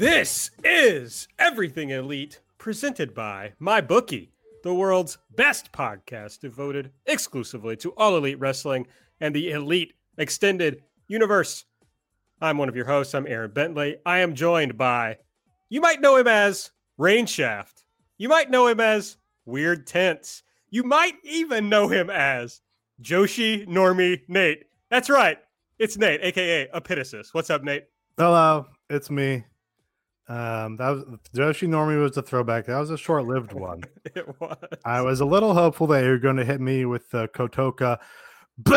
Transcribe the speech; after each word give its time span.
This 0.00 0.50
is 0.64 1.28
Everything 1.38 1.90
Elite, 1.90 2.40
presented 2.56 3.12
by 3.12 3.52
MyBookie, 3.60 4.30
the 4.62 4.72
world's 4.72 5.18
best 5.36 5.72
podcast 5.72 6.40
devoted 6.40 6.90
exclusively 7.04 7.76
to 7.76 7.90
all 7.98 8.16
elite 8.16 8.40
wrestling 8.40 8.86
and 9.20 9.34
the 9.34 9.50
elite 9.50 9.92
extended 10.16 10.84
universe. 11.06 11.66
I'm 12.40 12.56
one 12.56 12.70
of 12.70 12.76
your 12.76 12.86
hosts. 12.86 13.14
I'm 13.14 13.26
Aaron 13.26 13.50
Bentley. 13.50 13.98
I 14.06 14.20
am 14.20 14.34
joined 14.34 14.78
by, 14.78 15.18
you 15.68 15.82
might 15.82 16.00
know 16.00 16.16
him 16.16 16.28
as 16.28 16.70
Rain 16.96 17.26
Shaft. 17.26 17.84
You 18.16 18.30
might 18.30 18.48
know 18.48 18.68
him 18.68 18.80
as 18.80 19.18
Weird 19.44 19.86
Tense. 19.86 20.42
You 20.70 20.82
might 20.82 21.16
even 21.24 21.68
know 21.68 21.88
him 21.88 22.08
as 22.08 22.62
Joshi 23.02 23.68
Normie 23.68 24.22
Nate. 24.28 24.64
That's 24.88 25.10
right. 25.10 25.36
It's 25.78 25.98
Nate, 25.98 26.22
aka 26.22 26.68
Epitasis. 26.74 27.34
What's 27.34 27.50
up, 27.50 27.62
Nate? 27.62 27.84
Hello, 28.16 28.64
it's 28.88 29.10
me. 29.10 29.44
Um, 30.30 30.76
that 30.76 30.90
was 30.90 31.02
Joshi 31.34 31.66
Normie 31.66 32.00
was 32.00 32.12
the 32.12 32.22
throwback. 32.22 32.66
That 32.66 32.78
was 32.78 32.90
a 32.90 32.96
short-lived 32.96 33.52
one. 33.52 33.82
it 34.04 34.24
was. 34.40 34.56
I 34.84 35.00
was 35.00 35.18
a 35.20 35.24
little 35.24 35.54
hopeful 35.54 35.88
that 35.88 36.04
you 36.04 36.10
were 36.10 36.18
going 36.18 36.36
to 36.36 36.44
hit 36.44 36.60
me 36.60 36.84
with 36.84 37.10
the 37.10 37.26
Kotoka, 37.28 37.98
bah! 38.56 38.70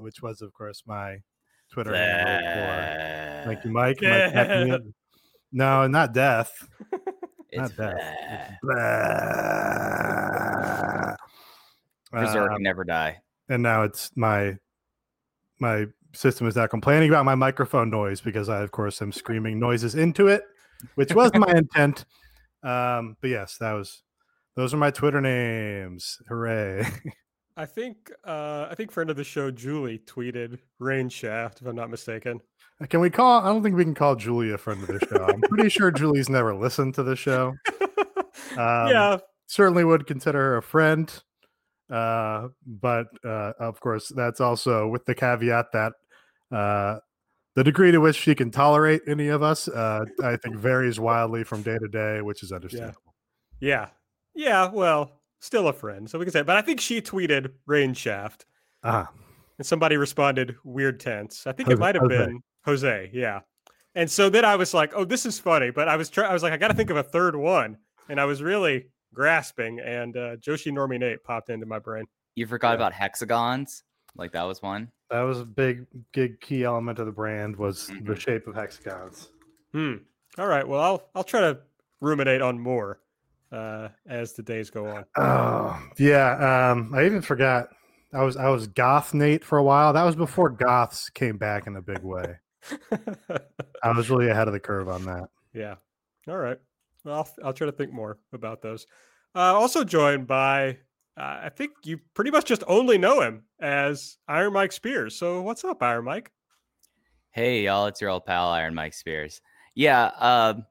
which 0.00 0.22
was, 0.22 0.40
of 0.40 0.54
course, 0.54 0.82
my 0.86 1.18
Twitter 1.70 1.94
handle 1.94 3.44
for. 3.44 3.50
Thank 3.50 3.64
you, 3.66 3.70
Mike. 3.70 3.98
Mike 4.00 4.80
no, 5.52 5.86
not 5.86 6.14
death. 6.14 6.52
It's 7.52 7.78
not 7.78 7.86
death. 7.96 8.56
Bah! 12.12 12.12
Um, 12.12 12.62
never 12.62 12.82
die. 12.82 13.18
and 13.48 13.62
now 13.62 13.84
it's 13.84 14.10
my 14.16 14.56
my 15.60 15.86
system 16.16 16.46
is 16.46 16.56
now 16.56 16.66
complaining 16.66 17.08
about 17.08 17.24
my 17.24 17.34
microphone 17.34 17.90
noise 17.90 18.20
because 18.20 18.48
I, 18.48 18.62
of 18.62 18.72
course, 18.72 19.00
am 19.02 19.12
screaming 19.12 19.58
noises 19.58 19.94
into 19.94 20.28
it, 20.28 20.42
which 20.94 21.14
was 21.14 21.30
my 21.34 21.52
intent. 21.56 22.04
Um, 22.62 23.16
but 23.20 23.30
yes, 23.30 23.56
that 23.58 23.72
was 23.72 24.02
those 24.56 24.74
are 24.74 24.78
my 24.78 24.90
Twitter 24.90 25.20
names. 25.20 26.18
Hooray! 26.28 26.86
I 27.56 27.64
think 27.64 28.10
uh, 28.24 28.66
I 28.70 28.74
think 28.74 28.90
friend 28.90 29.08
of 29.08 29.16
the 29.16 29.24
show 29.24 29.50
Julie 29.50 29.98
tweeted 30.00 30.58
Rain 30.78 31.08
Shaft, 31.08 31.60
if 31.60 31.66
I'm 31.66 31.76
not 31.76 31.90
mistaken. 31.90 32.40
Can 32.90 33.00
we 33.00 33.08
call? 33.08 33.40
I 33.40 33.46
don't 33.46 33.62
think 33.62 33.76
we 33.76 33.84
can 33.84 33.94
call 33.94 34.16
Julie 34.16 34.52
a 34.52 34.58
friend 34.58 34.82
of 34.82 34.88
the 34.88 35.06
show. 35.06 35.24
I'm 35.24 35.40
pretty 35.42 35.70
sure 35.70 35.90
Julie's 35.90 36.28
never 36.28 36.54
listened 36.54 36.94
to 36.94 37.02
the 37.02 37.16
show. 37.16 37.54
Um, 38.52 38.88
yeah, 38.88 39.18
certainly 39.46 39.84
would 39.84 40.06
consider 40.06 40.38
her 40.38 40.56
a 40.58 40.62
friend. 40.62 41.12
Uh, 41.90 42.48
but 42.66 43.06
uh, 43.24 43.52
of 43.58 43.80
course, 43.80 44.10
that's 44.14 44.40
also 44.40 44.88
with 44.88 45.04
the 45.04 45.14
caveat 45.14 45.66
that 45.72 45.92
uh, 46.52 46.98
the 47.54 47.64
degree 47.64 47.90
to 47.90 47.98
which 47.98 48.16
she 48.16 48.34
can 48.34 48.50
tolerate 48.50 49.02
any 49.06 49.28
of 49.28 49.42
us, 49.42 49.68
uh, 49.68 50.04
I 50.22 50.36
think, 50.36 50.56
varies 50.56 51.00
wildly 51.00 51.42
from 51.44 51.62
day 51.62 51.78
to 51.78 51.88
day, 51.88 52.20
which 52.20 52.42
is 52.42 52.52
understandable. 52.52 53.14
yeah, 53.60 53.88
yeah. 54.34 54.70
Well, 54.70 55.20
still 55.40 55.68
a 55.68 55.72
friend, 55.72 56.08
so 56.08 56.18
we 56.18 56.24
can 56.24 56.32
say. 56.32 56.42
But 56.42 56.56
I 56.56 56.62
think 56.62 56.80
she 56.80 57.00
tweeted 57.00 57.52
Rain 57.66 57.94
Shaft, 57.94 58.46
Ah, 58.84 59.10
and 59.58 59.66
somebody 59.66 59.96
responded 59.96 60.56
Weird 60.64 61.00
Tense. 61.00 61.46
I 61.46 61.52
think 61.52 61.70
it 61.70 61.78
might 61.78 61.94
have 61.94 62.02
Jose. 62.02 62.26
been 62.26 62.40
Jose. 62.64 63.10
Yeah. 63.12 63.40
And 63.94 64.10
so 64.10 64.28
then 64.28 64.44
I 64.44 64.56
was 64.56 64.74
like, 64.74 64.92
"Oh, 64.94 65.04
this 65.06 65.24
is 65.24 65.38
funny," 65.38 65.70
but 65.70 65.88
I 65.88 65.96
was 65.96 66.10
trying. 66.10 66.30
I 66.30 66.34
was 66.34 66.42
like, 66.42 66.52
"I 66.52 66.58
got 66.58 66.68
to 66.68 66.74
think 66.74 66.90
of 66.90 66.98
a 66.98 67.02
third 67.02 67.34
one," 67.34 67.78
and 68.10 68.20
I 68.20 68.26
was 68.26 68.42
really 68.42 68.88
grasping. 69.14 69.80
And 69.80 70.14
uh, 70.16 70.36
Joshi 70.36 70.70
Normie 70.70 71.00
Nate 71.00 71.24
popped 71.24 71.48
into 71.48 71.64
my 71.64 71.78
brain. 71.78 72.04
You 72.34 72.46
forgot 72.46 72.70
yeah. 72.72 72.74
about 72.74 72.92
hexagons. 72.92 73.82
Like 74.14 74.32
that 74.32 74.42
was 74.42 74.60
one. 74.60 74.92
That 75.10 75.22
was 75.22 75.40
a 75.40 75.44
big, 75.44 75.86
big 76.12 76.40
key 76.40 76.64
element 76.64 76.98
of 76.98 77.06
the 77.06 77.12
brand 77.12 77.56
was 77.56 77.86
the 77.86 77.94
Mhm. 77.94 78.18
shape 78.20 78.46
of 78.46 78.54
hexagons. 78.54 79.28
Hmm. 79.72 79.94
All 80.38 80.46
right. 80.46 80.66
Well, 80.66 80.80
I'll 80.80 81.08
I'll 81.14 81.24
try 81.24 81.40
to 81.40 81.58
ruminate 82.00 82.42
on 82.42 82.58
more 82.58 83.00
uh, 83.52 83.88
as 84.06 84.32
the 84.34 84.42
days 84.42 84.70
go 84.70 84.86
on. 84.86 85.04
Oh, 85.16 85.80
yeah. 85.98 86.70
Um, 86.72 86.92
I 86.94 87.04
even 87.06 87.22
forgot. 87.22 87.68
I 88.12 88.22
was 88.22 88.36
I 88.36 88.48
was 88.48 88.66
goth 88.66 89.14
Nate 89.14 89.44
for 89.44 89.58
a 89.58 89.62
while. 89.62 89.92
That 89.92 90.04
was 90.04 90.16
before 90.16 90.50
goths 90.50 91.08
came 91.10 91.36
back 91.38 91.66
in 91.66 91.76
a 91.76 91.82
big 91.82 92.02
way. 92.02 92.36
I 93.82 93.92
was 93.96 94.10
really 94.10 94.28
ahead 94.28 94.48
of 94.48 94.52
the 94.52 94.60
curve 94.60 94.88
on 94.88 95.04
that. 95.06 95.28
yeah. 95.52 95.76
All 96.28 96.36
right. 96.36 96.58
Well, 97.04 97.14
I'll, 97.18 97.28
I'll 97.44 97.52
try 97.52 97.66
to 97.66 97.72
think 97.72 97.92
more 97.92 98.18
about 98.32 98.62
those. 98.62 98.86
Uh, 99.34 99.54
also 99.54 99.84
joined 99.84 100.26
by, 100.26 100.78
uh, 101.16 101.40
I 101.44 101.48
think 101.48 101.72
you 101.84 101.98
pretty 102.14 102.30
much 102.30 102.44
just 102.44 102.62
only 102.66 102.98
know 102.98 103.20
him 103.20 103.44
as 103.60 104.18
Iron 104.28 104.52
Mike 104.52 104.72
Spears. 104.72 105.16
So 105.16 105.42
what's 105.42 105.64
up, 105.64 105.82
Iron 105.82 106.04
Mike? 106.04 106.30
Hey 107.30 107.64
y'all, 107.64 107.86
it's 107.86 108.00
your 108.00 108.10
old 108.10 108.26
pal 108.26 108.48
Iron 108.48 108.74
Mike 108.74 108.94
Spears. 108.94 109.40
Yeah. 109.74 110.10
Um, 110.18 110.66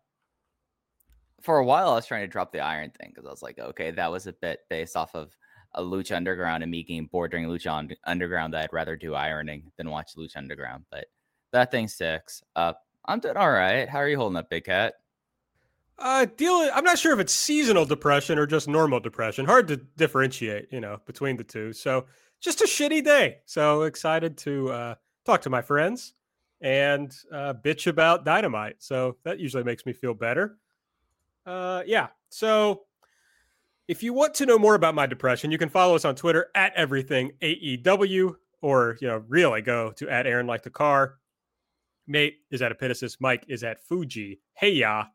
for 1.41 1.59
a 1.59 1.66
while, 1.66 1.89
I 1.89 1.94
was 1.94 2.07
trying 2.07 2.23
to 2.23 2.28
drop 2.28 2.51
the 2.51 2.59
iron 2.59 2.91
thing 2.91 3.11
because 3.13 3.28
I 3.28 3.29
was 3.29 3.44
like, 3.44 3.59
okay, 3.59 3.91
that 3.91 4.11
was 4.11 4.25
a 4.25 4.34
bit 4.34 4.61
based 4.69 4.95
off 4.95 5.13
of 5.13 5.35
a 5.75 5.81
Lucha 5.81 6.16
Underground 6.16 6.63
and 6.63 6.72
me 6.72 6.84
getting 6.84 7.05
bored 7.05 7.31
during 7.31 7.45
Lucha 7.45 7.72
Un- 7.72 7.95
Underground 8.05 8.53
that 8.53 8.63
I'd 8.63 8.73
rather 8.73 8.95
do 8.95 9.13
ironing 9.13 9.72
than 9.78 9.91
watch 9.91 10.16
Lucha 10.17 10.38
Underground. 10.38 10.85
But 10.89 11.05
that 11.51 11.69
thing 11.69 11.88
sticks. 11.88 12.41
Uh, 12.55 12.73
I'm 13.05 13.19
doing 13.19 13.38
all 13.38 13.51
right. 13.51 13.88
How 13.88 14.00
are 14.00 14.09
you 14.09 14.17
holding 14.17 14.38
up, 14.38 14.50
Big 14.50 14.66
Cat? 14.66 14.95
Uh, 15.97 16.25
dealing. 16.38 16.69
I'm 16.73 16.83
not 16.83 17.00
sure 17.00 17.13
if 17.13 17.19
it's 17.19 17.33
seasonal 17.33 17.85
depression 17.85 18.38
or 18.38 18.45
just 18.45 18.67
normal 18.67 19.00
depression. 19.00 19.45
Hard 19.45 19.67
to 19.69 19.78
differentiate, 19.78 20.67
you 20.72 20.81
know, 20.81 21.00
between 21.06 21.38
the 21.38 21.44
two. 21.44 21.72
So 21.72 22.06
just 22.41 22.61
a 22.61 22.66
shitty 22.66 23.03
day. 23.03 23.38
So 23.45 23.83
excited 23.83 24.38
to 24.39 24.72
uh, 24.72 24.95
talk 25.25 25.41
to 25.44 25.50
my 25.50 25.61
friends 25.61 26.13
and 26.59 27.16
uh, 27.31 27.53
bitch 27.53 27.88
about 27.88 28.25
dynamite. 28.25 28.75
So 28.79 29.17
that 29.23 29.39
usually 29.39 29.63
makes 29.63 29.85
me 29.85 29.94
feel 29.94 30.13
better. 30.13 30.57
Uh, 31.45 31.84
yeah. 31.85 32.07
So 32.29 32.84
if 33.88 34.03
you 34.03 34.13
want 34.13 34.34
to 34.35 34.45
know 34.45 34.59
more 34.59 34.75
about 34.75 34.95
my 34.95 35.05
depression, 35.05 35.51
you 35.51 35.57
can 35.57 35.69
follow 35.69 35.95
us 35.95 36.05
on 36.05 36.16
Twitter 36.16 36.47
at 36.55 36.73
everything 36.75 37.31
AEW, 37.41 38.35
or 38.61 38.97
you 39.00 39.07
know, 39.07 39.23
really 39.28 39.61
go 39.61 39.91
to 39.94 40.09
at 40.09 40.28
Aaron 40.28 40.47
like 40.47 40.63
the 40.63 40.69
car. 40.69 41.16
Nate 42.07 42.39
is 42.51 42.61
at 42.61 42.78
Epitasis. 42.78 43.17
Mike 43.19 43.45
is 43.47 43.63
at 43.63 43.79
Fuji. 43.79 44.41
Hey 44.53 44.72
ya. 44.72 45.05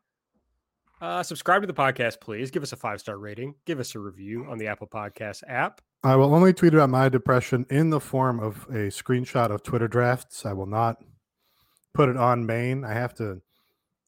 Uh, 1.01 1.23
subscribe 1.23 1.63
to 1.63 1.67
the 1.67 1.73
podcast, 1.73 2.21
please. 2.21 2.51
Give 2.51 2.61
us 2.61 2.73
a 2.73 2.77
five 2.77 2.99
star 2.99 3.17
rating. 3.17 3.55
Give 3.65 3.79
us 3.79 3.95
a 3.95 3.99
review 3.99 4.45
on 4.47 4.59
the 4.59 4.67
Apple 4.67 4.87
Podcast 4.87 5.41
app. 5.47 5.81
I 6.03 6.15
will 6.15 6.33
only 6.33 6.53
tweet 6.53 6.75
about 6.75 6.91
my 6.91 7.09
depression 7.09 7.65
in 7.69 7.89
the 7.89 7.99
form 7.99 8.39
of 8.39 8.65
a 8.69 8.89
screenshot 8.89 9.49
of 9.49 9.63
Twitter 9.63 9.87
drafts. 9.87 10.45
I 10.45 10.53
will 10.53 10.67
not 10.67 11.03
put 11.93 12.07
it 12.07 12.17
on 12.17 12.45
main. 12.45 12.85
I 12.85 12.93
have 12.93 13.15
to 13.15 13.41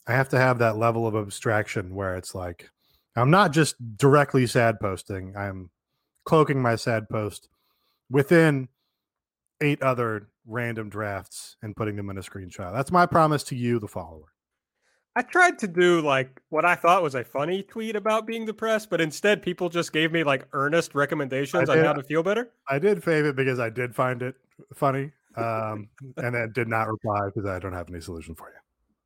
I 0.07 0.13
have 0.13 0.29
to 0.29 0.37
have 0.37 0.59
that 0.59 0.77
level 0.77 1.07
of 1.07 1.15
abstraction 1.15 1.95
where 1.95 2.15
it's 2.15 2.35
like 2.35 2.69
I'm 3.15 3.31
not 3.31 3.53
just 3.53 3.75
directly 3.97 4.45
sad 4.45 4.79
posting. 4.79 5.35
I'm 5.35 5.71
cloaking 6.25 6.61
my 6.61 6.75
sad 6.75 7.09
post 7.09 7.49
within 8.09 8.69
eight 9.61 9.81
other 9.81 10.29
random 10.45 10.89
drafts 10.89 11.57
and 11.61 11.75
putting 11.75 11.95
them 11.95 12.09
in 12.09 12.17
a 12.17 12.21
screenshot. 12.21 12.73
That's 12.73 12.91
my 12.91 13.05
promise 13.05 13.43
to 13.45 13.55
you, 13.55 13.79
the 13.79 13.87
follower. 13.87 14.32
I 15.15 15.21
tried 15.21 15.59
to 15.59 15.67
do 15.67 16.01
like 16.01 16.41
what 16.49 16.65
I 16.65 16.75
thought 16.75 17.03
was 17.03 17.13
a 17.15 17.23
funny 17.23 17.61
tweet 17.61 17.95
about 17.95 18.25
being 18.25 18.45
depressed, 18.45 18.89
but 18.89 18.99
instead 18.99 19.41
people 19.41 19.69
just 19.69 19.93
gave 19.93 20.11
me 20.11 20.23
like 20.23 20.47
earnest 20.53 20.95
recommendations 20.95 21.69
on 21.69 21.77
how 21.77 21.93
to 21.93 22.03
feel 22.03 22.23
better. 22.23 22.49
I 22.67 22.79
did 22.79 23.01
fave 23.01 23.25
it 23.29 23.35
because 23.35 23.59
I 23.59 23.69
did 23.69 23.93
find 23.95 24.21
it 24.23 24.35
funny. 24.73 25.11
Um, 25.35 25.89
and 26.17 26.35
then 26.35 26.51
did 26.53 26.67
not 26.67 26.87
reply 26.87 27.19
because 27.25 27.49
I 27.49 27.57
don't 27.59 27.73
have 27.73 27.89
any 27.89 28.01
solution 28.01 28.35
for 28.35 28.49
you. 28.49 28.55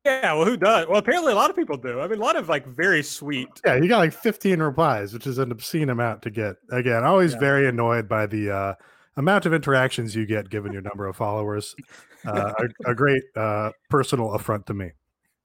Yeah, 0.04 0.34
well, 0.34 0.44
who 0.44 0.56
does? 0.56 0.86
Well, 0.86 0.98
apparently 0.98 1.32
a 1.32 1.36
lot 1.36 1.50
of 1.50 1.56
people 1.56 1.76
do. 1.76 2.00
I 2.00 2.08
mean, 2.08 2.18
a 2.18 2.22
lot 2.22 2.36
of 2.36 2.48
like 2.48 2.66
very 2.66 3.02
sweet. 3.02 3.48
Yeah, 3.64 3.76
you 3.76 3.88
got 3.88 3.98
like 3.98 4.12
15 4.12 4.60
replies, 4.60 5.12
which 5.12 5.26
is 5.26 5.38
an 5.38 5.50
obscene 5.50 5.90
amount 5.90 6.22
to 6.22 6.30
get. 6.30 6.56
Again, 6.70 7.04
always 7.04 7.32
Yeah. 7.32 7.38
very 7.40 7.66
annoyed 7.66 8.08
by 8.08 8.26
the 8.26 8.50
uh, 8.50 8.74
amount 9.16 9.44
of 9.46 9.52
interactions 9.54 10.14
you 10.14 10.24
get 10.26 10.48
given 10.50 10.72
your 10.72 10.82
number 10.82 11.06
of 11.06 11.16
followers. 11.16 11.74
Uh, 12.26 12.52
a, 12.86 12.90
a 12.90 12.94
great 12.94 13.22
uh, 13.36 13.70
personal 13.90 14.32
affront 14.34 14.66
to 14.66 14.74
me. 14.74 14.90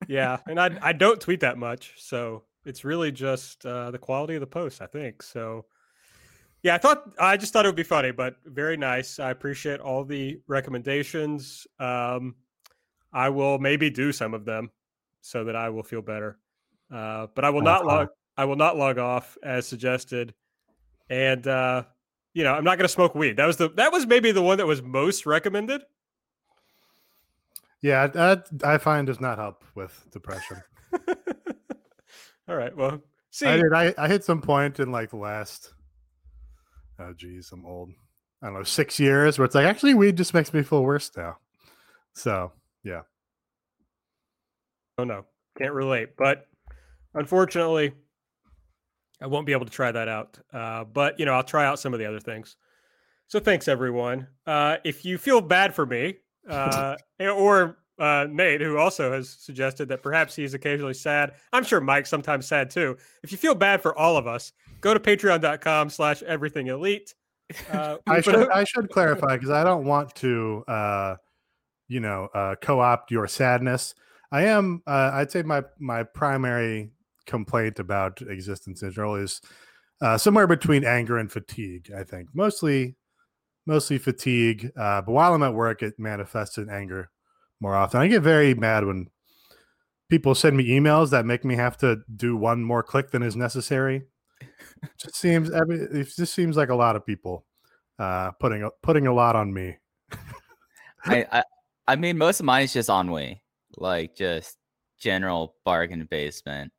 Yeah, 0.08 0.38
and 0.48 0.60
I 0.60 0.78
I 0.82 0.94
don't 0.94 1.20
tweet 1.22 1.40
that 1.42 1.58
much, 1.58 1.94
so 1.98 2.44
it's 2.66 2.84
really 2.86 3.12
just 3.12 3.66
uh, 3.66 3.92
the 3.92 3.98
quality 3.98 4.36
of 4.36 4.42
the 4.42 4.48
post, 4.48 4.82
I 4.82 4.86
think. 4.88 5.22
So 5.24 5.66
Yeah, 6.64 6.76
I 6.76 6.78
thought 6.78 7.12
I 7.20 7.36
just 7.38 7.52
thought 7.52 7.66
it 7.66 7.68
would 7.70 7.76
be 7.76 7.84
funny, 7.84 8.12
but 8.12 8.38
very 8.46 8.78
nice. 8.78 9.20
I 9.20 9.32
appreciate 9.32 9.82
all 9.82 10.06
the 10.06 10.40
recommendations. 10.48 11.68
Um, 11.80 12.36
I 13.12 13.30
will 13.30 13.60
maybe 13.60 13.90
do 13.90 14.12
some 14.14 14.34
of 14.34 14.46
them 14.46 14.72
so 15.22 15.44
that 15.44 15.56
I 15.56 15.70
will 15.70 15.84
feel 15.84 16.02
better. 16.02 16.40
Uh, 16.92 17.28
but 17.36 17.44
I 17.46 17.50
will 17.50 17.62
not 17.62 17.86
log. 17.86 18.08
I 18.38 18.46
will 18.46 18.56
not 18.56 18.78
log 18.78 18.98
off 18.98 19.38
as 19.44 19.68
suggested, 19.68 20.34
and 21.10 21.46
uh, 21.48 21.84
you 22.34 22.44
know 22.44 22.54
I'm 22.54 22.64
not 22.64 22.78
going 22.78 22.86
to 22.86 22.94
smoke 22.94 23.14
weed. 23.14 23.38
That 23.38 23.46
was 23.46 23.58
the 23.58 23.70
that 23.72 23.92
was 23.92 24.06
maybe 24.08 24.32
the 24.32 24.42
one 24.42 24.58
that 24.58 24.68
was 24.68 24.82
most 24.82 25.26
recommended. 25.26 25.84
Yeah, 27.84 28.08
that 28.08 28.48
I 28.64 28.78
find 28.78 29.06
does 29.06 29.20
not 29.20 29.38
help 29.38 29.66
with 29.76 30.08
depression. 30.10 30.64
All 32.48 32.56
right. 32.56 32.76
Well, 32.76 33.02
see, 33.30 33.46
I 33.46 33.58
did. 33.58 33.74
I, 33.74 33.94
I 33.98 34.08
hit 34.08 34.24
some 34.24 34.42
point 34.42 34.80
in 34.80 34.90
like 34.90 35.10
the 35.10 35.18
last. 35.18 35.74
Oh 36.98 37.12
geez, 37.14 37.52
I'm 37.52 37.66
old. 37.66 37.90
I 38.42 38.48
don't 38.48 38.56
know, 38.56 38.64
six 38.64 39.02
years 39.02 39.38
where 39.38 39.46
it's 39.46 39.54
like 39.54 39.66
actually 39.66 39.94
weed 39.96 40.16
just 40.16 40.34
makes 40.34 40.54
me 40.54 40.64
feel 40.64 40.82
worse 40.82 41.12
now. 41.16 41.38
So 42.14 42.54
yeah. 42.86 43.02
Oh 44.98 45.04
no, 45.04 45.26
can't 45.58 45.74
relate. 45.74 46.16
But 46.18 46.48
unfortunately, 47.14 47.94
I 49.22 49.28
won't 49.28 49.46
be 49.46 49.52
able 49.52 49.66
to 49.66 49.72
try 49.72 49.92
that 49.92 50.08
out. 50.08 50.40
Uh, 50.54 50.86
but 50.86 51.20
you 51.20 51.26
know, 51.26 51.34
I'll 51.34 51.44
try 51.44 51.66
out 51.66 51.80
some 51.80 51.94
of 51.94 52.00
the 52.00 52.06
other 52.06 52.22
things. 52.22 52.56
So 53.28 53.42
thanks 53.42 53.68
everyone. 53.68 54.28
Uh, 54.48 54.78
if 54.86 55.04
you 55.04 55.18
feel 55.18 55.42
bad 55.42 55.76
for 55.76 55.86
me, 55.86 56.16
uh, 56.50 56.96
or 57.20 57.78
uh, 58.00 58.28
Nate, 58.30 58.62
who 58.62 58.78
also 58.78 59.12
has 59.12 59.30
suggested 59.30 59.88
that 59.90 60.02
perhaps 60.02 60.36
he's 60.36 60.54
occasionally 60.54 60.94
sad. 60.94 61.34
I'm 61.52 61.64
sure 61.64 61.80
Mike's 61.80 62.10
sometimes 62.10 62.48
sad 62.48 62.70
too. 62.70 62.98
If 63.24 63.32
you 63.32 63.38
feel 63.38 63.56
bad 63.56 63.82
for 63.82 63.98
all 63.98 64.18
of 64.18 64.28
us, 64.28 64.52
go 64.82 64.94
to 64.94 65.00
patreon.com 65.00 65.90
slash 65.90 66.24
everything 66.24 66.68
elite. 66.68 67.14
Uh, 67.72 67.98
I 68.08 68.22
should 68.22 68.50
I 68.50 68.64
should 68.64 68.90
clarify 68.90 69.36
because 69.36 69.52
I 69.52 69.64
don't 69.64 69.86
want 69.86 70.16
to 70.16 70.64
uh, 70.68 71.16
you 71.88 72.00
know 72.00 72.30
uh, 72.34 72.56
co-opt 72.62 73.12
your 73.12 73.28
sadness. 73.28 73.94
I 74.32 74.46
am 74.46 74.82
uh, 74.88 75.12
I'd 75.14 75.32
say 75.32 75.44
my 75.44 75.64
my 75.80 76.04
primary 76.04 76.92
complaint 77.26 77.80
about 77.80 78.22
existence 78.22 78.82
in 78.82 78.92
general 78.92 79.16
is 79.16 79.40
uh, 80.02 80.18
somewhere 80.18 80.48
between 80.48 80.84
anger 80.84 81.18
and 81.18 81.32
fatigue. 81.32 81.92
I 81.96 82.04
think 82.04 82.30
mostly 82.34 82.96
mostly 83.66 83.98
fatigue, 83.98 84.72
uh, 84.78 85.02
but 85.02 85.12
while 85.12 85.34
I'm 85.34 85.44
at 85.44 85.54
work, 85.54 85.82
it 85.82 85.98
manifests 85.98 86.58
in 86.58 86.70
anger 86.70 87.10
more 87.60 87.76
often. 87.76 88.02
I 88.02 88.08
get 88.08 88.22
very 88.22 88.54
mad 88.54 88.86
when 88.86 89.08
people 90.10 90.36
send 90.36 90.58
me 90.58 90.70
emails 90.70 91.10
that 91.12 91.26
make 91.26 91.46
me 91.46 91.56
have 91.56 91.78
to 91.78 92.02
do 92.16 92.36
one 92.36 92.64
more 92.64 92.84
click 92.84 93.12
than 93.12 93.24
is 93.24 93.36
necessary. 93.36 94.04
It 94.42 94.90
just 94.98 95.16
seems 95.16 95.50
every 95.50 95.78
it 95.78 96.08
just 96.16 96.34
seems 96.34 96.58
like 96.58 96.70
a 96.70 96.76
lot 96.76 96.96
of 96.96 97.06
people 97.06 97.46
uh, 98.00 98.32
putting 98.32 98.70
putting 98.82 99.08
a 99.08 99.14
lot 99.14 99.36
on 99.36 99.54
me. 99.54 99.78
I, 101.06 101.26
I 101.32 101.44
I 101.88 101.96
mean 101.96 102.18
most 102.18 102.40
of 102.40 102.46
mine 102.46 102.64
is 102.64 102.74
just 102.74 102.90
ennui, 102.90 103.42
like 103.78 104.16
just 104.16 104.58
general 105.00 105.56
bargain 105.66 106.06
basement 106.10 106.72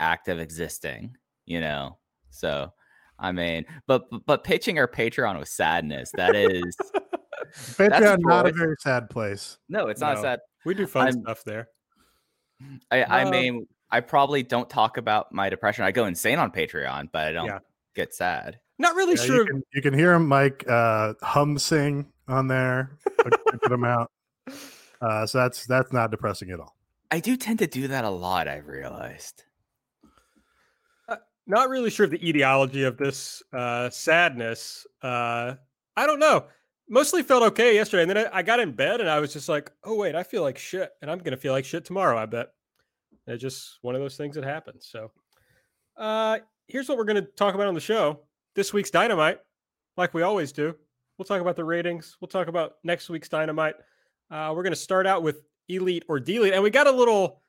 act 0.00 0.28
of 0.28 0.40
existing, 0.40 1.14
you 1.44 1.60
know. 1.60 1.98
So 2.30 2.72
I 3.18 3.32
mean, 3.32 3.64
but 3.86 4.04
but 4.26 4.44
pitching 4.44 4.78
our 4.78 4.88
Patreon 4.88 5.38
with 5.38 5.48
sadness, 5.48 6.10
that 6.14 6.34
is 6.36 6.76
Patreon 7.54 8.18
not 8.20 8.46
a 8.48 8.52
very 8.52 8.76
sad 8.80 9.08
place. 9.10 9.58
No, 9.68 9.88
it's 9.88 10.00
not 10.00 10.16
No. 10.16 10.22
sad. 10.22 10.40
we 10.64 10.74
do 10.74 10.86
fun 10.86 11.06
I'm- 11.06 11.22
stuff 11.22 11.44
there. 11.44 11.68
I, 12.90 13.02
I 13.02 13.22
Uh, 13.24 13.30
mean, 13.30 13.66
I 13.90 14.00
probably 14.00 14.42
don't 14.42 14.68
talk 14.68 14.96
about 14.96 15.32
my 15.32 15.48
depression. 15.50 15.84
I 15.84 15.92
go 15.92 16.06
insane 16.06 16.38
on 16.38 16.50
Patreon, 16.50 17.08
but 17.12 17.26
I 17.26 17.32
don't 17.32 17.46
Yeah. 17.46 17.58
get 17.94 18.14
sad. 18.14 18.58
Not 18.78 18.94
really 18.96 19.14
Yeah, 19.14 19.22
sure. 19.22 19.36
you, 19.36 19.44
can, 19.46 19.62
you 19.74 19.82
can 19.82 19.94
hear 19.94 20.18
Mike 20.18 20.64
uh, 20.68 21.14
hum 21.22 21.58
sing 21.58 22.12
on 22.28 22.48
there 22.48 22.98
a 23.24 23.30
good 23.58 23.72
amount. 23.72 24.10
Uh, 24.98 25.26
so 25.26 25.36
that's 25.36 25.66
that's 25.66 25.92
not 25.92 26.10
depressing 26.10 26.50
at 26.50 26.58
all. 26.58 26.74
I 27.10 27.20
do 27.20 27.36
tend 27.36 27.58
to 27.58 27.66
do 27.66 27.86
that 27.88 28.04
a 28.06 28.08
lot. 28.08 28.48
I've 28.48 28.66
realized. 28.66 29.44
Not 31.46 31.68
really 31.68 31.90
sure 31.90 32.04
of 32.04 32.10
the 32.10 32.28
etiology 32.28 32.84
of 32.84 32.96
this 32.96 33.42
uh, 33.52 33.88
sadness. 33.90 34.86
Uh, 35.02 35.54
I 35.96 36.06
don't 36.06 36.18
know. 36.18 36.46
Mostly 36.88 37.22
felt 37.22 37.42
okay 37.42 37.74
yesterday, 37.74 38.02
and 38.02 38.10
then 38.10 38.18
I, 38.18 38.38
I 38.38 38.42
got 38.42 38.60
in 38.60 38.72
bed 38.72 39.00
and 39.00 39.10
I 39.10 39.18
was 39.18 39.32
just 39.32 39.48
like, 39.48 39.72
"Oh 39.82 39.96
wait, 39.96 40.14
I 40.14 40.22
feel 40.22 40.42
like 40.42 40.56
shit, 40.56 40.90
and 41.02 41.10
I'm 41.10 41.18
gonna 41.18 41.36
feel 41.36 41.52
like 41.52 41.64
shit 41.64 41.84
tomorrow." 41.84 42.16
I 42.16 42.26
bet. 42.26 42.52
And 43.26 43.34
It's 43.34 43.42
just 43.42 43.78
one 43.82 43.96
of 43.96 44.00
those 44.00 44.16
things 44.16 44.36
that 44.36 44.44
happens. 44.44 44.86
So, 44.88 45.10
uh, 45.96 46.38
here's 46.68 46.88
what 46.88 46.96
we're 46.96 47.04
gonna 47.04 47.22
talk 47.22 47.54
about 47.54 47.66
on 47.66 47.74
the 47.74 47.80
show 47.80 48.20
this 48.54 48.72
week's 48.72 48.90
Dynamite, 48.90 49.40
like 49.96 50.14
we 50.14 50.22
always 50.22 50.52
do. 50.52 50.74
We'll 51.18 51.26
talk 51.26 51.40
about 51.40 51.56
the 51.56 51.64
ratings. 51.64 52.16
We'll 52.20 52.28
talk 52.28 52.46
about 52.46 52.74
next 52.84 53.08
week's 53.08 53.28
Dynamite. 53.28 53.74
Uh, 54.30 54.52
we're 54.54 54.62
gonna 54.62 54.76
start 54.76 55.08
out 55.08 55.24
with 55.24 55.42
Elite 55.68 56.04
or 56.08 56.20
Delete, 56.20 56.52
and 56.52 56.62
we 56.62 56.70
got 56.70 56.86
a 56.86 56.92
little 56.92 57.42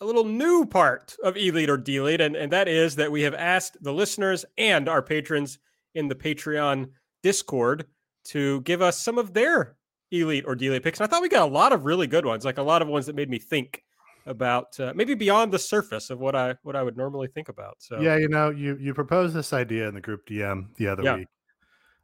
a 0.00 0.06
little 0.06 0.24
new 0.24 0.64
part 0.64 1.16
of 1.22 1.36
Elite 1.36 1.70
or 1.70 1.76
Delete, 1.76 2.20
and, 2.20 2.36
and 2.36 2.52
that 2.52 2.68
is 2.68 2.96
that 2.96 3.10
we 3.10 3.22
have 3.22 3.34
asked 3.34 3.82
the 3.82 3.92
listeners 3.92 4.44
and 4.56 4.88
our 4.88 5.02
patrons 5.02 5.58
in 5.94 6.08
the 6.08 6.14
Patreon 6.14 6.90
Discord 7.22 7.86
to 8.26 8.60
give 8.62 8.82
us 8.82 8.98
some 9.00 9.18
of 9.18 9.34
their 9.34 9.76
Elite 10.10 10.44
or 10.46 10.54
Delete 10.54 10.82
picks. 10.82 11.00
And 11.00 11.08
I 11.08 11.10
thought 11.10 11.22
we 11.22 11.28
got 11.28 11.48
a 11.48 11.52
lot 11.52 11.72
of 11.72 11.84
really 11.84 12.06
good 12.06 12.24
ones, 12.24 12.44
like 12.44 12.58
a 12.58 12.62
lot 12.62 12.82
of 12.82 12.88
ones 12.88 13.06
that 13.06 13.16
made 13.16 13.28
me 13.28 13.38
think 13.38 13.82
about 14.26 14.78
uh, 14.78 14.92
maybe 14.94 15.14
beyond 15.14 15.52
the 15.52 15.58
surface 15.58 16.10
of 16.10 16.18
what 16.18 16.36
I 16.36 16.54
what 16.62 16.76
I 16.76 16.82
would 16.82 16.96
normally 16.96 17.28
think 17.28 17.48
about. 17.48 17.76
So 17.78 18.00
Yeah, 18.00 18.16
you 18.18 18.28
know, 18.28 18.50
you 18.50 18.76
you 18.80 18.94
proposed 18.94 19.34
this 19.34 19.52
idea 19.52 19.88
in 19.88 19.94
the 19.94 20.00
group 20.00 20.26
DM 20.26 20.74
the 20.76 20.88
other 20.88 21.02
Yeah. 21.02 21.16
week, 21.16 21.28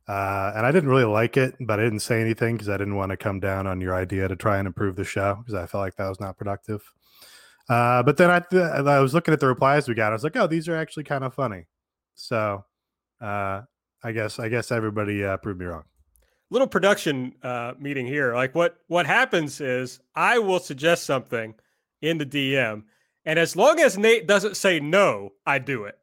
uh, 0.08 0.52
and 0.56 0.66
I 0.66 0.72
didn't 0.72 0.88
really 0.88 1.04
like 1.04 1.36
it, 1.36 1.54
but 1.60 1.78
I 1.78 1.84
didn't 1.84 2.00
say 2.00 2.20
anything 2.20 2.54
because 2.56 2.68
I 2.68 2.76
didn't 2.78 2.96
want 2.96 3.10
to 3.10 3.16
come 3.16 3.40
down 3.40 3.66
on 3.66 3.80
your 3.80 3.94
idea 3.94 4.26
to 4.26 4.36
try 4.36 4.58
and 4.58 4.66
improve 4.66 4.96
the 4.96 5.04
show 5.04 5.36
because 5.36 5.54
I 5.54 5.66
felt 5.66 5.82
like 5.82 5.96
that 5.96 6.08
was 6.08 6.20
not 6.20 6.36
productive. 6.36 6.82
Uh, 7.68 8.02
but 8.02 8.16
then 8.16 8.30
I 8.30 8.40
th- 8.40 8.62
I 8.62 9.00
was 9.00 9.14
looking 9.14 9.32
at 9.32 9.40
the 9.40 9.46
replies 9.46 9.88
we 9.88 9.94
got. 9.94 10.12
I 10.12 10.14
was 10.14 10.24
like, 10.24 10.36
oh, 10.36 10.46
these 10.46 10.68
are 10.68 10.76
actually 10.76 11.04
kind 11.04 11.24
of 11.24 11.32
funny. 11.34 11.64
So 12.14 12.64
uh, 13.20 13.62
I 14.02 14.12
guess 14.12 14.38
I 14.38 14.48
guess 14.48 14.70
everybody 14.70 15.24
uh, 15.24 15.36
proved 15.38 15.60
me 15.60 15.66
wrong. 15.66 15.84
little 16.50 16.68
production 16.68 17.34
uh, 17.42 17.72
meeting 17.78 18.06
here. 18.06 18.34
Like 18.34 18.54
what 18.54 18.76
what 18.88 19.06
happens 19.06 19.60
is 19.60 20.00
I 20.14 20.38
will 20.38 20.60
suggest 20.60 21.04
something 21.06 21.54
in 22.02 22.18
the 22.18 22.26
DM, 22.26 22.82
and 23.24 23.38
as 23.38 23.56
long 23.56 23.80
as 23.80 23.96
Nate 23.96 24.26
doesn't 24.26 24.56
say 24.58 24.78
no, 24.78 25.30
I 25.46 25.58
do 25.58 25.84
it. 25.84 25.98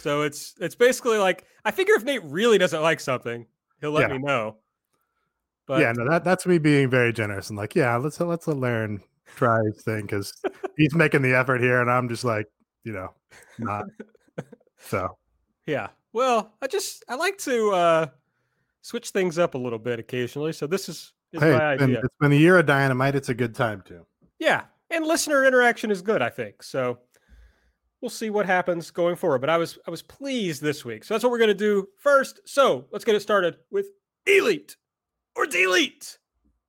So 0.00 0.22
it's 0.22 0.54
it's 0.60 0.74
basically 0.74 1.18
like 1.18 1.44
I 1.64 1.70
figure 1.70 1.94
if 1.94 2.02
Nate 2.02 2.24
really 2.24 2.58
doesn't 2.58 2.82
like 2.82 2.98
something, 2.98 3.46
he'll 3.80 3.92
let 3.92 4.08
Yeah. 4.10 4.16
me 4.16 4.22
know. 4.22 4.56
But 5.66 5.80
yeah, 5.80 5.92
no, 5.92 6.10
that 6.10 6.24
that's 6.24 6.44
me 6.44 6.58
being 6.58 6.90
very 6.90 7.12
generous 7.12 7.48
and 7.50 7.56
like, 7.56 7.74
yeah, 7.76 7.96
let's 7.96 8.18
let's 8.20 8.48
let 8.48 8.98
His 9.38 9.82
thing 9.82 10.02
because 10.02 10.32
he's 10.76 10.94
making 10.94 11.22
the 11.22 11.34
effort 11.34 11.60
here, 11.60 11.80
and 11.80 11.90
I'm 11.90 12.08
just 12.08 12.24
like, 12.24 12.46
you 12.84 12.92
know, 12.92 13.08
not. 13.58 13.84
So 14.78 15.16
yeah. 15.66 15.88
Well, 16.12 16.52
I 16.62 16.66
just 16.66 17.04
I 17.08 17.16
like 17.16 17.38
to 17.38 17.70
uh 17.70 18.06
switch 18.82 19.10
things 19.10 19.38
up 19.38 19.54
a 19.54 19.58
little 19.58 19.78
bit 19.78 19.98
occasionally. 19.98 20.52
So 20.52 20.66
this 20.66 20.88
is, 20.88 21.12
is 21.32 21.40
hey, 21.42 21.52
my 21.52 21.72
it's 21.72 21.80
been, 21.80 21.90
idea. 21.90 22.02
it's 22.04 22.14
been 22.20 22.32
a 22.32 22.36
year 22.36 22.58
of 22.58 22.66
dynamite. 22.66 23.14
It's 23.14 23.30
a 23.30 23.34
good 23.34 23.54
time 23.54 23.82
too. 23.84 24.04
Yeah, 24.38 24.64
and 24.90 25.06
listener 25.06 25.44
interaction 25.44 25.90
is 25.90 26.02
good, 26.02 26.22
I 26.22 26.28
think. 26.28 26.62
So 26.62 26.98
we'll 28.00 28.10
see 28.10 28.30
what 28.30 28.46
happens 28.46 28.90
going 28.90 29.16
forward. 29.16 29.40
But 29.40 29.50
I 29.50 29.56
was 29.56 29.78
I 29.86 29.90
was 29.90 30.02
pleased 30.02 30.62
this 30.62 30.84
week. 30.84 31.04
So 31.04 31.14
that's 31.14 31.24
what 31.24 31.30
we're 31.30 31.38
gonna 31.38 31.54
do 31.54 31.88
first. 31.98 32.40
So 32.44 32.86
let's 32.92 33.04
get 33.04 33.14
it 33.14 33.20
started 33.20 33.56
with 33.70 33.86
Elite 34.26 34.76
or 35.34 35.46
Delete. 35.46 36.18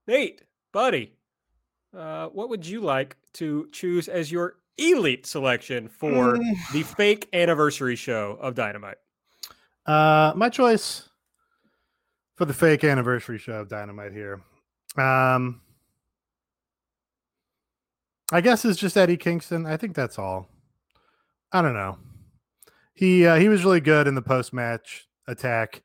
Nate, 0.07 0.43
buddy, 0.71 1.13
uh, 1.95 2.27
what 2.27 2.49
would 2.49 2.65
you 2.65 2.81
like 2.81 3.15
to 3.33 3.67
choose 3.71 4.07
as 4.07 4.31
your 4.31 4.57
elite 4.77 5.25
selection 5.25 5.87
for 5.87 6.37
the 6.73 6.83
fake 6.83 7.29
anniversary 7.33 7.95
show 7.95 8.37
of 8.41 8.55
Dynamite? 8.55 8.97
Uh, 9.85 10.33
my 10.35 10.49
choice 10.49 11.09
for 12.35 12.45
the 12.45 12.53
fake 12.53 12.83
anniversary 12.83 13.37
show 13.37 13.53
of 13.53 13.69
Dynamite 13.69 14.11
here, 14.11 14.41
um, 14.97 15.61
I 18.31 18.41
guess 18.41 18.65
is 18.65 18.77
just 18.77 18.97
Eddie 18.97 19.17
Kingston. 19.17 19.65
I 19.65 19.77
think 19.77 19.95
that's 19.95 20.19
all. 20.19 20.49
I 21.51 21.61
don't 21.61 21.73
know. 21.73 21.97
He 22.93 23.25
uh, 23.25 23.35
he 23.35 23.47
was 23.49 23.63
really 23.63 23.81
good 23.81 24.07
in 24.07 24.15
the 24.15 24.21
post 24.21 24.53
match 24.53 25.07
attack. 25.27 25.83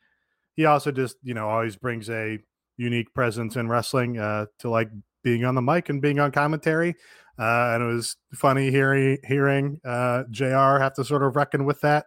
He 0.55 0.65
also 0.65 0.91
just 0.91 1.17
you 1.23 1.35
know 1.35 1.49
always 1.49 1.77
brings 1.77 2.09
a 2.09 2.39
unique 2.77 3.13
presence 3.15 3.57
in 3.57 3.69
wrestling 3.69 4.19
uh, 4.19 4.47
to 4.61 4.71
like 4.71 4.91
being 5.23 5.45
on 5.45 5.55
the 5.55 5.63
mic 5.63 5.89
and 5.89 6.03
being 6.03 6.21
on 6.21 6.33
commentary. 6.33 6.95
Uh, 7.39 7.73
and 7.75 7.83
it 7.83 7.87
was 7.87 8.17
funny 8.35 8.71
hearing 8.71 9.19
hearing 9.25 9.81
uh, 9.85 10.25
Jr. 10.31 10.79
have 10.79 10.95
to 10.95 11.05
sort 11.05 11.23
of 11.23 11.37
reckon 11.37 11.65
with 11.65 11.81
that 11.81 12.07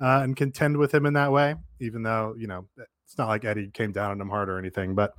uh, 0.00 0.20
and 0.22 0.36
contend 0.36 0.76
with 0.76 0.94
him 0.94 1.06
in 1.06 1.14
that 1.14 1.32
way, 1.32 1.54
even 1.80 2.02
though, 2.02 2.34
you 2.38 2.46
know, 2.46 2.66
it's 3.04 3.18
not 3.18 3.28
like 3.28 3.44
Eddie 3.44 3.70
came 3.72 3.92
down 3.92 4.12
on 4.12 4.20
him 4.20 4.28
hard 4.28 4.48
or 4.48 4.58
anything. 4.58 4.94
But 4.94 5.14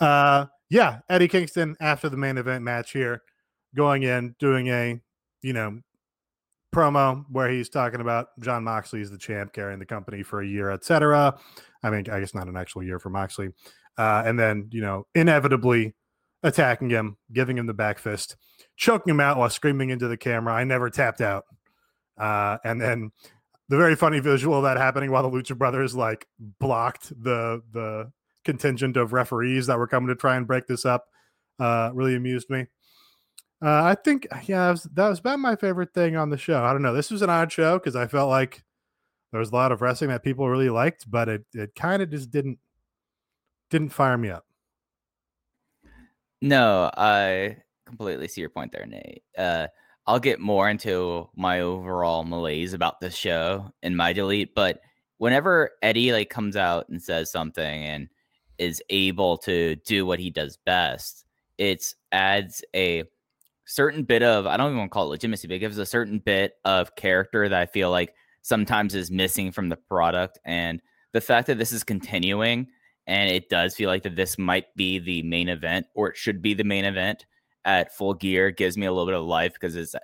uh, 0.00 0.46
yeah, 0.70 0.98
Eddie 1.08 1.28
Kingston 1.28 1.76
after 1.80 2.08
the 2.08 2.16
main 2.16 2.36
event 2.36 2.64
match 2.64 2.92
here, 2.92 3.22
going 3.76 4.02
in, 4.02 4.34
doing 4.38 4.68
a, 4.68 5.00
you 5.42 5.52
know, 5.52 5.80
promo 6.74 7.24
where 7.30 7.48
he's 7.48 7.68
talking 7.68 8.00
about 8.00 8.28
Jon 8.40 8.64
Moxley 8.64 9.00
is 9.00 9.10
the 9.10 9.18
champ, 9.18 9.52
carrying 9.52 9.78
the 9.78 9.86
company 9.86 10.22
for 10.22 10.42
a 10.42 10.46
year, 10.46 10.70
etc. 10.70 11.38
I 11.82 11.90
mean, 11.90 12.10
I 12.10 12.18
guess 12.18 12.34
not 12.34 12.48
an 12.48 12.56
actual 12.56 12.82
year 12.82 12.98
for 12.98 13.10
Moxley, 13.10 13.50
uh, 13.96 14.24
and 14.26 14.38
then 14.38 14.68
you 14.72 14.82
know, 14.82 15.06
inevitably 15.14 15.94
attacking 16.44 16.90
him, 16.90 17.16
giving 17.32 17.58
him 17.58 17.66
the 17.66 17.74
back 17.74 17.98
fist, 17.98 18.36
choking 18.76 19.10
him 19.10 19.18
out 19.18 19.36
while 19.36 19.50
screaming 19.50 19.90
into 19.90 20.06
the 20.06 20.16
camera, 20.16 20.54
"I 20.54 20.62
never 20.62 20.90
tapped 20.90 21.20
out," 21.20 21.44
uh, 22.16 22.58
and 22.62 22.80
then 22.80 23.10
the 23.68 23.76
very 23.76 23.96
funny 23.96 24.20
visual 24.20 24.58
of 24.58 24.62
that 24.62 24.76
happening 24.76 25.10
while 25.10 25.28
the 25.28 25.36
Lucha 25.36 25.58
Brothers 25.58 25.96
like 25.96 26.28
blocked 26.60 27.08
the 27.08 27.62
the 27.72 28.12
contingent 28.44 28.96
of 28.96 29.12
referees 29.12 29.66
that 29.66 29.78
were 29.78 29.88
coming 29.88 30.08
to 30.08 30.14
try 30.14 30.36
and 30.36 30.46
break 30.46 30.66
this 30.66 30.84
up 30.84 31.06
uh, 31.58 31.90
really 31.94 32.14
amused 32.14 32.50
me. 32.50 32.66
Uh, 33.62 33.82
I 33.82 33.94
think, 33.94 34.26
yeah, 34.44 34.70
was, 34.70 34.82
that 34.92 35.08
was 35.08 35.20
about 35.20 35.38
my 35.38 35.56
favorite 35.56 35.94
thing 35.94 36.16
on 36.16 36.28
the 36.28 36.36
show. 36.36 36.62
I 36.62 36.72
don't 36.72 36.82
know. 36.82 36.92
This 36.92 37.10
was 37.10 37.22
an 37.22 37.30
odd 37.30 37.50
show 37.50 37.78
because 37.78 37.96
I 37.96 38.06
felt 38.06 38.28
like 38.28 38.62
there 39.32 39.38
was 39.38 39.50
a 39.50 39.54
lot 39.54 39.72
of 39.72 39.80
wrestling 39.80 40.10
that 40.10 40.22
people 40.22 40.48
really 40.50 40.68
liked, 40.68 41.10
but 41.10 41.28
it 41.28 41.44
it 41.54 41.74
kind 41.74 42.02
of 42.02 42.10
just 42.10 42.30
didn't 42.30 42.58
didn't 43.70 43.88
fire 43.88 44.18
me 44.18 44.30
up. 44.30 44.44
No, 46.44 46.90
I 46.94 47.56
completely 47.86 48.28
see 48.28 48.42
your 48.42 48.50
point 48.50 48.70
there, 48.70 48.84
Nate. 48.84 49.22
Uh, 49.36 49.68
I'll 50.06 50.20
get 50.20 50.40
more 50.40 50.68
into 50.68 51.26
my 51.34 51.60
overall 51.60 52.22
malaise 52.22 52.74
about 52.74 53.00
this 53.00 53.16
show 53.16 53.72
in 53.82 53.96
my 53.96 54.12
delete, 54.12 54.54
but 54.54 54.80
whenever 55.16 55.70
Eddie 55.80 56.12
like 56.12 56.28
comes 56.28 56.54
out 56.54 56.86
and 56.90 57.02
says 57.02 57.32
something 57.32 57.84
and 57.84 58.08
is 58.58 58.82
able 58.90 59.38
to 59.38 59.76
do 59.86 60.04
what 60.04 60.20
he 60.20 60.28
does 60.28 60.58
best, 60.66 61.24
it 61.56 61.82
adds 62.12 62.62
a 62.76 63.04
certain 63.64 64.02
bit 64.02 64.22
of 64.22 64.46
I 64.46 64.58
don't 64.58 64.66
even 64.66 64.78
want 64.80 64.90
to 64.90 64.92
call 64.92 65.06
it 65.06 65.12
legitimacy, 65.16 65.48
but 65.48 65.54
it 65.54 65.60
gives 65.60 65.78
a 65.78 65.86
certain 65.86 66.18
bit 66.18 66.56
of 66.66 66.94
character 66.94 67.48
that 67.48 67.58
I 67.58 67.64
feel 67.64 67.90
like 67.90 68.12
sometimes 68.42 68.94
is 68.94 69.10
missing 69.10 69.50
from 69.50 69.70
the 69.70 69.76
product. 69.76 70.38
And 70.44 70.82
the 71.14 71.22
fact 71.22 71.46
that 71.46 71.56
this 71.56 71.72
is 71.72 71.84
continuing 71.84 72.66
and 73.06 73.30
it 73.30 73.48
does 73.48 73.74
feel 73.74 73.88
like 73.88 74.02
that 74.02 74.16
this 74.16 74.38
might 74.38 74.74
be 74.76 74.98
the 74.98 75.22
main 75.22 75.48
event 75.48 75.86
or 75.94 76.10
it 76.10 76.16
should 76.16 76.40
be 76.40 76.54
the 76.54 76.64
main 76.64 76.84
event 76.84 77.26
at 77.64 77.94
full 77.94 78.14
gear 78.14 78.50
gives 78.50 78.76
me 78.76 78.86
a 78.86 78.92
little 78.92 79.06
bit 79.06 79.14
of 79.14 79.24
life 79.24 79.52
because 79.54 79.76
it's 79.76 79.94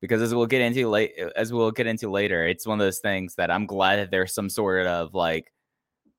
because 0.00 0.22
as 0.22 0.34
we'll 0.34 0.46
get 0.46 0.60
into 0.60 0.88
late 0.88 1.12
as 1.36 1.52
we'll 1.52 1.70
get 1.70 1.86
into 1.86 2.10
later, 2.10 2.46
it's 2.46 2.66
one 2.66 2.80
of 2.80 2.84
those 2.84 3.00
things 3.00 3.34
that 3.34 3.50
I'm 3.50 3.66
glad 3.66 3.96
that 3.96 4.10
there's 4.10 4.34
some 4.34 4.48
sort 4.48 4.86
of 4.86 5.14
like 5.14 5.52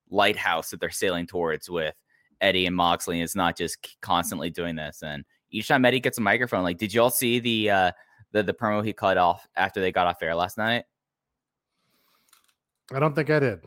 lighthouse 0.10 0.72
that 0.72 0.80
they're 0.80 0.90
sailing 0.90 1.28
towards 1.28 1.70
with 1.70 1.96
Eddie 2.42 2.66
and 2.66 2.76
Moxley. 2.76 3.18
And 3.18 3.24
It's 3.24 3.36
not 3.36 3.58
just 3.58 3.98
constantly 4.02 4.50
doing 4.50 4.76
this. 4.76 5.02
And 5.04 5.24
each 5.52 5.68
time 5.68 5.86
Eddie 5.86 6.00
gets 6.00 6.18
a 6.18 6.22
microphone, 6.22 6.64
like, 6.64 6.78
did 6.78 6.94
y'all 6.94 7.10
see 7.10 7.40
the 7.40 7.70
uh 7.70 7.92
the 8.32 8.44
the 8.44 8.54
promo 8.54 8.84
he 8.84 8.94
cut 8.94 9.18
off 9.18 9.48
after 9.56 9.80
they 9.80 9.92
got 9.92 10.08
off 10.08 10.22
air 10.22 10.36
last 10.36 10.58
night? 10.58 10.86
I 12.92 13.00
don't 13.00 13.16
think 13.16 13.30
I 13.30 13.40
did. 13.40 13.62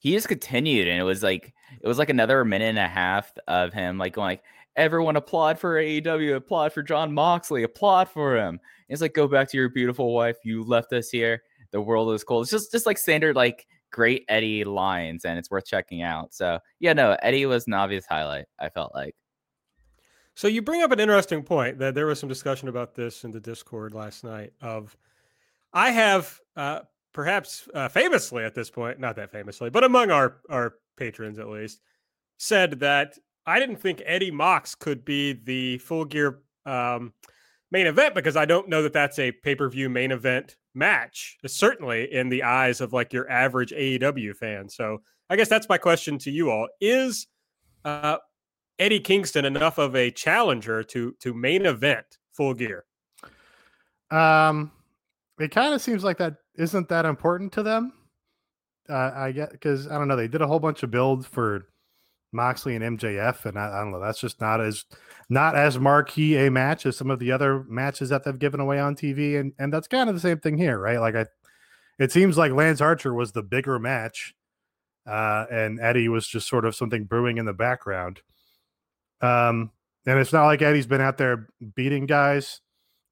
He 0.00 0.12
just 0.12 0.28
continued, 0.28 0.88
and 0.88 0.98
it 0.98 1.04
was 1.04 1.22
like 1.22 1.54
it 1.80 1.86
was 1.86 1.98
like 1.98 2.10
another 2.10 2.44
minute 2.44 2.70
and 2.70 2.78
a 2.78 2.88
half 2.88 3.32
of 3.46 3.72
him 3.72 3.98
like 3.98 4.14
going 4.14 4.26
like, 4.26 4.42
everyone 4.76 5.16
applaud 5.16 5.58
for 5.58 5.76
AEW, 5.76 6.36
applaud 6.36 6.72
for 6.72 6.82
Jon 6.82 7.12
Moxley, 7.12 7.62
applaud 7.62 8.08
for 8.08 8.36
him. 8.36 8.48
And 8.48 8.58
it's 8.88 9.02
like 9.02 9.14
go 9.14 9.28
back 9.28 9.48
to 9.50 9.56
your 9.56 9.68
beautiful 9.68 10.12
wife. 10.14 10.36
You 10.42 10.64
left 10.64 10.92
us 10.92 11.10
here. 11.10 11.42
The 11.70 11.80
world 11.80 12.12
is 12.14 12.24
cold. 12.24 12.42
It's 12.42 12.50
just 12.50 12.72
just 12.72 12.86
like 12.86 12.98
standard 12.98 13.36
like 13.36 13.66
great 13.92 14.24
Eddie 14.28 14.64
lines, 14.64 15.24
and 15.24 15.38
it's 15.38 15.50
worth 15.50 15.66
checking 15.66 16.02
out. 16.02 16.34
So 16.34 16.58
yeah, 16.78 16.92
no, 16.94 17.16
Eddie 17.22 17.46
was 17.46 17.66
an 17.66 17.74
obvious 17.74 18.06
highlight. 18.06 18.46
I 18.58 18.70
felt 18.70 18.94
like. 18.94 19.14
So 20.34 20.48
you 20.48 20.62
bring 20.62 20.82
up 20.82 20.92
an 20.92 21.00
interesting 21.00 21.42
point 21.42 21.78
that 21.78 21.94
there 21.94 22.06
was 22.06 22.18
some 22.18 22.28
discussion 22.28 22.68
about 22.68 22.94
this 22.94 23.24
in 23.24 23.30
the 23.30 23.40
Discord 23.40 23.92
last 23.92 24.24
night. 24.24 24.52
Of 24.62 24.96
I 25.72 25.90
have 25.90 26.40
uh, 26.56 26.80
perhaps 27.12 27.68
uh, 27.74 27.88
famously 27.88 28.44
at 28.44 28.54
this 28.54 28.70
point, 28.70 29.00
not 29.00 29.16
that 29.16 29.32
famously, 29.32 29.70
but 29.70 29.84
among 29.84 30.10
our 30.10 30.38
our 30.48 30.74
patrons 30.96 31.38
at 31.38 31.48
least, 31.48 31.80
said 32.38 32.80
that 32.80 33.18
I 33.46 33.58
didn't 33.58 33.76
think 33.76 34.02
Eddie 34.04 34.30
Mox 34.30 34.74
could 34.74 35.04
be 35.04 35.32
the 35.32 35.78
full 35.78 36.04
gear 36.04 36.40
um, 36.66 37.12
main 37.70 37.86
event 37.86 38.14
because 38.14 38.36
I 38.36 38.44
don't 38.44 38.68
know 38.68 38.82
that 38.82 38.92
that's 38.92 39.18
a 39.18 39.32
pay 39.32 39.54
per 39.54 39.68
view 39.68 39.88
main 39.88 40.12
event 40.12 40.56
match, 40.74 41.36
certainly 41.46 42.12
in 42.12 42.28
the 42.28 42.42
eyes 42.42 42.80
of 42.80 42.92
like 42.92 43.12
your 43.12 43.30
average 43.30 43.72
AEW 43.72 44.36
fan. 44.36 44.68
So 44.68 45.02
I 45.28 45.36
guess 45.36 45.48
that's 45.48 45.68
my 45.68 45.78
question 45.78 46.18
to 46.18 46.30
you 46.30 46.50
all: 46.50 46.68
Is 46.80 47.26
uh, 47.84 48.18
Eddie 48.78 49.00
Kingston 49.00 49.44
enough 49.44 49.78
of 49.78 49.96
a 49.96 50.10
challenger 50.10 50.82
to 50.84 51.14
to 51.20 51.34
main 51.34 51.66
event 51.66 52.18
Full 52.32 52.54
Gear? 52.54 52.84
Um, 54.10 54.72
it 55.38 55.50
kind 55.50 55.72
of 55.72 55.80
seems 55.80 56.04
like 56.04 56.18
that 56.18 56.36
isn't 56.60 56.88
that 56.90 57.06
important 57.06 57.52
to 57.54 57.62
them. 57.62 57.92
Uh, 58.88 59.12
I 59.14 59.32
get 59.32 59.52
because 59.52 59.88
I 59.88 59.98
don't 59.98 60.08
know. 60.08 60.16
They 60.16 60.28
did 60.28 60.42
a 60.42 60.46
whole 60.46 60.58
bunch 60.58 60.82
of 60.82 60.90
builds 60.90 61.26
for 61.26 61.66
Moxley 62.32 62.76
and 62.76 62.98
MJF, 62.98 63.46
and 63.46 63.58
I, 63.58 63.68
I, 63.68 63.80
don't 63.80 63.92
know. 63.92 64.00
That's 64.00 64.20
just 64.20 64.40
not 64.40 64.60
as 64.60 64.84
not 65.28 65.56
as 65.56 65.78
marquee 65.78 66.36
a 66.36 66.50
match 66.50 66.86
as 66.86 66.96
some 66.96 67.10
of 67.10 67.18
the 67.18 67.32
other 67.32 67.64
matches 67.64 68.10
that 68.10 68.24
they've 68.24 68.38
given 68.38 68.60
away 68.60 68.78
on 68.78 68.94
TV, 68.94 69.40
and 69.40 69.52
and 69.58 69.72
that's 69.72 69.88
kind 69.88 70.08
of 70.08 70.14
the 70.14 70.20
same 70.20 70.38
thing 70.38 70.58
here, 70.58 70.78
right? 70.78 71.00
Like 71.00 71.14
I, 71.14 71.26
it 71.98 72.12
seems 72.12 72.36
like 72.36 72.52
Lance 72.52 72.80
Archer 72.80 73.14
was 73.14 73.32
the 73.32 73.42
bigger 73.42 73.78
match, 73.78 74.34
uh, 75.06 75.46
and 75.50 75.80
Eddie 75.80 76.08
was 76.08 76.26
just 76.26 76.48
sort 76.48 76.64
of 76.64 76.74
something 76.74 77.04
brewing 77.04 77.38
in 77.38 77.46
the 77.46 77.52
background. 77.52 78.20
Um, 79.20 79.70
and 80.06 80.18
it's 80.18 80.32
not 80.32 80.46
like 80.46 80.62
Eddie's 80.62 80.86
been 80.86 81.00
out 81.00 81.18
there 81.18 81.48
beating 81.74 82.06
guys 82.06 82.60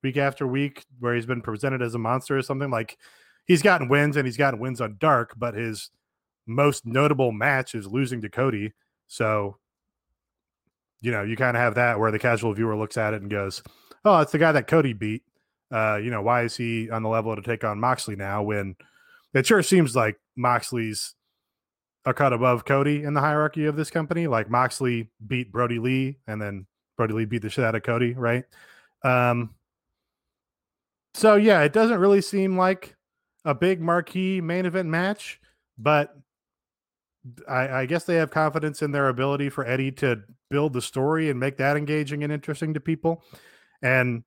week 0.02 0.16
after 0.16 0.46
week, 0.46 0.84
where 0.98 1.14
he's 1.14 1.26
been 1.26 1.42
presented 1.42 1.82
as 1.82 1.94
a 1.94 1.98
monster 1.98 2.36
or 2.36 2.42
something. 2.42 2.70
Like 2.70 2.98
he's 3.48 3.62
gotten 3.62 3.88
wins 3.88 4.16
and 4.16 4.26
he's 4.26 4.36
gotten 4.36 4.60
wins 4.60 4.80
on 4.80 4.96
dark, 5.00 5.34
but 5.36 5.54
his 5.54 5.90
most 6.46 6.86
notable 6.86 7.32
match 7.32 7.74
is 7.74 7.88
losing 7.88 8.22
to 8.22 8.28
Cody 8.28 8.72
so, 9.08 9.56
you 11.00 11.10
know, 11.10 11.22
you 11.22 11.36
kind 11.36 11.56
of 11.56 11.62
have 11.62 11.74
that 11.74 11.98
where 11.98 12.12
the 12.12 12.18
casual 12.18 12.52
viewer 12.52 12.76
looks 12.76 12.96
at 12.96 13.14
it 13.14 13.22
and 13.22 13.30
goes, 13.30 13.62
"Oh, 14.04 14.20
it's 14.20 14.32
the 14.32 14.38
guy 14.38 14.52
that 14.52 14.68
Cody 14.68 14.92
beat." 14.92 15.24
Uh, 15.72 15.98
you 16.02 16.10
know, 16.10 16.22
why 16.22 16.42
is 16.44 16.56
he 16.56 16.88
on 16.90 17.02
the 17.02 17.08
level 17.08 17.34
to 17.34 17.42
take 17.42 17.64
on 17.64 17.80
Moxley 17.80 18.16
now? 18.16 18.42
When 18.42 18.76
it 19.34 19.46
sure 19.46 19.62
seems 19.62 19.96
like 19.96 20.20
Moxley's 20.36 21.14
a 22.04 22.14
cut 22.14 22.32
above 22.32 22.64
Cody 22.64 23.02
in 23.02 23.14
the 23.14 23.20
hierarchy 23.20 23.66
of 23.66 23.76
this 23.76 23.90
company. 23.90 24.26
Like 24.26 24.48
Moxley 24.50 25.10
beat 25.26 25.50
Brodie 25.50 25.78
Lee, 25.78 26.18
and 26.26 26.40
then 26.40 26.66
Brodie 26.96 27.14
Lee 27.14 27.24
beat 27.24 27.42
the 27.42 27.50
shit 27.50 27.64
out 27.64 27.74
of 27.74 27.82
Cody, 27.82 28.12
right? 28.12 28.44
Um, 29.04 29.54
so 31.14 31.36
yeah, 31.36 31.62
it 31.62 31.72
doesn't 31.72 31.98
really 31.98 32.20
seem 32.20 32.58
like 32.58 32.94
a 33.48 33.54
big 33.54 33.80
marquee 33.80 34.42
main 34.42 34.66
event 34.66 34.90
match, 34.90 35.40
but 35.78 36.14
I, 37.48 37.68
I, 37.68 37.86
guess 37.86 38.04
they 38.04 38.16
have 38.16 38.30
confidence 38.30 38.82
in 38.82 38.92
their 38.92 39.08
ability 39.08 39.48
for 39.48 39.66
Eddie 39.66 39.90
to 39.92 40.20
build 40.50 40.74
the 40.74 40.82
story 40.82 41.30
and 41.30 41.40
make 41.40 41.56
that 41.56 41.74
engaging 41.74 42.22
and 42.22 42.30
interesting 42.30 42.74
to 42.74 42.80
people. 42.80 43.24
And 43.80 44.22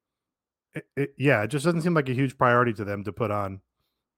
it, 0.74 0.86
it, 0.98 1.14
yeah, 1.20 1.44
it 1.44 1.50
just 1.50 1.66
doesn't 1.66 1.84
seem 1.84 1.94
like 1.94 2.10
a 2.10 2.14
huge 2.14 2.36
priority 2.36 2.74
to 2.74 2.84
them 2.84 3.04
to 3.04 3.14
put 3.14 3.30
on 3.30 3.62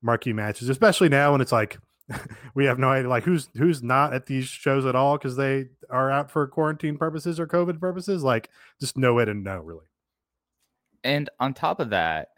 marquee 0.01 0.31
matches, 0.31 0.69
especially 0.69 1.09
now 1.09 1.33
when 1.33 1.41
it's 1.41 1.51
like 1.51 1.77
we 2.55 2.63
have 2.63 2.79
no 2.79 2.89
idea 2.89 3.09
like 3.09 3.23
who's 3.23 3.49
who's 3.57 3.83
not 3.83 4.13
at 4.13 4.27
these 4.27 4.45
shows 4.45 4.85
at 4.85 4.95
all 4.95 5.17
because 5.17 5.35
they 5.35 5.65
are 5.89 6.09
out 6.11 6.31
for 6.31 6.47
quarantine 6.47 6.97
purposes 6.97 7.41
or 7.41 7.47
COVID 7.47 7.81
purposes. 7.81 8.23
Like 8.23 8.49
just 8.79 8.97
no 8.97 9.13
way 9.13 9.25
to 9.25 9.33
know 9.33 9.59
really. 9.59 9.85
And 11.03 11.29
on 11.41 11.53
top 11.53 11.81
of 11.81 11.89
that, 11.89 12.29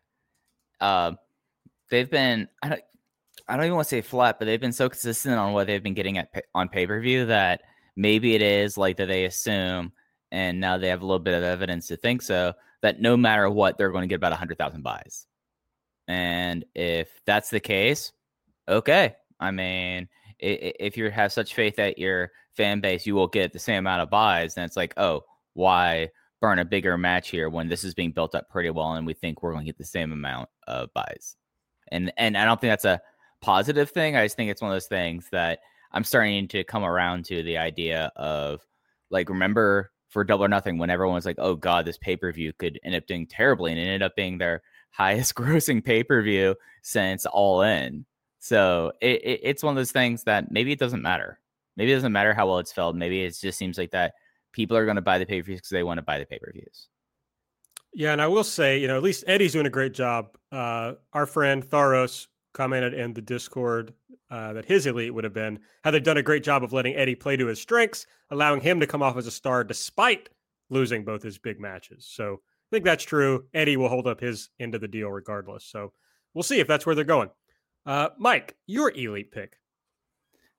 uh, 0.82 1.12
they've 1.90 2.10
been 2.10 2.48
I 2.62 2.70
don't 2.70 2.82
I 3.48 3.56
don't 3.56 3.66
even 3.66 3.76
want 3.76 3.86
to 3.88 3.96
say 3.96 4.02
flat, 4.02 4.40
but 4.40 4.46
they've 4.46 4.60
been 4.60 4.72
so 4.72 4.90
consistent 4.90 5.36
on 5.36 5.54
what 5.54 5.68
they've 5.68 5.84
been 5.84 5.94
getting 5.94 6.18
at 6.18 6.30
on 6.56 6.70
pay 6.70 6.88
per 6.88 7.00
view 7.00 7.26
that 7.28 7.62
maybe 7.96 8.36
it 8.36 8.42
is 8.42 8.78
like 8.78 8.98
that 8.98 9.08
they 9.08 9.26
assume, 9.26 9.92
and 10.32 10.60
now 10.60 10.78
they 10.78 10.88
have 10.90 11.02
a 11.02 11.06
little 11.06 11.20
bit 11.20 11.36
of 11.36 11.44
evidence 11.44 11.88
to 11.88 11.98
think 11.98 12.22
so 12.22 12.54
that 12.82 13.02
no 13.02 13.16
matter 13.16 13.50
what, 13.50 13.78
they're 13.78 13.92
going 13.92 14.04
to 14.04 14.08
get 14.08 14.16
about 14.16 14.34
hundred 14.34 14.58
thousand 14.58 14.82
buys. 14.82 15.28
And 16.08 16.66
if 16.76 17.10
that's 17.26 17.50
the 17.50 17.60
case, 17.60 18.12
okay. 18.68 19.16
I 19.40 19.52
mean, 19.52 20.08
if 20.40 20.98
you 20.98 21.10
have 21.10 21.34
such 21.34 21.54
faith 21.54 21.76
that 21.78 21.98
your 21.98 22.32
fan 22.56 22.80
base, 22.80 23.06
you 23.06 23.16
will 23.16 23.28
get 23.28 23.54
the 23.54 23.60
same 23.60 23.80
amount 23.80 24.02
of 24.02 24.10
buys, 24.10 24.56
then 24.56 24.66
it's 24.66 24.78
like, 24.78 24.94
oh, 24.98 25.24
why 25.54 26.10
burn 26.42 26.60
a 26.60 26.66
bigger 26.66 26.98
match 26.98 27.30
here 27.30 27.50
when 27.50 27.68
this 27.68 27.84
is 27.84 27.94
being 27.94 28.12
built 28.12 28.36
up 28.36 28.50
pretty 28.50 28.70
well, 28.70 28.94
and 28.94 29.06
we 29.06 29.14
think 29.14 29.42
we're 29.42 29.52
going 29.52 29.66
to 29.66 29.70
get 29.70 29.78
the 29.78 29.86
same 29.86 30.12
amount 30.12 30.50
of 30.68 30.94
buys. 30.94 31.36
And 31.90 32.12
and 32.18 32.38
I 32.38 32.46
don't 32.46 32.60
think 32.60 32.72
that's 32.72 32.86
a 32.86 33.02
positive 33.42 33.92
thing. 33.92 34.16
I 34.16 34.26
just 34.26 34.36
think 34.36 34.50
it's 34.50 34.62
one 34.62 34.72
of 34.72 34.76
those 34.76 34.88
things 34.88 35.28
that 35.32 35.60
I'm 35.92 36.04
starting 36.04 36.48
to 36.50 36.64
come 36.64 36.84
around 36.84 37.26
to 37.26 37.44
the 37.44 37.58
idea 37.58 38.12
of 38.16 38.66
like, 39.10 39.30
remember 39.30 39.92
for 40.10 40.24
Double 40.24 40.46
or 40.46 40.50
Nothing 40.50 40.78
when 40.78 40.90
everyone 40.90 41.16
was 41.16 41.26
like, 41.26 41.38
oh 41.40 41.56
God, 41.56 41.86
this 41.86 41.98
pay 41.98 42.16
per 42.16 42.32
view 42.32 42.54
could 42.54 42.80
end 42.84 42.96
up 42.96 43.06
doing 43.06 43.28
terribly. 43.28 43.72
And 43.72 43.80
it 43.80 43.84
ended 43.84 44.04
up 44.04 44.16
being 44.16 44.38
their 44.38 44.62
highest 44.92 45.36
grossing 45.36 45.84
pay 45.84 46.04
per 46.04 46.22
view 46.22 46.56
since 46.82 47.26
All 47.26 47.62
In. 47.62 48.06
So 48.40 48.94
it, 49.02 49.22
it, 49.24 49.40
it's 49.44 49.64
one 49.64 49.72
of 49.72 49.76
those 49.76 49.92
things 49.92 50.24
that 50.24 50.52
maybe 50.52 50.72
it 50.72 50.80
doesn't 50.80 51.02
matter. 51.02 51.40
Maybe 51.76 51.92
it 51.92 51.96
doesn't 51.96 52.12
matter 52.12 52.34
how 52.34 52.48
well 52.48 52.60
it's 52.60 52.72
felt. 52.72 52.96
Maybe 52.96 53.24
it 53.24 53.38
just 53.40 53.58
seems 53.58 53.78
like 53.78 53.92
that 53.92 54.14
people 54.54 54.78
are 54.78 54.86
going 54.86 54.96
to 54.96 55.02
buy 55.02 55.18
the 55.18 55.26
pay 55.26 55.42
per 55.42 55.46
views 55.46 55.60
because 55.60 55.70
they 55.70 55.84
want 55.84 55.98
to 55.98 56.04
buy 56.04 56.20
the 56.20 56.26
pay 56.26 56.40
per 56.40 56.52
views. 56.52 56.88
Yeah, 57.98 58.12
and 58.12 58.22
I 58.22 58.28
will 58.28 58.44
say, 58.44 58.78
you 58.78 58.88
know, 58.88 58.98
at 58.98 59.04
least 59.04 59.24
Eddie's 59.26 59.54
doing 59.54 59.68
a 59.68 59.70
great 59.70 59.94
job. 59.94 60.38
Uh, 60.52 60.94
our 61.14 61.26
friend 61.26 61.66
Tharos 61.66 62.28
commented 62.54 62.94
in 62.94 63.14
the 63.14 63.22
Discord 63.22 63.94
uh, 64.30 64.52
that 64.52 64.66
his 64.66 64.86
elite 64.86 65.14
would 65.14 65.24
have 65.24 65.34
been 65.34 65.60
had 65.86 65.92
they 65.92 66.02
done 66.02 66.18
a 66.18 66.24
great 66.24 66.44
job 66.44 66.62
of 66.62 66.74
letting 66.74 66.94
Eddie 66.96 67.16
play 67.16 67.38
to 67.38 67.48
his 67.48 67.62
strengths, 67.62 68.06
allowing 68.32 68.60
him 68.60 68.82
to 68.82 68.88
come 68.88 69.02
off 69.02 69.16
as 69.16 69.28
a 69.28 69.32
star 69.32 69.64
despite 69.64 70.28
losing 70.70 71.06
both 71.06 71.24
his 71.24 71.38
big 71.38 71.58
matches. 71.58 72.06
So 72.10 72.34
I 72.34 72.68
think 72.70 72.84
that's 72.84 73.04
true. 73.06 73.46
Eddie 73.54 73.78
will 73.78 73.88
hold 73.88 74.08
up 74.08 74.20
his 74.20 74.50
end 74.60 74.76
of 74.76 74.82
the 74.82 74.90
deal 74.90 75.10
regardless. 75.10 75.64
So 75.64 75.94
we'll 76.34 76.44
see 76.44 76.60
if 76.60 76.68
that's 76.68 76.86
where 76.86 76.96
they're 76.96 77.06
going. 77.06 77.30
Uh, 77.86 78.10
Mike, 78.18 78.58
your 78.68 78.92
elite 78.92 79.32
pick. 79.32 79.58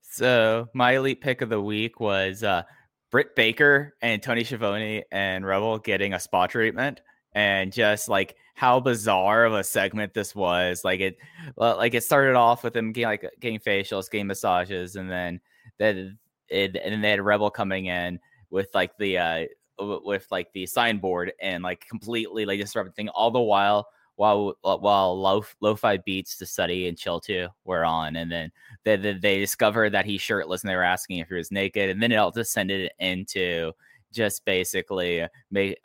So 0.01 0.69
my 0.73 0.93
elite 0.95 1.21
pick 1.21 1.41
of 1.41 1.49
the 1.49 1.61
week 1.61 1.99
was 1.99 2.43
uh, 2.43 2.63
Britt 3.11 3.35
Baker 3.35 3.95
and 4.01 4.23
Tony 4.23 4.43
Schiavone 4.43 5.03
and 5.11 5.45
Rebel 5.45 5.77
getting 5.77 6.13
a 6.13 6.19
spa 6.19 6.47
treatment, 6.47 7.01
and 7.33 7.71
just 7.71 8.09
like 8.09 8.35
how 8.53 8.79
bizarre 8.79 9.45
of 9.45 9.53
a 9.53 9.63
segment 9.63 10.13
this 10.13 10.33
was. 10.33 10.83
Like 10.83 10.99
it, 10.99 11.17
like 11.55 11.93
it 11.93 12.03
started 12.03 12.35
off 12.35 12.63
with 12.63 12.73
them 12.73 12.91
getting 12.91 13.07
like 13.07 13.25
getting 13.39 13.59
facials, 13.59 14.09
getting 14.09 14.27
massages, 14.27 14.95
and 14.95 15.09
then 15.09 15.39
then 15.77 16.17
it, 16.49 16.75
and 16.75 16.93
then 16.93 17.01
they 17.01 17.11
had 17.11 17.21
Rebel 17.21 17.49
coming 17.49 17.85
in 17.87 18.19
with 18.49 18.69
like 18.73 18.97
the 18.97 19.17
uh 19.17 19.45
with 19.79 20.27
like 20.31 20.51
the 20.53 20.65
signboard 20.65 21.33
and 21.41 21.63
like 21.63 21.85
completely 21.87 22.45
like 22.45 22.59
disrupting 22.59 23.09
all 23.09 23.31
the 23.31 23.39
while 23.39 23.87
while 24.15 24.55
while 24.63 25.19
lo- 25.19 25.45
lo-fi 25.61 25.97
beats 25.97 26.37
to 26.37 26.45
study 26.45 26.87
and 26.87 26.97
chill 26.97 27.19
to 27.19 27.47
were 27.63 27.85
on 27.85 28.15
and 28.15 28.31
then 28.31 28.51
they, 28.83 28.95
they, 28.95 29.13
they 29.13 29.39
discovered 29.39 29.91
that 29.91 30.05
he's 30.05 30.21
shirtless 30.21 30.63
and 30.63 30.69
they 30.71 30.75
were 30.75 30.81
asking 30.81 31.19
if 31.19 31.27
he 31.27 31.35
was 31.35 31.51
naked 31.51 31.91
and 31.91 32.01
then 32.01 32.11
it 32.11 32.15
all 32.15 32.31
descended 32.31 32.89
into 32.97 33.71
just 34.17 34.43
basically 34.45 35.25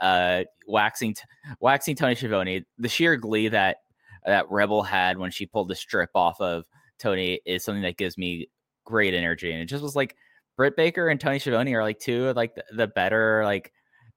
uh 0.01 0.43
waxing 0.67 1.15
waxing 1.61 1.95
Tony 1.95 2.15
Schiavone 2.15 2.65
the 2.79 2.89
sheer 2.89 3.17
glee 3.17 3.49
that 3.49 3.79
that 4.25 4.51
Rebel 4.51 4.83
had 4.83 5.19
when 5.19 5.31
she 5.31 5.47
pulled 5.47 5.69
the 5.69 5.75
strip 5.75 6.11
off 6.15 6.41
of 6.41 6.65
Tony 6.99 7.41
is 7.47 7.65
something 7.65 7.83
that 7.83 7.97
gives 7.97 8.19
me 8.19 8.49
great 8.85 9.15
energy 9.15 9.53
and 9.53 9.61
it 9.61 9.67
just 9.67 9.83
was 9.83 9.95
like 9.95 10.17
Britt 10.57 10.77
Baker 10.77 11.09
and 11.09 11.21
Tony 11.21 11.39
Schiavone 11.39 11.75
are 11.75 11.83
like 11.83 11.99
two 11.99 12.29
of 12.29 12.37
like 12.37 12.55
the, 12.55 12.65
the 12.73 12.87
better 12.87 13.45
like 13.45 13.73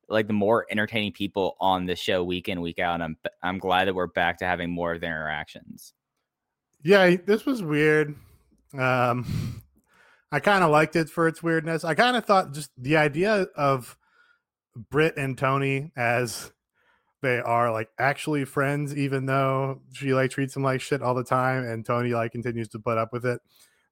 like 0.09 0.27
the 0.27 0.33
more 0.33 0.65
entertaining 0.69 1.11
people 1.11 1.55
on 1.59 1.85
the 1.85 1.95
show 1.95 2.23
week 2.23 2.47
in 2.49 2.61
week 2.61 2.79
out. 2.79 2.95
And 2.95 3.03
I'm 3.03 3.17
I'm 3.41 3.57
glad 3.57 3.87
that 3.87 3.95
we're 3.95 4.07
back 4.07 4.39
to 4.39 4.45
having 4.45 4.69
more 4.69 4.93
of 4.93 5.01
their 5.01 5.11
interactions. 5.11 5.93
Yeah, 6.83 7.15
this 7.25 7.45
was 7.45 7.63
weird. 7.63 8.15
Um, 8.77 9.63
I 10.31 10.39
kind 10.39 10.63
of 10.63 10.71
liked 10.71 10.95
it 10.95 11.09
for 11.09 11.27
its 11.27 11.41
weirdness. 11.41 11.83
I 11.83 11.93
kind 11.95 12.17
of 12.17 12.25
thought 12.25 12.53
just 12.53 12.71
the 12.77 12.97
idea 12.97 13.47
of 13.55 13.97
Britt 14.75 15.17
and 15.17 15.37
Tony 15.37 15.91
as 15.95 16.51
they 17.21 17.39
are 17.39 17.71
like 17.71 17.89
actually 17.97 18.45
friends, 18.45 18.95
even 18.95 19.25
though 19.25 19.81
she 19.93 20.13
like 20.13 20.31
treats 20.31 20.55
him 20.55 20.63
like 20.63 20.81
shit 20.81 21.01
all 21.01 21.15
the 21.15 21.23
time, 21.23 21.63
and 21.65 21.85
Tony 21.85 22.13
like 22.13 22.31
continues 22.31 22.67
to 22.69 22.79
put 22.79 22.97
up 22.97 23.13
with 23.13 23.25
it. 23.25 23.41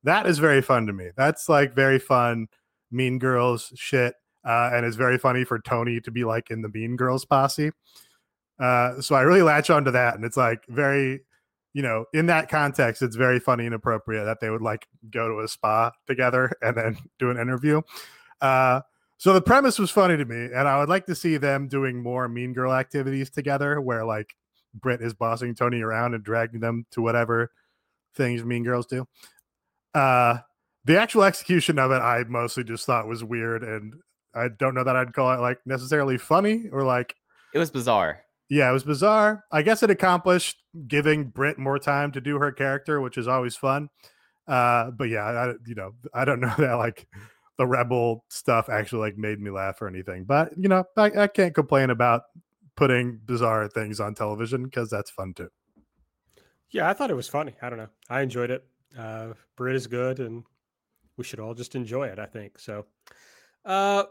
That 0.04 0.28
is 0.28 0.40
very 0.40 0.62
fun 0.62 0.86
to 0.88 0.94
me. 0.94 1.10
That's 1.16 1.48
like 1.48 1.74
very 1.74 2.00
fun, 2.00 2.48
Mean 2.92 3.20
Girls 3.20 3.72
shit 3.76 4.16
uh, 4.46 4.72
and 4.74 4.86
it's 4.86 4.96
very 4.96 5.18
funny 5.18 5.44
for 5.44 5.60
Tony 5.60 6.02
to 6.02 6.12
be 6.12 6.24
like 6.24 6.52
in 6.52 6.62
the 6.62 6.70
Mean 6.70 6.96
Girls 6.96 7.26
posse. 7.26 7.72
Uh, 8.60 9.02
so 9.02 9.16
I 9.16 9.22
really 9.22 9.42
latch 9.42 9.70
onto 9.70 9.92
that, 9.92 10.16
and 10.16 10.26
it's 10.26 10.38
like 10.38 10.66
very, 10.68 11.22
you 11.74 11.82
know, 11.82 12.06
in 12.14 12.28
that 12.28 12.50
context, 12.50 13.02
it's 13.02 13.16
very 13.16 13.40
funny 13.40 13.66
and 13.66 13.74
appropriate 13.74 14.26
that 14.26 14.40
they 14.42 14.50
would 14.50 14.62
like 14.62 14.88
go 15.10 15.28
to 15.30 15.40
a 15.40 15.48
spa 15.48 15.92
together 16.08 16.52
and 16.62 16.78
then 16.78 16.98
do 17.20 17.30
an 17.30 17.40
interview. 17.40 17.82
Uh, 18.42 18.82
so 19.24 19.32
the 19.32 19.42
premise 19.42 19.80
was 19.80 19.90
funny 19.90 20.18
to 20.18 20.26
me, 20.26 20.50
and 20.54 20.68
I 20.68 20.78
would 20.80 20.90
like 20.90 21.06
to 21.06 21.16
see 21.16 21.38
them 21.38 21.70
doing 21.70 22.04
more 22.04 22.28
Mean 22.28 22.52
Girl 22.52 22.74
activities 22.74 23.30
together, 23.30 23.80
where 23.80 24.04
like 24.04 24.36
Britt 24.74 25.02
is 25.02 25.14
bossing 25.14 25.56
Tony 25.56 25.82
around 25.82 26.14
and 26.14 26.22
dragging 26.22 26.60
them 26.60 26.86
to 26.92 27.02
whatever 27.02 27.50
things 28.16 28.44
Mean 28.44 28.66
Girls 28.66 28.86
do. 28.86 29.08
Uh, 29.94 30.40
the 30.84 31.00
actual 31.00 31.24
execution 31.24 31.80
of 31.80 31.92
it, 31.92 32.02
I 32.02 32.26
mostly 32.28 32.66
just 32.66 32.86
thought 32.86 33.08
was 33.08 33.24
weird 33.24 33.64
and 33.64 33.94
I 34.36 34.50
don't 34.60 34.76
know 34.76 34.84
that 34.84 34.98
I'd 34.98 35.14
call 35.14 35.32
it 35.32 35.40
like 35.40 35.60
necessarily 35.66 36.18
funny 36.18 36.66
or 36.70 36.84
like 36.84 37.16
it 37.54 37.60
was 37.60 37.72
bizarre. 37.72 38.24
Yeah, 38.50 38.70
it 38.70 38.74
was 38.74 38.84
bizarre. 38.84 39.46
I 39.54 39.62
guess 39.62 39.84
it 39.84 39.90
accomplished 39.90 40.58
giving 40.86 41.30
Britt 41.30 41.58
more 41.58 41.80
time 41.80 42.12
to 42.12 42.20
do 42.20 42.40
her 42.40 42.52
character, 42.52 43.00
which 43.00 43.18
is 43.18 43.30
always 43.30 43.56
fun. 43.56 43.88
Uh, 44.50 44.92
but 44.92 45.08
yeah, 45.08 45.24
I, 45.24 45.54
you 45.66 45.76
know, 45.76 45.94
I 46.14 46.26
don't 46.26 46.42
know 46.42 46.54
that 46.58 46.74
like 46.74 47.08
the 47.58 47.68
rebel 47.68 48.26
stuff 48.30 48.70
actually 48.70 49.00
like 49.00 49.18
made 49.18 49.40
me 49.40 49.52
laugh 49.52 49.82
or 49.82 49.88
anything. 49.88 50.24
But 50.26 50.52
you 50.58 50.70
know, 50.70 50.84
I, 50.98 51.12
I 51.18 51.28
can't 51.28 51.54
complain 51.54 51.90
about 51.90 52.24
putting 52.76 53.20
bizarre 53.26 53.68
things 53.68 54.00
on 54.00 54.16
television 54.16 54.64
because 54.64 54.90
that's 54.90 55.12
fun 55.12 55.34
too. 55.34 55.50
Yeah, 56.72 56.90
I 56.90 56.94
thought 56.94 57.12
it 57.12 57.16
was 57.16 57.30
funny. 57.30 57.54
I 57.62 57.70
don't 57.70 57.78
know. 57.78 57.90
I 58.10 58.22
enjoyed 58.22 58.50
it. 58.50 58.66
Uh, 58.98 59.34
Britt 59.56 59.76
is 59.76 59.88
good, 59.88 60.20
and 60.20 60.44
we 61.18 61.24
should 61.24 61.40
all 61.40 61.54
just 61.54 61.76
enjoy 61.76 62.08
it. 62.08 62.18
I 62.18 62.26
think 62.26 62.58
so. 62.58 62.86
Uh, 63.64 64.04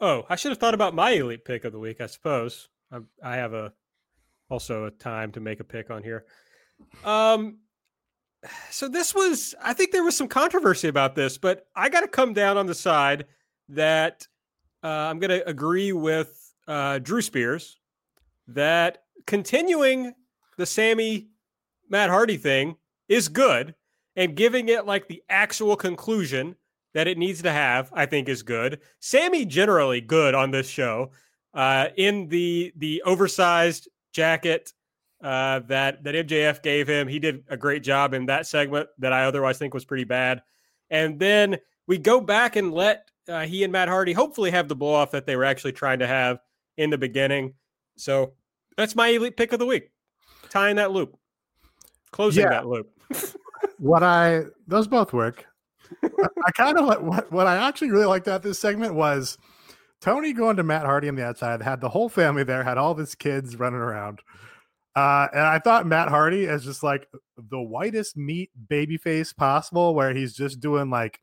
Oh, 0.00 0.24
I 0.28 0.36
should 0.36 0.52
have 0.52 0.58
thought 0.58 0.74
about 0.74 0.94
my 0.94 1.10
elite 1.10 1.44
pick 1.44 1.64
of 1.64 1.72
the 1.72 1.78
week. 1.78 2.00
I 2.00 2.06
suppose 2.06 2.68
I, 2.92 2.98
I 3.22 3.36
have 3.36 3.52
a 3.52 3.72
also 4.48 4.84
a 4.84 4.90
time 4.90 5.32
to 5.32 5.40
make 5.40 5.60
a 5.60 5.64
pick 5.64 5.90
on 5.90 6.02
here. 6.02 6.24
Um, 7.04 7.58
so 8.70 8.88
this 8.88 9.14
was 9.14 9.54
I 9.62 9.72
think 9.72 9.90
there 9.90 10.04
was 10.04 10.16
some 10.16 10.28
controversy 10.28 10.88
about 10.88 11.14
this, 11.14 11.38
but 11.38 11.66
I 11.74 11.88
got 11.88 12.00
to 12.00 12.08
come 12.08 12.32
down 12.32 12.56
on 12.56 12.66
the 12.66 12.74
side 12.74 13.26
that 13.68 14.26
uh, 14.82 14.88
I'm 14.88 15.18
going 15.18 15.30
to 15.30 15.46
agree 15.48 15.92
with 15.92 16.52
uh, 16.66 16.98
Drew 16.98 17.22
Spears 17.22 17.78
that 18.48 19.04
continuing 19.26 20.14
the 20.56 20.66
Sammy 20.66 21.28
Matt 21.88 22.10
Hardy 22.10 22.36
thing 22.36 22.76
is 23.08 23.28
good, 23.28 23.74
and 24.16 24.36
giving 24.36 24.68
it 24.68 24.86
like 24.86 25.08
the 25.08 25.22
actual 25.28 25.76
conclusion 25.76 26.56
that 26.94 27.06
it 27.06 27.18
needs 27.18 27.42
to 27.42 27.52
have, 27.52 27.90
I 27.92 28.06
think, 28.06 28.28
is 28.28 28.42
good. 28.42 28.80
Sammy 29.00 29.44
generally 29.44 30.00
good 30.00 30.34
on 30.34 30.50
this 30.50 30.68
show. 30.68 31.10
Uh, 31.54 31.88
in 31.96 32.28
the 32.28 32.72
the 32.76 33.02
oversized 33.04 33.88
jacket 34.12 34.72
uh, 35.22 35.60
that 35.60 36.04
that 36.04 36.14
MJF 36.14 36.62
gave 36.62 36.88
him, 36.88 37.08
he 37.08 37.18
did 37.18 37.44
a 37.48 37.56
great 37.56 37.82
job 37.82 38.14
in 38.14 38.26
that 38.26 38.46
segment 38.46 38.88
that 38.98 39.12
I 39.12 39.24
otherwise 39.24 39.58
think 39.58 39.74
was 39.74 39.84
pretty 39.84 40.04
bad. 40.04 40.42
And 40.90 41.18
then 41.18 41.58
we 41.86 41.98
go 41.98 42.20
back 42.20 42.56
and 42.56 42.72
let 42.72 43.10
uh, 43.28 43.44
he 43.44 43.64
and 43.64 43.72
Matt 43.72 43.88
Hardy 43.88 44.12
hopefully 44.12 44.50
have 44.50 44.68
the 44.68 44.76
blow 44.76 44.94
off 44.94 45.10
that 45.10 45.26
they 45.26 45.36
were 45.36 45.44
actually 45.44 45.72
trying 45.72 45.98
to 45.98 46.06
have 46.06 46.38
in 46.76 46.90
the 46.90 46.98
beginning. 46.98 47.54
So 47.96 48.34
that's 48.76 48.94
my 48.94 49.08
elite 49.08 49.36
pick 49.36 49.52
of 49.52 49.58
the 49.58 49.66
week. 49.66 49.90
Tying 50.50 50.76
that 50.76 50.92
loop, 50.92 51.18
closing 52.10 52.44
yeah. 52.44 52.50
that 52.50 52.66
loop. 52.66 52.90
what 53.78 54.02
I 54.02 54.44
those 54.66 54.86
both 54.86 55.12
work. 55.12 55.44
I 56.02 56.50
kind 56.52 56.78
of 56.78 56.86
like 56.86 57.00
what, 57.00 57.32
what 57.32 57.46
I 57.46 57.56
actually 57.56 57.90
really 57.90 58.06
liked 58.06 58.26
about 58.26 58.42
this 58.42 58.58
segment 58.58 58.94
was 58.94 59.36
Tony 60.00 60.32
going 60.32 60.56
to 60.56 60.62
Matt 60.62 60.86
Hardy 60.86 61.08
on 61.08 61.16
the 61.16 61.24
outside, 61.24 61.62
had 61.62 61.80
the 61.80 61.88
whole 61.88 62.08
family 62.08 62.44
there, 62.44 62.62
had 62.62 62.78
all 62.78 62.94
his 62.94 63.14
kids 63.14 63.56
running 63.58 63.80
around. 63.80 64.20
Uh, 64.96 65.28
and 65.32 65.42
I 65.42 65.58
thought 65.58 65.86
Matt 65.86 66.08
Hardy 66.08 66.44
is 66.44 66.64
just 66.64 66.82
like 66.82 67.08
the 67.36 67.60
whitest 67.60 68.16
meat 68.16 68.50
baby 68.68 68.96
face 68.96 69.32
possible, 69.32 69.94
where 69.94 70.14
he's 70.14 70.34
just 70.34 70.60
doing 70.60 70.90
like 70.90 71.20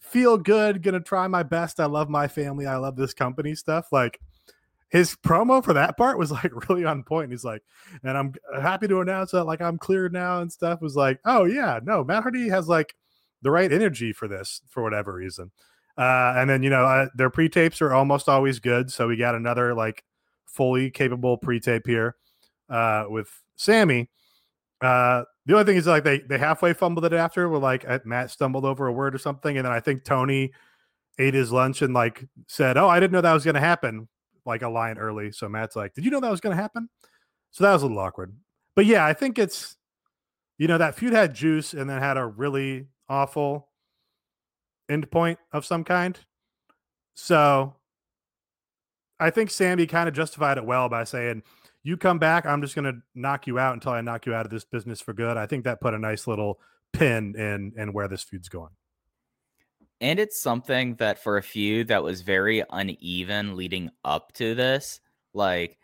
feel 0.00 0.36
good, 0.36 0.82
gonna 0.82 1.00
try 1.00 1.26
my 1.26 1.42
best. 1.42 1.80
I 1.80 1.86
love 1.86 2.10
my 2.10 2.28
family, 2.28 2.66
I 2.66 2.76
love 2.76 2.96
this 2.96 3.14
company 3.14 3.54
stuff. 3.54 3.88
Like 3.92 4.20
his 4.88 5.16
promo 5.16 5.64
for 5.64 5.72
that 5.72 5.96
part 5.96 6.18
was 6.18 6.30
like 6.30 6.52
really 6.68 6.84
on 6.84 7.02
point. 7.02 7.30
He's 7.30 7.44
like, 7.44 7.62
and 8.02 8.16
I'm 8.16 8.34
happy 8.60 8.88
to 8.88 9.00
announce 9.00 9.30
that 9.32 9.44
like 9.44 9.60
I'm 9.60 9.78
cleared 9.78 10.12
now 10.12 10.40
and 10.40 10.52
stuff. 10.52 10.82
Was 10.82 10.96
like, 10.96 11.20
oh 11.24 11.44
yeah, 11.44 11.80
no, 11.82 12.04
Matt 12.04 12.22
Hardy 12.22 12.48
has 12.48 12.68
like 12.68 12.94
the 13.42 13.50
right 13.50 13.72
energy 13.72 14.12
for 14.12 14.28
this 14.28 14.62
for 14.68 14.82
whatever 14.82 15.12
reason. 15.14 15.50
Uh, 15.96 16.34
and 16.36 16.50
then 16.50 16.62
you 16.62 16.68
know 16.68 16.84
uh, 16.84 17.06
their 17.14 17.30
pre 17.30 17.48
tapes 17.48 17.80
are 17.80 17.94
almost 17.94 18.28
always 18.28 18.58
good, 18.58 18.92
so 18.92 19.08
we 19.08 19.16
got 19.16 19.34
another 19.34 19.74
like 19.74 20.04
fully 20.44 20.90
capable 20.90 21.38
pre 21.38 21.60
tape 21.60 21.86
here 21.86 22.16
uh, 22.68 23.04
with 23.08 23.28
Sammy. 23.56 24.10
Uh, 24.80 25.24
the 25.46 25.54
only 25.54 25.64
thing 25.64 25.76
is 25.76 25.86
like 25.86 26.04
they 26.04 26.18
they 26.20 26.38
halfway 26.38 26.72
fumbled 26.72 27.04
it 27.04 27.12
after, 27.12 27.48
where 27.48 27.60
like 27.60 27.86
Matt 28.04 28.30
stumbled 28.30 28.64
over 28.64 28.86
a 28.86 28.92
word 28.92 29.14
or 29.14 29.18
something, 29.18 29.56
and 29.56 29.64
then 29.64 29.72
I 29.72 29.80
think 29.80 30.04
Tony 30.04 30.52
ate 31.18 31.34
his 31.34 31.50
lunch 31.50 31.82
and 31.82 31.94
like 31.94 32.26
said, 32.46 32.76
"Oh, 32.76 32.88
I 32.88 33.00
didn't 33.00 33.12
know 33.12 33.20
that 33.20 33.32
was 33.32 33.44
going 33.44 33.54
to 33.54 33.60
happen." 33.60 34.08
Like 34.44 34.62
a 34.62 34.68
line 34.68 34.96
early, 34.98 35.32
so 35.32 35.48
Matt's 35.48 35.74
like, 35.74 35.94
"Did 35.94 36.04
you 36.04 36.10
know 36.10 36.20
that 36.20 36.30
was 36.30 36.40
going 36.40 36.56
to 36.56 36.62
happen?" 36.62 36.88
So 37.50 37.64
that 37.64 37.72
was 37.72 37.82
a 37.82 37.86
little 37.86 38.00
awkward. 38.00 38.36
But 38.76 38.86
yeah, 38.86 39.04
I 39.04 39.12
think 39.12 39.38
it's 39.38 39.76
you 40.58 40.68
know 40.68 40.78
that 40.78 40.94
feud 40.94 41.12
had 41.12 41.34
juice 41.34 41.72
and 41.74 41.88
then 41.88 42.00
had 42.00 42.16
a 42.16 42.26
really 42.26 42.86
awful 43.08 43.68
endpoint 44.90 45.38
of 45.52 45.64
some 45.64 45.84
kind. 45.84 46.18
So 47.14 47.74
I 49.18 49.30
think 49.30 49.50
Sammy 49.50 49.86
kind 49.86 50.08
of 50.08 50.14
justified 50.14 50.58
it 50.58 50.64
well 50.64 50.88
by 50.88 51.04
saying, 51.04 51.42
You 51.86 51.96
come 51.96 52.18
back, 52.18 52.46
I'm 52.46 52.62
just 52.62 52.74
going 52.74 52.92
to 52.92 53.00
knock 53.14 53.46
you 53.46 53.60
out 53.60 53.74
until 53.74 53.92
I 53.92 54.00
knock 54.00 54.26
you 54.26 54.34
out 54.34 54.44
of 54.44 54.50
this 54.50 54.64
business 54.64 55.00
for 55.00 55.12
good. 55.12 55.36
I 55.36 55.46
think 55.46 55.62
that 55.62 55.80
put 55.80 55.94
a 55.94 55.98
nice 56.00 56.26
little 56.26 56.58
pin 56.92 57.36
in 57.36 57.74
in 57.76 57.92
where 57.92 58.08
this 58.08 58.24
feud's 58.24 58.48
going. 58.48 58.72
And 60.00 60.18
it's 60.18 60.42
something 60.42 60.96
that 60.96 61.22
for 61.22 61.36
a 61.36 61.44
feud 61.44 61.86
that 61.86 62.02
was 62.02 62.22
very 62.22 62.64
uneven 62.68 63.54
leading 63.54 63.90
up 64.04 64.32
to 64.32 64.56
this, 64.56 64.98
like 65.32 65.78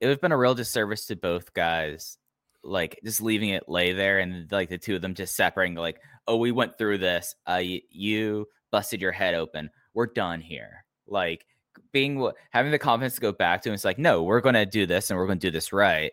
it 0.00 0.06
would 0.06 0.10
have 0.10 0.20
been 0.20 0.32
a 0.32 0.36
real 0.36 0.56
disservice 0.56 1.06
to 1.06 1.14
both 1.14 1.54
guys, 1.54 2.18
like 2.64 2.98
just 3.04 3.22
leaving 3.22 3.50
it 3.50 3.68
lay 3.68 3.92
there 3.92 4.18
and 4.18 4.50
like 4.50 4.70
the 4.70 4.76
two 4.76 4.96
of 4.96 5.02
them 5.02 5.14
just 5.14 5.36
separating, 5.36 5.76
like, 5.76 6.00
oh, 6.26 6.36
we 6.36 6.50
went 6.50 6.78
through 6.78 6.98
this. 6.98 7.36
Uh, 7.46 7.62
you 7.62 8.48
busted 8.72 9.00
your 9.00 9.12
head 9.12 9.34
open. 9.34 9.70
We're 9.94 10.06
done 10.06 10.40
here. 10.40 10.84
Like 11.06 11.46
being 11.92 12.30
having 12.50 12.72
the 12.72 12.78
confidence 12.78 13.14
to 13.14 13.20
go 13.20 13.32
back 13.32 13.62
to 13.62 13.68
him. 13.68 13.74
It's 13.74 13.84
like, 13.84 13.98
no, 13.98 14.22
we're 14.22 14.40
going 14.40 14.54
to 14.54 14.66
do 14.66 14.86
this 14.86 15.10
and 15.10 15.18
we're 15.18 15.26
going 15.26 15.38
to 15.38 15.46
do 15.46 15.50
this 15.50 15.72
right. 15.72 16.12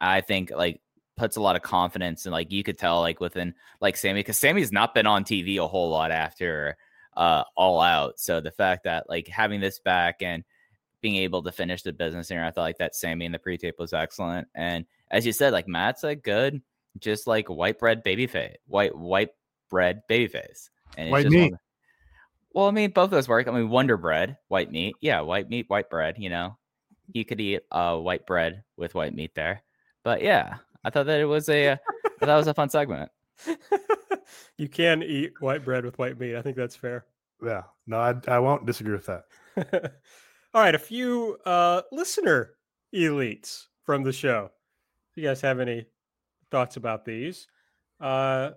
I 0.00 0.20
think 0.20 0.50
like 0.50 0.80
puts 1.16 1.36
a 1.36 1.40
lot 1.40 1.56
of 1.56 1.62
confidence 1.62 2.26
and 2.26 2.32
like 2.32 2.52
you 2.52 2.62
could 2.62 2.78
tell 2.78 3.00
like 3.00 3.20
within 3.20 3.54
like 3.80 3.96
Sammy 3.96 4.20
because 4.20 4.38
Sammy's 4.38 4.72
not 4.72 4.94
been 4.94 5.06
on 5.06 5.24
TV 5.24 5.58
a 5.58 5.66
whole 5.66 5.90
lot 5.90 6.10
after 6.10 6.76
uh 7.16 7.44
all 7.56 7.80
out. 7.80 8.20
So 8.20 8.40
the 8.40 8.50
fact 8.50 8.84
that 8.84 9.08
like 9.08 9.26
having 9.26 9.60
this 9.60 9.78
back 9.78 10.20
and 10.20 10.44
being 11.00 11.16
able 11.16 11.42
to 11.42 11.52
finish 11.52 11.82
the 11.82 11.92
business 11.92 12.28
here, 12.28 12.44
I 12.44 12.50
thought 12.50 12.62
like 12.62 12.78
that 12.78 12.94
Sammy 12.94 13.24
in 13.24 13.32
the 13.32 13.38
pre-tape 13.38 13.78
was 13.78 13.92
excellent. 13.92 14.48
And 14.54 14.84
as 15.10 15.24
you 15.24 15.32
said, 15.32 15.52
like 15.52 15.68
Matt's 15.68 16.04
a 16.04 16.14
good, 16.14 16.60
just 16.98 17.26
like 17.26 17.48
white 17.48 17.78
bread 17.78 18.02
baby 18.02 18.26
face, 18.26 18.56
white 18.66 18.96
white 18.96 19.30
bread 19.70 20.02
baby 20.08 20.28
face. 20.28 20.70
And 20.96 21.10
white 21.10 21.28
meat. 21.28 21.54
Well, 22.56 22.68
I 22.68 22.70
mean, 22.70 22.90
both 22.90 23.10
those 23.10 23.28
work. 23.28 23.48
I 23.48 23.50
mean, 23.50 23.68
Wonder 23.68 23.98
Bread, 23.98 24.38
white 24.48 24.72
meat. 24.72 24.96
Yeah, 25.02 25.20
white 25.20 25.50
meat, 25.50 25.68
white 25.68 25.90
bread. 25.90 26.14
You 26.16 26.30
know, 26.30 26.56
you 27.12 27.22
could 27.22 27.38
eat 27.38 27.60
uh, 27.70 27.98
white 27.98 28.26
bread 28.26 28.64
with 28.78 28.94
white 28.94 29.14
meat 29.14 29.34
there. 29.34 29.62
But 30.02 30.22
yeah, 30.22 30.56
I 30.82 30.88
thought 30.88 31.04
that 31.04 31.20
it 31.20 31.26
was 31.26 31.50
a 31.50 31.72
uh, 31.72 31.76
that 32.20 32.34
was 32.34 32.46
a 32.46 32.54
fun 32.54 32.70
segment. 32.70 33.10
you 34.56 34.70
can 34.70 35.02
eat 35.02 35.34
white 35.38 35.66
bread 35.66 35.84
with 35.84 35.98
white 35.98 36.18
meat. 36.18 36.34
I 36.34 36.40
think 36.40 36.56
that's 36.56 36.74
fair. 36.74 37.04
Yeah. 37.44 37.64
No, 37.86 37.98
I 37.98 38.14
I 38.26 38.38
won't 38.38 38.64
disagree 38.64 38.94
with 38.94 39.04
that. 39.04 39.24
All 40.54 40.62
right, 40.62 40.74
a 40.74 40.78
few 40.78 41.36
uh, 41.44 41.82
listener 41.92 42.54
elites 42.94 43.66
from 43.84 44.02
the 44.02 44.14
show. 44.14 44.50
If 45.10 45.22
you 45.22 45.28
guys 45.28 45.42
have 45.42 45.60
any 45.60 45.84
thoughts 46.50 46.76
about 46.76 47.04
these, 47.04 47.48
uh, 48.00 48.52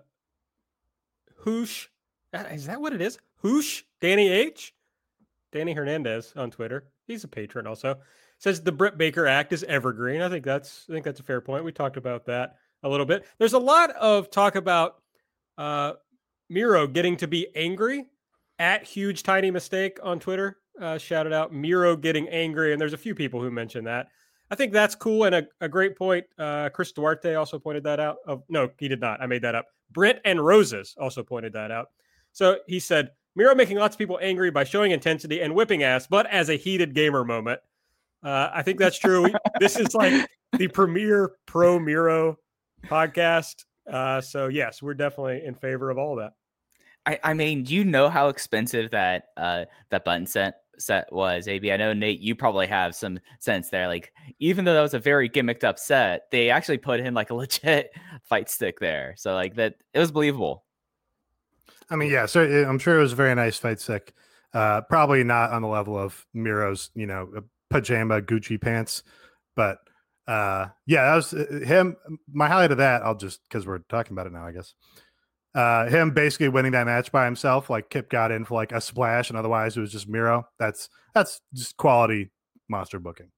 Hoosh, 1.36 1.88
is 2.32 2.64
that 2.64 2.80
what 2.80 2.94
it 2.94 3.02
is? 3.02 3.18
Hoosh, 3.40 3.82
Danny 4.00 4.30
H, 4.30 4.74
Danny 5.52 5.72
Hernandez 5.72 6.32
on 6.36 6.50
Twitter. 6.50 6.84
He's 7.06 7.24
a 7.24 7.28
patron 7.28 7.66
also 7.66 7.98
says 8.40 8.62
the 8.62 8.72
Britt 8.72 8.98
Baker 8.98 9.26
Act 9.26 9.52
is 9.52 9.62
evergreen. 9.64 10.22
I 10.22 10.28
think 10.28 10.44
that's 10.44 10.86
I 10.88 10.92
think 10.92 11.04
that's 11.04 11.20
a 11.20 11.22
fair 11.22 11.40
point. 11.40 11.62
We 11.62 11.72
talked 11.72 11.96
about 11.96 12.24
that 12.26 12.56
a 12.82 12.88
little 12.88 13.06
bit. 13.06 13.24
There's 13.38 13.52
a 13.52 13.58
lot 13.58 13.90
of 13.90 14.30
talk 14.30 14.56
about 14.56 14.96
uh, 15.58 15.92
Miro 16.48 16.86
getting 16.86 17.16
to 17.18 17.28
be 17.28 17.46
angry 17.54 18.06
at 18.58 18.82
huge 18.82 19.22
tiny 19.22 19.50
mistake 19.50 19.98
on 20.02 20.18
Twitter. 20.18 20.56
Uh, 20.80 20.96
shouted 20.96 21.32
out 21.32 21.52
Miro 21.52 21.94
getting 21.94 22.28
angry, 22.30 22.72
and 22.72 22.80
there's 22.80 22.94
a 22.94 22.98
few 22.98 23.14
people 23.14 23.40
who 23.40 23.50
mentioned 23.50 23.86
that. 23.86 24.08
I 24.50 24.54
think 24.54 24.72
that's 24.72 24.94
cool 24.94 25.24
and 25.24 25.34
a, 25.34 25.46
a 25.60 25.68
great 25.68 25.96
point. 25.96 26.24
Uh, 26.38 26.70
Chris 26.70 26.90
Duarte 26.92 27.34
also 27.34 27.58
pointed 27.58 27.84
that 27.84 28.00
out. 28.00 28.16
Oh, 28.26 28.42
no, 28.48 28.70
he 28.78 28.88
did 28.88 29.00
not. 29.00 29.20
I 29.20 29.26
made 29.26 29.42
that 29.42 29.54
up. 29.54 29.66
Brent 29.92 30.18
and 30.24 30.44
Roses 30.44 30.96
also 30.98 31.22
pointed 31.22 31.52
that 31.52 31.70
out. 31.70 31.90
So 32.32 32.58
he 32.66 32.80
said 32.80 33.10
Miro 33.36 33.54
making 33.54 33.76
lots 33.76 33.94
of 33.94 33.98
people 33.98 34.18
angry 34.20 34.50
by 34.50 34.64
showing 34.64 34.90
intensity 34.90 35.40
and 35.40 35.54
whipping 35.54 35.82
ass, 35.82 36.06
but 36.06 36.26
as 36.26 36.48
a 36.48 36.56
heated 36.56 36.94
gamer 36.94 37.24
moment. 37.24 37.60
Uh, 38.22 38.50
I 38.52 38.62
think 38.62 38.78
that's 38.78 38.98
true. 38.98 39.28
this 39.60 39.76
is 39.76 39.94
like 39.94 40.28
the 40.58 40.68
premier 40.68 41.32
pro 41.46 41.78
Miro 41.78 42.38
podcast. 42.84 43.64
Uh, 43.90 44.20
so 44.20 44.48
yes, 44.48 44.82
we're 44.82 44.94
definitely 44.94 45.44
in 45.44 45.54
favor 45.54 45.90
of 45.90 45.98
all 45.98 46.18
of 46.18 46.24
that. 46.24 46.32
I, 47.06 47.30
I 47.30 47.34
mean, 47.34 47.64
you 47.66 47.84
know 47.84 48.08
how 48.10 48.28
expensive 48.28 48.90
that 48.90 49.28
uh, 49.36 49.64
that 49.90 50.04
button 50.04 50.26
set 50.26 50.60
set 50.78 51.12
was, 51.12 51.46
AB. 51.48 51.70
I 51.70 51.76
know 51.76 51.92
Nate, 51.92 52.20
you 52.20 52.34
probably 52.34 52.66
have 52.66 52.94
some 52.94 53.18
sense 53.38 53.68
there. 53.68 53.86
Like, 53.86 54.12
even 54.38 54.64
though 54.64 54.74
that 54.74 54.80
was 54.80 54.94
a 54.94 54.98
very 54.98 55.28
gimmicked 55.28 55.64
up 55.64 55.78
set, 55.78 56.30
they 56.30 56.50
actually 56.50 56.78
put 56.78 57.00
in 57.00 57.14
like 57.14 57.30
a 57.30 57.34
legit 57.34 57.92
fight 58.22 58.48
stick 58.50 58.80
there. 58.80 59.14
So 59.16 59.34
like 59.34 59.56
that, 59.56 59.76
it 59.94 59.98
was 59.98 60.12
believable. 60.12 60.64
I 61.90 61.96
mean, 61.96 62.10
yeah, 62.10 62.26
so 62.26 62.42
I'm 62.42 62.78
sure 62.78 62.98
it 62.98 63.02
was 63.02 63.12
a 63.12 63.16
very 63.16 63.34
nice 63.34 63.58
fight 63.58 63.80
sick. 63.80 64.12
Uh, 64.54 64.80
probably 64.82 65.24
not 65.24 65.50
on 65.50 65.62
the 65.62 65.68
level 65.68 65.98
of 65.98 66.26
Miro's, 66.32 66.90
you 66.94 67.06
know, 67.06 67.42
pajama 67.68 68.20
Gucci 68.20 68.60
pants. 68.60 69.02
But 69.56 69.78
uh, 70.26 70.68
yeah, 70.86 71.04
that 71.06 71.16
was 71.16 71.34
uh, 71.34 71.60
him. 71.64 71.96
My 72.32 72.48
highlight 72.48 72.72
of 72.72 72.78
that, 72.78 73.02
I'll 73.02 73.16
just 73.16 73.40
because 73.48 73.66
we're 73.66 73.78
talking 73.78 74.12
about 74.12 74.26
it 74.26 74.32
now, 74.32 74.46
I 74.46 74.52
guess. 74.52 74.74
Uh, 75.52 75.88
him 75.88 76.12
basically 76.12 76.48
winning 76.48 76.72
that 76.72 76.86
match 76.86 77.10
by 77.10 77.24
himself. 77.24 77.68
Like 77.68 77.90
Kip 77.90 78.08
got 78.08 78.30
in 78.30 78.44
for 78.44 78.54
like 78.54 78.70
a 78.70 78.80
splash, 78.80 79.30
and 79.30 79.38
otherwise 79.38 79.76
it 79.76 79.80
was 79.80 79.90
just 79.90 80.08
Miro. 80.08 80.46
That's 80.58 80.88
that's 81.14 81.40
just 81.54 81.76
quality 81.76 82.30
monster 82.68 83.00
booking. 83.00 83.30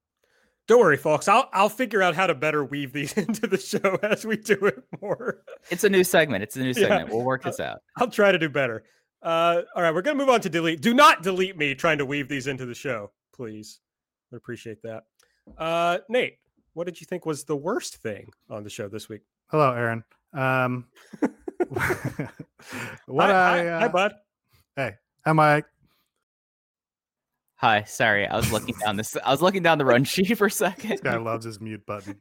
Don't 0.72 0.80
worry, 0.80 0.96
folks. 0.96 1.28
I'll 1.28 1.50
I'll 1.52 1.68
figure 1.68 2.00
out 2.00 2.14
how 2.14 2.26
to 2.26 2.34
better 2.34 2.64
weave 2.64 2.94
these 2.94 3.12
into 3.18 3.46
the 3.46 3.58
show 3.58 3.98
as 4.02 4.24
we 4.24 4.38
do 4.38 4.54
it 4.64 4.82
more. 5.02 5.42
It's 5.68 5.84
a 5.84 5.88
new 5.90 6.02
segment. 6.02 6.42
It's 6.42 6.56
a 6.56 6.60
new 6.60 6.72
segment. 6.72 7.08
Yeah. 7.08 7.14
We'll 7.14 7.26
work 7.26 7.42
this 7.42 7.60
out. 7.60 7.80
I'll 7.98 8.08
try 8.08 8.32
to 8.32 8.38
do 8.38 8.48
better. 8.48 8.82
Uh, 9.22 9.60
all 9.76 9.82
right, 9.82 9.92
we're 9.92 10.00
gonna 10.00 10.16
move 10.16 10.30
on 10.30 10.40
to 10.40 10.48
delete. 10.48 10.80
Do 10.80 10.94
not 10.94 11.22
delete 11.22 11.58
me 11.58 11.74
trying 11.74 11.98
to 11.98 12.06
weave 12.06 12.26
these 12.26 12.46
into 12.46 12.64
the 12.64 12.74
show, 12.74 13.10
please. 13.34 13.80
I 14.32 14.36
appreciate 14.36 14.80
that. 14.80 15.02
Uh, 15.58 15.98
Nate, 16.08 16.38
what 16.72 16.84
did 16.84 16.98
you 17.02 17.04
think 17.04 17.26
was 17.26 17.44
the 17.44 17.54
worst 17.54 17.96
thing 17.96 18.32
on 18.48 18.64
the 18.64 18.70
show 18.70 18.88
this 18.88 19.10
week? 19.10 19.20
Hello, 19.50 19.74
Aaron. 19.74 20.02
Um, 20.32 20.86
what 21.68 23.28
hi, 23.28 23.58
I, 23.58 23.66
uh, 23.66 23.80
hi, 23.80 23.88
bud. 23.88 24.14
Hey, 24.74 24.94
am 25.26 25.38
I? 25.38 25.64
Hi, 27.62 27.84
sorry, 27.84 28.26
I 28.26 28.34
was 28.34 28.50
looking 28.50 28.74
down 28.84 28.96
this. 28.96 29.16
I 29.24 29.30
was 29.30 29.40
looking 29.40 29.62
down 29.62 29.78
the 29.78 29.84
run 29.84 30.02
sheet 30.02 30.36
for 30.36 30.48
a 30.48 30.50
second. 30.50 30.90
This 30.90 31.00
guy 31.00 31.16
loves 31.16 31.44
his 31.44 31.60
mute 31.60 31.86
button. 31.86 32.16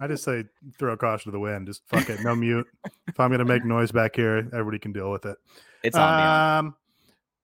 I 0.00 0.06
just 0.06 0.24
say 0.24 0.44
throw 0.78 0.96
caution 0.96 1.30
to 1.30 1.36
the 1.36 1.38
wind. 1.38 1.66
Just 1.66 1.82
fuck 1.86 2.08
it, 2.08 2.20
no 2.22 2.34
mute. 2.34 2.66
If 3.06 3.20
I'm 3.20 3.30
gonna 3.30 3.44
make 3.44 3.62
noise 3.62 3.92
back 3.92 4.16
here, 4.16 4.38
everybody 4.38 4.78
can 4.78 4.92
deal 4.92 5.10
with 5.10 5.26
it. 5.26 5.36
It's 5.82 5.98
on. 5.98 6.64
Um, 6.64 6.76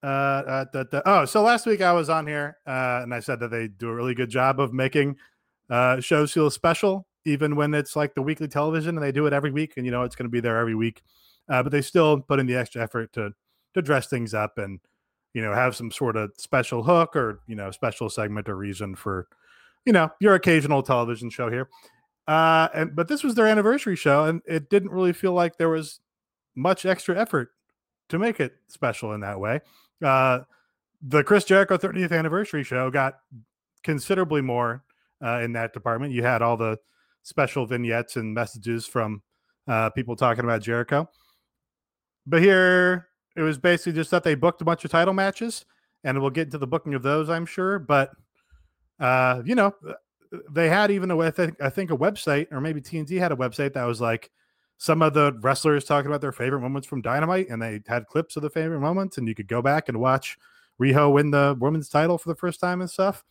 uh, 0.03 0.64
uh 0.72 1.01
oh, 1.05 1.25
so 1.27 1.42
last 1.42 1.66
week 1.66 1.83
I 1.83 1.92
was 1.92 2.09
on 2.09 2.27
here 2.27 2.57
uh, 2.66 3.01
and 3.03 3.12
I 3.12 3.20
said 3.20 3.40
that 3.40 3.51
they 3.51 3.68
do 3.68 3.90
a 3.90 3.94
really 3.94 4.14
good 4.14 4.31
job 4.31 4.59
of 4.59 4.72
making 4.72 5.16
uh, 5.68 6.01
shows 6.01 6.33
feel 6.33 6.49
special, 6.49 7.07
even 7.27 7.55
when 7.55 7.75
it's 7.75 7.94
like 7.94 8.14
the 8.14 8.22
weekly 8.22 8.49
television 8.49 8.96
and 8.96 9.05
they 9.05 9.12
do 9.12 9.27
it 9.27 9.35
every 9.35 9.51
week 9.51 9.75
and 9.77 9.85
you 9.85 9.92
know 9.92 10.05
it's 10.05 10.16
going 10.16 10.25
to 10.25 10.31
be 10.31 10.40
there 10.40 10.57
every 10.57 10.75
week. 10.75 11.03
Uh, 11.51 11.62
but 11.62 11.70
they 11.70 11.83
still 11.83 12.18
put 12.18 12.40
in 12.40 12.46
the 12.46 12.57
extra 12.57 12.83
effort 12.83 13.12
to 13.12 13.33
to 13.75 13.83
dress 13.83 14.07
things 14.07 14.33
up 14.33 14.57
and 14.57 14.81
you 15.37 15.42
know 15.42 15.53
have 15.53 15.77
some 15.77 15.90
sort 15.90 16.16
of 16.16 16.33
special 16.38 16.83
hook 16.83 17.14
or 17.14 17.40
you 17.46 17.55
know 17.55 17.70
special 17.70 18.09
segment 18.09 18.49
or 18.49 18.57
reason 18.57 18.96
for 18.96 19.29
you 19.85 19.92
know 19.92 20.11
your 20.18 20.35
occasional 20.35 20.83
television 20.83 21.29
show 21.29 21.51
here. 21.51 21.68
Uh, 22.27 22.68
and 22.75 22.96
but 22.96 23.07
this 23.07 23.22
was 23.22 23.35
their 23.35 23.46
anniversary 23.46 23.94
show 23.94 24.25
and 24.25 24.40
it 24.46 24.70
didn't 24.70 24.90
really 24.90 25.12
feel 25.12 25.33
like 25.35 25.59
there 25.59 25.68
was 25.68 26.01
much 26.55 26.87
extra 26.87 27.16
effort 27.16 27.51
to 28.09 28.18
make 28.18 28.40
it 28.40 28.55
special 28.66 29.12
in 29.12 29.20
that 29.20 29.38
way 29.38 29.61
uh, 30.03 30.40
the 31.03 31.22
Chris 31.22 31.44
Jericho 31.44 31.77
30th 31.77 32.16
anniversary 32.16 32.64
show 32.64 32.90
got 32.90 33.18
considerably 33.85 34.40
more 34.40 34.83
uh, 35.22 35.40
in 35.40 35.53
that 35.53 35.72
department. 35.72 36.12
You 36.12 36.22
had 36.22 36.42
all 36.42 36.57
the 36.57 36.79
special 37.22 37.66
vignettes 37.66 38.16
and 38.16 38.35
messages 38.35 38.87
from 38.87 39.22
uh, 39.68 39.90
people 39.90 40.16
talking 40.16 40.44
about 40.44 40.62
Jericho. 40.62 41.09
But 42.27 42.42
here 42.42 43.09
it 43.37 43.42
was 43.42 43.59
basically 43.59 43.92
just 43.92 44.11
that 44.11 44.25
they 44.25 44.35
booked 44.35 44.62
a 44.62 44.64
bunch 44.64 44.85
of 44.85 44.90
title 44.90 45.14
matches, 45.14 45.64
and 46.05 46.20
we'll 46.20 46.31
get 46.31 46.46
into 46.46 46.59
the 46.59 46.66
booking 46.66 46.94
of 46.94 47.03
those, 47.03 47.29
I'm 47.29 47.46
sure. 47.46 47.79
But 47.79 48.11
uh, 48.99 49.42
you 49.44 49.55
know, 49.55 49.75
they 50.51 50.68
had 50.68 50.90
even 50.90 51.11
a 51.11 51.18
I 51.18 51.31
think, 51.31 51.61
I 51.61 51.70
think 51.70 51.90
a 51.90 51.96
website, 51.96 52.49
or 52.51 52.61
maybe 52.61 52.81
TNT 52.81 53.18
had 53.18 53.33
a 53.33 53.37
website 53.37 53.75
that 53.75 53.85
was 53.85 54.01
like 54.01 54.31
some 54.79 55.03
of 55.03 55.14
the 55.14 55.33
wrestlers 55.40 55.85
talking 55.85 56.09
about 56.09 56.20
their 56.20 56.33
favorite 56.33 56.61
moments 56.61 56.87
from 56.87 57.03
Dynamite, 57.03 57.49
and 57.49 57.61
they 57.61 57.81
had 57.87 58.07
clips 58.07 58.37
of 58.37 58.42
the 58.42 58.51
favorite 58.51 58.81
moments, 58.81 59.18
and 59.18 59.29
you 59.29 59.35
could 59.35 59.49
go 59.49 59.62
back 59.62 59.88
and 59.88 60.01
watch 60.01 60.38
Riho 60.81 61.12
win 61.12 61.31
the 61.31 61.57
women's 61.59 61.88
title 61.88 62.18
for 62.18 62.29
the 62.29 62.35
first 62.35 62.61
time 62.61 62.81
and 62.81 62.90
stuff. 62.90 63.25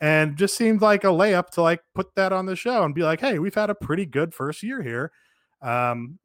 And 0.00 0.36
just 0.36 0.56
seemed 0.56 0.82
like 0.82 1.04
a 1.04 1.08
layup 1.08 1.50
to 1.50 1.62
like 1.62 1.80
put 1.94 2.14
that 2.16 2.32
on 2.32 2.46
the 2.46 2.56
show 2.56 2.82
and 2.82 2.94
be 2.94 3.04
like, 3.04 3.20
hey, 3.20 3.38
we've 3.38 3.54
had 3.54 3.70
a 3.70 3.74
pretty 3.74 4.04
good 4.04 4.34
first 4.34 4.62
year 4.62 4.82
here. 4.82 5.12
Um, 5.62 6.18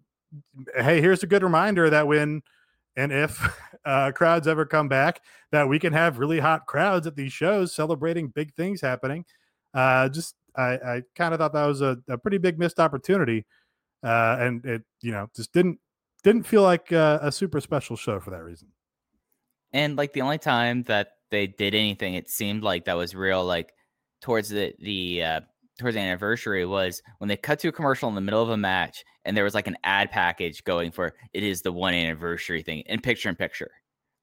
hey, 0.75 0.99
here's 0.99 1.21
a 1.21 1.27
good 1.27 1.43
reminder 1.43 1.89
that 1.91 2.07
when 2.07 2.41
and 2.97 3.13
if 3.13 3.41
uh, 3.85 4.11
crowds 4.11 4.47
ever 4.47 4.65
come 4.65 4.89
back, 4.89 5.21
that 5.53 5.69
we 5.69 5.79
can 5.79 5.93
have 5.93 6.19
really 6.19 6.39
hot 6.39 6.65
crowds 6.65 7.07
at 7.07 7.15
these 7.15 7.31
shows 7.31 7.73
celebrating 7.73 8.27
big 8.27 8.53
things 8.55 8.81
happening. 8.81 9.23
Uh, 9.73 10.09
just 10.09 10.35
I, 10.57 10.73
I 10.73 11.01
kind 11.15 11.33
of 11.33 11.39
thought 11.39 11.53
that 11.53 11.65
was 11.65 11.81
a, 11.81 11.97
a 12.09 12.17
pretty 12.17 12.39
big 12.39 12.59
missed 12.59 12.79
opportunity 12.79 13.45
uh, 14.03 14.37
and 14.39 14.65
it 14.65 14.83
you 15.01 15.11
know 15.11 15.29
just 15.35 15.51
didn't 15.53 15.79
didn't 16.23 16.43
feel 16.43 16.63
like 16.63 16.91
a, 16.91 17.19
a 17.21 17.31
super 17.31 17.61
special 17.61 17.95
show 17.95 18.19
for 18.19 18.31
that 18.31 18.43
reason. 18.43 18.69
And 19.73 19.97
like 19.97 20.13
the 20.13 20.21
only 20.21 20.37
time 20.37 20.83
that 20.83 21.09
they 21.29 21.47
did 21.47 21.75
anything, 21.75 22.15
it 22.15 22.29
seemed 22.29 22.63
like 22.63 22.85
that 22.85 22.95
was 22.95 23.15
real 23.15 23.45
like 23.45 23.73
towards 24.21 24.49
the 24.49 24.73
the 24.79 25.23
uh, 25.23 25.41
towards 25.77 25.95
the 25.95 26.01
anniversary 26.01 26.65
was 26.65 27.01
when 27.19 27.27
they 27.27 27.37
cut 27.37 27.59
to 27.59 27.67
a 27.67 27.71
commercial 27.71 28.09
in 28.09 28.15
the 28.15 28.21
middle 28.21 28.41
of 28.41 28.49
a 28.49 28.57
match 28.57 29.03
and 29.25 29.35
there 29.35 29.43
was 29.43 29.53
like 29.53 29.67
an 29.67 29.77
ad 29.83 30.11
package 30.11 30.63
going 30.63 30.91
for 30.91 31.13
it 31.33 31.43
is 31.43 31.61
the 31.61 31.71
one 31.71 31.93
anniversary 31.93 32.63
thing 32.63 32.79
in 32.87 32.99
picture 33.01 33.29
in 33.29 33.35
picture. 33.35 33.71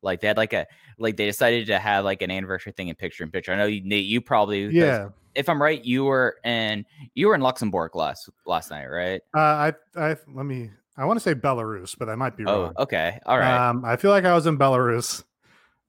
Like 0.03 0.21
they 0.21 0.27
had 0.27 0.37
like 0.37 0.53
a 0.53 0.67
like 0.99 1.17
they 1.17 1.27
decided 1.27 1.67
to 1.69 1.79
have 1.79 2.05
like 2.05 2.23
an 2.23 2.31
anniversary 2.31 2.73
thing 2.73 2.89
in 2.89 2.95
picture 2.97 3.25
in 3.25 3.31
picture. 3.31 3.53
I 3.53 3.57
know 3.57 3.67
you 3.67 3.83
Nate, 3.85 4.05
you 4.05 4.21
probably 4.21 4.67
yeah 4.67 5.09
if 5.35 5.49
I'm 5.49 5.61
right, 5.61 5.85
you 5.85 6.05
were 6.05 6.37
in 6.45 6.85
you 7.15 7.29
were 7.29 7.35
in 7.35 7.41
Luxembourg 7.41 7.95
last 7.97 8.29
last 8.47 8.71
night, 8.71 8.87
right? 8.87 9.21
Uh, 9.35 9.41
I, 9.41 9.73
I, 9.97 10.17
let 10.33 10.47
me. 10.47 10.71
I 10.97 11.05
want 11.07 11.19
to 11.19 11.21
say 11.23 11.35
Belarus, 11.35 11.97
but 11.99 12.09
I 12.09 12.15
might 12.15 12.37
be 12.37 12.45
Oh, 12.47 12.65
wrong. 12.65 12.73
okay, 12.79 13.19
all 13.27 13.39
right. 13.39 13.69
Um, 13.69 13.85
I 13.85 13.97
feel 13.97 14.13
like 14.13 14.25
I 14.25 14.35
was 14.35 14.47
in 14.47 14.57
Belarus. 14.57 15.25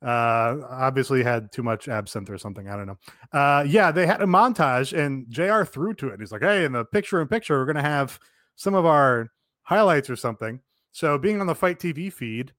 Uh, 0.06 0.62
obviously 0.70 1.24
had 1.24 1.52
too 1.52 1.64
much 1.64 1.88
absinthe 1.88 2.30
or 2.30 2.38
something. 2.38 2.70
I 2.70 2.76
don't 2.76 2.86
know. 2.86 2.98
Uh, 3.32 3.64
yeah, 3.68 3.90
they 3.92 4.06
had 4.06 4.22
a 4.22 4.26
montage, 4.26 4.96
and 4.96 5.26
Jr. 5.30 5.64
threw 5.64 5.96
to 5.96 6.10
it. 6.10 6.20
He's 6.20 6.32
like, 6.32 6.44
"Hey, 6.44 6.64
in 6.64 6.74
the 6.74 6.86
picture 6.86 7.20
in 7.22 7.28
picture, 7.28 7.58
we're 7.58 7.66
gonna 7.66 7.82
have 7.82 8.20
some 8.56 8.76
of 8.76 8.86
our 8.86 9.30
highlights 9.64 10.10
or 10.10 10.16
something." 10.16 10.60
So, 10.92 11.18
being 11.18 11.42
on 11.42 11.48
the 11.48 11.56
FITE 11.56 11.80
TV 11.80 12.14
feed, 12.14 12.54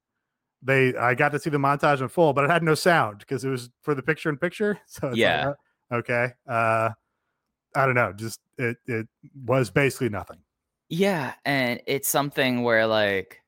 they 0.61 0.96
I 0.96 1.14
got 1.14 1.30
to 1.32 1.38
see 1.38 1.50
the 1.50 1.59
montage 1.59 2.00
in 2.00 2.09
full, 2.09 2.32
but 2.32 2.44
it 2.44 2.50
had 2.50 2.64
no 2.64 2.74
sound 2.74 3.20
because 3.20 3.44
it 3.44 3.48
was 3.48 3.70
for 3.80 3.94
the 3.94 4.02
picture 4.02 4.28
in 4.28 4.38
picture. 4.38 4.80
So, 4.88 5.06
it's 5.09 5.12
like, 5.12 5.16
Yeah. 5.16 5.52
uh, 5.92 5.94
okay. 5.98 6.32
Uh, 6.48 6.90
I 7.76 7.87
don't 7.87 7.94
know. 7.94 8.12
Just 8.12 8.40
it 8.59 8.76
it 8.87 9.06
was 9.44 9.70
basically 9.70 10.09
nothing. 10.09 10.38
Yeah, 10.88 11.35
and 11.44 11.80
it's 11.87 12.09
something 12.09 12.62
where 12.64 12.87
like 12.87 13.40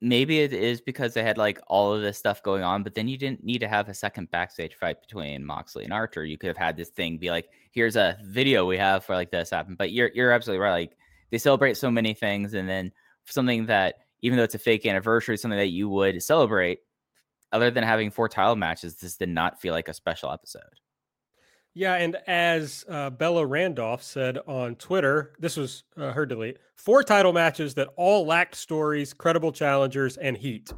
maybe 0.00 0.40
it 0.40 0.52
is 0.52 0.80
because 0.80 1.14
they 1.14 1.22
had 1.22 1.38
like 1.38 1.60
all 1.66 1.92
of 1.92 2.02
this 2.02 2.18
stuff 2.18 2.42
going 2.42 2.62
on, 2.62 2.82
but 2.82 2.94
then 2.94 3.08
you 3.08 3.16
didn't 3.16 3.44
need 3.44 3.58
to 3.58 3.68
have 3.68 3.88
a 3.88 3.94
second 3.94 4.30
backstage 4.30 4.74
fight 4.74 5.00
between 5.00 5.44
Moxley 5.44 5.84
and 5.84 5.92
Archer. 5.92 6.24
You 6.24 6.38
could 6.38 6.48
have 6.48 6.56
had 6.56 6.76
this 6.76 6.90
thing 6.90 7.18
be 7.18 7.30
like, 7.30 7.48
here's 7.72 7.96
a 7.96 8.18
video 8.24 8.66
we 8.66 8.78
have 8.78 9.04
for 9.04 9.14
like 9.14 9.30
this 9.30 9.50
happen. 9.50 9.74
But 9.76 9.92
you're 9.92 10.10
you're 10.14 10.32
absolutely 10.32 10.60
right. 10.60 10.72
Like 10.72 10.96
they 11.30 11.38
celebrate 11.38 11.76
so 11.76 11.90
many 11.90 12.14
things, 12.14 12.54
and 12.54 12.68
then 12.68 12.92
something 13.26 13.66
that 13.66 13.96
even 14.22 14.38
though 14.38 14.44
it's 14.44 14.54
a 14.54 14.58
fake 14.58 14.86
anniversary, 14.86 15.36
something 15.36 15.58
that 15.58 15.68
you 15.68 15.88
would 15.88 16.22
celebrate, 16.22 16.80
other 17.52 17.70
than 17.70 17.84
having 17.84 18.10
four 18.10 18.28
title 18.28 18.56
matches, 18.56 18.96
this 18.96 19.16
did 19.16 19.28
not 19.28 19.60
feel 19.60 19.74
like 19.74 19.88
a 19.88 19.94
special 19.94 20.30
episode. 20.30 20.62
Yeah, 21.74 21.94
and 21.94 22.16
as 22.28 22.84
uh, 22.88 23.10
Bella 23.10 23.44
Randolph 23.44 24.02
said 24.02 24.38
on 24.46 24.76
Twitter, 24.76 25.32
this 25.40 25.56
was 25.56 25.82
uh, 25.96 26.12
her 26.12 26.24
delete 26.24 26.58
four 26.76 27.02
title 27.02 27.32
matches 27.32 27.74
that 27.74 27.88
all 27.96 28.26
lacked 28.26 28.54
stories, 28.54 29.12
credible 29.12 29.50
challengers, 29.50 30.16
and 30.16 30.36
heat. 30.36 30.70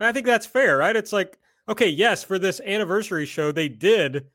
And 0.00 0.06
I 0.06 0.12
think 0.12 0.24
that's 0.24 0.46
fair, 0.46 0.78
right? 0.78 0.96
It's 0.96 1.12
like, 1.12 1.38
okay, 1.68 1.88
yes, 1.88 2.24
for 2.24 2.38
this 2.38 2.60
anniversary 2.60 3.26
show, 3.26 3.52
they 3.52 3.68
did 3.68 4.26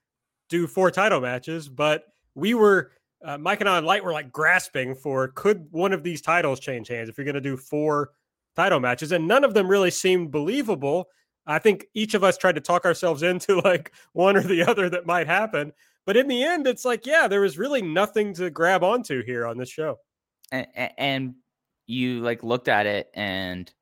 do 0.50 0.68
four 0.68 0.92
title 0.92 1.20
matches, 1.20 1.68
but 1.68 2.06
we 2.36 2.54
were, 2.54 2.92
uh, 3.26 3.38
Mike 3.38 3.62
and 3.62 3.70
I 3.70 3.78
on 3.78 3.86
Light 3.86 4.04
were 4.04 4.14
like 4.14 4.32
grasping 4.32 4.94
for 4.94 5.30
could 5.30 5.66
one 5.72 5.94
of 5.94 6.04
these 6.04 6.22
titles 6.22 6.60
change 6.60 6.90
hands 6.90 7.10
if 7.10 7.18
you're 7.18 7.26
going 7.26 7.36
to 7.36 7.42
do 7.42 7.58
four 7.58 8.12
title 8.56 8.80
matches? 8.80 9.12
And 9.12 9.28
none 9.28 9.44
of 9.44 9.56
them 9.56 9.68
really 9.68 9.92
seemed 9.92 10.30
believable. 10.30 11.08
I 11.48 11.60
think 11.60 11.88
each 11.94 12.14
of 12.14 12.24
us 12.24 12.38
tried 12.38 12.56
to 12.56 12.62
talk 12.62 12.86
ourselves 12.86 13.24
into 13.24 13.60
like 13.64 13.94
one 14.14 14.38
or 14.38 14.44
the 14.44 14.64
other 14.64 14.90
that 14.90 15.06
might 15.06 15.28
happen. 15.28 15.74
But 16.06 16.18
in 16.18 16.28
the 16.28 16.44
end, 16.44 16.68
it's 16.68 16.86
like, 16.86 17.06
yeah, 17.06 17.28
there 17.28 17.42
was 17.42 17.58
really 17.58 17.82
nothing 17.82 18.34
to 18.36 18.50
grab 18.50 18.84
onto 18.84 19.24
here 19.24 19.46
on 19.46 19.58
this 19.58 19.70
show. 19.70 20.00
and, 20.52 20.68
and 20.98 21.36
you 21.86 22.20
like 22.22 22.44
looked 22.44 22.68
at 22.68 22.86
it 22.86 23.10
and 23.14 23.74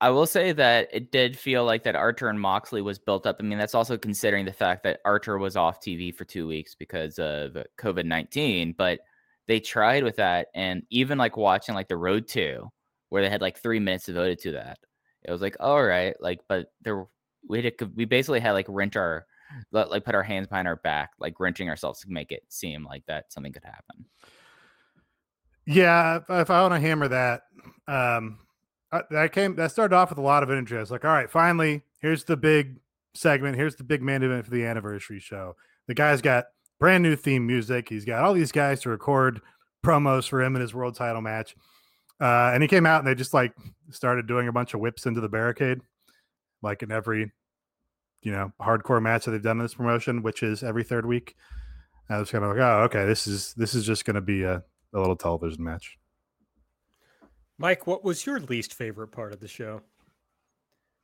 I 0.00 0.10
will 0.10 0.26
say 0.26 0.52
that 0.52 0.88
it 0.92 1.10
did 1.10 1.38
feel 1.38 1.64
like 1.64 1.84
that 1.84 1.96
Archer 1.96 2.28
and 2.28 2.38
Moxley 2.38 2.82
was 2.82 2.98
built 2.98 3.26
up. 3.26 3.36
I 3.40 3.42
mean, 3.44 3.58
that's 3.58 3.74
also 3.74 3.96
considering 3.96 4.44
the 4.44 4.52
fact 4.52 4.82
that 4.82 5.00
Archer 5.06 5.38
was 5.38 5.56
off 5.56 5.80
TV 5.80 6.14
for 6.14 6.24
two 6.24 6.46
weeks 6.46 6.74
because 6.74 7.18
of 7.18 7.56
COVID 7.78 8.04
19, 8.04 8.74
but 8.76 9.00
they 9.46 9.58
tried 9.58 10.04
with 10.04 10.16
that. 10.16 10.48
And 10.54 10.82
even 10.90 11.16
like 11.16 11.38
watching 11.38 11.74
like 11.74 11.88
the 11.88 11.96
Road 11.96 12.28
to, 12.28 12.70
where 13.08 13.22
they 13.22 13.30
had 13.30 13.40
like 13.40 13.58
three 13.58 13.80
minutes 13.80 14.04
devoted 14.04 14.38
to 14.40 14.52
that, 14.52 14.78
it 15.26 15.32
was 15.32 15.42
like, 15.42 15.56
all 15.60 15.84
right, 15.84 16.14
like, 16.20 16.40
but 16.48 16.72
there, 16.82 17.06
we 17.48 17.62
had 17.62 17.78
to, 17.78 17.90
we 17.94 18.04
basically 18.04 18.40
had 18.40 18.52
like 18.52 18.66
wrench 18.68 18.96
our, 18.96 19.26
like 19.72 20.04
put 20.04 20.14
our 20.14 20.22
hands 20.22 20.46
behind 20.46 20.66
our 20.68 20.76
back, 20.76 21.10
like 21.18 21.38
wrenching 21.38 21.68
ourselves 21.68 22.00
to 22.00 22.10
make 22.10 22.32
it 22.32 22.42
seem 22.48 22.84
like 22.84 23.04
that 23.06 23.32
something 23.32 23.52
could 23.52 23.64
happen. 23.64 24.04
Yeah, 25.66 26.16
if, 26.16 26.30
if 26.30 26.50
I 26.50 26.62
want 26.62 26.74
to 26.74 26.80
hammer 26.80 27.08
that, 27.08 27.42
um, 27.88 28.38
I, 28.92 29.02
that 29.10 29.32
came 29.32 29.56
that 29.56 29.72
started 29.72 29.96
off 29.96 30.10
with 30.10 30.18
a 30.18 30.22
lot 30.22 30.42
of 30.42 30.50
energy. 30.50 30.76
I 30.76 30.80
was 30.80 30.92
like, 30.92 31.04
all 31.04 31.12
right, 31.12 31.30
finally, 31.30 31.82
here's 32.00 32.24
the 32.24 32.36
big 32.36 32.78
segment. 33.14 33.56
Here's 33.56 33.76
the 33.76 33.84
big 33.84 34.02
main 34.02 34.22
event 34.22 34.44
for 34.44 34.50
the 34.52 34.64
anniversary 34.64 35.18
show. 35.18 35.56
The 35.88 35.94
guy's 35.94 36.22
got 36.22 36.46
brand 36.78 37.02
new 37.02 37.16
theme 37.16 37.46
music. 37.46 37.88
He's 37.88 38.04
got 38.04 38.24
all 38.24 38.32
these 38.32 38.52
guys 38.52 38.80
to 38.82 38.90
record 38.90 39.40
promos 39.84 40.28
for 40.28 40.42
him 40.42 40.54
in 40.54 40.62
his 40.62 40.74
world 40.74 40.94
title 40.94 41.22
match. 41.22 41.56
Uh, 42.20 42.50
and 42.54 42.62
he 42.62 42.68
came 42.68 42.86
out 42.86 43.00
and 43.00 43.06
they 43.06 43.14
just 43.14 43.34
like 43.34 43.52
started 43.90 44.26
doing 44.26 44.48
a 44.48 44.52
bunch 44.52 44.74
of 44.74 44.80
whips 44.80 45.06
into 45.06 45.20
the 45.20 45.28
barricade, 45.28 45.80
like 46.62 46.82
in 46.82 46.90
every, 46.90 47.30
you 48.22 48.32
know, 48.32 48.50
hardcore 48.60 49.02
match 49.02 49.24
that 49.24 49.32
they've 49.32 49.42
done 49.42 49.58
in 49.58 49.64
this 49.64 49.74
promotion, 49.74 50.22
which 50.22 50.42
is 50.42 50.62
every 50.62 50.82
third 50.82 51.04
week. 51.04 51.36
I 52.08 52.18
was 52.18 52.30
kind 52.30 52.44
of 52.44 52.50
like, 52.50 52.60
oh, 52.60 52.82
okay, 52.84 53.04
this 53.04 53.26
is 53.26 53.52
this 53.54 53.74
is 53.74 53.84
just 53.84 54.04
going 54.04 54.14
to 54.14 54.20
be 54.20 54.44
a, 54.44 54.62
a 54.94 54.98
little 54.98 55.16
television 55.16 55.64
match. 55.64 55.98
Mike, 57.58 57.86
what 57.86 58.04
was 58.04 58.24
your 58.24 58.38
least 58.40 58.74
favorite 58.74 59.08
part 59.08 59.32
of 59.32 59.40
the 59.40 59.48
show? 59.48 59.80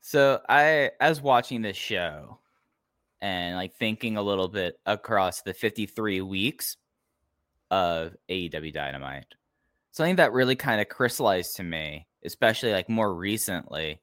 So 0.01 0.41
I, 0.49 0.91
as 1.01 1.21
watching 1.21 1.63
this 1.63 1.77
show, 1.77 2.39
and 3.21 3.57
like 3.57 3.75
thinking 3.77 4.17
a 4.17 4.23
little 4.23 4.49
bit 4.49 4.79
across 4.85 5.43
the 5.43 5.55
53 5.55 6.21
weeks 6.23 6.77
of 7.71 8.17
AEW 8.29 8.73
Dynamite, 8.73 9.35
something 9.93 10.17
that 10.17 10.33
really 10.33 10.57
kind 10.57 10.81
of 10.81 10.89
crystallized 10.89 11.57
to 11.57 11.63
me, 11.63 12.07
especially 12.25 12.73
like 12.73 12.89
more 12.89 13.15
recently, 13.15 14.01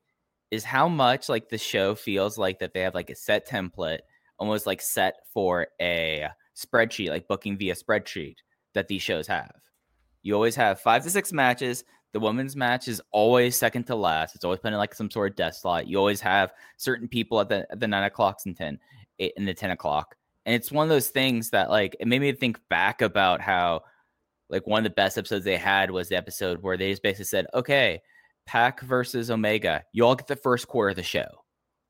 is 0.52 0.64
how 0.64 0.88
much 0.88 1.30
like 1.30 1.50
the 1.50 1.58
show 1.58 1.94
feels 1.94 2.38
like 2.38 2.60
that 2.60 2.74
they 2.74 2.82
have 2.82 2.96
like 2.96 3.10
a 3.10 3.16
set 3.16 3.48
template, 3.48 4.00
almost 4.38 4.66
like 4.66 4.82
set 4.82 5.16
for 5.34 5.68
a 5.82 6.28
spreadsheet, 6.56 7.10
like 7.10 7.28
booking 7.28 7.58
via 7.58 7.76
spreadsheet 7.76 8.36
that 8.74 8.88
these 8.88 9.02
shows 9.02 9.28
have. 9.28 9.52
You 10.22 10.34
always 10.36 10.56
have 10.56 10.80
five 10.80 11.04
to 11.04 11.10
six 11.10 11.34
matches. 11.34 11.84
The 12.12 12.20
women's 12.20 12.56
match 12.56 12.88
is 12.88 13.02
always 13.12 13.56
second 13.56 13.86
to 13.86 13.96
last. 13.96 14.36
It's 14.36 14.44
always 14.44 14.60
in 14.64 14.74
like 14.74 14.96
some 14.96 15.12
sort 15.12 15.32
of 15.32 15.36
death 15.36 15.56
slot. 15.56 15.88
You 15.88 15.98
always 15.98 16.22
have 16.22 16.54
certain 16.78 17.08
people 17.08 17.40
at 17.40 17.50
the 17.50 17.72
at 17.72 17.80
the 17.80 17.88
nine 17.88 18.04
o'clocks 18.04 18.46
and 18.46 18.56
ten 18.56 18.80
and 19.20 19.48
the 19.48 19.54
ten 19.54 19.72
o'clock. 19.72 20.16
And 20.46 20.56
it's 20.56 20.72
one 20.72 20.84
of 20.84 20.90
those 20.90 21.10
things 21.10 21.52
that 21.52 21.70
like 21.70 21.96
it 22.00 22.08
made 22.08 22.22
me 22.22 22.32
think 22.32 22.60
back 22.70 23.02
about 23.02 23.42
how 23.42 23.84
like 24.50 24.66
one 24.68 24.80
of 24.80 24.84
the 24.84 24.96
best 24.96 25.18
episodes 25.18 25.46
they 25.46 25.58
had 25.58 25.92
was 25.92 26.10
the 26.10 26.16
episode 26.16 26.62
where 26.62 26.78
they 26.78 26.92
just 26.92 27.04
basically 27.04 27.26
said, 27.26 27.48
okay, 27.54 28.02
Pac 28.46 28.82
versus 28.82 29.30
Omega, 29.30 29.84
you 29.94 30.06
all 30.06 30.16
get 30.16 30.28
the 30.28 30.36
first 30.36 30.68
quarter 30.68 30.90
of 30.90 30.96
the 30.96 31.04
show. 31.04 31.28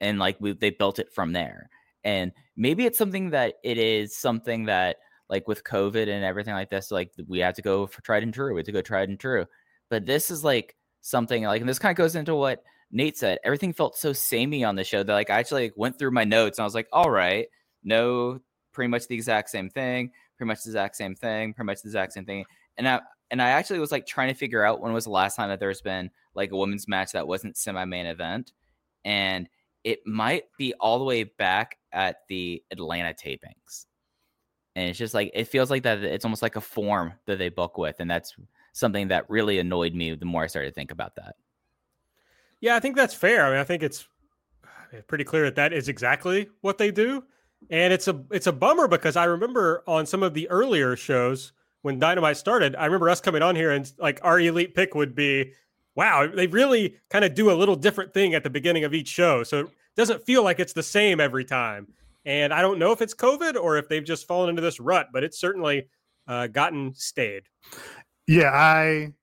And 0.01 0.19
like 0.19 0.37
we, 0.39 0.53
they 0.53 0.69
built 0.69 0.99
it 0.99 1.11
from 1.13 1.31
there. 1.33 1.69
And 2.03 2.31
maybe 2.55 2.85
it's 2.85 2.97
something 2.97 3.31
that 3.31 3.55
it 3.63 3.77
is 3.77 4.15
something 4.15 4.65
that 4.65 4.97
like 5.29 5.47
with 5.47 5.63
COVID 5.63 6.09
and 6.09 6.23
everything 6.23 6.53
like 6.53 6.69
this, 6.69 6.91
like 6.91 7.11
we 7.27 7.39
have 7.39 7.55
to 7.55 7.61
go 7.61 7.87
for 7.87 8.01
tried 8.01 8.23
and 8.23 8.33
true. 8.33 8.53
We 8.53 8.59
have 8.59 8.65
to 8.65 8.71
go 8.71 8.81
tried 8.81 9.09
and 9.09 9.19
true. 9.19 9.45
But 9.89 10.05
this 10.05 10.31
is 10.31 10.43
like 10.43 10.75
something 11.01 11.43
like, 11.43 11.61
and 11.61 11.69
this 11.69 11.79
kind 11.79 11.91
of 11.91 11.97
goes 11.97 12.15
into 12.15 12.35
what 12.35 12.63
Nate 12.91 13.17
said. 13.17 13.39
Everything 13.43 13.73
felt 13.73 13.97
so 13.97 14.13
samey 14.13 14.63
on 14.63 14.75
the 14.75 14.83
show 14.83 15.03
that 15.03 15.13
like 15.13 15.29
I 15.29 15.39
actually 15.39 15.63
like, 15.63 15.73
went 15.77 15.99
through 15.99 16.11
my 16.11 16.23
notes 16.23 16.57
and 16.57 16.63
I 16.63 16.65
was 16.65 16.75
like, 16.75 16.87
all 16.91 17.09
right, 17.09 17.47
no, 17.83 18.39
pretty 18.73 18.89
much 18.89 19.07
the 19.07 19.15
exact 19.15 19.49
same 19.49 19.69
thing, 19.69 20.11
pretty 20.39 20.47
much 20.47 20.63
the 20.63 20.69
exact 20.69 20.95
same 20.95 21.15
thing, 21.15 21.53
pretty 21.53 21.65
much 21.65 21.81
the 21.81 21.89
exact 21.89 22.13
same 22.13 22.25
thing. 22.25 22.45
And 22.77 22.87
I 22.87 23.01
and 23.29 23.41
I 23.41 23.49
actually 23.49 23.79
was 23.79 23.91
like 23.91 24.07
trying 24.07 24.29
to 24.29 24.33
figure 24.33 24.63
out 24.63 24.81
when 24.81 24.93
was 24.93 25.03
the 25.03 25.11
last 25.11 25.35
time 25.35 25.49
that 25.49 25.59
there's 25.59 25.81
been 25.81 26.09
like 26.33 26.51
a 26.51 26.57
women's 26.57 26.87
match 26.87 27.11
that 27.11 27.27
wasn't 27.27 27.57
semi 27.57 27.83
main 27.85 28.05
event, 28.05 28.53
and 29.03 29.49
it 29.83 29.99
might 30.07 30.43
be 30.57 30.73
all 30.79 30.97
the 30.97 31.05
way 31.05 31.25
back 31.25 31.77
at 31.91 32.21
the 32.29 32.63
Atlanta 32.71 33.13
tapings. 33.13 33.85
And 34.75 34.89
it's 34.89 34.97
just 34.97 35.13
like 35.13 35.29
it 35.33 35.45
feels 35.45 35.69
like 35.69 35.83
that 35.83 36.03
it's 36.03 36.25
almost 36.25 36.41
like 36.41 36.55
a 36.55 36.61
form 36.61 37.13
that 37.25 37.37
they 37.37 37.49
book 37.49 37.77
with, 37.77 37.97
and 37.99 38.09
that's 38.09 38.35
something 38.71 39.09
that 39.09 39.29
really 39.29 39.59
annoyed 39.59 39.93
me 39.93 40.15
the 40.15 40.25
more 40.25 40.43
I 40.43 40.47
started 40.47 40.69
to 40.69 40.75
think 40.75 40.91
about 40.91 41.15
that. 41.17 41.35
Yeah, 42.61 42.75
I 42.75 42.79
think 42.79 42.95
that's 42.95 43.13
fair. 43.13 43.45
I 43.45 43.51
mean, 43.51 43.59
I 43.59 43.63
think 43.63 43.83
it's 43.83 44.07
pretty 45.07 45.23
clear 45.23 45.43
that 45.43 45.55
that 45.55 45.73
is 45.73 45.89
exactly 45.89 46.49
what 46.61 46.77
they 46.77 46.91
do, 46.91 47.23
and 47.69 47.93
it's 47.93 48.07
a 48.07 48.23
it's 48.31 48.47
a 48.47 48.51
bummer 48.51 48.87
because 48.87 49.15
I 49.15 49.25
remember 49.25 49.83
on 49.87 50.05
some 50.05 50.23
of 50.23 50.33
the 50.33 50.49
earlier 50.49 50.95
shows 50.95 51.53
when 51.81 51.99
Dynamite 51.99 52.37
started, 52.37 52.75
I 52.75 52.85
remember 52.85 53.09
us 53.09 53.21
coming 53.21 53.41
on 53.41 53.55
here 53.55 53.71
and 53.71 53.91
like 53.97 54.19
our 54.23 54.39
elite 54.39 54.75
pick 54.75 54.95
would 54.95 55.15
be, 55.15 55.53
wow, 55.95 56.27
they 56.27 56.47
really 56.47 56.95
kind 57.09 57.23
of 57.23 57.35
do 57.35 57.51
a 57.51 57.53
little 57.53 57.75
different 57.75 58.13
thing 58.13 58.33
at 58.33 58.43
the 58.43 58.49
beginning 58.49 58.83
of 58.83 58.93
each 58.93 59.07
show, 59.07 59.43
so 59.43 59.59
it 59.61 59.67
doesn't 59.95 60.25
feel 60.25 60.43
like 60.43 60.59
it's 60.59 60.73
the 60.73 60.83
same 60.83 61.19
every 61.19 61.45
time. 61.45 61.87
And 62.25 62.53
I 62.53 62.61
don't 62.61 62.79
know 62.79 62.91
if 62.91 63.01
it's 63.01 63.13
COVID 63.13 63.55
or 63.55 63.77
if 63.77 63.87
they've 63.87 64.03
just 64.03 64.27
fallen 64.27 64.49
into 64.49 64.61
this 64.61 64.79
rut, 64.79 65.07
but 65.13 65.23
it's 65.23 65.39
certainly 65.39 65.87
uh, 66.27 66.47
gotten 66.47 66.93
stayed. 66.93 67.43
Yeah, 68.27 68.51
I 68.51 69.13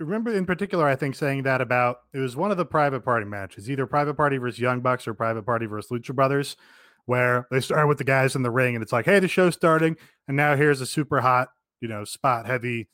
remember 0.00 0.32
in 0.32 0.46
particular, 0.46 0.86
I 0.88 0.96
think 0.96 1.14
saying 1.14 1.44
that 1.44 1.60
about 1.60 1.98
it 2.12 2.18
was 2.18 2.36
one 2.36 2.50
of 2.50 2.56
the 2.56 2.64
private 2.64 3.04
party 3.04 3.26
matches, 3.26 3.70
either 3.70 3.86
private 3.86 4.14
party 4.14 4.38
versus 4.38 4.58
Young 4.58 4.80
Bucks 4.80 5.06
or 5.06 5.14
private 5.14 5.44
party 5.44 5.66
versus 5.66 5.90
Lucha 5.90 6.14
Brothers, 6.14 6.56
where 7.06 7.46
they 7.50 7.60
start 7.60 7.88
with 7.88 7.98
the 7.98 8.04
guys 8.04 8.36
in 8.36 8.42
the 8.42 8.50
ring 8.50 8.74
and 8.74 8.82
it's 8.82 8.92
like, 8.92 9.04
hey, 9.04 9.18
the 9.18 9.28
show's 9.28 9.54
starting, 9.54 9.96
and 10.28 10.36
now 10.36 10.56
here's 10.56 10.80
a 10.80 10.86
super 10.86 11.20
hot, 11.20 11.48
you 11.80 11.88
know, 11.88 12.04
spot 12.04 12.46
heavy 12.46 12.88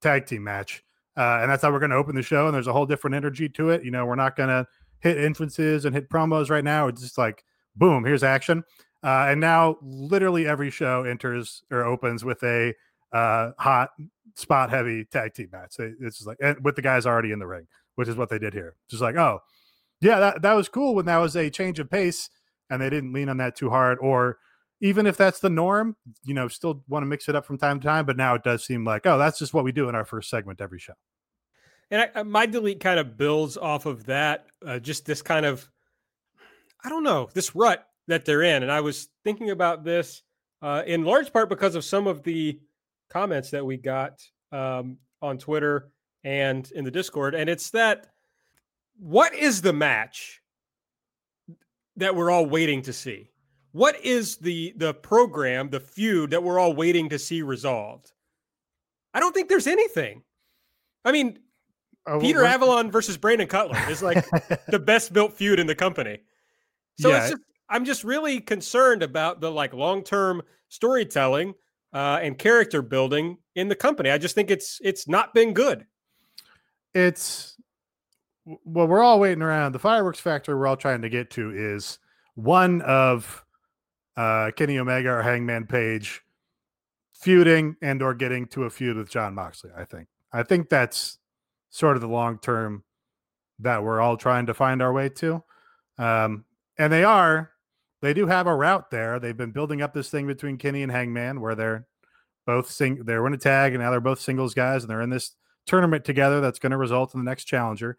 tag 0.00 0.26
team 0.26 0.44
match. 0.44 0.82
Uh, 1.16 1.40
and 1.42 1.50
that's 1.50 1.62
how 1.62 1.70
we're 1.70 1.78
going 1.78 1.90
to 1.90 1.96
open 1.96 2.14
the 2.14 2.22
show. 2.22 2.46
And 2.46 2.54
there's 2.54 2.66
a 2.66 2.72
whole 2.72 2.86
different 2.86 3.14
energy 3.14 3.48
to 3.50 3.68
it. 3.70 3.84
You 3.84 3.90
know, 3.90 4.06
we're 4.06 4.14
not 4.14 4.34
going 4.34 4.48
to 4.48 4.66
hit 5.00 5.18
entrances 5.18 5.84
and 5.84 5.94
hit 5.94 6.08
promos 6.08 6.48
right 6.48 6.64
now. 6.64 6.88
It's 6.88 7.02
just 7.02 7.18
like, 7.18 7.44
boom, 7.76 8.04
here's 8.04 8.22
action. 8.22 8.64
Uh, 9.04 9.26
and 9.28 9.40
now 9.40 9.76
literally 9.82 10.46
every 10.46 10.70
show 10.70 11.04
enters 11.04 11.64
or 11.70 11.84
opens 11.84 12.24
with 12.24 12.42
a 12.44 12.72
uh, 13.12 13.50
hot 13.58 13.90
spot 14.34 14.70
heavy 14.70 15.04
tag 15.04 15.34
team 15.34 15.48
match. 15.52 15.76
It's 15.78 16.18
just 16.18 16.26
like 16.26 16.38
with 16.62 16.76
the 16.76 16.82
guys 16.82 17.04
already 17.04 17.32
in 17.32 17.38
the 17.38 17.46
ring, 17.46 17.66
which 17.96 18.08
is 18.08 18.16
what 18.16 18.30
they 18.30 18.38
did 18.38 18.54
here. 18.54 18.76
Just 18.88 19.02
like, 19.02 19.16
oh, 19.16 19.40
yeah, 20.00 20.18
that, 20.18 20.42
that 20.42 20.54
was 20.54 20.68
cool 20.68 20.94
when 20.94 21.04
that 21.06 21.18
was 21.18 21.36
a 21.36 21.50
change 21.50 21.78
of 21.78 21.90
pace 21.90 22.30
and 22.70 22.80
they 22.80 22.90
didn't 22.90 23.12
lean 23.12 23.28
on 23.28 23.38
that 23.38 23.56
too 23.56 23.70
hard. 23.70 23.98
Or 24.00 24.38
even 24.80 25.06
if 25.06 25.16
that's 25.16 25.38
the 25.40 25.50
norm, 25.50 25.96
you 26.24 26.34
know, 26.34 26.48
still 26.48 26.82
want 26.88 27.02
to 27.02 27.06
mix 27.06 27.28
it 27.28 27.36
up 27.36 27.46
from 27.46 27.58
time 27.58 27.80
to 27.80 27.86
time. 27.86 28.04
But 28.04 28.16
now 28.16 28.34
it 28.34 28.42
does 28.42 28.64
seem 28.64 28.84
like, 28.84 29.06
oh, 29.06 29.18
that's 29.18 29.38
just 29.38 29.54
what 29.54 29.64
we 29.64 29.72
do 29.72 29.88
in 29.88 29.94
our 29.94 30.04
first 30.04 30.28
segment 30.28 30.60
every 30.60 30.78
show. 30.78 30.94
And 31.90 32.10
I, 32.14 32.22
my 32.22 32.46
delete 32.46 32.80
kind 32.80 32.98
of 32.98 33.16
builds 33.16 33.56
off 33.56 33.86
of 33.86 34.06
that. 34.06 34.46
Uh, 34.66 34.78
just 34.78 35.04
this 35.04 35.22
kind 35.22 35.46
of, 35.46 35.68
I 36.84 36.88
don't 36.88 37.04
know, 37.04 37.28
this 37.34 37.54
rut 37.54 37.86
that 38.08 38.24
they're 38.24 38.42
in. 38.42 38.62
And 38.62 38.72
I 38.72 38.80
was 38.80 39.08
thinking 39.24 39.50
about 39.50 39.84
this 39.84 40.22
uh, 40.62 40.82
in 40.86 41.04
large 41.04 41.32
part 41.32 41.48
because 41.48 41.74
of 41.74 41.84
some 41.84 42.06
of 42.06 42.22
the 42.22 42.58
comments 43.10 43.50
that 43.50 43.64
we 43.64 43.76
got 43.76 44.20
um, 44.52 44.98
on 45.20 45.38
Twitter 45.38 45.90
and 46.24 46.70
in 46.72 46.84
the 46.84 46.90
Discord. 46.90 47.34
And 47.34 47.48
it's 47.48 47.70
that 47.70 48.08
what 48.98 49.34
is 49.34 49.62
the 49.62 49.72
match 49.72 50.41
that 51.96 52.14
we're 52.16 52.30
all 52.30 52.46
waiting 52.46 52.82
to 52.82 52.92
see? 52.92 53.30
What 53.72 54.02
is 54.04 54.36
the 54.36 54.74
the 54.76 54.94
program, 54.94 55.70
the 55.70 55.80
feud 55.80 56.30
that 56.30 56.42
we're 56.42 56.58
all 56.58 56.74
waiting 56.74 57.08
to 57.10 57.18
see 57.18 57.42
resolved? 57.42 58.12
I 59.14 59.20
don't 59.20 59.34
think 59.34 59.48
there's 59.48 59.66
anything. 59.66 60.22
I 61.04 61.12
mean, 61.12 61.38
oh, 62.06 62.20
Peter 62.20 62.44
Avalon 62.44 62.90
versus 62.90 63.16
Brandon 63.16 63.48
Cutler 63.48 63.78
is 63.88 64.02
like 64.02 64.24
the 64.68 64.78
best 64.78 65.12
built 65.12 65.34
feud 65.34 65.58
in 65.58 65.66
the 65.66 65.74
company. 65.74 66.18
So 67.00 67.10
yeah. 67.10 67.30
just, 67.30 67.42
I'm 67.68 67.84
just 67.84 68.04
really 68.04 68.40
concerned 68.40 69.02
about 69.02 69.40
the 69.40 69.50
like 69.50 69.72
long 69.72 70.02
term 70.02 70.42
storytelling 70.68 71.54
uh, 71.92 72.20
and 72.22 72.38
character 72.38 72.82
building 72.82 73.38
in 73.54 73.68
the 73.68 73.74
company. 73.74 74.10
I 74.10 74.18
just 74.18 74.34
think 74.34 74.50
it's 74.50 74.78
it's 74.82 75.08
not 75.08 75.34
been 75.34 75.54
good. 75.54 75.86
It's 76.94 77.56
well, 78.44 78.86
we're 78.86 79.02
all 79.02 79.20
waiting 79.20 79.42
around. 79.42 79.72
The 79.72 79.78
fireworks 79.78 80.20
factory 80.20 80.54
we're 80.54 80.66
all 80.66 80.76
trying 80.76 81.02
to 81.02 81.08
get 81.08 81.30
to 81.32 81.50
is 81.50 81.98
one 82.34 82.80
of 82.82 83.44
uh, 84.16 84.50
Kenny 84.56 84.78
Omega 84.78 85.10
or 85.10 85.22
Hangman 85.22 85.66
Page 85.66 86.22
feuding 87.12 87.76
and 87.82 88.02
or 88.02 88.14
getting 88.14 88.46
to 88.48 88.64
a 88.64 88.70
feud 88.70 88.96
with 88.96 89.10
Jon 89.10 89.34
Moxley. 89.34 89.70
I 89.76 89.84
think. 89.84 90.08
I 90.32 90.42
think 90.42 90.68
that's 90.68 91.18
sort 91.70 91.96
of 91.96 92.02
the 92.02 92.08
long 92.08 92.38
term 92.38 92.84
that 93.60 93.82
we're 93.82 94.00
all 94.00 94.16
trying 94.16 94.46
to 94.46 94.54
find 94.54 94.82
our 94.82 94.92
way 94.92 95.08
to. 95.08 95.42
Um, 95.98 96.44
and 96.78 96.92
they 96.92 97.04
are. 97.04 97.50
They 98.00 98.12
do 98.12 98.26
have 98.26 98.48
a 98.48 98.54
route 98.54 98.90
there. 98.90 99.20
They've 99.20 99.36
been 99.36 99.52
building 99.52 99.80
up 99.80 99.94
this 99.94 100.10
thing 100.10 100.26
between 100.26 100.58
Kenny 100.58 100.82
and 100.82 100.90
Hangman, 100.90 101.40
where 101.40 101.54
they're 101.54 101.86
both 102.44 102.68
sing. 102.68 103.04
They're 103.04 103.26
in 103.26 103.34
a 103.34 103.38
tag, 103.38 103.74
and 103.74 103.82
now 103.82 103.90
they're 103.90 104.00
both 104.00 104.20
singles 104.20 104.54
guys, 104.54 104.82
and 104.82 104.90
they're 104.90 105.00
in 105.00 105.10
this 105.10 105.36
tournament 105.66 106.04
together. 106.04 106.40
That's 106.40 106.58
going 106.58 106.72
to 106.72 106.76
result 106.76 107.14
in 107.14 107.20
the 107.20 107.30
next 107.30 107.44
challenger. 107.44 107.96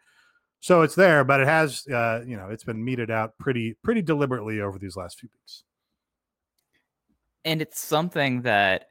So 0.64 0.82
it's 0.84 0.96
there, 0.96 1.26
but 1.26 1.42
it 1.42 1.48
has, 1.48 1.86
uh, 1.88 2.22
you 2.26 2.38
know, 2.38 2.48
it's 2.48 2.64
been 2.64 2.86
meted 2.86 3.12
out 3.12 3.38
pretty, 3.38 3.76
pretty 3.84 4.02
deliberately 4.02 4.62
over 4.62 4.80
these 4.80 4.96
last 4.96 5.20
few 5.20 5.28
weeks. 5.34 5.66
And 7.44 7.62
it's 7.62 7.82
something 7.82 8.44
that, 8.44 8.86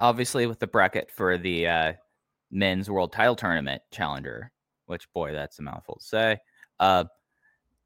obviously, 0.00 0.46
with 0.46 0.58
the 0.58 0.66
bracket 0.66 1.10
for 1.10 1.38
the 1.38 1.66
uh, 1.66 1.92
men's 2.50 2.90
world 2.90 3.10
title 3.10 3.34
tournament 3.34 3.80
challenger, 3.90 4.52
which 4.84 5.10
boy, 5.14 5.32
that's 5.32 5.58
a 5.60 5.62
mouthful 5.62 5.96
to 5.96 6.04
say. 6.04 6.38
Uh, 6.78 7.04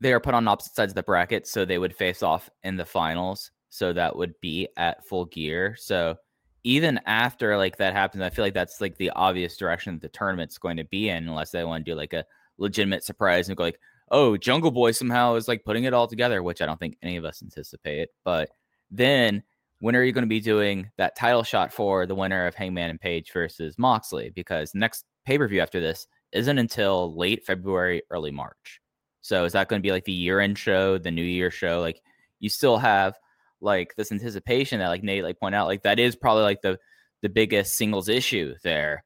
they 0.01 0.13
are 0.13 0.19
put 0.19 0.35
on 0.35 0.49
opposite 0.49 0.75
sides 0.75 0.91
of 0.91 0.97
the 0.97 1.05
bracket, 1.05 1.47
so 1.47 1.65
they 1.65 1.79
would 1.79 1.95
face 1.95 2.25
off 2.25 2.51
in 2.65 2.77
the 2.77 2.85
finals. 2.85 3.53
So 3.69 3.93
that 3.93 4.17
would 4.17 4.35
be 4.41 4.67
at 4.77 5.07
full 5.07 5.27
gear. 5.27 5.77
So 5.79 6.17
even 6.65 6.99
after 7.07 7.57
like 7.57 7.77
that 7.77 7.93
happens, 7.93 8.25
I 8.25 8.31
feel 8.31 8.45
like 8.45 8.55
that's 8.55 8.81
like 8.81 8.97
the 8.97 9.11
obvious 9.11 9.57
direction 9.57 9.95
that 9.95 10.03
the 10.03 10.09
tournament's 10.09 10.59
going 10.59 10.79
to 10.79 10.85
be 10.87 11.09
in, 11.09 11.29
unless 11.29 11.53
they 11.53 11.63
want 11.63 11.87
to 11.87 11.93
do 11.93 11.97
like 11.97 12.13
a 12.13 12.25
legitimate 12.59 13.05
surprise 13.05 13.49
and 13.49 13.57
go 13.57 13.65
like, 13.65 13.81
oh, 14.11 14.37
Jungle 14.37 14.71
Boy 14.71 14.93
somehow 14.93 15.35
is 15.35 15.49
like 15.49 15.65
putting 15.65 15.85
it 15.85 15.95
all 15.95 16.07
together, 16.07 16.43
which 16.43 16.63
I 16.63 16.67
don't 16.67 16.79
think 16.79 16.97
any 17.03 17.17
of 17.17 17.25
us 17.25 17.43
anticipate. 17.43 18.09
But 18.25 18.51
then 18.91 19.43
when 19.81 19.97
are 19.97 20.03
you 20.03 20.13
going 20.13 20.23
to 20.23 20.29
be 20.29 20.41
doing 20.41 20.91
that 20.97 21.17
title 21.17 21.43
shot 21.43 21.73
for 21.73 22.07
the 22.07 22.15
winner 22.15 22.47
of 22.47 22.55
Hangman 22.55 22.91
and 22.91 23.01
Page 23.01 23.33
versus 23.33 23.79
Moxley? 23.79 24.31
Because 24.31 24.75
next 24.75 25.05
pay 25.25 25.39
per 25.39 25.49
view 25.49 25.61
after 25.61 25.81
this 25.81 26.07
isn't 26.33 26.59
until 26.59 27.17
late 27.17 27.45
February, 27.45 28.03
early 28.11 28.31
March. 28.31 28.81
So 29.21 29.45
is 29.45 29.53
that 29.53 29.69
going 29.69 29.81
to 29.81 29.87
be 29.87 29.93
like 29.93 30.05
the 30.05 30.13
year 30.13 30.41
end 30.41 30.59
show, 30.59 30.99
the 30.99 31.11
New 31.11 31.23
Year 31.23 31.51
show? 31.51 31.81
Like 31.81 32.01
you 32.39 32.49
still 32.49 32.79
have 32.79 33.15
like 33.61 33.95
this 33.97 34.13
anticipation 34.13 34.79
that 34.79 34.89
like 34.89 35.03
Nate 35.03 35.25
like 35.25 35.41
point 35.41 35.55
out 35.55 35.67
like 35.67 35.83
that 35.83 35.99
is 35.99 36.17
probably 36.17 36.43
like 36.43 36.63
the 36.63 36.79
the 37.23 37.29
biggest 37.29 37.77
singles 37.77 38.09
issue 38.09 38.55
there, 38.63 39.05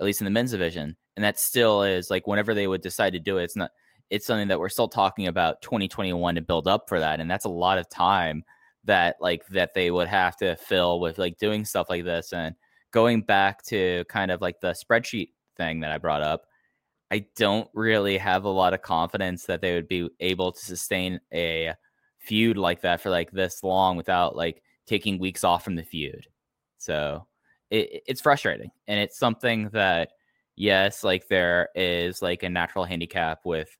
at 0.00 0.04
least 0.04 0.20
in 0.20 0.24
the 0.24 0.30
men's 0.30 0.50
division, 0.50 0.96
and 1.20 1.24
that 1.26 1.38
still 1.38 1.82
is 1.82 2.08
like 2.08 2.26
whenever 2.26 2.54
they 2.54 2.66
would 2.66 2.80
decide 2.80 3.12
to 3.12 3.18
do 3.18 3.36
it, 3.36 3.44
it's 3.44 3.56
not 3.56 3.72
it's 4.08 4.26
something 4.26 4.48
that 4.48 4.58
we're 4.58 4.70
still 4.70 4.88
talking 4.88 5.26
about 5.26 5.60
2021 5.60 6.34
to 6.34 6.40
build 6.40 6.66
up 6.66 6.88
for 6.88 6.98
that, 6.98 7.20
and 7.20 7.30
that's 7.30 7.44
a 7.44 7.50
lot 7.50 7.76
of 7.76 7.90
time 7.90 8.42
that 8.84 9.16
like 9.20 9.46
that 9.48 9.74
they 9.74 9.90
would 9.90 10.08
have 10.08 10.34
to 10.38 10.56
fill 10.56 10.98
with 10.98 11.18
like 11.18 11.36
doing 11.36 11.66
stuff 11.66 11.90
like 11.90 12.04
this 12.04 12.32
and 12.32 12.54
going 12.90 13.20
back 13.20 13.62
to 13.64 14.02
kind 14.08 14.30
of 14.30 14.40
like 14.40 14.58
the 14.62 14.72
spreadsheet 14.72 15.28
thing 15.58 15.80
that 15.80 15.92
I 15.92 15.98
brought 15.98 16.22
up. 16.22 16.46
I 17.10 17.26
don't 17.36 17.68
really 17.74 18.16
have 18.16 18.44
a 18.44 18.48
lot 18.48 18.72
of 18.72 18.80
confidence 18.80 19.44
that 19.44 19.60
they 19.60 19.74
would 19.74 19.88
be 19.88 20.08
able 20.20 20.52
to 20.52 20.64
sustain 20.64 21.20
a 21.34 21.74
feud 22.16 22.56
like 22.56 22.80
that 22.80 23.02
for 23.02 23.10
like 23.10 23.30
this 23.30 23.62
long 23.62 23.98
without 23.98 24.36
like 24.36 24.62
taking 24.86 25.18
weeks 25.18 25.44
off 25.44 25.64
from 25.64 25.74
the 25.74 25.82
feud. 25.82 26.26
So 26.78 27.26
it, 27.68 28.04
it's 28.06 28.22
frustrating. 28.22 28.70
And 28.88 28.98
it's 28.98 29.18
something 29.18 29.68
that, 29.72 30.12
yes, 30.60 31.02
like 31.02 31.26
there 31.28 31.70
is 31.74 32.20
like 32.20 32.42
a 32.42 32.50
natural 32.50 32.84
handicap 32.84 33.40
with 33.46 33.74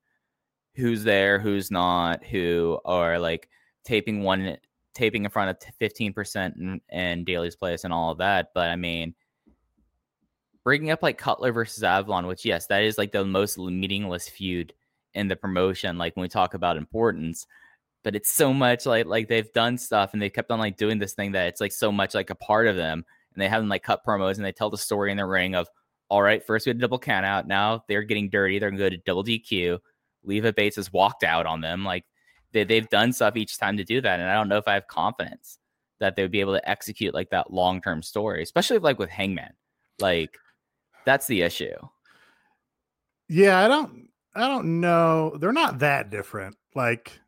who's 0.74 1.04
there, 1.04 1.38
who's 1.38 1.70
not, 1.70 2.24
who 2.24 2.80
are 2.86 3.18
like 3.18 3.50
taping 3.84 4.22
one 4.22 4.56
taping 4.94 5.24
in 5.24 5.30
front 5.30 5.50
of 5.50 5.74
15% 5.78 6.56
in, 6.56 6.80
in 6.90 7.24
Daily's 7.24 7.54
place 7.54 7.84
and 7.84 7.92
all 7.92 8.10
of 8.10 8.18
that. 8.18 8.48
But 8.54 8.70
I 8.70 8.76
mean, 8.76 9.14
bringing 10.64 10.90
up 10.90 11.02
like 11.02 11.18
Cutler 11.18 11.52
versus 11.52 11.84
Avalon, 11.84 12.26
which, 12.26 12.46
yes, 12.46 12.66
that 12.68 12.82
is 12.82 12.96
like 12.96 13.12
the 13.12 13.26
most 13.26 13.58
meaningless 13.58 14.26
feud 14.28 14.72
in 15.12 15.28
the 15.28 15.36
promotion. 15.36 15.98
Like 15.98 16.16
when 16.16 16.22
we 16.22 16.28
talk 16.28 16.54
about 16.54 16.78
importance, 16.78 17.46
but 18.02 18.16
it's 18.16 18.32
so 18.32 18.54
much 18.54 18.86
like 18.86 19.04
like 19.04 19.28
they've 19.28 19.52
done 19.52 19.76
stuff 19.76 20.14
and 20.14 20.22
they 20.22 20.30
kept 20.30 20.50
on 20.50 20.58
like 20.58 20.78
doing 20.78 20.98
this 20.98 21.12
thing 21.12 21.32
that 21.32 21.48
it's 21.48 21.60
like 21.60 21.72
so 21.72 21.92
much 21.92 22.14
like 22.14 22.30
a 22.30 22.34
part 22.34 22.66
of 22.66 22.76
them 22.76 23.04
and 23.34 23.42
they 23.42 23.48
have 23.48 23.60
them 23.60 23.68
like 23.68 23.82
cut 23.82 24.02
promos 24.02 24.36
and 24.36 24.46
they 24.46 24.52
tell 24.52 24.70
the 24.70 24.78
story 24.78 25.10
in 25.10 25.18
the 25.18 25.26
ring 25.26 25.54
of 25.54 25.68
all 26.10 26.22
right 26.22 26.44
first 26.44 26.66
we 26.66 26.70
had 26.70 26.76
a 26.76 26.80
double 26.80 26.98
count 26.98 27.24
out 27.24 27.46
now 27.46 27.82
they're 27.88 28.02
getting 28.02 28.28
dirty 28.28 28.58
they're 28.58 28.70
going 28.70 28.78
to 28.78 28.84
go 28.84 28.90
to 28.90 29.02
double 29.06 29.24
dq 29.24 29.78
leva 30.24 30.52
bates 30.52 30.76
has 30.76 30.92
walked 30.92 31.24
out 31.24 31.46
on 31.46 31.60
them 31.60 31.84
like 31.84 32.04
they, 32.52 32.64
they've 32.64 32.88
done 32.90 33.12
stuff 33.12 33.36
each 33.36 33.58
time 33.58 33.76
to 33.76 33.84
do 33.84 34.00
that 34.00 34.20
and 34.20 34.28
i 34.28 34.34
don't 34.34 34.48
know 34.48 34.58
if 34.58 34.68
i 34.68 34.74
have 34.74 34.86
confidence 34.86 35.58
that 36.00 36.16
they 36.16 36.22
would 36.22 36.30
be 36.30 36.40
able 36.40 36.54
to 36.54 36.68
execute 36.68 37.14
like 37.14 37.30
that 37.30 37.52
long-term 37.52 38.02
story 38.02 38.42
especially 38.42 38.78
like 38.78 38.98
with 38.98 39.10
hangman 39.10 39.52
like 40.00 40.36
that's 41.06 41.26
the 41.26 41.42
issue. 41.42 41.76
Yeah 43.28 43.58
i 43.64 43.68
don't 43.68 44.08
i 44.34 44.46
don't 44.46 44.80
know 44.80 45.36
they're 45.40 45.52
not 45.52 45.78
that 45.78 46.10
different 46.10 46.56
like 46.74 47.20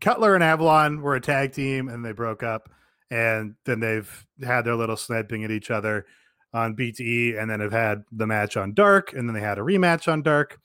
Cutler 0.00 0.34
and 0.34 0.44
Avalon 0.44 1.00
were 1.02 1.14
a 1.14 1.20
tag 1.20 1.52
team 1.52 1.88
and 1.88 2.04
they 2.04 2.12
broke 2.12 2.42
up, 2.42 2.68
and 3.10 3.54
then 3.64 3.80
they've 3.80 4.26
had 4.44 4.62
their 4.62 4.74
little 4.74 4.96
sniping 4.96 5.44
at 5.44 5.50
each 5.50 5.70
other 5.70 6.06
on 6.52 6.74
BTE, 6.74 7.40
and 7.40 7.50
then 7.50 7.60
have 7.60 7.72
had 7.72 8.04
the 8.10 8.26
match 8.26 8.56
on 8.56 8.74
Dark, 8.74 9.12
and 9.12 9.28
then 9.28 9.34
they 9.34 9.40
had 9.40 9.58
a 9.58 9.62
rematch 9.62 10.10
on 10.10 10.22
Dark. 10.22 10.58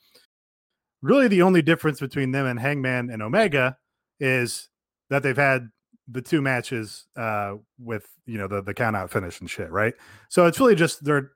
Really, 1.02 1.28
the 1.28 1.42
only 1.42 1.62
difference 1.62 2.00
between 2.00 2.32
them 2.32 2.46
and 2.46 2.58
Hangman 2.58 3.10
and 3.10 3.22
Omega 3.22 3.76
is 4.18 4.68
that 5.10 5.22
they've 5.22 5.36
had 5.36 5.68
the 6.08 6.22
two 6.22 6.42
matches 6.42 7.06
uh, 7.16 7.54
with 7.78 8.06
you 8.26 8.38
know 8.38 8.48
the 8.48 8.62
the 8.62 8.74
count 8.74 8.96
out 8.96 9.10
finish 9.10 9.40
and 9.40 9.50
shit, 9.50 9.70
right? 9.70 9.94
So 10.28 10.46
it's 10.46 10.58
really 10.58 10.74
just 10.74 11.04
they're 11.04 11.32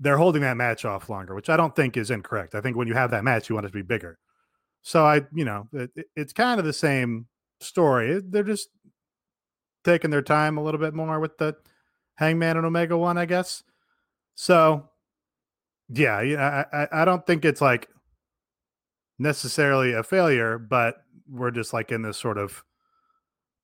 they're 0.00 0.18
holding 0.18 0.42
that 0.42 0.56
match 0.56 0.84
off 0.84 1.08
longer, 1.08 1.34
which 1.34 1.50
I 1.50 1.56
don't 1.56 1.74
think 1.74 1.96
is 1.96 2.10
incorrect. 2.10 2.54
I 2.54 2.60
think 2.60 2.76
when 2.76 2.88
you 2.88 2.94
have 2.94 3.10
that 3.10 3.24
match, 3.24 3.48
you 3.48 3.54
want 3.54 3.66
it 3.66 3.70
to 3.70 3.74
be 3.74 3.82
bigger. 3.82 4.18
So 4.82 5.04
I, 5.04 5.22
you 5.34 5.44
know, 5.44 5.68
it, 5.72 5.90
it's 6.14 6.32
kind 6.32 6.60
of 6.60 6.66
the 6.66 6.72
same 6.72 7.26
story. 7.60 8.22
They're 8.24 8.44
just 8.44 8.68
taking 9.84 10.10
their 10.10 10.22
time 10.22 10.56
a 10.56 10.62
little 10.62 10.80
bit 10.80 10.94
more 10.94 11.18
with 11.18 11.36
the 11.38 11.56
Hangman 12.18 12.56
and 12.56 12.66
Omega 12.66 12.98
one, 12.98 13.16
I 13.16 13.26
guess. 13.26 13.62
So, 14.34 14.88
yeah, 15.88 16.20
yeah, 16.20 16.64
I, 16.72 16.88
I 16.90 17.04
don't 17.04 17.24
think 17.24 17.44
it's 17.44 17.60
like 17.60 17.88
necessarily 19.20 19.92
a 19.92 20.02
failure, 20.02 20.58
but 20.58 20.96
we're 21.30 21.52
just 21.52 21.72
like 21.72 21.92
in 21.92 22.02
this 22.02 22.18
sort 22.18 22.36
of 22.36 22.64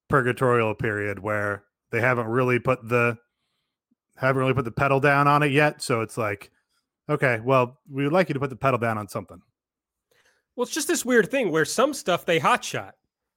purgatorial 0.09 0.75
period 0.77 1.19
where 1.19 1.65
they 1.91 2.01
haven't 2.01 2.29
really 2.29 2.61
put 2.61 2.89
the 2.89 3.19
haven't 4.17 4.41
really 4.41 4.55
put 4.55 4.65
the 4.65 4.71
pedal 4.71 5.01
down 5.01 5.27
on 5.27 5.43
it 5.43 5.51
yet. 5.51 5.83
So 5.83 6.01
it's 6.01 6.17
like, 6.17 6.53
okay, 7.11 7.41
well, 7.43 7.81
we 7.91 8.05
would 8.05 8.13
like 8.13 8.29
you 8.29 8.35
to 8.35 8.41
put 8.41 8.51
the 8.51 8.57
pedal 8.57 8.79
down 8.79 8.99
on 8.99 9.09
something. 9.09 9.43
Well, 10.55 10.63
it's 10.63 10.73
just 10.73 10.87
this 10.87 11.05
weird 11.05 11.29
thing 11.29 11.51
where 11.51 11.65
some 11.65 11.93
stuff 11.93 12.25
they 12.25 12.39
hotshot. 12.39 12.93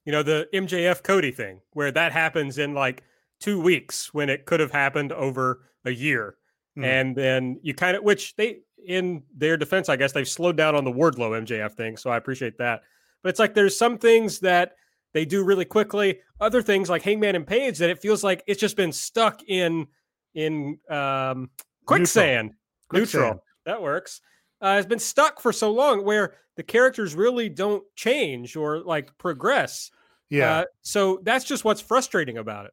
You 0.05 0.11
know, 0.11 0.21
the 0.21 0.47
MJF 0.53 1.01
Cody 1.01 1.31
thing, 1.31 1.61
where 1.73 1.91
that 1.91 2.11
happens 2.11 2.59
in 2.59 2.75
like 2.75 3.01
two 3.39 3.61
weeks 3.61 4.13
when 4.13 4.29
it 4.29 4.45
could 4.45 4.59
have 4.59 4.71
happened 4.71 5.11
over 5.11 5.61
a 5.85 5.91
year. 5.91 6.35
Hmm. 6.75 6.83
And 6.83 7.15
then 7.15 7.59
you 7.61 7.73
kind 7.73 7.97
of, 7.97 8.03
which 8.03 8.35
they, 8.35 8.59
in 8.85 9.23
their 9.35 9.57
defense, 9.57 9.89
I 9.89 9.95
guess 9.95 10.11
they've 10.11 10.27
slowed 10.27 10.57
down 10.57 10.75
on 10.75 10.83
the 10.83 10.91
Wardlow 10.91 11.45
MJF 11.45 11.73
thing. 11.73 11.97
So 11.97 12.09
I 12.09 12.17
appreciate 12.17 12.57
that. 12.57 12.81
But 13.23 13.29
it's 13.29 13.39
like 13.39 13.53
there's 13.53 13.77
some 13.77 13.97
things 13.97 14.39
that 14.39 14.73
they 15.13 15.25
do 15.25 15.43
really 15.43 15.65
quickly, 15.65 16.19
other 16.39 16.61
things 16.61 16.89
like 16.89 17.01
Hangman 17.01 17.35
and 17.35 17.47
Page 17.47 17.79
that 17.79 17.89
it 17.89 18.01
feels 18.01 18.23
like 18.23 18.43
it's 18.47 18.61
just 18.61 18.75
been 18.75 18.91
stuck 18.91 19.41
in 19.47 19.87
in 20.35 20.77
um, 20.89 21.49
quicksand, 21.85 22.51
neutral. 22.93 23.23
Quicksand. 23.23 23.39
That 23.65 23.81
works. 23.81 24.21
Uh, 24.61 24.75
has 24.75 24.85
been 24.85 24.99
stuck 24.99 25.39
for 25.41 25.51
so 25.51 25.71
long 25.71 26.03
where 26.05 26.35
the 26.55 26.63
characters 26.63 27.15
really 27.15 27.49
don't 27.49 27.83
change 27.95 28.55
or 28.55 28.79
like 28.79 29.15
progress. 29.17 29.91
Yeah. 30.29 30.59
Uh, 30.59 30.65
so 30.81 31.19
that's 31.23 31.45
just 31.45 31.65
what's 31.65 31.81
frustrating 31.81 32.37
about 32.37 32.65
it. 32.65 32.71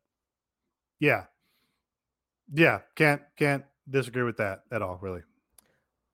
Yeah. 1.01 1.25
Yeah. 2.53 2.81
Can't 2.95 3.23
can't 3.37 3.65
disagree 3.89 4.23
with 4.23 4.37
that 4.39 4.63
at 4.73 4.83
all, 4.83 4.99
really. 5.01 5.23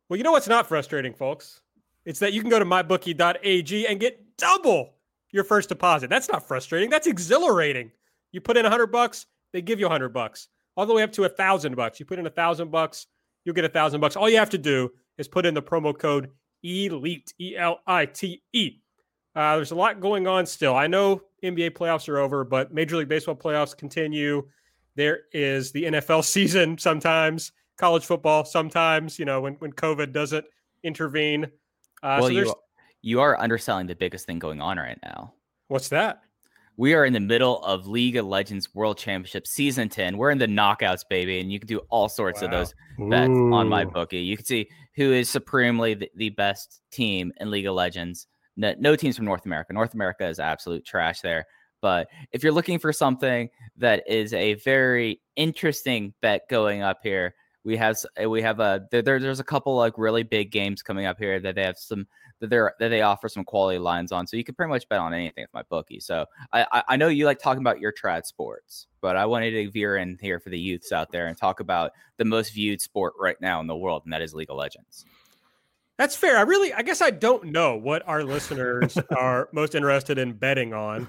Well, 0.08 0.16
you 0.16 0.24
know 0.24 0.32
what's 0.32 0.48
not 0.48 0.66
frustrating, 0.66 1.14
folks? 1.14 1.60
It's 2.04 2.18
that 2.20 2.32
you 2.32 2.40
can 2.40 2.50
go 2.50 2.58
to 2.58 2.64
mybookie.ag 2.64 3.86
and 3.86 4.00
get 4.00 4.36
double 4.36 4.94
your 5.32 5.44
first 5.44 5.68
deposit. 5.68 6.10
That's 6.10 6.28
not 6.28 6.46
frustrating. 6.46 6.90
That's 6.90 7.06
exhilarating. 7.06 7.92
You 8.32 8.40
put 8.40 8.56
in 8.56 8.64
a 8.64 8.70
hundred 8.70 8.88
bucks, 8.88 9.26
they 9.52 9.62
give 9.62 9.78
you 9.78 9.86
a 9.86 9.90
hundred 9.90 10.12
bucks, 10.12 10.48
all 10.76 10.86
the 10.86 10.94
way 10.94 11.02
up 11.02 11.12
to 11.12 11.24
a 11.24 11.28
thousand 11.28 11.76
bucks. 11.76 12.00
You 12.00 12.06
put 12.06 12.18
in 12.18 12.26
a 12.26 12.30
thousand 12.30 12.70
bucks, 12.70 13.06
you'll 13.44 13.54
get 13.54 13.64
a 13.64 13.68
thousand 13.68 14.00
bucks. 14.00 14.16
All 14.16 14.28
you 14.28 14.38
have 14.38 14.50
to 14.50 14.58
do 14.58 14.90
is 15.18 15.28
put 15.28 15.46
in 15.46 15.54
the 15.54 15.62
promo 15.62 15.96
code 15.96 16.30
ELITE, 16.64 17.34
E 17.40 17.56
L 17.56 17.80
I 17.86 18.06
T 18.06 18.42
E. 18.52 18.78
Uh, 19.34 19.56
there's 19.56 19.70
a 19.70 19.76
lot 19.76 20.00
going 20.00 20.26
on 20.26 20.46
still. 20.46 20.74
I 20.74 20.86
know 20.86 21.22
NBA 21.44 21.70
playoffs 21.70 22.08
are 22.08 22.18
over, 22.18 22.44
but 22.44 22.74
Major 22.74 22.96
League 22.96 23.08
Baseball 23.08 23.36
playoffs 23.36 23.76
continue. 23.76 24.46
There 25.00 25.20
is 25.32 25.72
the 25.72 25.84
NFL 25.84 26.24
season 26.26 26.76
sometimes, 26.76 27.52
college 27.78 28.04
football 28.04 28.44
sometimes, 28.44 29.18
you 29.18 29.24
know, 29.24 29.40
when, 29.40 29.54
when 29.54 29.72
COVID 29.72 30.12
doesn't 30.12 30.44
intervene. 30.82 31.44
Uh, 32.02 32.18
well, 32.20 32.22
so 32.24 32.28
you 32.28 32.54
you 33.00 33.20
are 33.22 33.40
underselling 33.40 33.86
the 33.86 33.94
biggest 33.94 34.26
thing 34.26 34.38
going 34.38 34.60
on 34.60 34.76
right 34.76 34.98
now. 35.02 35.32
what's 35.68 35.88
that? 35.88 36.20
We 36.76 36.92
are 36.92 37.06
in 37.06 37.14
the 37.14 37.20
middle 37.20 37.64
of 37.64 37.86
League 37.86 38.16
of 38.16 38.26
Legends 38.26 38.74
World 38.74 38.98
Championship 38.98 39.46
Season 39.46 39.88
10. 39.88 40.18
We're 40.18 40.32
in 40.32 40.38
the 40.38 40.46
knockouts, 40.46 41.04
baby, 41.08 41.40
and 41.40 41.50
you 41.50 41.58
can 41.58 41.66
do 41.66 41.80
all 41.88 42.10
sorts 42.10 42.42
of 42.42 42.50
those 42.50 42.74
bets 42.98 43.30
on 43.30 43.70
my 43.70 43.86
bookie. 43.86 44.18
You 44.18 44.36
can 44.36 44.44
see 44.44 44.68
who 44.96 45.14
is 45.14 45.30
supremely 45.30 45.94
the, 45.94 46.10
the 46.14 46.28
best 46.28 46.82
team 46.92 47.32
in 47.40 47.50
League 47.50 47.66
of 47.66 47.74
Legends. 47.74 48.26
No, 48.58 48.74
no 48.78 48.96
teams 48.96 49.16
from 49.16 49.24
North 49.24 49.46
America. 49.46 49.72
North 49.72 49.94
America 49.94 50.28
is 50.28 50.38
absolute 50.38 50.84
trash 50.84 51.22
there. 51.22 51.46
But 51.80 52.08
if 52.32 52.42
you're 52.42 52.52
looking 52.52 52.78
for 52.78 52.92
something 52.92 53.48
that 53.78 54.04
is 54.08 54.32
a 54.32 54.54
very 54.54 55.20
interesting 55.36 56.12
bet 56.20 56.42
going 56.48 56.82
up 56.82 56.98
here, 57.02 57.34
we 57.64 57.76
have 57.76 57.98
uh, 58.22 58.28
we 58.28 58.40
have 58.42 58.58
a 58.60 58.86
there, 58.90 59.02
there- 59.02 59.20
there's 59.20 59.40
a 59.40 59.44
couple 59.44 59.76
like 59.76 59.98
really 59.98 60.22
big 60.22 60.50
games 60.50 60.82
coming 60.82 61.04
up 61.06 61.18
here 61.18 61.38
that 61.40 61.54
they 61.54 61.62
have 61.62 61.78
some 61.78 62.06
that 62.40 62.48
they're 62.48 62.72
that 62.80 62.88
they 62.88 63.02
offer 63.02 63.28
some 63.28 63.44
quality 63.44 63.78
lines 63.78 64.12
on. 64.12 64.26
So 64.26 64.38
you 64.38 64.44
can 64.44 64.54
pretty 64.54 64.70
much 64.70 64.88
bet 64.88 64.98
on 64.98 65.12
anything 65.12 65.44
with 65.44 65.52
my 65.52 65.62
bookie. 65.68 66.00
So 66.00 66.24
I 66.54 66.66
I, 66.72 66.82
I 66.88 66.96
know 66.96 67.08
you 67.08 67.26
like 67.26 67.38
talking 67.38 67.60
about 67.60 67.78
your 67.80 67.92
trad 67.92 68.24
sports, 68.24 68.86
but 69.02 69.14
I 69.16 69.26
wanted 69.26 69.50
to 69.50 69.70
veer 69.70 69.96
in 69.98 70.16
here 70.22 70.40
for 70.40 70.48
the 70.48 70.58
youths 70.58 70.90
out 70.90 71.10
there 71.12 71.26
and 71.26 71.36
talk 71.36 71.60
about 71.60 71.92
the 72.16 72.24
most 72.24 72.54
viewed 72.54 72.80
sport 72.80 73.12
right 73.20 73.38
now 73.42 73.60
in 73.60 73.66
the 73.66 73.76
world, 73.76 74.02
and 74.04 74.12
that 74.14 74.22
is 74.22 74.32
League 74.32 74.50
of 74.50 74.56
Legends. 74.56 75.04
That's 75.98 76.16
fair. 76.16 76.38
I 76.38 76.42
really, 76.42 76.72
I 76.72 76.80
guess 76.80 77.02
I 77.02 77.10
don't 77.10 77.44
know 77.52 77.76
what 77.76 78.02
our 78.08 78.24
listeners 78.24 78.96
are 79.14 79.50
most 79.52 79.74
interested 79.74 80.16
in 80.16 80.32
betting 80.32 80.72
on. 80.72 81.06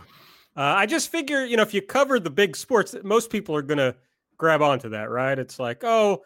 Uh, 0.55 0.75
I 0.77 0.85
just 0.85 1.11
figure, 1.11 1.45
you 1.45 1.55
know, 1.55 1.63
if 1.63 1.73
you 1.73 1.81
cover 1.81 2.19
the 2.19 2.29
big 2.29 2.55
sports, 2.57 2.95
most 3.03 3.29
people 3.29 3.55
are 3.55 3.61
going 3.61 3.77
to 3.77 3.95
grab 4.37 4.61
onto 4.61 4.89
that, 4.89 5.09
right? 5.09 5.37
It's 5.37 5.59
like, 5.59 5.83
oh, 5.83 6.23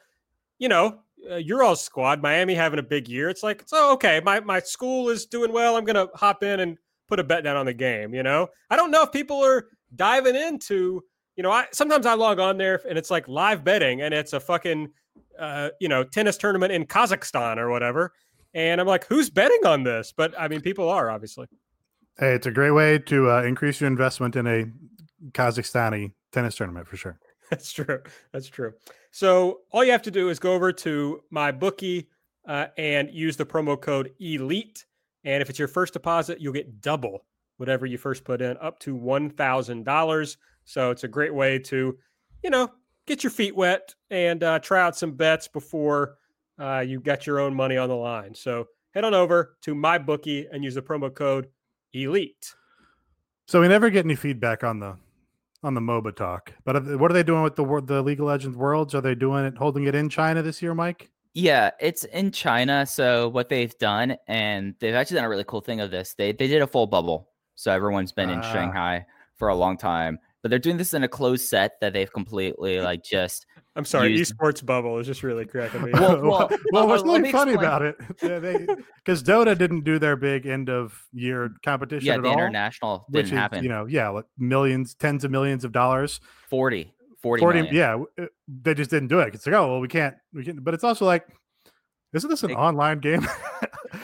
you 0.57 0.67
know, 0.67 0.99
uh, 1.29 1.35
your 1.35 1.63
all 1.63 1.75
squad, 1.75 2.21
Miami 2.21 2.55
having 2.55 2.79
a 2.79 2.83
big 2.83 3.07
year. 3.07 3.29
It's 3.29 3.43
like, 3.43 3.63
so 3.65 3.91
okay, 3.93 4.21
my 4.23 4.39
my 4.39 4.59
school 4.59 5.09
is 5.09 5.25
doing 5.25 5.51
well. 5.51 5.75
I'm 5.75 5.85
going 5.85 5.95
to 5.95 6.09
hop 6.15 6.43
in 6.43 6.59
and 6.59 6.77
put 7.07 7.19
a 7.19 7.23
bet 7.23 7.43
down 7.43 7.57
on 7.57 7.65
the 7.65 7.73
game. 7.73 8.13
You 8.13 8.23
know, 8.23 8.47
I 8.69 8.75
don't 8.75 8.91
know 8.91 9.03
if 9.03 9.11
people 9.11 9.43
are 9.43 9.67
diving 9.95 10.35
into. 10.35 11.03
You 11.35 11.43
know, 11.43 11.51
I 11.51 11.67
sometimes 11.71 12.05
I 12.05 12.13
log 12.13 12.39
on 12.39 12.57
there 12.57 12.81
and 12.87 12.97
it's 12.97 13.11
like 13.11 13.27
live 13.27 13.63
betting, 13.63 14.01
and 14.01 14.13
it's 14.13 14.33
a 14.33 14.39
fucking, 14.39 14.89
uh, 15.37 15.69
you 15.79 15.89
know, 15.89 16.03
tennis 16.03 16.37
tournament 16.37 16.71
in 16.71 16.85
Kazakhstan 16.85 17.57
or 17.57 17.69
whatever. 17.69 18.13
And 18.53 18.79
I'm 18.79 18.87
like, 18.87 19.05
who's 19.05 19.29
betting 19.29 19.65
on 19.65 19.83
this? 19.83 20.13
But 20.15 20.33
I 20.39 20.47
mean, 20.47 20.61
people 20.61 20.89
are 20.89 21.09
obviously. 21.09 21.47
Hey, 22.17 22.33
it's 22.33 22.47
a 22.47 22.51
great 22.51 22.71
way 22.71 22.97
to 22.99 23.29
uh, 23.29 23.43
increase 23.43 23.81
your 23.81 23.89
investment 23.89 24.37
in 24.37 24.47
a 24.47 24.65
Kazakhstani 25.31 26.13
tennis 26.31 26.55
tournament 26.55 26.87
for 26.87 26.95
sure. 26.95 27.19
That's 27.49 27.73
true. 27.73 28.01
That's 28.31 28.47
true. 28.47 28.73
So 29.11 29.59
all 29.71 29.83
you 29.83 29.91
have 29.91 30.01
to 30.03 30.11
do 30.11 30.29
is 30.29 30.39
go 30.39 30.53
over 30.53 30.71
to 30.71 31.21
my 31.29 31.51
bookie 31.51 32.07
uh, 32.47 32.67
and 32.77 33.11
use 33.11 33.35
the 33.35 33.45
promo 33.45 33.79
code 33.79 34.11
ELITE. 34.21 34.85
And 35.25 35.41
if 35.41 35.49
it's 35.49 35.59
your 35.59 35.67
first 35.67 35.91
deposit, 35.91 36.39
you'll 36.39 36.53
get 36.53 36.79
double 36.79 37.25
whatever 37.57 37.85
you 37.85 37.97
first 37.97 38.23
put 38.23 38.41
in, 38.41 38.55
up 38.61 38.79
to 38.79 38.95
one 38.95 39.29
thousand 39.29 39.83
dollars. 39.83 40.37
So 40.63 40.91
it's 40.91 41.03
a 41.03 41.09
great 41.09 41.33
way 41.33 41.59
to, 41.59 41.97
you 42.43 42.49
know, 42.49 42.71
get 43.07 43.23
your 43.23 43.31
feet 43.31 43.57
wet 43.57 43.93
and 44.09 44.41
uh, 44.41 44.59
try 44.59 44.81
out 44.81 44.95
some 44.95 45.11
bets 45.11 45.49
before 45.49 46.15
uh, 46.59 46.79
you 46.79 47.01
got 47.01 47.27
your 47.27 47.39
own 47.39 47.53
money 47.53 47.75
on 47.75 47.89
the 47.89 47.95
line. 47.95 48.33
So 48.35 48.67
head 48.93 49.03
on 49.03 49.13
over 49.13 49.57
to 49.63 49.75
my 49.75 49.97
bookie 49.97 50.47
and 50.51 50.63
use 50.63 50.75
the 50.75 50.81
promo 50.81 51.13
code 51.13 51.47
ELITE. 51.95 52.53
So 53.47 53.61
we 53.61 53.67
never 53.67 53.89
get 53.89 54.05
any 54.05 54.15
feedback 54.15 54.63
on 54.63 54.79
the 54.79 54.97
on 55.63 55.73
the 55.73 55.81
MOBA 55.81 56.15
talk. 56.15 56.53
But 56.63 56.83
what 56.99 57.09
are 57.09 57.13
they 57.13 57.23
doing 57.23 57.43
with 57.43 57.55
the 57.55 57.81
the 57.85 58.01
League 58.01 58.19
of 58.19 58.27
Legends 58.27 58.57
Worlds? 58.57 58.93
Are 58.93 59.01
they 59.01 59.15
doing 59.15 59.45
it 59.45 59.57
holding 59.57 59.85
it 59.85 59.95
in 59.95 60.09
China 60.09 60.41
this 60.41 60.61
year, 60.61 60.73
Mike? 60.73 61.09
Yeah, 61.33 61.71
it's 61.79 62.05
in 62.05 62.31
China. 62.31 62.85
So 62.85 63.27
what 63.29 63.49
they've 63.49 63.77
done, 63.77 64.15
and 64.27 64.73
they've 64.79 64.95
actually 64.95 65.15
done 65.15 65.25
a 65.25 65.29
really 65.29 65.43
cool 65.43 65.61
thing 65.61 65.81
of 65.81 65.91
this. 65.91 66.13
They 66.17 66.31
they 66.31 66.47
did 66.47 66.61
a 66.61 66.67
full 66.67 66.87
bubble, 66.87 67.29
so 67.55 67.71
everyone's 67.71 68.11
been 68.11 68.29
in 68.29 68.39
Ah. 68.39 68.53
Shanghai 68.53 69.05
for 69.35 69.49
a 69.49 69.55
long 69.55 69.77
time. 69.77 70.19
But 70.41 70.49
they're 70.49 70.59
doing 70.59 70.77
this 70.77 70.93
in 70.93 71.03
a 71.03 71.07
closed 71.07 71.47
set 71.47 71.79
that 71.81 71.93
they've 71.93 72.11
completely 72.11 72.79
like 72.79 73.03
just 73.03 73.47
I'm 73.77 73.83
sorry, 73.85 74.15
Use- 74.17 74.31
esports 74.31 74.65
bubble 74.65 74.97
is 74.99 75.07
just 75.07 75.21
really 75.23 75.45
cracking 75.45 75.81
me. 75.83 75.91
Well, 75.93 76.21
well, 76.21 76.49
well, 76.71 76.83
uh, 76.83 76.87
what's 76.87 77.03
really 77.03 77.31
funny 77.31 77.53
explain. 77.53 77.57
about 77.57 77.81
it? 77.81 77.95
Yeah, 78.23 78.75
because 79.03 79.21
Dota 79.21 79.57
didn't 79.57 79.83
do 79.83 79.99
their 79.99 80.15
big 80.15 80.45
end 80.45 80.69
of 80.69 80.97
year 81.11 81.51
competition 81.63 82.07
yeah, 82.07 82.15
at 82.15 82.21
the 82.21 82.29
all, 82.29 82.33
international 82.37 83.05
which 83.09 83.25
didn't 83.25 83.33
is 83.33 83.39
happen. 83.39 83.63
you 83.63 83.69
know 83.69 83.85
yeah 83.85 84.09
like 84.09 84.25
millions, 84.37 84.95
tens 84.95 85.23
of 85.25 85.31
millions 85.31 85.65
of 85.65 85.71
dollars. 85.73 86.21
40, 86.49 86.93
40, 87.21 87.39
40 87.41 87.61
million. 87.63 87.75
yeah 87.75 88.23
uh, 88.23 88.27
they 88.61 88.73
just 88.73 88.89
didn't 88.91 89.09
do 89.09 89.19
it 89.19 89.33
it's 89.35 89.45
like 89.45 89.55
oh 89.55 89.67
well 89.71 89.79
we 89.79 89.87
can't 89.87 90.15
we 90.33 90.45
can't. 90.45 90.63
but 90.63 90.73
it's 90.73 90.83
also 90.83 91.05
like 91.05 91.27
isn't 92.13 92.29
this 92.29 92.43
an 92.43 92.49
They- 92.49 92.55
online 92.55 92.99
game 92.99 93.27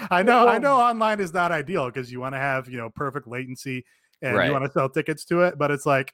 i 0.09 0.23
know 0.23 0.47
i 0.47 0.57
know 0.57 0.75
online 0.75 1.19
is 1.19 1.33
not 1.33 1.51
ideal 1.51 1.85
because 1.85 2.11
you 2.11 2.19
want 2.19 2.33
to 2.35 2.39
have 2.39 2.67
you 2.67 2.77
know 2.77 2.89
perfect 2.89 3.27
latency 3.27 3.85
and 4.21 4.35
Right. 4.35 4.47
you 4.47 4.51
want 4.53 4.65
to 4.65 4.71
sell 4.71 4.89
tickets 4.89 5.23
to 5.25 5.41
it 5.41 5.57
but 5.57 5.69
it's 5.71 5.85
like 5.85 6.13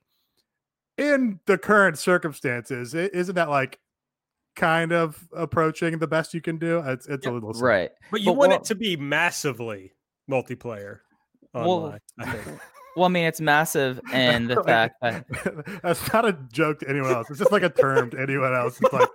in 0.97 1.39
the 1.45 1.57
current 1.57 1.97
circumstances 1.97 2.93
isn't 2.93 3.35
that 3.35 3.49
like 3.49 3.79
kind 4.55 4.91
of 4.91 5.27
approaching 5.35 5.99
the 5.99 6.07
best 6.07 6.33
you 6.33 6.41
can 6.41 6.57
do 6.57 6.79
it's 6.85 7.07
it's 7.07 7.27
a 7.27 7.31
little 7.31 7.51
Right. 7.53 7.91
But 8.11 8.21
you 8.21 8.27
But 8.27 8.33
want 8.37 8.51
what- 8.51 8.61
it 8.61 8.65
to 8.65 8.75
be 8.75 8.95
massively 8.97 9.93
multiplayer 10.29 10.99
Well, 11.53 11.69
online. 11.69 11.99
I 12.19 12.25
think. 12.31 12.59
Well, 12.95 13.05
I 13.05 13.09
mean, 13.09 13.25
it's 13.25 13.39
massive, 13.39 14.01
and 14.11 14.49
the 14.49 14.55
Like, 14.63 14.65
fact 14.65 14.95
that 15.03 15.25
that's 15.83 16.11
not 16.11 16.25
a 16.25 16.35
joke 16.51 16.79
to 16.79 16.89
anyone 16.89 17.11
else 17.11 17.29
it's 17.29 17.37
just 17.37 17.51
like 17.51 17.61
a 17.61 17.69
term 17.69 18.09
to 18.09 18.19
anyone 18.19 18.55
else 18.55 18.79
it's 18.81 18.91
like 18.91 19.07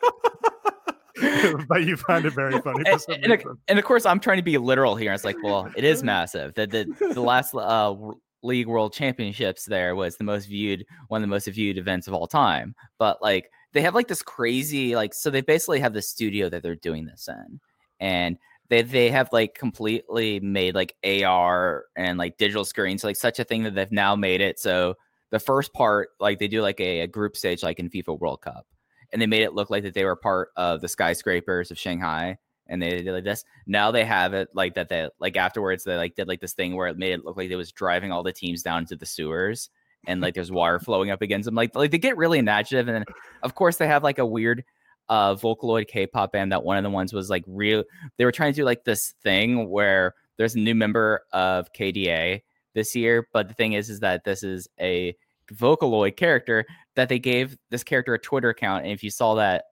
but 1.69 1.85
you 1.85 1.97
find 1.97 2.25
it 2.25 2.33
very 2.33 2.61
funny 2.61 2.85
and, 2.87 3.25
and, 3.25 3.33
of- 3.33 3.59
and 3.69 3.79
of 3.79 3.85
course, 3.85 4.07
I'm 4.07 4.21
trying 4.21 4.39
to 4.39 4.43
be 4.43 4.57
literal 4.59 4.97
here. 4.97 5.13
It's 5.13 5.25
like, 5.25 5.37
well, 5.43 5.71
it 5.77 5.85
is 5.85 6.03
massive. 6.03 6.55
The 6.55 6.67
the, 6.67 7.13
the 7.15 7.21
last 7.21 7.55
uh, 7.55 7.59
w- 7.91 8.15
league 8.43 8.67
world 8.67 8.93
championships 8.93 9.65
there 9.65 9.95
was 9.95 10.17
the 10.17 10.25
most 10.25 10.47
viewed, 10.47 10.85
one 11.09 11.23
of 11.23 11.29
the 11.29 11.35
most 11.35 11.47
viewed 11.49 11.79
events 11.79 12.09
of 12.09 12.15
all 12.15 12.27
time. 12.27 12.75
But 12.99 13.23
like, 13.23 13.51
they 13.73 13.81
have 13.83 13.95
like 13.95 14.09
this 14.09 14.23
crazy 14.23 14.95
like, 14.95 15.15
so 15.15 15.31
they 15.31 15.41
basically 15.41 15.81
have 15.81 15.95
the 15.95 16.03
studio 16.03 16.49
that 16.49 16.63
they're 16.63 16.77
doing 16.77 17.07
this 17.07 17.29
in, 17.29 17.61
and 18.01 18.39
they 18.69 18.83
they 18.83 19.11
have 19.11 19.29
like 19.33 19.55
completely 19.55 20.41
made 20.41 20.75
like 20.75 20.95
AR 21.05 21.85
and 21.97 22.19
like 22.19 22.37
digital 22.37 22.65
screens, 22.65 23.05
like 23.05 23.17
such 23.17 23.39
a 23.39 23.45
thing 23.45 23.63
that 23.63 23.75
they've 23.75 23.91
now 23.93 24.15
made 24.17 24.41
it 24.41 24.59
so 24.59 24.97
the 25.33 25.41
first 25.41 25.73
part, 25.73 26.11
like 26.21 26.39
they 26.39 26.47
do 26.47 26.63
like 26.63 26.79
a, 26.79 27.01
a 27.01 27.07
group 27.09 27.37
stage 27.37 27.63
like 27.63 27.81
in 27.81 27.91
FIFA 27.91 28.21
World 28.21 28.43
Cup, 28.43 28.67
and 29.13 29.21
they 29.21 29.27
made 29.27 29.43
it 29.43 29.55
look 29.55 29.71
like 29.71 29.83
that 29.83 29.95
they 29.95 30.05
were 30.05 30.15
part 30.15 30.51
of 30.57 30.81
the 30.81 30.89
skyscrapers 30.89 31.71
of 31.71 31.79
Shanghai, 31.79 32.37
and 32.73 32.83
they 32.83 33.03
did 33.03 33.13
like 33.13 33.25
this. 33.25 33.45
Now 33.67 33.91
they 33.91 34.05
have 34.05 34.33
it 34.33 34.49
like 34.55 34.75
that. 34.75 34.89
They 34.89 35.09
like 35.21 35.37
afterwards 35.37 35.85
they 35.85 35.97
like 35.97 36.17
did 36.17 36.27
like 36.27 36.41
this 36.41 36.55
thing 36.55 36.75
where 36.75 36.89
it 36.89 36.97
made 36.97 37.13
it 37.13 37.25
look 37.25 37.37
like 37.37 37.51
they 37.51 37.57
was 37.57 37.71
driving 37.71 38.11
all 38.11 38.23
the 38.23 38.33
teams 38.33 38.63
down 38.63 38.81
into 38.81 38.97
the 38.97 39.07
sewers, 39.07 39.69
and 40.07 40.21
like 40.21 40.35
there's 40.35 40.51
water 40.51 40.81
flowing 40.81 41.11
up 41.11 41.23
against 41.23 41.45
them. 41.45 41.55
Like 41.55 41.75
like 41.77 41.91
they 41.91 41.99
get 41.99 42.17
really 42.17 42.39
imaginative, 42.39 42.89
and 42.89 42.97
then 42.97 43.15
of 43.43 43.55
course 43.55 43.77
they 43.77 43.87
have 43.87 44.03
like 44.03 44.19
a 44.19 44.27
weird 44.27 44.65
uh 45.09 45.35
Vocaloid 45.35 45.87
K-pop 45.87 46.33
band 46.33 46.51
that 46.53 46.65
one 46.65 46.79
of 46.79 46.83
the 46.83 46.91
ones 46.91 47.13
was 47.13 47.29
like 47.29 47.45
real. 47.47 47.85
They 48.17 48.25
were 48.25 48.33
trying 48.33 48.53
to 48.53 48.57
do 48.57 48.65
like 48.65 48.85
this 48.85 49.15
thing 49.23 49.69
where 49.69 50.15
there's 50.39 50.55
a 50.55 50.61
new 50.61 50.75
member 50.75 51.23
of 51.33 51.73
KDA 51.75 52.41
this 52.75 52.97
year. 52.97 53.29
But 53.35 53.49
the 53.49 53.55
thing 53.55 53.75
is, 53.75 53.91
is 53.91 54.01
that 54.01 54.25
this 54.25 54.43
is 54.43 54.67
a 54.81 55.15
Vocaloid 55.53 56.17
character 56.17 56.65
that 56.95 57.11
they 57.11 57.19
gave 57.19 57.59
this 57.71 57.85
character 57.85 58.15
a 58.15 58.19
Twitter 58.19 58.49
account. 58.49 58.85
And 58.85 58.93
if 58.93 59.03
you 59.03 59.11
saw 59.11 59.35
that 59.35 59.65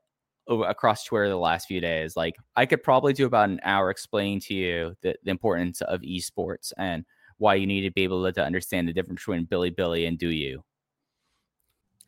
over, 0.50 0.64
across 0.64 1.04
Twitter 1.04 1.28
the 1.28 1.36
last 1.36 1.66
few 1.66 1.80
days, 1.80 2.16
like 2.16 2.36
I 2.56 2.66
could 2.66 2.82
probably 2.82 3.14
do 3.14 3.24
about 3.24 3.48
an 3.48 3.60
hour 3.62 3.90
explaining 3.90 4.40
to 4.40 4.54
you 4.54 4.96
the, 5.00 5.14
the 5.24 5.30
importance 5.30 5.80
of 5.80 6.02
esports 6.02 6.72
and 6.76 7.04
why 7.38 7.54
you 7.54 7.66
need 7.66 7.82
to 7.82 7.90
be 7.90 8.02
able 8.02 8.24
to, 8.24 8.32
to 8.32 8.44
understand 8.44 8.86
the 8.88 8.92
difference 8.92 9.22
between 9.22 9.46
Bilibili 9.46 10.06
and 10.06 10.18
Douyu. 10.18 10.58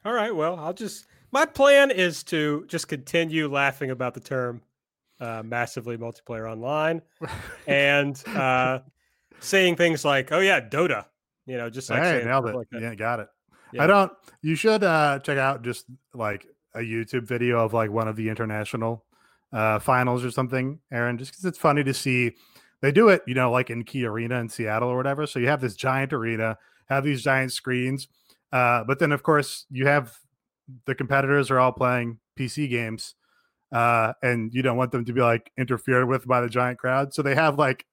All 0.04 0.12
right. 0.12 0.34
Well, 0.34 0.58
I'll 0.58 0.74
just 0.74 1.06
my 1.30 1.46
plan 1.46 1.90
is 1.90 2.22
to 2.24 2.64
just 2.68 2.88
continue 2.88 3.50
laughing 3.50 3.90
about 3.90 4.14
the 4.14 4.20
term 4.20 4.60
uh, 5.20 5.42
massively 5.44 5.96
multiplayer 5.96 6.50
online 6.50 7.00
and 7.66 8.20
uh, 8.28 8.80
saying 9.40 9.76
things 9.76 10.04
like, 10.04 10.32
"Oh 10.32 10.40
yeah, 10.40 10.60
Dota," 10.60 11.06
you 11.46 11.56
know, 11.56 11.70
just 11.70 11.88
like 11.88 12.02
hey, 12.02 12.10
saying 12.10 12.26
nailed 12.26 12.44
stuff 12.44 12.54
it. 12.54 12.58
like 12.58 12.68
that. 12.72 12.82
yeah, 12.82 12.94
got 12.94 13.20
it. 13.20 13.28
Yeah. 13.72 13.84
I 13.84 13.86
don't. 13.86 14.12
You 14.42 14.54
should 14.56 14.82
uh 14.84 15.20
check 15.20 15.38
out 15.38 15.62
just 15.62 15.86
like 16.12 16.46
a 16.74 16.80
YouTube 16.80 17.26
video 17.26 17.64
of 17.64 17.72
like 17.72 17.90
one 17.90 18.08
of 18.08 18.16
the 18.16 18.28
international 18.28 19.04
uh 19.52 19.78
finals 19.78 20.24
or 20.24 20.30
something, 20.30 20.80
Aaron. 20.90 21.18
Just 21.18 21.32
because 21.32 21.44
it's 21.44 21.58
funny 21.58 21.84
to 21.84 21.94
see. 21.94 22.32
They 22.80 22.90
do 22.90 23.10
it, 23.10 23.22
you 23.28 23.34
know, 23.34 23.52
like 23.52 23.70
in 23.70 23.84
Key 23.84 24.04
Arena 24.06 24.40
in 24.40 24.48
Seattle 24.48 24.88
or 24.88 24.96
whatever. 24.96 25.24
So 25.24 25.38
you 25.38 25.46
have 25.46 25.60
this 25.60 25.76
giant 25.76 26.12
arena, 26.12 26.58
have 26.88 27.04
these 27.04 27.22
giant 27.22 27.52
screens, 27.52 28.08
uh, 28.50 28.82
but 28.82 28.98
then 28.98 29.12
of 29.12 29.22
course 29.22 29.66
you 29.70 29.86
have 29.86 30.12
the 30.86 30.94
competitors 30.94 31.50
are 31.50 31.58
all 31.58 31.72
playing 31.72 32.18
PC 32.38 32.68
games, 32.68 33.14
uh, 33.72 34.12
and 34.22 34.52
you 34.52 34.62
don't 34.62 34.76
want 34.76 34.92
them 34.92 35.04
to 35.04 35.12
be 35.12 35.20
like 35.20 35.50
interfered 35.56 36.08
with 36.08 36.26
by 36.26 36.40
the 36.40 36.48
giant 36.48 36.78
crowd. 36.78 37.14
So 37.14 37.22
they 37.22 37.34
have 37.34 37.58
like 37.58 37.86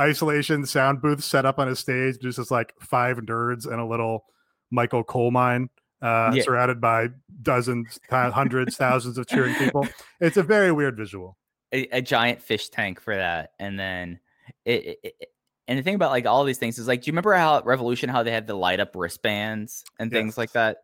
isolation 0.00 0.66
sound 0.66 1.00
booths 1.00 1.24
set 1.24 1.46
up 1.46 1.58
on 1.58 1.68
a 1.68 1.76
stage, 1.76 2.18
just 2.20 2.38
as 2.38 2.50
like 2.50 2.74
five 2.80 3.18
nerds 3.18 3.66
and 3.66 3.80
a 3.80 3.86
little 3.86 4.24
Michael 4.70 5.04
coal 5.04 5.30
mine, 5.30 5.68
uh, 6.02 6.32
Yeah. 6.34 6.42
surrounded 6.42 6.80
by 6.80 7.08
dozens, 7.40 7.98
hundreds, 8.10 8.76
thousands 8.76 9.16
of 9.18 9.26
cheering 9.26 9.54
people. 9.54 9.86
It's 10.20 10.36
a 10.36 10.42
very 10.42 10.72
weird 10.72 10.96
visual. 10.96 11.38
a, 11.72 11.86
a 11.98 12.02
giant 12.02 12.42
fish 12.42 12.68
tank 12.68 13.00
for 13.00 13.14
that, 13.16 13.52
and 13.58 13.78
then 13.78 14.20
it, 14.64 14.84
it, 14.84 14.98
it- 15.20 15.28
and 15.68 15.78
the 15.78 15.82
thing 15.84 15.94
about 15.94 16.10
like 16.10 16.26
all 16.26 16.44
these 16.44 16.58
things 16.58 16.76
is 16.78 16.88
like, 16.88 17.02
do 17.02 17.08
you 17.08 17.12
remember 17.12 17.32
how 17.34 17.56
at 17.58 17.64
Revolution 17.64 18.10
how 18.10 18.24
they 18.24 18.32
had 18.32 18.48
the 18.48 18.54
light 18.54 18.80
up 18.80 18.94
wristbands 18.96 19.84
and 19.98 20.10
things 20.10 20.36
like 20.36 20.52
that? 20.52 20.78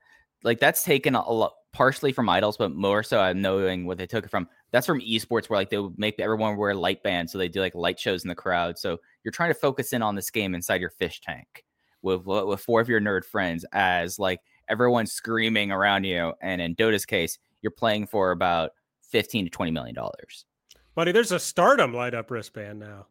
Like 0.44 0.60
that's 0.60 0.84
taken 0.84 1.16
a 1.16 1.30
lot 1.30 1.52
partially 1.72 2.12
from 2.12 2.28
idols, 2.28 2.56
but 2.56 2.70
more 2.72 3.02
so 3.02 3.18
I'm 3.20 3.42
knowing 3.42 3.86
what 3.86 3.98
they 3.98 4.06
took 4.06 4.24
it 4.24 4.30
from. 4.30 4.48
That's 4.70 4.86
from 4.86 5.00
esports 5.00 5.50
where 5.50 5.58
like 5.58 5.70
they 5.70 5.78
would 5.78 5.98
make 5.98 6.18
everyone 6.20 6.56
wear 6.56 6.74
light 6.76 7.02
bands, 7.02 7.32
so 7.32 7.38
they 7.38 7.48
do 7.48 7.60
like 7.60 7.74
light 7.74 7.98
shows 7.98 8.22
in 8.24 8.28
the 8.28 8.36
crowd. 8.36 8.78
So 8.78 8.98
you're 9.24 9.32
trying 9.32 9.50
to 9.50 9.58
focus 9.58 9.92
in 9.92 10.00
on 10.00 10.14
this 10.14 10.30
game 10.30 10.54
inside 10.54 10.80
your 10.80 10.90
fish 10.90 11.20
tank 11.20 11.64
with 12.00 12.24
with 12.24 12.60
four 12.60 12.80
of 12.80 12.88
your 12.88 13.00
nerd 13.00 13.24
friends 13.24 13.66
as 13.72 14.16
like 14.18 14.40
everyone's 14.68 15.12
screaming 15.12 15.70
around 15.72 16.04
you. 16.04 16.32
And 16.40 16.60
in 16.60 16.74
Dota's 16.74 17.04
case, 17.06 17.38
you're 17.62 17.70
playing 17.70 18.06
for 18.06 18.30
about 18.30 18.70
fifteen 19.02 19.44
to 19.44 19.50
twenty 19.50 19.70
million 19.72 19.94
dollars. 19.94 20.44
Buddy, 20.94 21.12
there's 21.12 21.32
a 21.32 21.38
Stardom 21.38 21.94
light 21.94 22.14
up 22.14 22.30
wristband 22.30 22.80
now. 22.80 23.06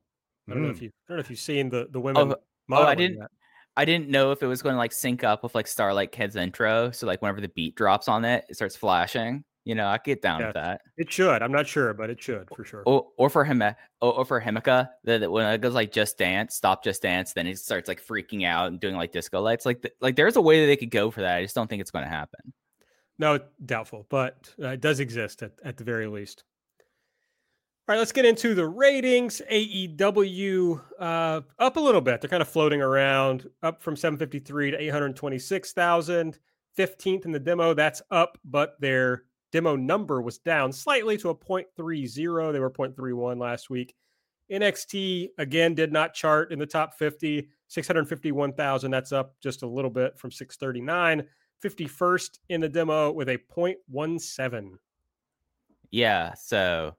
I 0.50 0.54
don't 0.54 0.64
know 0.64 0.70
Mm. 0.70 0.76
if 0.76 0.82
you 0.82 0.90
I 0.90 1.10
don't 1.10 1.18
know 1.18 1.22
if 1.22 1.30
you've 1.30 1.40
seen 1.40 1.70
the 1.70 1.88
the 1.90 2.00
women. 2.00 2.32
oh, 2.32 2.36
I 2.36 2.38
modeling 2.68 2.98
didn't- 2.98 3.20
that. 3.20 3.32
I 3.76 3.86
didn't 3.86 4.10
know 4.10 4.32
if 4.32 4.42
it 4.42 4.48
was 4.48 4.64
going 4.64 4.74
to 4.74 4.78
like 4.80 4.92
sync 4.92 5.24
up 5.24 5.44
with 5.44 5.54
like 5.54 5.68
Starlight 5.68 6.12
Kid's 6.12 6.36
intro. 6.36 6.90
So 6.90 7.06
like 7.06 7.22
whenever 7.22 7.42
the 7.42 7.50
beat 7.50 7.76
drops 7.76 8.08
on 8.08 8.26
it, 8.26 8.44
it 8.50 8.56
starts 8.56 8.76
flashing. 8.76 9.44
You 9.68 9.76
know, 9.76 9.88
I 9.88 9.98
get 9.98 10.22
down 10.22 10.46
with 10.46 10.54
that. 10.54 10.80
It 10.96 11.12
should. 11.12 11.42
I'm 11.44 11.52
not 11.52 11.68
sure, 11.68 11.94
but 11.94 12.10
it 12.10 12.24
should 12.24 12.48
for 12.56 12.64
sure. 12.64 12.84
Or 12.86 13.08
or 13.18 13.30
for 13.30 13.44
him 13.44 13.62
or, 13.62 13.76
or 14.00 14.24
for 14.24 14.40
Himika, 14.40 14.88
that 15.04 15.30
when 15.30 15.46
it 15.46 15.60
goes 15.60 15.74
like 15.74 15.92
just 15.92 16.18
dance, 16.18 16.56
stop 16.56 16.86
just 16.86 17.02
dance, 17.02 17.34
then 17.34 17.46
he 17.46 17.54
starts 17.54 17.90
like 17.90 18.02
freaking 18.02 18.46
out 18.46 18.68
and 18.68 18.80
doing 18.80 18.96
like 18.96 19.12
disco 19.12 19.42
lights. 19.42 19.66
Like 19.66 19.86
like 20.00 20.16
there's 20.16 20.38
a 20.38 20.42
way 20.42 20.62
that 20.62 20.68
they 20.68 20.78
could 20.78 20.90
go 20.90 21.12
for 21.12 21.20
that. 21.20 21.36
I 21.36 21.42
just 21.42 21.54
don't 21.54 21.70
think 21.70 21.82
it's 21.82 21.92
going 21.92 22.06
to 22.06 22.10
happen. 22.10 22.54
No, 23.20 23.42
doubtful, 23.66 24.06
but 24.08 24.54
uh, 24.64 24.70
it 24.70 24.80
does 24.80 25.02
exist 25.02 25.44
at, 25.44 25.52
at 25.66 25.76
the 25.76 25.84
very 25.84 26.08
least. 26.08 26.46
All 27.90 27.94
right, 27.94 28.00
let's 28.00 28.14
get 28.14 28.24
into 28.24 28.56
the 28.56 28.66
ratings. 28.66 29.42
AEW 29.52 30.82
uh, 30.98 31.42
up 31.60 31.76
a 31.76 31.80
little 31.82 32.00
bit. 32.00 32.22
They're 32.22 32.30
kind 32.30 32.42
of 32.42 32.48
floating 32.48 32.82
around, 32.82 33.50
up 33.64 33.82
from 33.82 33.98
753 33.98 34.72
to 34.72 34.82
826,000. 34.82 36.40
15th 36.78 37.26
in 37.26 37.32
the 37.32 37.40
demo. 37.40 37.74
That's 37.74 38.02
up, 38.12 38.38
but 38.46 38.80
their 38.80 39.24
demo 39.52 39.76
number 39.76 40.22
was 40.22 40.38
down 40.40 40.72
slightly 40.72 41.18
to 41.18 41.30
a 41.30 41.36
0.30. 41.36 42.54
They 42.54 42.60
were 42.60 42.72
0.31 42.72 43.40
last 43.40 43.70
week. 43.70 43.96
NXT 44.52 45.30
again 45.38 45.76
did 45.76 45.92
not 45.92 46.14
chart 46.14 46.52
in 46.52 46.60
the 46.60 46.66
top 46.66 46.94
50, 46.96 47.50
651,000. 47.68 48.92
That's 48.92 49.12
up 49.12 49.36
just 49.42 49.64
a 49.64 49.68
little 49.68 49.92
bit 49.92 50.18
from 50.18 50.32
639. 50.32 51.28
51st 51.64 52.40
in 52.50 52.62
the 52.62 52.70
demo 52.70 53.12
with 53.12 53.30
a 53.30 53.40
0.17. 53.56 54.72
Yeah. 55.92 56.34
So 56.36 56.96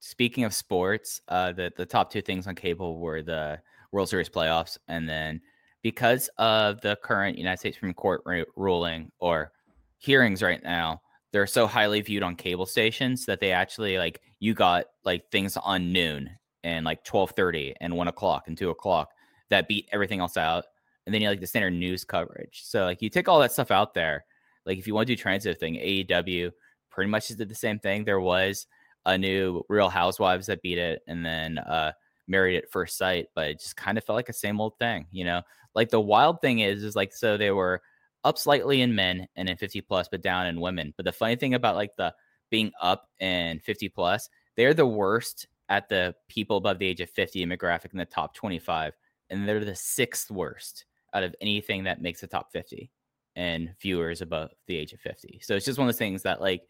speaking 0.00 0.44
of 0.44 0.54
sports, 0.54 1.20
uh, 1.28 1.52
the 1.52 1.72
the 1.76 1.86
top 1.86 2.10
two 2.10 2.22
things 2.22 2.46
on 2.46 2.54
cable 2.54 2.98
were 2.98 3.22
the 3.22 3.60
World 3.92 4.08
Series 4.08 4.28
playoffs, 4.28 4.78
and 4.88 5.08
then 5.08 5.40
because 5.82 6.28
of 6.38 6.80
the 6.80 6.96
current 7.02 7.38
United 7.38 7.58
States 7.58 7.76
Supreme 7.76 7.94
Court 7.94 8.22
ru- 8.24 8.44
ruling 8.56 9.10
or 9.18 9.52
hearings 9.98 10.42
right 10.42 10.62
now, 10.62 11.00
they're 11.32 11.46
so 11.46 11.66
highly 11.66 12.00
viewed 12.00 12.22
on 12.22 12.36
cable 12.36 12.66
stations 12.66 13.26
that 13.26 13.40
they 13.40 13.52
actually 13.52 13.98
like 13.98 14.20
you 14.38 14.54
got 14.54 14.86
like 15.04 15.30
things 15.30 15.56
on 15.56 15.92
noon 15.92 16.30
and 16.62 16.84
like 16.84 17.04
twelve 17.04 17.30
thirty 17.32 17.74
and 17.80 17.96
one 17.96 18.08
o'clock 18.08 18.44
and 18.46 18.56
two 18.56 18.70
o'clock 18.70 19.10
that 19.48 19.68
beat 19.68 19.88
everything 19.92 20.20
else 20.20 20.36
out, 20.36 20.64
and 21.06 21.14
then 21.14 21.22
you 21.22 21.28
like 21.28 21.40
the 21.40 21.46
standard 21.46 21.72
news 21.72 22.04
coverage. 22.04 22.62
So 22.64 22.84
like 22.84 23.02
you 23.02 23.10
take 23.10 23.28
all 23.28 23.40
that 23.40 23.52
stuff 23.52 23.70
out 23.70 23.94
there. 23.94 24.24
Like 24.64 24.78
if 24.78 24.86
you 24.86 24.94
want 24.94 25.06
to 25.08 25.14
do 25.14 25.20
transitive 25.20 25.58
thing, 25.58 25.74
AEW 25.74 26.52
pretty 26.90 27.10
much 27.10 27.28
did 27.28 27.48
the 27.48 27.54
same 27.54 27.78
thing. 27.78 28.04
There 28.04 28.20
was 28.20 28.66
a 29.06 29.18
new 29.18 29.64
Real 29.68 29.88
Housewives 29.88 30.46
that 30.46 30.62
beat 30.62 30.78
it, 30.78 31.02
and 31.08 31.24
then 31.24 31.58
uh, 31.58 31.92
Married 32.28 32.56
at 32.56 32.70
First 32.70 32.96
Sight, 32.96 33.26
but 33.34 33.48
it 33.48 33.60
just 33.60 33.76
kind 33.76 33.98
of 33.98 34.04
felt 34.04 34.16
like 34.16 34.28
a 34.28 34.34
same 34.34 34.60
old 34.60 34.78
thing, 34.78 35.06
you 35.10 35.24
know. 35.24 35.42
Like 35.74 35.88
the 35.88 36.00
wild 36.00 36.40
thing 36.40 36.60
is, 36.60 36.84
is 36.84 36.94
like 36.94 37.12
so 37.12 37.36
they 37.36 37.50
were 37.50 37.82
up 38.24 38.38
slightly 38.38 38.82
in 38.82 38.94
men 38.94 39.26
and 39.36 39.48
in 39.48 39.56
50 39.56 39.80
plus, 39.82 40.08
but 40.08 40.22
down 40.22 40.46
in 40.46 40.60
women. 40.60 40.94
But 40.96 41.04
the 41.04 41.12
funny 41.12 41.36
thing 41.36 41.54
about 41.54 41.76
like 41.76 41.96
the 41.96 42.14
being 42.50 42.72
up 42.80 43.08
in 43.18 43.60
50 43.60 43.88
plus, 43.88 44.28
they're 44.56 44.74
the 44.74 44.86
worst 44.86 45.46
at 45.68 45.88
the 45.88 46.14
people 46.28 46.58
above 46.58 46.78
the 46.78 46.86
age 46.86 47.00
of 47.00 47.10
50 47.10 47.44
demographic 47.44 47.92
in 47.92 47.98
the 47.98 48.04
top 48.04 48.34
25, 48.34 48.94
and 49.30 49.48
they're 49.48 49.64
the 49.64 49.74
sixth 49.74 50.30
worst 50.30 50.84
out 51.14 51.22
of 51.22 51.34
anything 51.40 51.84
that 51.84 52.02
makes 52.02 52.20
the 52.20 52.26
top 52.26 52.52
50 52.52 52.90
and 53.36 53.74
viewers 53.80 54.20
above 54.20 54.50
the 54.66 54.76
age 54.76 54.92
of 54.92 55.00
50. 55.00 55.40
So 55.42 55.56
it's 55.56 55.64
just 55.64 55.78
one 55.78 55.88
of 55.88 55.94
those 55.94 55.98
things 55.98 56.22
that 56.22 56.40
like 56.40 56.68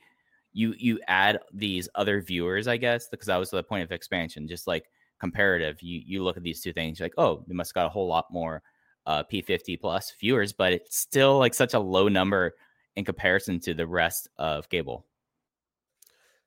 you 0.52 0.74
you 0.78 1.00
add 1.08 1.40
these 1.52 1.88
other 1.94 2.20
viewers, 2.20 2.68
I 2.68 2.76
guess, 2.76 3.08
because 3.08 3.26
that 3.26 3.38
was 3.38 3.50
the 3.50 3.62
point 3.62 3.82
of 3.82 3.92
expansion, 3.92 4.46
just 4.46 4.66
like 4.66 4.86
comparative. 5.20 5.82
You 5.82 6.00
you 6.04 6.22
look 6.22 6.36
at 6.36 6.42
these 6.42 6.60
two 6.60 6.72
things, 6.72 7.00
like, 7.00 7.14
oh, 7.18 7.44
they 7.48 7.54
must 7.54 7.74
got 7.74 7.86
a 7.86 7.90
whole 7.90 8.06
lot 8.06 8.26
more 8.30 8.62
uh, 9.06 9.24
P50 9.24 9.80
plus 9.80 10.12
viewers, 10.20 10.52
but 10.52 10.72
it's 10.72 10.96
still 10.96 11.38
like 11.38 11.54
such 11.54 11.74
a 11.74 11.78
low 11.78 12.08
number 12.08 12.54
in 12.96 13.04
comparison 13.04 13.60
to 13.60 13.74
the 13.74 13.86
rest 13.86 14.28
of 14.36 14.68
cable. 14.68 15.06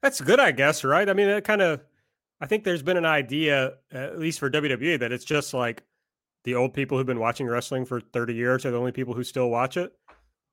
That's 0.02 0.22
good, 0.22 0.40
I 0.40 0.52
guess, 0.52 0.84
right? 0.84 1.10
I 1.10 1.14
mean, 1.14 1.28
it 1.28 1.44
kind 1.44 1.62
of, 1.62 1.82
I 2.40 2.46
think 2.46 2.64
there's 2.64 2.84
been 2.84 2.98
an 2.98 3.06
idea, 3.06 3.74
at 3.92 4.20
least 4.20 4.40
for 4.40 4.50
WWE, 4.50 5.00
that 5.00 5.12
it's 5.12 5.26
just 5.26 5.54
like 5.54 5.84
the 6.44 6.56
old 6.56 6.74
people 6.74 6.98
who've 6.98 7.08
been 7.08 7.20
watching 7.20 7.48
wrestling 7.48 7.86
for 7.86 8.00
30 8.00 8.36
years 8.36 8.66
are 8.66 8.72
the 8.72 8.78
only 8.78 8.92
people 8.92 9.14
who 9.14 9.24
still 9.24 9.50
watch 9.50 9.78
it. 9.78 9.94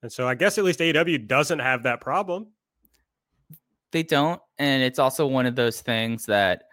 And 0.02 0.10
so 0.10 0.26
I 0.26 0.34
guess 0.34 0.58
at 0.58 0.64
least 0.64 0.80
AEW 0.80 1.28
doesn't 1.28 1.58
have 1.58 1.82
that 1.84 2.00
problem. 2.00 2.48
They 3.92 4.02
don't, 4.02 4.40
and 4.58 4.82
it's 4.82 4.98
also 4.98 5.26
one 5.26 5.44
of 5.44 5.54
those 5.54 5.82
things 5.82 6.24
that 6.26 6.64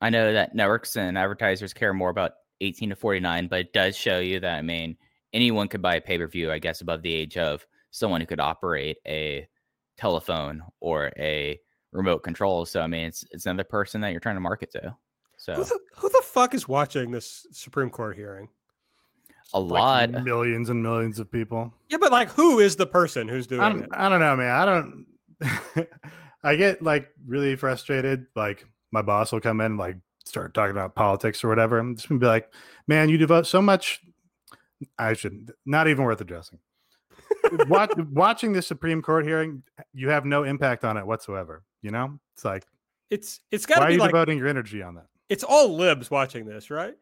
I 0.00 0.10
know 0.10 0.32
that 0.32 0.54
networks 0.54 0.96
and 0.96 1.18
advertisers 1.18 1.74
care 1.74 1.92
more 1.92 2.10
about 2.10 2.32
18 2.60 2.90
to 2.90 2.96
49, 2.96 3.48
but 3.48 3.60
it 3.60 3.72
does 3.72 3.96
show 3.96 4.18
you 4.18 4.40
that 4.40 4.58
I 4.58 4.62
mean 4.62 4.96
anyone 5.32 5.68
could 5.68 5.82
buy 5.82 5.96
a 5.96 6.00
pay 6.00 6.18
per 6.18 6.26
view, 6.26 6.50
I 6.50 6.58
guess, 6.58 6.80
above 6.80 7.02
the 7.02 7.12
age 7.12 7.36
of 7.36 7.66
someone 7.90 8.20
who 8.20 8.26
could 8.26 8.40
operate 8.40 8.98
a 9.06 9.46
telephone 9.96 10.62
or 10.80 11.12
a 11.18 11.58
remote 11.92 12.20
control. 12.22 12.66
So 12.66 12.80
I 12.80 12.86
mean, 12.86 13.06
it's 13.06 13.24
it's 13.30 13.46
another 13.46 13.64
person 13.64 14.00
that 14.02 14.10
you're 14.10 14.20
trying 14.20 14.36
to 14.36 14.40
market 14.40 14.70
to. 14.72 14.80
Who 14.82 14.94
So 15.36 15.64
the, 15.64 15.78
who 15.96 16.08
the 16.08 16.22
fuck 16.24 16.54
is 16.54 16.66
watching 16.68 17.10
this 17.10 17.46
Supreme 17.52 17.90
Court 17.90 18.16
hearing? 18.16 18.48
a 19.54 19.60
Like 19.60 20.12
lot. 20.12 20.24
millions 20.24 20.70
and 20.70 20.82
millions 20.82 21.18
of 21.20 21.30
people. 21.30 21.72
Yeah, 21.88 21.98
but 21.98 22.10
like, 22.10 22.30
who 22.30 22.58
is 22.58 22.76
the 22.76 22.86
person 22.86 23.28
who's 23.28 23.46
doing 23.46 23.60
I 23.60 23.70
it? 23.70 23.88
I 23.92 24.08
don't 24.08 24.20
know, 24.20 24.36
man. 24.36 24.50
I 24.50 24.64
don't. 24.64 25.88
I 26.42 26.56
get 26.56 26.82
like 26.82 27.08
really 27.26 27.54
frustrated. 27.56 28.26
Like 28.34 28.64
my 28.92 29.02
boss 29.02 29.32
will 29.32 29.40
come 29.40 29.60
in 29.60 29.66
and 29.66 29.78
like 29.78 29.96
start 30.26 30.52
talking 30.54 30.72
about 30.72 30.94
politics 30.94 31.42
or 31.42 31.48
whatever. 31.48 31.78
I'm 31.78 31.94
just 31.96 32.08
gonna 32.08 32.18
be 32.18 32.26
like, 32.26 32.52
man, 32.86 33.08
you 33.08 33.16
devote 33.16 33.46
so 33.46 33.62
much. 33.62 34.00
I 34.98 35.14
should 35.14 35.52
not 35.64 35.88
even 35.88 36.04
worth 36.04 36.20
addressing. 36.20 36.58
Watch, 37.68 37.92
watching 38.12 38.52
the 38.52 38.60
Supreme 38.62 39.00
Court 39.00 39.24
hearing, 39.24 39.62
you 39.94 40.08
have 40.10 40.24
no 40.24 40.42
impact 40.44 40.84
on 40.84 40.96
it 40.96 41.06
whatsoever. 41.06 41.62
You 41.82 41.90
know, 41.92 42.18
it's 42.34 42.44
like, 42.44 42.66
It's 43.10 43.40
it's 43.50 43.64
got 43.66 43.78
why 43.78 43.80
to 43.80 43.84
are 43.84 43.88
be 43.88 43.94
you 43.94 44.00
like 44.00 44.10
devoting 44.10 44.38
your 44.38 44.48
energy 44.48 44.82
on 44.82 44.94
that? 44.96 45.06
it's 45.28 45.42
all 45.44 45.74
libs 45.74 46.10
watching 46.10 46.44
this, 46.44 46.70
right? 46.70 46.94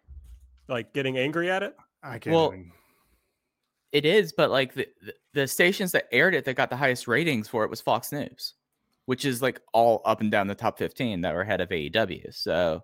Like 0.68 0.93
getting 0.95 1.18
angry 1.18 1.51
at 1.51 1.62
it. 1.62 1.77
I 2.03 2.18
can't. 2.18 2.35
Well, 2.35 2.49
even, 2.49 2.70
it 3.93 4.05
is, 4.05 4.33
but 4.33 4.51
like 4.51 4.75
the, 4.75 4.89
the 5.03 5.14
the 5.35 5.47
stations 5.49 5.93
that 5.93 6.07
aired 6.12 6.35
it 6.35 6.45
that 6.45 6.55
got 6.55 6.70
the 6.70 6.77
highest 6.77 7.09
ratings 7.09 7.49
for 7.49 7.64
it 7.64 7.70
was 7.70 7.81
Fox 7.81 8.12
News, 8.12 8.55
which 9.07 9.25
is 9.25 9.43
like 9.43 9.61
all 9.72 10.01
up 10.05 10.20
and 10.20 10.31
down 10.31 10.47
the 10.47 10.55
top 10.55 10.79
15 10.79 11.20
that 11.22 11.35
were 11.35 11.43
ahead 11.43 11.61
of 11.61 11.68
AEW. 11.70 12.35
So 12.35 12.83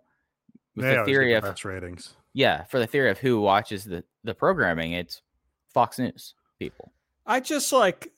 with 0.76 0.84
They 0.86 0.96
the 0.96 1.04
theory 1.04 1.32
the 1.32 1.48
of 1.48 1.64
ratings. 1.64 2.14
yeah, 2.32 2.64
for 2.64 2.78
the 2.78 2.86
theory 2.86 3.10
of 3.10 3.18
who 3.18 3.40
watches 3.40 3.84
the 3.84 4.04
the 4.24 4.34
programming, 4.34 4.92
it's 4.92 5.22
Fox 5.72 5.98
News 5.98 6.34
people. 6.58 6.92
I 7.26 7.40
just 7.40 7.72
like 7.72 8.12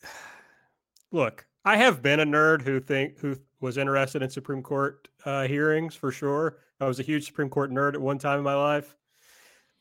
look. 1.13 1.47
I 1.65 1.77
have 1.77 2.03
been 2.03 2.19
a 2.19 2.27
nerd 2.27 2.63
who 2.63 2.81
think 2.81 3.19
who 3.21 3.37
was 3.61 3.79
interested 3.79 4.21
in 4.23 4.31
Supreme 4.31 4.63
Court 4.63 5.07
uh, 5.25 5.47
hearings 5.47 5.95
for 5.95 6.11
sure. 6.11 6.59
I 6.81 6.87
was 6.87 6.99
a 6.99 7.05
huge 7.05 7.27
Supreme 7.27 7.49
Court 7.49 7.71
nerd 7.71 7.95
at 7.95 8.01
one 8.01 8.19
time 8.19 8.39
in 8.39 8.45
my 8.45 8.57
life, 8.57 8.97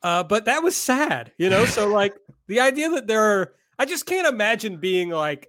uh, 0.04 0.22
but 0.24 0.46
that 0.46 0.62
was 0.62 0.76
sad, 0.76 1.32
you 1.38 1.50
know. 1.50 1.66
So 1.66 1.88
like 1.94 2.16
the 2.48 2.60
idea 2.60 2.90
that 2.92 3.08
there 3.08 3.24
are, 3.24 3.54
I 3.80 3.86
just 3.86 4.06
can't 4.06 4.28
imagine 4.28 4.78
being 4.78 5.10
like. 5.10 5.48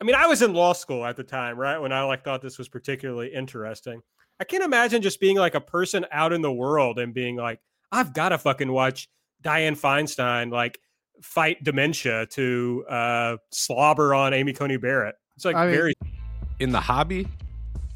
I 0.00 0.04
mean, 0.04 0.14
I 0.14 0.28
was 0.28 0.42
in 0.42 0.54
law 0.54 0.74
school 0.74 1.04
at 1.04 1.16
the 1.16 1.24
time, 1.24 1.58
right? 1.58 1.78
When 1.78 1.90
I 1.90 2.04
like 2.04 2.22
thought 2.22 2.40
this 2.40 2.56
was 2.56 2.68
particularly 2.68 3.34
interesting. 3.34 4.00
I 4.40 4.44
can't 4.44 4.62
imagine 4.62 5.02
just 5.02 5.20
being 5.20 5.36
like 5.36 5.54
a 5.54 5.60
person 5.60 6.06
out 6.12 6.32
in 6.32 6.42
the 6.42 6.52
world 6.52 6.98
and 6.98 7.12
being 7.12 7.36
like, 7.36 7.60
I've 7.90 8.12
got 8.12 8.28
to 8.30 8.38
fucking 8.38 8.70
watch 8.70 9.08
Dianne 9.42 9.78
Feinstein 9.78 10.52
like 10.52 10.78
fight 11.22 11.62
dementia 11.64 12.26
to 12.26 12.84
uh, 12.88 13.36
slobber 13.50 14.14
on 14.14 14.32
Amy 14.34 14.52
Coney 14.52 14.76
Barrett. 14.76 15.16
It's 15.36 15.44
like 15.44 15.56
I 15.56 15.66
mean- 15.66 15.74
very 15.74 15.94
in 16.60 16.72
the 16.72 16.80
hobby, 16.80 17.28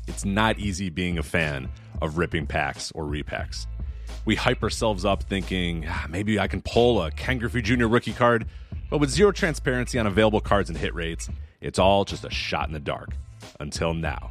it's 0.07 0.25
not 0.25 0.59
easy 0.59 0.89
being 0.89 1.19
a 1.19 1.23
fan 1.23 1.69
of 2.01 2.19
ripping 2.19 2.47
packs 2.47 2.93
or 2.93 3.05
repacks. 3.05 3.67
We 4.25 4.37
hype 4.37 4.63
ourselves 4.63 5.05
up 5.05 5.25
thinking 5.25 5.85
"Ah, 5.89 6.07
maybe 6.09 6.39
I 6.39 6.47
can 6.47 6.63
pull 6.63 7.03
a 7.03 7.11
Ken 7.11 7.39
Griffey 7.39 7.61
Jr. 7.61 7.87
rookie 7.87 8.13
card, 8.13 8.47
but 8.89 8.99
with 8.99 9.11
zero 9.11 9.33
transparency 9.33 9.99
on 9.99 10.07
available 10.07 10.41
cards 10.41 10.69
and 10.69 10.79
hit 10.79 10.95
rates, 10.95 11.29
it's 11.61 11.79
all 11.79 12.05
just 12.05 12.25
a 12.25 12.31
shot 12.31 12.69
in 12.69 12.73
the 12.73 12.81
dark. 12.81 13.11
Until 13.59 13.95
now. 13.95 14.31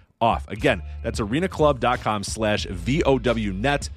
off. 0.21 0.47
Again, 0.47 0.81
that's 1.03 1.19
arenaclub.com 1.19 2.23
slash 2.23 2.65
VOWnet. 2.67 3.89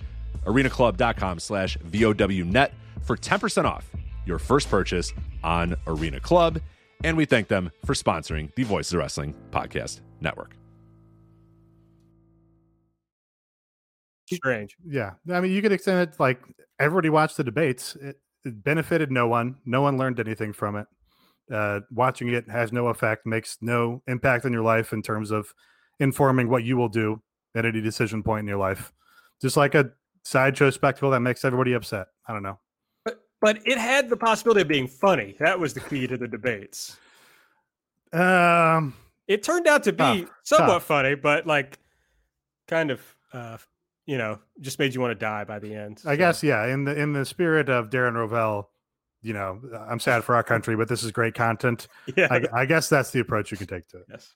arenaclub.com 0.45 1.39
slash 1.39 1.77
VOWnet 1.79 2.71
for 3.03 3.17
10% 3.17 3.65
off 3.65 3.91
your 4.27 4.39
first 4.39 4.71
purchase 4.71 5.13
on 5.43 5.77
Arena 5.87 6.21
Club. 6.21 6.61
And 7.03 7.17
we 7.17 7.27
thank 7.27 7.49
them 7.49 7.71
for 7.85 7.95
sponsoring 7.95 8.55
the 8.55 8.63
Voices 8.65 8.95
of 8.95 9.01
Wrestling 9.01 9.35
Podcast 9.51 10.01
Network. 10.21 10.57
strange. 14.33 14.77
Yeah, 14.87 15.13
I 15.31 15.41
mean, 15.41 15.53
you 15.53 15.63
could 15.63 15.73
extend 15.73 16.09
it 16.09 16.19
like 16.19 16.41
everybody 16.81 17.11
watched 17.11 17.37
the 17.37 17.45
debates. 17.45 17.97
It, 17.97 18.17
it 18.45 18.63
benefited 18.63 19.11
no 19.11 19.27
one. 19.27 19.57
No 19.65 19.83
one 19.83 19.97
learned 19.97 20.21
anything 20.21 20.53
from 20.53 20.77
it. 20.77 20.87
Uh, 21.53 21.81
watching 21.91 22.29
it 22.29 22.49
has 22.49 22.73
no 22.73 22.89
effect, 22.89 23.27
makes 23.27 23.59
no 23.61 24.03
impact 24.07 24.45
on 24.45 24.53
your 24.53 24.63
life 24.63 24.93
in 24.93 25.03
terms 25.03 25.31
of 25.31 25.53
informing 26.01 26.49
what 26.49 26.65
you 26.65 26.77
will 26.77 26.89
do 26.89 27.21
at 27.55 27.65
any 27.65 27.81
decision 27.81 28.23
point 28.23 28.41
in 28.41 28.47
your 28.49 28.59
life. 28.59 28.93
Just 29.41 29.57
like 29.57 29.75
a 29.75 29.91
sideshow 30.25 30.71
spectacle 30.71 31.11
that 31.11 31.21
makes 31.21 31.45
everybody 31.45 31.73
upset. 31.75 32.07
I 32.27 32.33
don't 32.33 32.43
know. 32.43 32.59
But 33.05 33.21
but 33.41 33.59
it 33.67 33.79
had 33.79 34.09
the 34.09 34.17
possibility 34.17 34.63
of 34.63 34.69
being 34.69 34.89
funny. 34.89 35.37
That 35.39 35.59
was 35.59 35.75
the 35.75 35.81
key 35.81 36.07
to 36.07 36.17
the 36.17 36.29
debates. 36.29 36.97
Um, 38.13 38.95
It 39.27 39.43
turned 39.43 39.67
out 39.67 39.83
to 39.85 39.93
be 39.93 40.23
Tough, 40.23 40.31
somewhat 40.45 40.67
tough. 40.75 40.85
funny, 40.85 41.15
but 41.15 41.47
like 41.47 41.79
kind 42.69 42.91
of 42.91 43.01
uh 43.33 43.59
you 44.07 44.19
know, 44.19 44.39
just 44.61 44.79
made 44.79 44.95
you 44.95 45.01
want 45.01 45.13
to 45.13 45.15
die 45.19 45.45
by 45.45 45.59
the 45.59 45.75
end. 45.75 46.03
I 46.05 46.17
guess 46.17 46.43
yeah. 46.43 46.67
In 46.67 46.85
the 46.85 46.95
in 46.99 47.13
the 47.13 47.25
spirit 47.25 47.69
of 47.71 47.89
Darren 47.91 48.13
Rovell, 48.15 48.67
you 49.23 49.33
know, 49.33 49.61
I'm 49.89 49.99
sad 50.01 50.25
for 50.25 50.35
our 50.35 50.43
country, 50.43 50.77
but 50.77 50.89
this 50.89 51.03
is 51.03 51.11
great 51.11 51.35
content. 51.35 51.89
Yeah. 52.17 52.29
I, 52.31 52.61
I 52.63 52.67
guess 52.67 52.89
that's 52.91 53.11
the 53.13 53.21
approach 53.21 53.51
you 53.51 53.57
can 53.57 53.67
take 53.67 53.89
to 53.89 53.99
it. 53.99 54.07
Yes. 54.11 54.35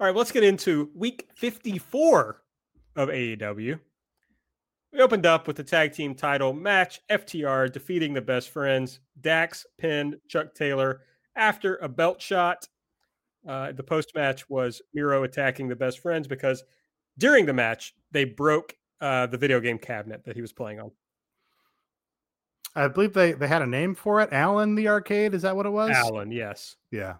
All 0.00 0.06
right, 0.06 0.16
let's 0.16 0.32
get 0.32 0.42
into 0.42 0.90
week 0.94 1.28
54 1.36 2.42
of 2.96 3.08
AEW. 3.08 3.78
We 4.92 5.00
opened 5.00 5.26
up 5.26 5.46
with 5.46 5.56
the 5.56 5.64
tag 5.64 5.92
team 5.92 6.14
title 6.14 6.52
match, 6.52 7.00
FTR 7.10 7.72
defeating 7.72 8.12
the 8.12 8.20
best 8.20 8.50
friends. 8.50 9.00
Dax 9.20 9.66
pinned 9.78 10.16
Chuck 10.28 10.54
Taylor 10.54 11.02
after 11.36 11.76
a 11.76 11.88
belt 11.88 12.20
shot. 12.20 12.68
Uh, 13.46 13.72
the 13.72 13.82
post 13.82 14.14
match 14.14 14.48
was 14.48 14.82
Miro 14.94 15.22
attacking 15.22 15.68
the 15.68 15.76
best 15.76 16.00
friends 16.00 16.26
because 16.26 16.64
during 17.18 17.46
the 17.46 17.52
match, 17.52 17.94
they 18.10 18.24
broke 18.24 18.76
uh, 19.00 19.26
the 19.26 19.38
video 19.38 19.60
game 19.60 19.78
cabinet 19.78 20.24
that 20.24 20.34
he 20.34 20.42
was 20.42 20.52
playing 20.52 20.80
on. 20.80 20.90
I 22.74 22.88
believe 22.88 23.12
they 23.12 23.32
they 23.32 23.46
had 23.46 23.62
a 23.62 23.66
name 23.66 23.94
for 23.94 24.20
it. 24.20 24.32
Alan 24.32 24.74
the 24.74 24.88
arcade. 24.88 25.34
Is 25.34 25.42
that 25.42 25.54
what 25.54 25.66
it 25.66 25.70
was? 25.70 25.90
Alan, 25.90 26.32
yes. 26.32 26.76
Yeah. 26.90 27.14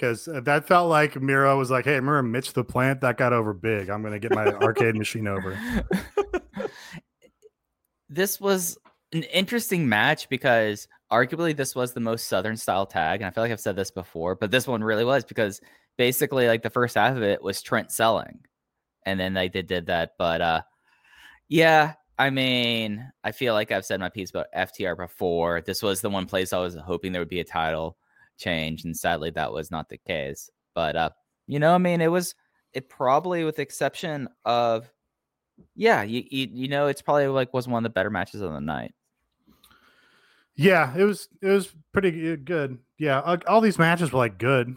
Because 0.00 0.24
that 0.24 0.66
felt 0.66 0.88
like 0.88 1.20
Miro 1.20 1.58
was 1.58 1.70
like, 1.70 1.84
"Hey, 1.84 1.96
remember 1.96 2.22
Mitch 2.22 2.54
the 2.54 2.64
Plant? 2.64 3.02
That 3.02 3.18
got 3.18 3.34
over 3.34 3.52
big. 3.52 3.90
I'm 3.90 4.02
to 4.02 4.18
get 4.18 4.34
my 4.34 4.46
arcade 4.46 4.96
machine 4.96 5.28
over." 5.28 5.58
this 8.08 8.40
was 8.40 8.78
an 9.12 9.24
interesting 9.24 9.88
match 9.88 10.28
because 10.30 10.88
arguably 11.12 11.54
this 11.54 11.74
was 11.74 11.92
the 11.92 12.00
most 12.00 12.28
southern 12.28 12.56
style 12.56 12.86
tag 12.86 13.20
and 13.20 13.26
i 13.26 13.30
feel 13.30 13.42
like 13.42 13.50
i've 13.50 13.58
said 13.58 13.74
this 13.74 13.90
before 13.90 14.36
but 14.36 14.52
this 14.52 14.64
one 14.64 14.82
really 14.84 15.04
was 15.04 15.24
because 15.24 15.60
basically 16.00 16.48
like 16.48 16.62
the 16.62 16.70
first 16.70 16.94
half 16.94 17.14
of 17.14 17.22
it 17.22 17.42
was 17.42 17.60
Trent 17.60 17.92
selling, 17.92 18.40
and 19.04 19.20
then 19.20 19.34
they 19.34 19.50
did 19.50 19.66
did 19.66 19.86
that. 19.86 20.12
But 20.16 20.40
uh, 20.40 20.62
yeah, 21.46 21.92
I 22.18 22.30
mean, 22.30 23.06
I 23.22 23.32
feel 23.32 23.52
like 23.52 23.70
I've 23.70 23.84
said 23.84 24.00
my 24.00 24.08
piece 24.08 24.30
about 24.30 24.46
FTR 24.56 24.96
before. 24.96 25.60
This 25.60 25.82
was 25.82 26.00
the 26.00 26.08
one 26.08 26.24
place 26.24 26.54
I 26.54 26.58
was 26.58 26.74
hoping 26.74 27.12
there 27.12 27.20
would 27.20 27.28
be 27.28 27.40
a 27.40 27.44
title 27.44 27.98
change, 28.40 28.84
and 28.84 28.96
sadly, 28.96 29.30
that 29.30 29.52
was 29.52 29.70
not 29.70 29.88
the 29.88 29.98
case. 29.98 30.50
But 30.74 30.96
uh, 30.96 31.10
you 31.46 31.58
know, 31.58 31.74
I 31.74 31.78
mean, 31.78 32.00
it 32.00 32.10
was 32.10 32.34
it 32.72 32.88
probably, 32.88 33.44
with 33.44 33.56
the 33.56 33.62
exception 33.62 34.28
of, 34.44 34.90
yeah, 35.74 36.02
you 36.02 36.24
you, 36.30 36.48
you 36.52 36.68
know, 36.68 36.86
it's 36.86 37.02
probably 37.02 37.26
like 37.28 37.54
was 37.54 37.68
one 37.68 37.84
of 37.84 37.90
the 37.90 37.94
better 37.94 38.10
matches 38.10 38.40
of 38.40 38.52
the 38.52 38.60
night. 38.60 38.94
Yeah, 40.56 40.94
it 40.96 41.04
was 41.04 41.28
it 41.42 41.48
was 41.48 41.74
pretty 41.92 42.36
good. 42.36 42.78
Yeah, 42.98 43.20
all, 43.20 43.38
all 43.46 43.60
these 43.60 43.78
matches 43.78 44.12
were 44.12 44.18
like 44.18 44.38
good. 44.38 44.74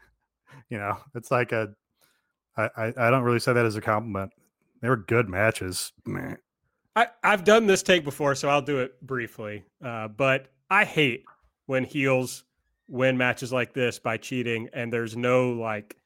you 0.70 0.78
know, 0.78 0.98
it's 1.14 1.30
like 1.30 1.52
a 1.52 1.74
I, 2.56 2.70
I 2.76 2.92
I 2.96 3.10
don't 3.10 3.24
really 3.24 3.40
say 3.40 3.52
that 3.52 3.66
as 3.66 3.76
a 3.76 3.80
compliment. 3.80 4.32
They 4.80 4.88
were 4.88 4.96
good 4.96 5.28
matches. 5.28 5.92
Meh. 6.06 6.36
I, 6.94 7.06
I've 7.22 7.44
done 7.44 7.66
this 7.66 7.82
take 7.82 8.04
before, 8.04 8.34
so 8.34 8.48
I'll 8.48 8.62
do 8.62 8.80
it 8.80 9.00
briefly. 9.00 9.64
Uh, 9.82 10.08
but 10.08 10.48
I 10.68 10.84
hate 10.84 11.24
when 11.66 11.84
heels 11.84 12.44
win 12.88 13.16
matches 13.16 13.52
like 13.52 13.72
this 13.72 13.98
by 13.98 14.16
cheating, 14.16 14.68
and 14.72 14.92
there's 14.92 15.16
no 15.16 15.50
like. 15.52 15.96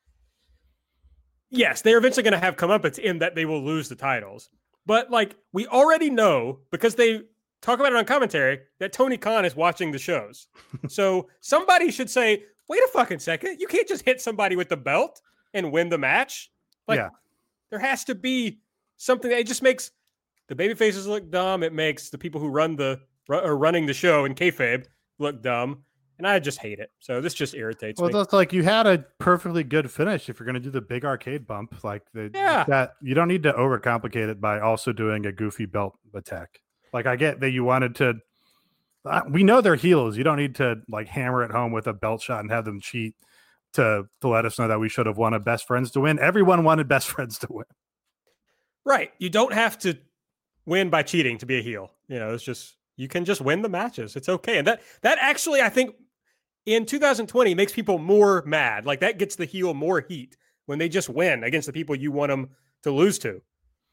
Yes, 1.51 1.83
they're 1.83 1.99
eventually 1.99 2.25
going 2.25 2.33
to 2.33 2.39
have 2.39 2.57
comeuppance 2.57 2.99
in 2.99 3.19
that 3.21 3.35
they 3.35 3.45
will 3.45 3.63
lose 3.65 3.89
the 3.89 3.95
titles, 3.95 4.51
but 4.85 5.11
like 5.11 5.37
we 5.53 5.67
already 5.67 6.11
know 6.11 6.59
because 6.73 6.97
they 6.97 7.23
talk 7.63 7.79
about 7.79 7.93
it 7.93 7.97
on 7.97 8.05
commentary 8.05 8.61
that 8.81 8.93
Tony 8.93 9.17
Khan 9.17 9.45
is 9.45 9.55
watching 9.55 9.93
the 9.93 9.99
shows. 9.99 10.49
so 10.89 11.29
somebody 11.41 11.91
should 11.91 12.11
say, 12.11 12.43
"Wait 12.69 12.83
a 12.83 12.89
fucking 12.93 13.21
second! 13.21 13.59
You 13.61 13.67
can't 13.69 13.89
just 13.89 14.05
hit 14.05 14.21
somebody 14.21 14.57
with 14.57 14.69
the 14.69 14.77
belt 14.77 15.21
and 15.55 15.71
win 15.73 15.89
the 15.89 15.99
match." 15.99 16.51
Like, 16.89 16.99
Yeah. 16.99 17.09
there 17.71 17.81
has 17.81 18.05
to 18.05 18.15
be 18.15 18.61
something 18.97 19.31
that 19.31 19.41
it 19.41 19.47
just 19.47 19.63
makes 19.63 19.91
the 20.49 20.55
baby 20.55 20.75
faces 20.75 21.07
look 21.07 21.31
dumb. 21.31 21.63
It 21.63 21.73
makes 21.73 22.11
the 22.11 22.19
people 22.19 22.41
who 22.41 22.49
run 22.49 22.77
the 22.77 23.01
are 23.29 23.57
running 23.57 23.87
the 23.87 23.95
show 23.95 24.25
in 24.25 24.35
kayfabe 24.35 24.87
look 25.19 25.43
dumb, 25.43 25.83
and 26.19 26.27
I 26.27 26.39
just 26.39 26.59
hate 26.59 26.79
it. 26.79 26.91
So 27.01 27.21
this 27.21 27.35
just 27.35 27.55
irritates 27.55 28.01
Well, 28.01 28.09
me. 28.09 28.15
Well, 28.15 28.23
that's 28.25 28.33
like 28.33 28.53
you 28.53 28.63
had 28.63 28.87
a 28.87 29.05
perfectly 29.19 29.65
good 29.65 29.91
finish 29.91 30.29
if 30.29 30.39
you're 30.39 30.47
going 30.47 30.55
to 30.55 30.61
do 30.61 30.71
the 30.71 30.81
big 30.81 31.05
arcade 31.05 31.47
bump. 31.47 31.85
Like 31.85 32.03
the 32.15 32.31
Yeah. 32.35 32.65
that 32.69 32.95
you 33.03 33.15
don't 33.15 33.29
need 33.29 33.43
to 33.45 33.53
overcomplicate 33.53 34.29
it 34.29 34.41
by 34.41 34.61
also 34.61 34.93
doing 34.93 35.27
a 35.27 35.33
goofy 35.33 35.67
belt 35.67 35.99
attack. 36.15 36.61
Like 36.93 37.07
I 37.07 37.17
get 37.17 37.41
that 37.41 37.51
you 37.51 37.65
wanted 37.65 37.95
to. 37.97 38.15
uh, 39.05 39.23
We 39.31 39.45
know 39.45 39.61
they're 39.61 39.75
heels. 39.77 40.17
You 40.17 40.25
don't 40.25 40.39
need 40.39 40.55
to 40.57 40.77
like 40.89 41.09
hammer 41.09 41.43
it 41.45 41.51
home 41.51 41.73
with 41.73 41.87
a 41.87 41.93
belt 41.93 42.23
shot 42.23 42.41
and 42.41 42.51
have 42.51 42.65
them 42.65 42.81
cheat 42.81 43.15
to 43.75 44.05
to 44.23 44.29
let 44.29 44.47
us 44.47 44.59
know 44.59 44.69
that 44.69 44.81
we 44.81 44.89
should 44.89 45.07
have 45.07 45.19
wanted 45.19 45.45
best 45.45 45.67
friends 45.67 45.91
to 45.93 46.01
win. 46.01 46.19
Everyone 46.19 46.65
wanted 46.65 46.89
best 46.89 47.09
friends 47.15 47.39
to 47.41 47.47
win. 47.51 47.67
Right. 48.85 49.13
You 49.19 49.29
don't 49.31 49.53
have 49.53 49.79
to 49.81 49.99
win 50.65 50.91
by 50.91 51.03
cheating 51.03 51.39
to 51.39 51.47
be 51.47 51.59
a 51.59 51.63
heel. 51.63 51.91
You 52.09 52.19
know, 52.19 52.33
it's 52.35 52.45
just 52.45 52.77
you 52.97 53.09
can 53.09 53.25
just 53.25 53.41
win 53.41 53.63
the 53.63 53.69
matches. 53.69 54.17
It's 54.17 54.29
okay. 54.29 54.59
And 54.59 54.67
that 54.67 54.81
that 55.03 55.19
actually 55.21 55.61
I 55.61 55.69
think 55.69 55.95
in 56.67 56.85
2020 56.85 57.55
makes 57.55 57.73
people 57.73 57.99
more 57.99 58.43
mad. 58.45 58.85
Like 58.85 59.01
that 59.01 59.19
gets 59.19 59.37
the 59.37 59.45
heel 59.45 59.73
more 59.73 60.01
heat 60.01 60.37
when 60.67 60.79
they 60.79 60.89
just 60.89 61.09
win 61.09 61.45
against 61.45 61.67
the 61.67 61.73
people 61.73 61.95
you 61.95 62.13
want 62.13 62.31
them 62.31 62.51
to 62.83 62.91
lose 62.91 63.19
to 63.21 63.41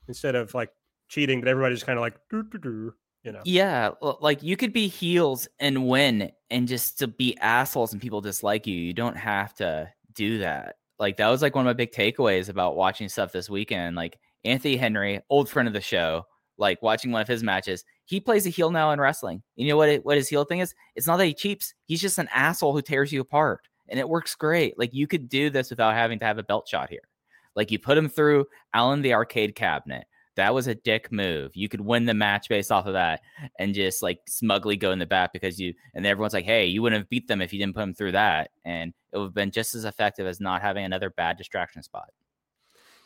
instead 0.08 0.36
of 0.36 0.54
like 0.54 0.70
cheating 1.08 1.40
that 1.42 1.50
everybody's 1.50 1.84
kind 1.84 1.98
of 1.98 2.02
like 2.02 2.16
doo, 2.30 2.44
doo, 2.44 2.58
doo, 2.58 2.94
you 3.24 3.32
know. 3.32 3.42
Yeah, 3.46 3.92
like 4.20 4.44
you 4.44 4.58
could 4.58 4.74
be 4.74 4.88
heels 4.88 5.48
and 5.60 5.88
win 5.88 6.32
and 6.50 6.68
just 6.68 7.00
to 7.00 7.08
be 7.08 7.38
assholes 7.40 7.94
and 7.94 8.02
people 8.02 8.22
dislike 8.22 8.68
you. 8.68 8.76
You 8.76 8.94
don't 8.94 9.18
have 9.18 9.54
to 9.56 9.90
do 10.14 10.40
that. 10.40 10.76
Like 11.00 11.18
that 11.18 11.30
was 11.30 11.42
like 11.42 11.56
one 11.56 11.66
of 11.66 11.70
my 11.70 11.74
big 11.74 11.92
takeaways 11.92 12.50
about 12.50 12.76
watching 12.76 13.08
stuff 13.08 13.32
this 13.32 13.50
weekend. 13.50 13.96
Like 13.96 14.20
Anthony 14.44 14.78
Henry, 14.78 15.22
old 15.30 15.50
friend 15.50 15.68
of 15.68 15.74
the 15.74 15.82
show, 15.82 16.26
like 16.58 16.82
watching 16.82 17.12
one 17.12 17.22
of 17.22 17.28
his 17.28 17.44
matches, 17.44 17.84
he 18.06 18.20
plays 18.20 18.46
a 18.46 18.50
heel 18.50 18.72
now 18.72 18.92
in 18.92 19.00
wrestling. 19.00 19.44
You 19.56 19.68
know 19.70 19.78
what? 19.78 19.90
It, 19.90 20.06
what 20.06 20.18
his 20.18 20.28
heel 20.28 20.44
thing 20.44 20.60
is? 20.60 20.74
It's 20.96 21.08
not 21.08 21.18
that 21.18 21.26
he 21.26 21.34
cheaps. 21.34 21.74
He's 21.86 22.02
just 22.02 22.18
an 22.18 22.30
asshole 22.34 22.74
who 22.74 22.82
tears 22.82 23.12
you 23.12 23.22
apart, 23.22 23.68
and 23.88 24.00
it 24.00 24.10
works 24.10 24.36
great. 24.36 24.78
Like 24.78 24.94
you 24.94 25.08
could 25.08 25.30
do 25.30 25.50
this 25.50 25.70
without 25.70 25.94
having 25.94 26.20
to 26.20 26.26
have 26.26 26.38
a 26.38 26.44
belt 26.44 26.68
shot 26.68 26.90
here. 26.90 27.08
Like 27.56 27.72
you 27.72 27.80
put 27.80 27.98
him 27.98 28.10
through 28.10 28.46
Alan 28.74 29.02
the 29.02 29.14
arcade 29.14 29.56
cabinet. 29.56 30.06
That 30.36 30.56
was 30.56 30.66
a 30.66 30.74
dick 30.74 31.12
move. 31.12 31.56
You 31.56 31.70
could 31.70 31.82
win 31.82 32.06
the 32.06 32.16
match 32.16 32.50
based 32.50 32.72
off 32.72 32.88
of 32.88 32.94
that 32.94 33.22
and 33.60 33.76
just 33.76 34.02
like 34.02 34.20
smugly 34.28 34.76
go 34.76 34.92
in 34.92 34.98
the 34.98 35.06
back 35.06 35.32
because 35.32 35.60
you 35.60 35.76
and 35.94 36.08
everyone's 36.08 36.34
like, 36.34 36.46
hey, 36.46 36.66
you 36.66 36.82
wouldn't 36.82 37.02
have 37.02 37.10
beat 37.10 37.28
them 37.28 37.40
if 37.40 37.54
you 37.54 37.60
didn't 37.60 37.76
put 37.76 37.82
them 37.82 37.94
through 37.94 38.14
that. 38.14 38.50
And 38.66 38.94
it 39.12 39.18
would 39.20 39.26
have 39.26 39.34
been 39.36 39.52
just 39.52 39.76
as 39.76 39.86
effective 39.86 40.26
as 40.26 40.40
not 40.40 40.64
having 40.64 40.86
another 40.86 41.12
bad 41.12 41.38
distraction 41.38 41.84
spot. 41.84 42.10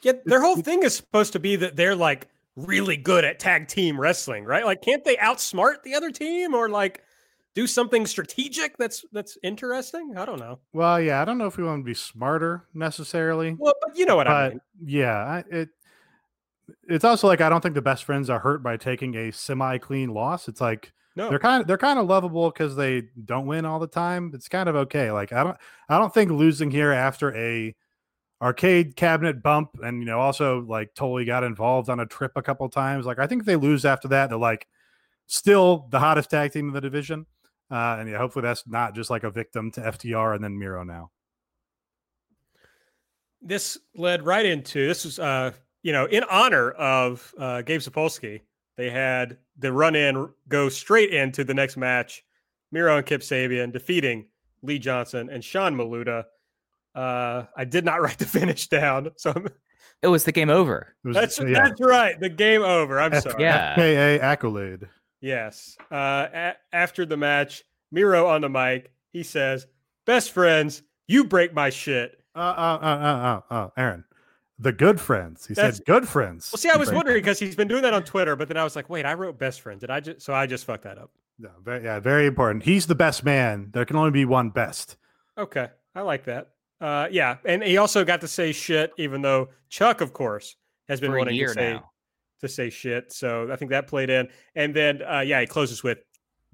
Yeah, 0.03 0.13
their 0.25 0.41
whole 0.41 0.55
thing 0.55 0.83
is 0.83 0.95
supposed 0.95 1.33
to 1.33 1.39
be 1.39 1.57
that 1.57 1.75
they're 1.75 1.95
like 1.95 2.29
really 2.57 2.97
good 2.97 3.23
at 3.23 3.39
tag 3.39 3.67
team 3.69 3.97
wrestling, 3.99 4.43
right? 4.43 4.65
Like 4.65 4.81
can't 4.81 5.03
they 5.05 5.15
outsmart 5.17 5.83
the 5.83 5.95
other 5.95 6.11
team 6.11 6.53
or 6.53 6.67
like 6.67 7.01
do 7.55 7.65
something 7.67 8.05
strategic 8.05 8.75
that's 8.77 9.05
that's 9.13 9.37
interesting? 9.43 10.15
I 10.17 10.25
don't 10.25 10.39
know. 10.39 10.59
Well, 10.73 10.99
yeah, 10.99 11.21
I 11.21 11.25
don't 11.25 11.37
know 11.37 11.45
if 11.47 11.55
we 11.57 11.63
want 11.63 11.81
to 11.81 11.85
be 11.85 11.93
smarter 11.93 12.65
necessarily. 12.73 13.55
Well, 13.57 13.73
but 13.81 13.97
you 13.97 14.05
know 14.05 14.15
what 14.15 14.27
I 14.27 14.49
mean. 14.49 14.61
yeah, 14.85 15.43
it 15.49 15.69
it's 16.89 17.05
also 17.05 17.27
like 17.27 17.39
I 17.41 17.47
don't 17.49 17.61
think 17.61 17.75
the 17.75 17.81
best 17.81 18.03
friends 18.03 18.29
are 18.29 18.39
hurt 18.39 18.61
by 18.61 18.75
taking 18.75 19.15
a 19.15 19.31
semi 19.31 19.77
clean 19.77 20.09
loss. 20.09 20.47
It's 20.47 20.59
like 20.59 20.91
No. 21.15 21.29
they're 21.29 21.39
kind 21.39 21.61
of 21.61 21.67
they're 21.67 21.77
kind 21.77 21.97
of 21.99 22.07
lovable 22.07 22.49
because 22.49 22.75
they 22.75 23.03
don't 23.25 23.45
win 23.47 23.65
all 23.65 23.79
the 23.79 23.87
time. 23.87 24.31
It's 24.33 24.49
kind 24.49 24.67
of 24.67 24.75
okay. 24.75 25.11
Like 25.11 25.31
I 25.31 25.43
don't 25.43 25.57
I 25.89 25.97
don't 25.97 26.13
think 26.13 26.31
losing 26.31 26.69
here 26.71 26.91
after 26.91 27.33
a 27.35 27.73
arcade 28.41 28.95
cabinet 28.95 29.41
bump 29.41 29.71
and 29.81 29.99
you 29.99 30.05
know 30.05 30.19
also 30.19 30.61
like 30.61 30.93
totally 30.93 31.25
got 31.25 31.43
involved 31.43 31.89
on 31.89 31.99
a 31.99 32.05
trip 32.05 32.33
a 32.35 32.41
couple 32.41 32.67
times. 32.69 33.05
Like 33.05 33.19
I 33.19 33.27
think 33.27 33.45
they 33.45 33.55
lose 33.55 33.85
after 33.85 34.07
that, 34.09 34.29
they're 34.29 34.37
like 34.37 34.67
still 35.27 35.87
the 35.89 35.99
hottest 35.99 36.29
tag 36.29 36.51
team 36.53 36.67
in 36.67 36.73
the 36.73 36.81
division. 36.81 37.25
Uh, 37.69 37.97
and 37.99 38.09
yeah, 38.09 38.17
hopefully 38.17 38.43
that's 38.43 38.65
not 38.67 38.95
just 38.95 39.09
like 39.09 39.23
a 39.23 39.31
victim 39.31 39.71
to 39.71 39.81
FTR 39.81 40.35
and 40.35 40.43
then 40.43 40.57
Miro 40.57 40.83
now. 40.83 41.11
this 43.41 43.77
led 43.95 44.23
right 44.25 44.45
into 44.45 44.87
this 44.87 45.05
was 45.05 45.19
uh 45.19 45.51
you 45.83 45.91
know 45.91 46.05
in 46.05 46.23
honor 46.29 46.71
of 46.71 47.33
uh 47.37 47.61
Gabe 47.61 47.81
Sapolsky 47.81 48.41
they 48.77 48.89
had 48.89 49.37
the 49.57 49.71
run 49.71 49.95
in 49.95 50.29
go 50.47 50.69
straight 50.69 51.13
into 51.13 51.43
the 51.43 51.53
next 51.53 51.77
match 51.77 52.23
Miro 52.71 52.97
and 52.97 53.05
Kip 53.05 53.21
Sabian 53.21 53.71
defeating 53.71 54.25
Lee 54.63 54.79
Johnson 54.79 55.29
and 55.29 55.43
Sean 55.43 55.75
Maluta 55.75 56.25
uh 56.97 57.45
I 57.55 57.63
did 57.65 57.85
not 57.85 58.01
write 58.01 58.17
the 58.17 58.25
finish 58.25 58.67
down 58.67 59.11
so 59.17 59.31
I'm- 59.31 59.47
It 60.01 60.07
was 60.09 60.25
the 60.25 60.31
game 60.31 60.49
over. 60.51 60.95
Was, 61.03 61.15
that's 61.15 61.39
yeah, 61.39 61.63
that's 61.65 61.81
right 61.81 62.19
the 62.19 62.29
game 62.29 62.61
over 62.61 62.99
I'm 62.99 63.19
sorry 63.21 63.41
Yeah. 63.43 63.75
FKA 63.75 64.19
accolade. 64.19 64.87
yes 65.21 65.77
uh 65.91 66.27
a- 66.33 66.55
after 66.73 67.05
the 67.05 67.17
match 67.17 67.63
Miro 67.91 68.27
on 68.27 68.41
the 68.41 68.49
mic 68.49 68.91
he 69.13 69.23
says 69.23 69.65
best 70.05 70.31
friends 70.31 70.81
you 71.07 71.23
break 71.23 71.53
my 71.53 71.69
shit 71.69 72.19
Uh, 72.35 72.39
uh, 72.39 72.79
uh, 72.81 72.85
uh, 72.85 73.41
uh, 73.49 73.53
uh, 73.53 73.69
Aaron, 73.77 74.03
the 74.59 74.71
good 74.71 74.99
friends. 74.99 75.47
He 75.47 75.53
That's- 75.55 75.77
said 75.77 75.85
good 75.85 76.07
friends. 76.07 76.49
well 76.51 76.57
see 76.57 76.69
I 76.69 76.77
was 76.77 76.91
wondering 76.91 77.17
because 77.17 77.39
he's 77.39 77.55
been 77.55 77.67
doing 77.67 77.81
that 77.83 77.93
on 77.93 78.03
Twitter 78.03 78.35
but 78.35 78.47
then 78.47 78.57
I 78.57 78.63
was 78.63 78.75
like 78.75 78.89
wait 78.89 79.05
I 79.05 79.13
wrote 79.13 79.37
best 79.39 79.61
friend 79.61 79.79
did 79.79 79.89
I 79.89 79.99
just 79.99 80.21
so 80.21 80.33
I 80.33 80.45
just 80.47 80.65
fucked 80.65 80.83
that 80.83 80.97
up 80.97 81.11
Yeah, 81.39 81.49
very, 81.63 81.83
yeah, 81.83 81.99
very 81.99 82.25
important. 82.27 82.63
He's 82.63 82.85
the 82.87 82.95
best 82.95 83.23
man. 83.23 83.69
There 83.73 83.85
can 83.85 83.95
only 83.95 84.09
be 84.11 84.25
one 84.25 84.49
best. 84.49 84.97
Okay, 85.37 85.67
I 85.93 86.01
like 86.01 86.23
that. 86.25 86.49
Uh, 86.79 87.07
yeah, 87.11 87.37
and 87.45 87.63
he 87.63 87.77
also 87.77 88.05
got 88.05 88.21
to 88.21 88.27
say 88.27 88.51
shit, 88.51 88.91
even 88.97 89.21
though 89.21 89.49
Chuck, 89.69 90.01
of 90.01 90.13
course, 90.13 90.55
has 90.87 90.99
been 90.99 91.11
For 91.11 91.17
wanting 91.17 91.39
to 91.39 91.47
say 91.53 91.73
now. 91.73 91.89
to 92.41 92.47
say 92.47 92.69
shit. 92.69 93.11
So 93.11 93.51
I 93.51 93.55
think 93.55 93.71
that 93.71 93.87
played 93.87 94.09
in. 94.09 94.27
And 94.55 94.75
then, 94.75 95.01
uh, 95.01 95.21
yeah, 95.21 95.39
he 95.41 95.47
closes 95.47 95.81
with 95.83 95.99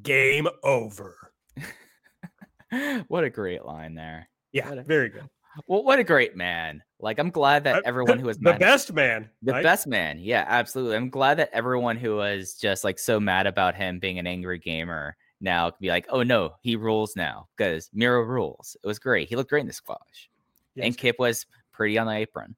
"Game 0.01 0.47
over." 0.63 1.33
what 3.07 3.23
a 3.23 3.29
great 3.29 3.65
line 3.65 3.95
there. 3.95 4.29
Yeah, 4.51 4.71
a- 4.71 4.83
very 4.83 5.09
good. 5.09 5.27
Well, 5.67 5.83
what 5.83 5.99
a 5.99 6.03
great 6.03 6.35
man. 6.35 6.81
Like 6.99 7.19
I'm 7.19 7.29
glad 7.29 7.65
that 7.65 7.75
Uh, 7.77 7.81
everyone 7.85 8.17
who 8.17 8.25
was 8.27 8.37
the 8.37 8.51
mad- 8.51 8.59
best 8.59 8.91
man, 8.93 9.29
The 9.43 9.51
right? 9.51 9.63
best 9.63 9.85
man. 9.87 10.17
Yeah, 10.19 10.45
absolutely. 10.47 10.95
I'm 10.95 11.09
glad 11.09 11.37
that 11.37 11.49
everyone 11.53 11.97
who 11.97 12.15
was 12.15 12.55
just 12.55 12.83
like 12.83 12.97
so 12.97 13.19
mad 13.19 13.45
about 13.45 13.75
him 13.75 13.99
being 13.99 14.17
an 14.19 14.25
angry 14.25 14.57
gamer 14.57 15.15
now 15.43 15.67
it 15.67 15.71
can 15.71 15.81
be 15.81 15.89
like, 15.89 16.07
oh 16.09 16.23
no, 16.23 16.53
he 16.61 16.75
rules 16.75 17.15
now 17.15 17.47
because 17.55 17.89
Miro 17.93 18.21
rules. 18.21 18.75
It 18.83 18.87
was 18.87 18.97
great. 18.97 19.29
He 19.29 19.35
looked 19.35 19.49
great 19.49 19.61
in 19.61 19.67
the 19.67 19.73
squash. 19.73 20.29
Yes. 20.75 20.85
And 20.87 20.97
Kip 20.97 21.17
was 21.19 21.45
pretty 21.71 21.97
on 21.97 22.07
the 22.07 22.13
apron. 22.13 22.55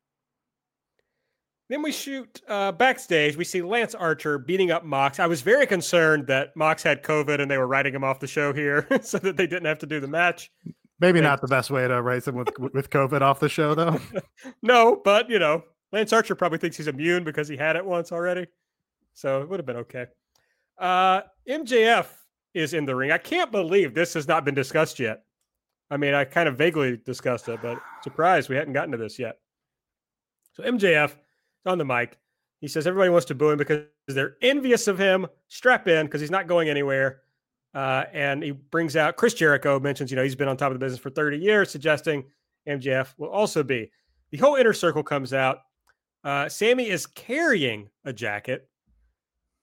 Then 1.68 1.82
we 1.82 1.92
shoot 1.92 2.42
uh, 2.48 2.72
backstage. 2.72 3.36
We 3.36 3.44
see 3.44 3.64
Lance 3.64 3.96
Archer 3.96 4.38
beating 4.38 4.70
up 4.70 4.86
Mox. 4.86 5.20
I 5.20 5.26
was 5.26 5.42
very 5.42 5.66
concerned 5.66 6.28
that 6.28 6.56
Mox 6.56 6.84
had 6.84 7.02
COVID 7.02 7.42
and 7.42 7.50
they 7.50 7.58
were 7.58 7.66
writing 7.66 7.96
him 7.96 8.04
off 8.04 8.20
the 8.20 8.28
show 8.28 8.54
here 8.54 8.88
so 9.02 9.18
that 9.18 9.36
they 9.36 9.48
didn't 9.48 9.66
have 9.66 9.80
to 9.80 9.88
do 9.88 10.00
the 10.00 10.08
match. 10.08 10.52
Maybe 11.00 11.20
Thanks. 11.20 11.30
not 11.30 11.42
the 11.42 11.48
best 11.48 11.72
way 11.72 11.88
to 11.88 12.02
write 12.02 12.26
him 12.26 12.36
with 12.36 12.50
with 12.72 12.90
COVID 12.90 13.22
off 13.22 13.40
the 13.40 13.50
show, 13.50 13.76
though. 13.76 14.00
No, 14.62 15.02
but 15.04 15.30
you 15.30 15.40
know, 15.40 15.64
Lance 15.92 16.14
Archer 16.14 16.36
probably 16.36 16.60
thinks 16.60 16.78
he's 16.78 16.88
immune 16.88 17.24
because 17.24 17.48
he 17.48 17.58
had 17.58 17.76
it 17.76 17.86
once 17.86 18.12
already. 18.12 18.46
So 19.14 19.42
it 19.42 19.50
would 19.50 19.60
have 19.60 19.66
been 19.66 19.78
okay. 19.78 20.06
Uh, 20.78 21.22
MJF 21.50 22.06
is 22.56 22.74
in 22.74 22.86
the 22.86 22.96
ring. 22.96 23.12
I 23.12 23.18
can't 23.18 23.52
believe 23.52 23.94
this 23.94 24.14
has 24.14 24.28
not 24.28 24.46
been 24.46 24.56
discussed 24.56 25.00
yet. 25.00 25.24
I 25.92 25.98
mean, 25.98 26.14
I 26.14 26.26
kind 26.26 26.50
of 26.50 26.58
vaguely 26.58 26.98
discussed 26.98 27.48
it, 27.50 27.60
but 27.62 27.80
surprised 28.04 28.50
we 28.50 28.56
hadn't 28.56 28.74
gotten 28.74 28.92
to 28.92 28.98
this 28.98 29.20
yet. 29.20 29.38
So 30.54 30.64
MJF 30.64 31.16
on 31.66 31.78
the 31.78 31.86
mic. 31.86 32.18
He 32.62 32.68
says 32.68 32.88
everybody 32.88 33.10
wants 33.10 33.26
to 33.28 33.36
boo 33.36 33.50
him 33.50 33.58
because 33.58 33.84
they're 34.08 34.38
envious 34.42 34.88
of 34.88 34.98
him. 34.98 35.28
Strap 35.50 35.88
in 35.88 36.06
because 36.06 36.22
he's 36.22 36.32
not 36.32 36.48
going 36.48 36.70
anywhere. 36.70 37.22
Uh, 37.74 38.06
and 38.14 38.42
he 38.42 38.52
brings 38.52 38.96
out 38.96 39.18
Chris 39.18 39.34
Jericho, 39.34 39.80
mentions, 39.80 40.10
you 40.10 40.16
know, 40.16 40.24
he's 40.24 40.36
been 40.36 40.48
on 40.48 40.56
top 40.56 40.72
of 40.72 40.80
the 40.80 40.84
business 40.84 41.00
for 41.00 41.10
30 41.10 41.38
years, 41.38 41.70
suggesting 41.70 42.24
MJF 42.68 43.14
will 43.18 43.30
also 43.30 43.64
be. 43.64 43.92
The 44.32 44.38
whole 44.38 44.56
inner 44.56 44.74
circle 44.74 45.04
comes 45.04 45.34
out. 45.34 45.60
Uh, 46.24 46.48
Sammy 46.48 46.90
is 46.90 47.06
carrying 47.06 47.90
a 48.06 48.14
jacket. 48.14 48.70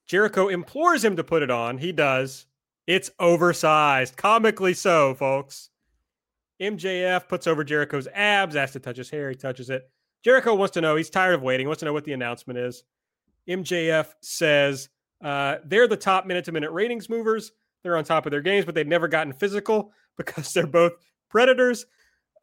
Jericho 0.07 0.47
implores 0.47 1.03
him 1.03 1.15
to 1.15 1.23
put 1.23 1.41
it 1.41 1.49
on. 1.49 1.77
He 1.77 1.91
does. 1.91 2.45
It's 2.85 3.11
oversized, 3.19 4.17
comically 4.17 4.73
so, 4.73 5.13
folks. 5.13 5.69
MJF 6.61 7.27
puts 7.27 7.47
over 7.47 7.63
Jericho's 7.63 8.07
abs, 8.13 8.55
asks 8.55 8.73
to 8.73 8.79
touch 8.79 8.97
his 8.97 9.09
hair. 9.09 9.29
He 9.29 9.35
touches 9.35 9.69
it. 9.69 9.89
Jericho 10.23 10.55
wants 10.55 10.73
to 10.73 10.81
know. 10.81 10.95
He's 10.95 11.09
tired 11.09 11.35
of 11.35 11.41
waiting. 11.41 11.67
Wants 11.67 11.79
to 11.79 11.85
know 11.85 11.93
what 11.93 12.05
the 12.05 12.13
announcement 12.13 12.59
is. 12.59 12.83
MJF 13.47 14.07
says 14.21 14.89
uh, 15.23 15.57
they're 15.65 15.87
the 15.87 15.97
top 15.97 16.25
minute 16.25 16.45
to 16.45 16.51
minute 16.51 16.71
ratings 16.71 17.09
movers. 17.09 17.51
They're 17.83 17.97
on 17.97 18.03
top 18.03 18.25
of 18.25 18.31
their 18.31 18.41
games, 18.41 18.65
but 18.65 18.75
they've 18.75 18.87
never 18.87 19.07
gotten 19.07 19.33
physical 19.33 19.91
because 20.17 20.53
they're 20.53 20.67
both 20.67 20.93
predators. 21.29 21.85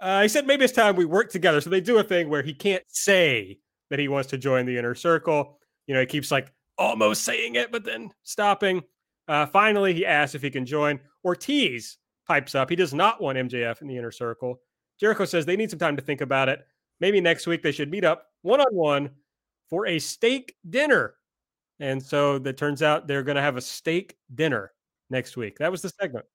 Uh, 0.01 0.23
he 0.23 0.29
said 0.29 0.47
maybe 0.47 0.65
it's 0.65 0.73
time 0.73 0.97
we 0.97 1.05
work 1.05 1.31
together. 1.31 1.61
So 1.61 1.71
they 1.71 1.81
do 1.81 1.99
a 1.99 2.03
thing 2.03 2.29
where 2.29 2.43
he 2.43 2.55
can't 2.55 2.85
say 2.89 3.59
that 3.91 3.99
he 3.99 4.09
wants 4.09 4.31
to 4.31 4.39
join 4.39 4.67
the 4.67 4.79
inner 4.79 4.95
circle. 4.95 5.59
You 5.87 5.95
know, 5.95 6.01
he 6.01 6.07
keeps 6.07 6.31
like 6.31 6.53
almost 6.79 7.25
saying 7.25 7.57
it, 7.57 7.71
but 7.71 7.85
then 7.85 8.11
stopping. 8.23 8.83
Uh, 9.31 9.47
finally, 9.47 9.95
he 9.95 10.05
asks 10.05 10.35
if 10.35 10.43
he 10.43 10.51
can 10.51 10.67
join. 10.67 10.99
Ortiz 11.25 11.99
pipes 12.27 12.57
up. 12.57 12.69
He 12.69 12.75
does 12.75 12.93
not 12.93 13.23
want 13.23 13.39
MJF 13.39 13.81
in 13.81 13.87
the 13.87 13.97
inner 13.97 14.11
circle. 14.11 14.61
Jericho 14.99 15.25
says 15.25 15.47
they 15.47 15.57
need 15.57 15.71
some 15.71 15.79
time 15.79 15.97
to 15.97 16.03
think 16.03 16.21
about 16.21 16.49
it. 16.49 16.67
Maybe 16.99 17.21
next 17.21 17.47
week 17.47 17.63
they 17.63 17.71
should 17.71 17.93
meet 17.93 18.05
up 18.05 18.27
one 18.43 18.61
on 18.61 18.75
one 18.75 19.11
for 19.69 19.87
a 19.87 20.01
steak 20.01 20.57
dinner. 20.69 21.15
And 21.79 22.03
so 22.03 22.41
that 22.41 22.57
turns 22.57 22.83
out 22.83 23.07
they're 23.07 23.23
going 23.23 23.37
to 23.37 23.43
have 23.43 23.57
a 23.57 23.61
steak 23.61 24.17
dinner 24.35 24.73
next 25.11 25.37
week. 25.37 25.59
That 25.59 25.71
was 25.71 25.83
the 25.83 25.91
segment. 25.91 26.27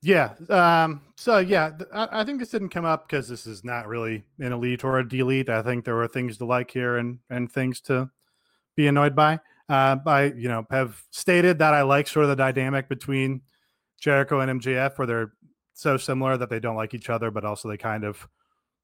Yeah. 0.00 0.34
Um, 0.48 1.00
so 1.16 1.38
yeah, 1.38 1.72
I 1.92 2.22
think 2.22 2.38
this 2.38 2.50
didn't 2.50 2.68
come 2.68 2.84
up 2.84 3.08
because 3.08 3.26
this 3.28 3.48
is 3.48 3.64
not 3.64 3.88
really 3.88 4.22
an 4.38 4.52
elite 4.52 4.84
or 4.84 5.00
a 5.00 5.08
delete. 5.08 5.48
I 5.48 5.62
think 5.62 5.84
there 5.84 5.96
were 5.96 6.06
things 6.06 6.38
to 6.38 6.44
like 6.44 6.70
here 6.70 6.98
and 6.98 7.18
and 7.30 7.50
things 7.50 7.80
to 7.82 8.10
be 8.76 8.86
annoyed 8.86 9.16
by. 9.16 9.40
Uh, 9.68 9.96
I 10.06 10.24
you 10.24 10.48
know 10.48 10.66
have 10.70 11.02
stated 11.10 11.58
that 11.58 11.74
I 11.74 11.82
like 11.82 12.06
sort 12.06 12.24
of 12.24 12.30
the 12.30 12.36
dynamic 12.36 12.88
between 12.88 13.42
Jericho 14.00 14.40
and 14.40 14.60
MJF, 14.60 14.98
where 14.98 15.06
they're 15.06 15.32
so 15.74 15.96
similar 15.96 16.36
that 16.36 16.50
they 16.50 16.60
don't 16.60 16.76
like 16.76 16.94
each 16.94 17.10
other, 17.10 17.30
but 17.30 17.44
also 17.44 17.68
they 17.68 17.76
kind 17.76 18.04
of 18.04 18.28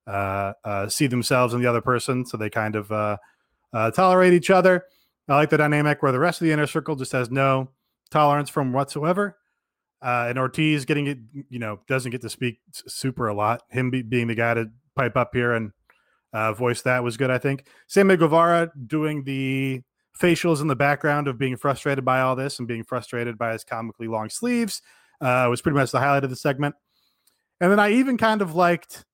uh, 0.07 0.53
uh, 0.65 0.89
see 0.89 1.07
themselves 1.07 1.55
in 1.55 1.61
the 1.61 1.69
other 1.69 1.81
person, 1.81 2.27
so 2.27 2.37
they 2.37 2.51
kind 2.51 2.75
of 2.75 2.91
uh, 2.91 3.17
uh, 3.73 3.91
tolerate 3.91 4.33
each 4.33 4.51
other. 4.51 4.85
I 5.29 5.37
like 5.37 5.51
the 5.51 5.59
dynamic 5.59 6.03
where 6.03 6.13
the 6.13 6.19
rest 6.19 6.41
of 6.41 6.47
the 6.47 6.53
inner 6.53 6.67
circle 6.67 6.97
just 6.97 7.13
has 7.13 7.31
no 7.31 7.71
tolerance 8.11 8.51
from 8.51 8.73
whatsoever. 8.73 9.37
Uh, 10.03 10.27
and 10.29 10.39
Ortiz 10.39 10.85
getting 10.85 11.07
it, 11.07 11.19
you 11.49 11.59
know, 11.59 11.79
doesn't 11.87 12.11
get 12.11 12.23
to 12.23 12.31
speak 12.31 12.59
super 12.73 13.29
a 13.29 13.35
lot. 13.35 13.63
Him 13.71 13.91
be, 13.91 14.03
being 14.03 14.27
the 14.27 14.35
guy 14.35 14.55
to 14.55 14.71
pipe 14.97 15.17
up 15.17 15.31
here 15.35 15.53
and 15.53 15.73
voice 16.57 16.83
that 16.83 17.05
was 17.05 17.17
good, 17.17 17.31
I 17.31 17.39
think. 17.39 17.67
Sammy 17.87 18.17
Guevara 18.17 18.73
doing 18.87 19.23
the 19.25 19.83
facials 20.19 20.61
in 20.61 20.67
the 20.67 20.77
background 20.77 21.29
of 21.29 21.39
being 21.39 21.57
frustrated 21.57 22.05
by 22.05 22.21
all 22.21 22.37
this 22.37 22.59
and 22.59 22.69
being 22.69 22.85
frustrated 22.85 23.39
by 23.39 23.53
his 23.53 23.65
comically 23.65 24.09
long 24.09 24.29
sleeves 24.29 24.83
uh, 25.21 25.47
was 25.49 25.61
pretty 25.61 25.77
much 25.77 25.91
the 25.91 26.01
highlight 26.01 26.25
of 26.25 26.31
the 26.31 26.37
segment. 26.37 26.75
And 27.61 27.71
then 27.71 27.79
I 27.79 27.93
even 27.93 28.17
kind 28.17 28.43
of 28.43 28.55
liked 28.55 29.05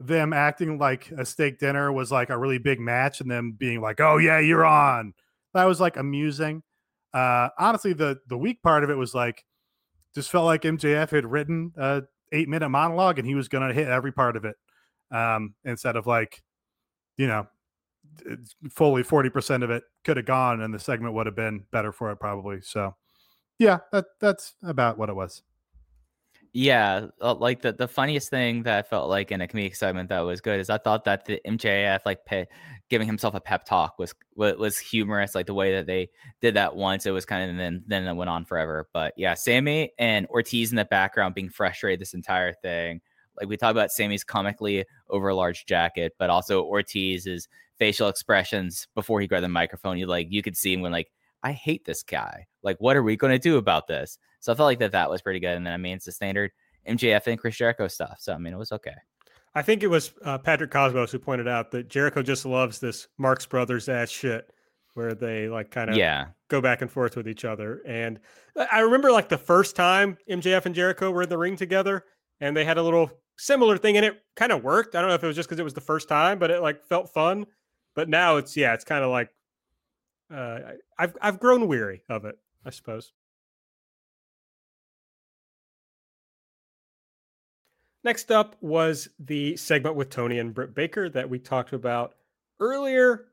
them 0.00 0.32
acting 0.32 0.78
like 0.78 1.10
a 1.12 1.24
steak 1.24 1.58
dinner 1.58 1.92
was 1.92 2.10
like 2.10 2.30
a 2.30 2.38
really 2.38 2.58
big 2.58 2.80
match 2.80 3.20
and 3.20 3.30
them 3.30 3.52
being 3.56 3.80
like, 3.80 4.00
oh, 4.00 4.18
yeah, 4.18 4.40
you're 4.40 4.64
on. 4.64 5.14
That 5.54 5.64
was 5.64 5.80
like 5.80 5.96
amusing. 5.96 6.62
Uh, 7.12 7.48
honestly, 7.58 7.92
the 7.92 8.18
the 8.26 8.36
weak 8.36 8.60
part 8.62 8.82
of 8.82 8.90
it 8.90 8.96
was 8.96 9.14
like, 9.14 9.44
just 10.14 10.30
felt 10.30 10.46
like 10.46 10.62
MJF 10.62 11.10
had 11.10 11.24
written 11.24 11.72
a 11.76 12.02
eight 12.32 12.48
minute 12.48 12.68
monologue 12.68 13.18
and 13.18 13.26
he 13.26 13.36
was 13.36 13.48
going 13.48 13.66
to 13.66 13.74
hit 13.74 13.86
every 13.86 14.12
part 14.12 14.36
of 14.36 14.44
it 14.44 14.56
um, 15.12 15.54
instead 15.64 15.94
of 15.94 16.06
like, 16.08 16.42
you 17.16 17.28
know, 17.28 17.46
fully 18.70 19.02
40% 19.02 19.62
of 19.62 19.70
it 19.70 19.84
could 20.04 20.16
have 20.16 20.26
gone 20.26 20.60
and 20.60 20.72
the 20.72 20.78
segment 20.78 21.14
would 21.14 21.26
have 21.26 21.36
been 21.36 21.64
better 21.70 21.92
for 21.92 22.10
it 22.10 22.16
probably. 22.20 22.60
So 22.60 22.94
yeah, 23.58 23.78
that 23.92 24.06
that's 24.20 24.54
about 24.62 24.98
what 24.98 25.08
it 25.08 25.16
was. 25.16 25.42
Yeah, 26.56 27.06
uh, 27.20 27.34
like 27.34 27.62
the 27.62 27.72
the 27.72 27.88
funniest 27.88 28.30
thing 28.30 28.62
that 28.62 28.78
I 28.78 28.82
felt 28.82 29.08
like 29.08 29.32
in 29.32 29.40
a 29.40 29.48
comedic 29.48 29.74
segment 29.74 30.08
that 30.10 30.20
was 30.20 30.40
good 30.40 30.60
is 30.60 30.70
I 30.70 30.78
thought 30.78 31.04
that 31.04 31.24
the 31.24 31.40
MJF 31.44 32.02
like 32.06 32.24
pe- 32.24 32.46
giving 32.88 33.08
himself 33.08 33.34
a 33.34 33.40
pep 33.40 33.64
talk 33.64 33.98
was 33.98 34.14
was 34.36 34.78
humorous. 34.78 35.34
Like 35.34 35.46
the 35.46 35.54
way 35.54 35.72
that 35.72 35.86
they 35.86 36.10
did 36.40 36.54
that 36.54 36.76
once, 36.76 37.06
it 37.06 37.10
was 37.10 37.24
kind 37.24 37.42
of 37.42 37.50
and 37.50 37.58
then 37.58 37.82
then 37.88 38.06
it 38.06 38.14
went 38.14 38.30
on 38.30 38.44
forever. 38.44 38.88
But 38.92 39.14
yeah, 39.16 39.34
Sammy 39.34 39.90
and 39.98 40.28
Ortiz 40.28 40.70
in 40.70 40.76
the 40.76 40.84
background 40.84 41.34
being 41.34 41.48
frustrated 41.48 42.00
this 42.00 42.14
entire 42.14 42.52
thing. 42.52 43.00
Like 43.38 43.48
we 43.48 43.56
talk 43.56 43.70
about 43.70 43.90
Sammy's 43.92 44.24
comically 44.24 44.84
over 45.08 45.32
large 45.34 45.66
jacket, 45.66 46.14
but 46.18 46.30
also 46.30 46.62
Ortiz's 46.62 47.48
facial 47.78 48.08
expressions 48.08 48.86
before 48.94 49.20
he 49.20 49.26
grabbed 49.26 49.44
the 49.44 49.48
microphone. 49.48 49.98
You 49.98 50.06
like 50.06 50.28
you 50.30 50.42
could 50.42 50.56
see 50.56 50.72
him 50.74 50.80
when 50.80 50.92
like 50.92 51.10
I 51.42 51.52
hate 51.52 51.84
this 51.84 52.02
guy. 52.02 52.46
Like 52.62 52.76
what 52.78 52.96
are 52.96 53.02
we 53.02 53.16
going 53.16 53.32
to 53.32 53.38
do 53.38 53.56
about 53.58 53.86
this? 53.86 54.18
So 54.40 54.52
I 54.52 54.56
felt 54.56 54.66
like 54.66 54.78
that 54.78 54.92
that 54.92 55.10
was 55.10 55.22
pretty 55.22 55.40
good. 55.40 55.56
And 55.56 55.66
then 55.66 55.72
I 55.72 55.76
mean, 55.78 55.96
it's 55.96 56.04
the 56.06 56.12
standard 56.12 56.52
MJF 56.88 57.26
and 57.26 57.38
Chris 57.38 57.56
Jericho 57.56 57.88
stuff. 57.88 58.16
So 58.20 58.32
I 58.34 58.38
mean, 58.38 58.52
it 58.52 58.58
was 58.58 58.72
okay. 58.72 58.94
I 59.54 59.62
think 59.62 59.82
it 59.82 59.88
was 59.88 60.12
uh, 60.24 60.38
Patrick 60.38 60.70
Cosmos 60.70 61.12
who 61.12 61.18
pointed 61.18 61.46
out 61.46 61.70
that 61.70 61.88
Jericho 61.88 62.22
just 62.22 62.44
loves 62.44 62.78
this 62.80 63.06
Marx 63.18 63.46
Brothers 63.46 63.88
ass 63.88 64.10
shit 64.10 64.50
where 64.94 65.14
they 65.14 65.48
like 65.48 65.70
kind 65.70 65.90
of 65.90 65.96
Yeah. 65.96 66.26
go 66.48 66.60
back 66.60 66.82
and 66.82 66.90
forth 66.90 67.16
with 67.16 67.28
each 67.28 67.44
other. 67.44 67.82
And 67.86 68.20
I 68.72 68.80
remember 68.80 69.10
like 69.12 69.28
the 69.28 69.38
first 69.38 69.76
time 69.76 70.16
MJF 70.30 70.66
and 70.66 70.74
Jericho 70.74 71.10
were 71.10 71.22
in 71.22 71.28
the 71.28 71.38
ring 71.38 71.56
together 71.56 72.04
and 72.40 72.56
they 72.56 72.64
had 72.64 72.78
a 72.78 72.82
little 72.82 73.10
similar 73.36 73.78
thing 73.78 73.96
and 73.96 74.06
it 74.06 74.22
kind 74.36 74.52
of 74.52 74.62
worked. 74.62 74.94
I 74.94 75.00
don't 75.00 75.08
know 75.08 75.14
if 75.14 75.24
it 75.24 75.26
was 75.26 75.36
just 75.36 75.48
because 75.48 75.60
it 75.60 75.64
was 75.64 75.74
the 75.74 75.80
first 75.80 76.08
time, 76.08 76.38
but 76.38 76.50
it 76.50 76.62
like 76.62 76.84
felt 76.84 77.12
fun. 77.12 77.46
But 77.94 78.08
now 78.08 78.36
it's 78.36 78.56
yeah, 78.56 78.74
it's 78.74 78.84
kind 78.84 79.04
of 79.04 79.10
like 79.10 79.30
uh, 80.32 80.58
I've 80.98 81.16
I've 81.20 81.40
grown 81.40 81.68
weary 81.68 82.02
of 82.08 82.24
it, 82.24 82.38
I 82.64 82.70
suppose. 82.70 83.12
Next 88.02 88.30
up 88.30 88.56
was 88.60 89.08
the 89.18 89.56
segment 89.56 89.96
with 89.96 90.10
Tony 90.10 90.38
and 90.38 90.52
Britt 90.52 90.74
Baker 90.74 91.08
that 91.08 91.30
we 91.30 91.38
talked 91.38 91.72
about 91.72 92.14
earlier. 92.60 93.26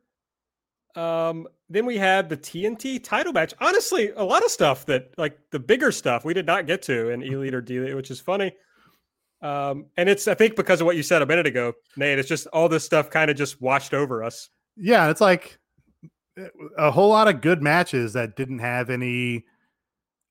Um, 0.95 1.47
then 1.69 1.85
we 1.85 1.97
had 1.97 2.29
the 2.29 2.37
TNT 2.37 3.03
title 3.03 3.33
match. 3.33 3.53
Honestly, 3.59 4.11
a 4.15 4.23
lot 4.23 4.43
of 4.45 4.51
stuff 4.51 4.85
that 4.85 5.13
like 5.17 5.37
the 5.51 5.59
bigger 5.59 5.91
stuff 5.91 6.23
we 6.23 6.33
did 6.33 6.45
not 6.45 6.67
get 6.67 6.81
to 6.83 7.09
in 7.09 7.21
Elite 7.21 7.53
or 7.53 7.61
D, 7.61 7.93
which 7.93 8.11
is 8.11 8.21
funny. 8.21 8.53
Um, 9.41 9.85
and 9.97 10.07
it's 10.07 10.27
I 10.27 10.35
think 10.35 10.55
because 10.55 10.81
of 10.81 10.85
what 10.85 10.95
you 10.95 11.03
said 11.03 11.21
a 11.21 11.25
minute 11.25 11.47
ago, 11.47 11.73
Nate. 11.97 12.19
It's 12.19 12.29
just 12.29 12.47
all 12.47 12.69
this 12.69 12.83
stuff 12.83 13.09
kind 13.09 13.31
of 13.31 13.37
just 13.37 13.61
washed 13.61 13.93
over 13.93 14.23
us. 14.23 14.49
Yeah, 14.77 15.09
it's 15.09 15.21
like 15.21 15.57
a 16.77 16.91
whole 16.91 17.09
lot 17.09 17.27
of 17.27 17.41
good 17.41 17.61
matches 17.61 18.13
that 18.13 18.35
didn't 18.35 18.59
have 18.59 18.89
any 18.89 19.45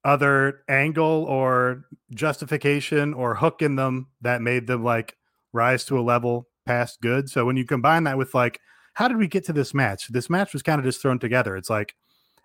other 0.04 0.62
angle 0.68 1.24
or 1.28 1.84
justification 2.14 3.12
or 3.12 3.34
hook 3.34 3.62
in 3.62 3.76
them 3.76 4.06
that 4.22 4.42
made 4.42 4.66
them 4.66 4.82
like 4.82 5.16
rise 5.52 5.84
to 5.84 5.98
a 5.98 6.00
level 6.00 6.48
past 6.66 7.00
good. 7.00 7.28
So 7.28 7.44
when 7.44 7.56
you 7.56 7.64
combine 7.64 8.04
that 8.04 8.16
with 8.16 8.34
like, 8.34 8.60
how 8.94 9.08
did 9.08 9.18
we 9.18 9.28
get 9.28 9.44
to 9.46 9.52
this 9.52 9.74
match? 9.74 10.08
This 10.08 10.30
match 10.30 10.52
was 10.52 10.62
kind 10.62 10.78
of 10.78 10.84
just 10.84 11.02
thrown 11.02 11.18
together. 11.18 11.56
It's 11.56 11.70
like, 11.70 11.94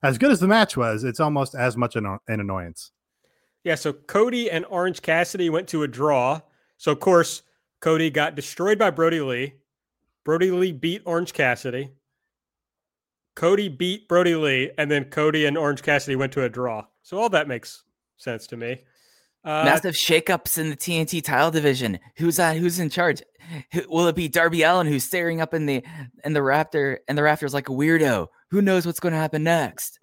as 0.04 0.18
good 0.18 0.32
as 0.32 0.40
the 0.40 0.48
match 0.48 0.76
was, 0.76 1.04
it's 1.04 1.20
almost 1.20 1.56
as 1.56 1.78
much 1.78 1.96
an, 1.96 2.06
an 2.28 2.40
annoyance. 2.40 2.92
Yeah, 3.64 3.76
so 3.76 3.94
Cody 3.94 4.52
and 4.52 4.66
Orange 4.70 5.02
Cassidy 5.02 5.50
went 5.50 5.68
to 5.70 5.84
a 5.84 5.88
draw. 5.88 6.42
So 6.78 6.92
of 6.92 7.00
course, 7.00 7.44
Cody 7.82 8.10
got 8.10 8.36
destroyed 8.36 8.78
by 8.80 8.90
Brody 8.90 9.22
Lee. 9.22 9.54
Brody 10.24 10.52
Lee 10.52 10.72
beat 10.72 11.02
Orange 11.06 11.34
Cassidy. 11.34 11.92
Cody 13.36 13.68
beat 13.68 14.08
Brody 14.08 14.36
Lee, 14.36 14.72
and 14.78 14.90
then 14.90 15.06
Cody 15.06 15.46
and 15.46 15.58
Orange 15.58 15.84
Cassidy 15.84 16.16
went 16.16 16.32
to 16.34 16.44
a 16.44 16.50
draw. 16.50 16.86
So 17.04 17.18
all 17.18 17.30
that 17.30 17.48
makes 17.48 17.84
sense 18.18 18.48
to 18.48 18.58
me. 18.58 18.84
Uh, 19.44 19.64
Massive 19.66 19.94
shakeups 19.94 20.58
in 20.58 20.70
the 20.70 20.76
TNT 20.76 21.24
title 21.24 21.52
division. 21.52 22.00
Who's 22.18 22.38
that? 22.38 22.58
Who's 22.58 22.80
in 22.80 22.90
charge? 22.90 23.22
Who, 23.74 23.82
will 23.90 24.08
it 24.08 24.16
be 24.16 24.28
Darby 24.28 24.64
Allin 24.64 24.88
who's 24.88 25.04
staring 25.04 25.42
up 25.42 25.54
in 25.54 25.68
the 25.68 25.84
in 26.24 26.34
the 26.34 26.40
raptor 26.40 26.98
and 27.08 27.16
the 27.16 27.22
rafters 27.24 27.54
like 27.54 27.70
a 27.70 27.74
weirdo? 27.74 28.28
Who 28.50 28.62
knows 28.62 28.88
what's 28.88 29.00
going 29.00 29.14
to 29.14 29.20
happen 29.20 29.44
next? 29.44 30.00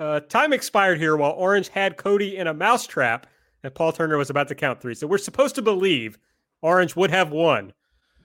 uh, 0.00 0.20
time 0.20 0.52
expired 0.52 0.98
here 0.98 1.16
while 1.16 1.32
Orange 1.32 1.68
had 1.68 1.96
Cody 1.96 2.36
in 2.36 2.46
a 2.46 2.54
mousetrap, 2.54 3.26
and 3.62 3.74
Paul 3.74 3.92
Turner 3.92 4.16
was 4.16 4.30
about 4.30 4.48
to 4.48 4.54
count 4.54 4.80
three. 4.80 4.94
So 4.94 5.06
we're 5.06 5.18
supposed 5.18 5.54
to 5.56 5.62
believe 5.62 6.18
Orange 6.62 6.96
would 6.96 7.10
have 7.10 7.30
won 7.30 7.72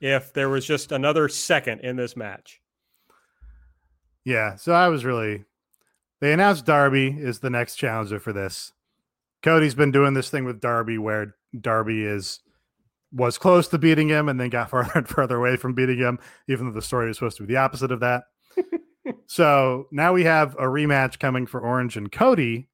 if 0.01 0.33
there 0.33 0.49
was 0.49 0.65
just 0.65 0.91
another 0.91 1.29
second 1.29 1.81
in 1.81 1.95
this 1.95 2.15
match. 2.15 2.61
Yeah. 4.23 4.55
So 4.55 4.73
I 4.73 4.87
was 4.87 5.05
really, 5.05 5.45
they 6.21 6.33
announced 6.33 6.65
Darby 6.65 7.07
is 7.07 7.39
the 7.39 7.49
next 7.49 7.75
challenger 7.75 8.19
for 8.19 8.33
this. 8.33 8.73
Cody's 9.43 9.75
been 9.75 9.91
doing 9.91 10.13
this 10.13 10.29
thing 10.29 10.45
with 10.45 10.59
Darby 10.59 10.97
where 10.97 11.35
Darby 11.59 12.03
is 12.03 12.39
was 13.11 13.37
close 13.37 13.67
to 13.69 13.77
beating 13.77 14.09
him 14.09 14.27
and 14.27 14.39
then 14.39 14.49
got 14.49 14.69
farther 14.71 14.91
and 14.95 15.07
further 15.07 15.37
away 15.37 15.55
from 15.55 15.73
beating 15.73 15.99
him, 15.99 16.19
even 16.47 16.65
though 16.65 16.73
the 16.73 16.81
story 16.81 17.07
was 17.07 17.17
supposed 17.17 17.37
to 17.37 17.43
be 17.43 17.53
the 17.53 17.59
opposite 17.59 17.91
of 17.91 18.01
that. 18.01 18.23
so 19.27 19.87
now 19.91 20.13
we 20.13 20.23
have 20.23 20.55
a 20.55 20.63
rematch 20.63 21.19
coming 21.19 21.45
for 21.45 21.61
Orange 21.61 21.95
and 21.95 22.11
Cody. 22.11 22.67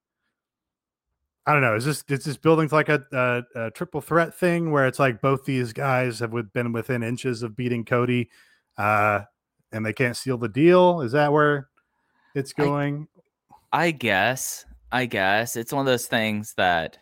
I 1.44 1.52
don't 1.52 1.62
know. 1.62 1.74
Is 1.74 1.84
this 1.84 2.04
is 2.08 2.24
this 2.24 2.36
building 2.36 2.68
like 2.70 2.88
a, 2.88 3.02
a, 3.12 3.66
a 3.66 3.70
triple 3.72 4.00
threat 4.00 4.34
thing 4.34 4.70
where 4.70 4.86
it's 4.86 5.00
like 5.00 5.20
both 5.20 5.44
these 5.44 5.72
guys 5.72 6.20
have 6.20 6.32
been 6.52 6.72
within 6.72 7.02
inches 7.02 7.42
of 7.42 7.56
beating 7.56 7.84
Cody, 7.84 8.30
uh, 8.78 9.22
and 9.72 9.84
they 9.84 9.92
can't 9.92 10.16
seal 10.16 10.38
the 10.38 10.48
deal? 10.48 11.00
Is 11.00 11.12
that 11.12 11.32
where 11.32 11.68
it's 12.34 12.52
going? 12.52 13.08
I, 13.72 13.86
I 13.86 13.90
guess. 13.90 14.64
I 14.92 15.06
guess 15.06 15.56
it's 15.56 15.72
one 15.72 15.80
of 15.80 15.86
those 15.86 16.06
things 16.06 16.52
that 16.58 16.98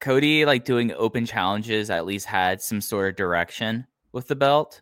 Cody, 0.00 0.44
like 0.46 0.64
doing 0.64 0.92
open 0.92 1.26
challenges, 1.26 1.90
at 1.90 2.06
least 2.06 2.26
had 2.26 2.62
some 2.62 2.80
sort 2.80 3.10
of 3.10 3.16
direction 3.16 3.86
with 4.12 4.28
the 4.28 4.36
belt, 4.36 4.80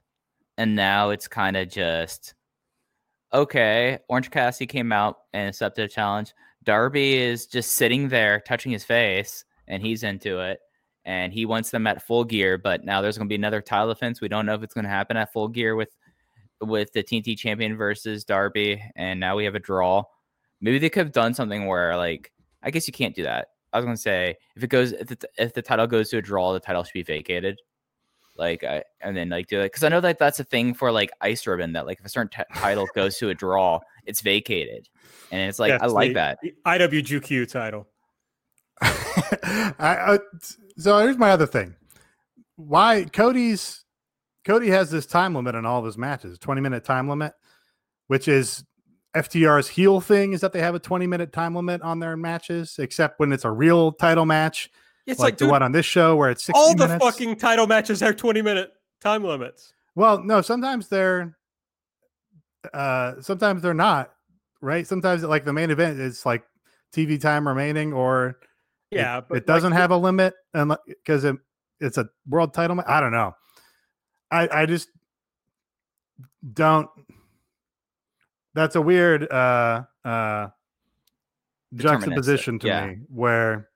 and 0.59 0.77
now 0.77 1.11
it's 1.11 1.27
kind 1.27 1.57
of 1.57 1.69
just 1.69 2.35
okay. 3.33 3.99
Orange 4.09 4.31
Cassidy 4.31 4.67
came 4.67 4.93
out 4.93 5.17
and 5.33 5.49
accepted 5.49 5.87
a 5.87 5.89
challenge. 5.89 6.35
Darby 6.67 7.15
is 7.15 7.47
just 7.47 7.73
sitting 7.73 8.09
there 8.09 8.41
touching 8.41 8.73
his 8.73 8.85
face 8.85 9.45
and 9.69 9.83
he's 9.83 10.03
into 10.03 10.41
it 10.41 10.59
and 11.07 11.33
he 11.33 11.47
wants 11.47 11.71
them 11.71 11.87
at 11.87 12.05
full 12.05 12.25
gear. 12.25 12.59
But 12.59 12.85
now 12.85 13.01
there's 13.01 13.17
going 13.17 13.29
to 13.29 13.33
be 13.33 13.37
another 13.37 13.63
title 13.63 13.89
defense. 13.89 14.21
We 14.21 14.29
don't 14.29 14.45
know 14.45 14.55
if 14.55 14.63
it's 14.63 14.75
going 14.75 14.85
to 14.85 14.91
happen 14.91 15.17
at 15.17 15.33
full 15.33 15.49
gear 15.49 15.77
with 15.77 15.97
with 16.61 16.93
the 16.93 17.03
TNT 17.03 17.39
champion 17.39 17.77
versus 17.77 18.25
Darby, 18.25 18.83
and 18.97 19.21
now 19.21 19.37
we 19.37 19.45
have 19.45 19.55
a 19.55 19.61
draw. 19.61 20.03
Maybe 20.61 20.79
they 20.79 20.89
could 20.89 21.05
have 21.05 21.13
done 21.13 21.35
something 21.35 21.67
where, 21.67 21.97
like, 21.97 22.33
I 22.63 22.71
guess 22.71 22.87
you 22.87 22.95
can't 22.95 23.15
do 23.15 23.23
that. 23.25 23.49
I 23.73 23.79
was 23.79 23.85
going 23.85 23.97
to 23.97 24.03
say 24.03 24.37
if 24.57 24.65
it 24.65 24.69
goes 24.69 24.93
if 24.93 25.07
the, 25.07 25.19
if 25.39 25.55
the 25.55 25.63
title 25.63 25.87
goes 25.87 26.09
to 26.11 26.19
a 26.19 26.23
draw, 26.23 26.53
the 26.53 26.61
title 26.61 26.83
should 26.83 26.95
be 26.95 27.03
vacated. 27.03 27.61
Like, 28.37 28.65
I, 28.65 28.83
and 29.01 29.17
then 29.17 29.29
like 29.29 29.47
do 29.47 29.61
it 29.61 29.67
because 29.67 29.85
I 29.85 29.89
know 29.89 30.01
that 30.01 30.19
that's 30.19 30.41
a 30.41 30.45
thing 30.45 30.75
for 30.75 30.91
like 30.91 31.11
Ice 31.21 31.47
Ribbon 31.47 31.73
that 31.75 31.87
like 31.87 32.01
if 32.01 32.07
a 32.07 32.09
certain 32.09 32.31
t- 32.31 32.61
title 32.61 32.87
goes 32.95 33.17
to 33.19 33.31
a 33.31 33.35
draw, 33.35 33.81
it's 34.05 34.21
vacated 34.21 34.89
and 35.31 35.49
it's 35.49 35.59
like 35.59 35.81
I 35.81 35.87
like 35.87 36.11
the, 36.11 36.15
that. 36.15 36.39
The 36.43 36.55
IWGQ 36.67 37.51
title. 37.51 37.89
I, 38.83 39.75
uh, 39.79 40.19
so 40.77 40.99
here's 40.99 41.19
my 41.19 41.31
other 41.31 41.47
thing. 41.47 41.75
Why 42.57 43.05
Cody's 43.13 43.85
Cody 44.47 44.69
has 44.69 44.91
this 44.91 45.07
time 45.07 45.35
limit 45.35 45.55
on 45.55 45.67
all 45.67 45.81
of 45.81 45.85
his 45.85 45.99
matches, 45.99 46.39
20 46.39 46.61
minute 46.61 46.85
time 46.85 47.09
limit, 47.09 47.33
which 48.07 48.29
is 48.29 48.65
FTR's 49.17 49.67
heel 49.67 50.01
thing 50.01 50.33
is 50.33 50.41
that 50.43 50.53
they 50.53 50.61
have 50.61 50.75
a 50.75 50.79
20 50.79 51.07
minute 51.07 51.33
time 51.33 51.55
limit 51.55 51.83
on 51.83 51.99
their 51.99 52.17
matches, 52.17 52.77
except 52.79 53.19
when 53.19 53.33
it's 53.33 53.45
a 53.45 53.51
real 53.51 53.93
title 53.93 54.25
match. 54.25 54.71
It's 55.07 55.19
like, 55.19 55.33
like, 55.33 55.39
the 55.39 55.49
one 55.49 55.63
on 55.63 55.73
this 55.73 55.87
show 55.87 56.17
where 56.17 56.31
it's 56.31 56.45
60 56.45 56.59
all 56.59 56.75
the 56.75 56.87
minutes. 56.87 57.05
fucking 57.05 57.37
title 57.37 57.67
matches 57.67 58.01
have 58.01 58.17
20 58.17 58.43
minute 58.43 58.73
time 59.01 59.25
limits. 59.25 59.73
Well, 59.95 60.23
no, 60.23 60.43
sometimes 60.43 60.89
they're 60.89 61.37
uh 62.75 63.21
sometimes 63.21 63.63
they're 63.63 63.75
not, 63.75 64.13
right? 64.61 64.87
Sometimes 64.87 65.23
like 65.23 65.45
the 65.45 65.53
main 65.53 65.71
event 65.71 65.99
is 65.99 66.25
like 66.27 66.45
TV 66.93 67.21
time 67.21 67.47
remaining 67.47 67.93
or 67.93 68.39
Yeah, 68.91 69.19
it, 69.19 69.25
but 69.29 69.39
it 69.39 69.47
doesn't 69.47 69.73
like, 69.73 69.81
have 69.81 69.91
a 69.91 69.97
limit 69.97 70.35
and 70.55 70.77
because 70.87 71.25
it, 71.25 71.37
it's 71.81 71.99
a 71.99 72.09
world 72.29 72.55
title 72.55 72.83
I 72.87 73.01
don't 73.01 73.13
know. 73.13 73.35
I 74.31 74.49
I 74.51 74.67
just 74.67 74.89
don't 76.53 76.89
that's 78.55 78.77
a 78.77 78.81
weird 78.81 79.31
uh 79.31 79.83
uh 80.05 80.49
juxtaposition 81.75 82.59
to 82.61 82.67
yeah. 82.67 82.87
me 82.87 82.99
where 83.09 83.69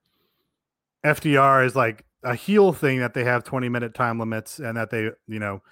FTR 1.05 1.67
is 1.67 1.77
like 1.77 2.05
a 2.23 2.35
heel 2.35 2.73
thing 2.73 3.01
that 3.01 3.15
they 3.15 3.25
have 3.25 3.45
20 3.45 3.69
minute 3.69 3.95
time 3.95 4.19
limits 4.19 4.59
and 4.59 4.77
that 4.77 4.91
they, 4.91 5.11
you 5.27 5.39
know, 5.39 5.63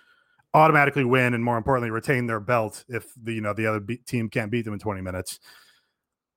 automatically 0.55 1.05
win 1.05 1.35
and 1.35 1.45
more 1.45 1.57
importantly 1.59 1.91
retain 1.91 2.27
their 2.27 2.41
belt 2.41 2.85
if 2.89 3.07
the 3.21 3.35
you 3.35 3.41
know 3.41 3.53
the 3.53 3.67
other 3.67 3.81
be- 3.81 3.99
team 3.99 4.29
can't 4.29 4.51
beat 4.51 4.65
them 4.65 4.75
in 4.75 4.81
20 4.81 5.01
minutes. 5.01 5.39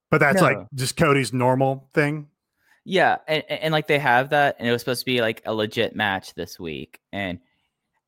But 0.10 0.20
that's 0.20 0.42
like 0.42 0.58
just 0.76 0.98
Cody's 0.98 1.32
normal 1.32 1.88
thing. 1.94 2.28
Yeah, 2.84 3.18
and, 3.28 3.44
and 3.48 3.60
and, 3.62 3.72
like 3.72 3.88
they 3.88 4.00
have 4.00 4.32
that, 4.32 4.56
and 4.60 4.68
it 4.68 4.72
was 4.72 4.82
supposed 4.82 5.02
to 5.02 5.06
be 5.06 5.22
like 5.22 5.42
a 5.46 5.54
legit 5.54 5.96
match 5.96 6.34
this 6.34 6.60
week. 6.60 7.00
And 7.14 7.40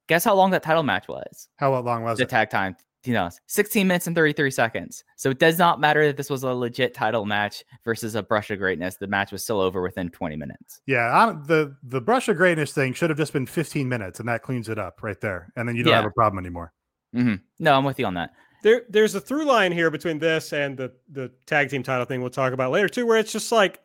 guess 0.08 0.24
how 0.24 0.34
long 0.34 0.52
that 0.52 0.64
title 0.64 0.84
match 0.84 1.08
was? 1.08 1.48
How 1.58 1.78
long 1.80 2.04
was 2.04 2.18
The 2.18 2.24
it? 2.24 2.30
tag 2.30 2.50
time, 2.50 2.76
you 3.06 3.14
know, 3.14 3.30
16 3.48 3.88
minutes 3.88 4.08
and 4.08 4.16
33 4.16 4.50
seconds. 4.52 5.04
So 5.18 5.30
it 5.30 5.40
does 5.40 5.58
not 5.58 5.80
matter 5.80 6.06
that 6.08 6.16
this 6.18 6.30
was 6.30 6.44
a 6.44 6.54
legit 6.54 6.94
title 6.94 7.26
match 7.26 7.64
versus 7.84 8.16
a 8.16 8.24
brush 8.24 8.50
of 8.52 8.60
greatness. 8.60 8.96
The 8.96 9.08
match 9.08 9.32
was 9.32 9.44
still 9.44 9.60
over 9.60 9.82
within 9.82 10.10
20 10.10 10.36
minutes. 10.38 10.82
Yeah, 10.86 11.12
I 11.14 11.26
don't, 11.26 11.46
the 11.48 11.76
the 11.84 12.00
brush 12.02 12.30
of 12.30 12.38
greatness 12.38 12.72
thing 12.74 12.94
should 12.94 13.10
have 13.10 13.18
just 13.18 13.34
been 13.34 13.46
15 13.46 13.88
minutes, 13.90 14.20
and 14.20 14.30
that 14.30 14.42
cleans 14.42 14.70
it 14.70 14.80
up 14.80 15.04
right 15.04 15.20
there, 15.20 15.52
and 15.56 15.68
then 15.68 15.76
you 15.76 15.84
don't 15.84 15.94
have 15.94 16.06
a 16.06 16.12
problem 16.12 16.44
anymore. 16.44 16.72
hmm 17.14 17.36
No, 17.60 17.74
I'm 17.76 17.84
with 17.84 18.00
you 18.00 18.06
on 18.06 18.14
that. 18.16 18.32
there 18.64 18.84
there's 18.90 19.16
a 19.16 19.20
through 19.22 19.46
line 19.46 19.72
here 19.74 19.92
between 19.92 20.18
this 20.20 20.54
and 20.54 20.78
the 20.78 20.94
the 21.12 21.30
tag 21.46 21.70
team 21.70 21.84
title 21.84 22.06
thing 22.06 22.22
we'll 22.22 22.30
talk 22.30 22.54
about 22.54 22.72
later 22.72 22.88
too, 22.90 23.06
where 23.06 23.18
it's 23.18 23.32
just 23.34 23.52
like 23.52 23.82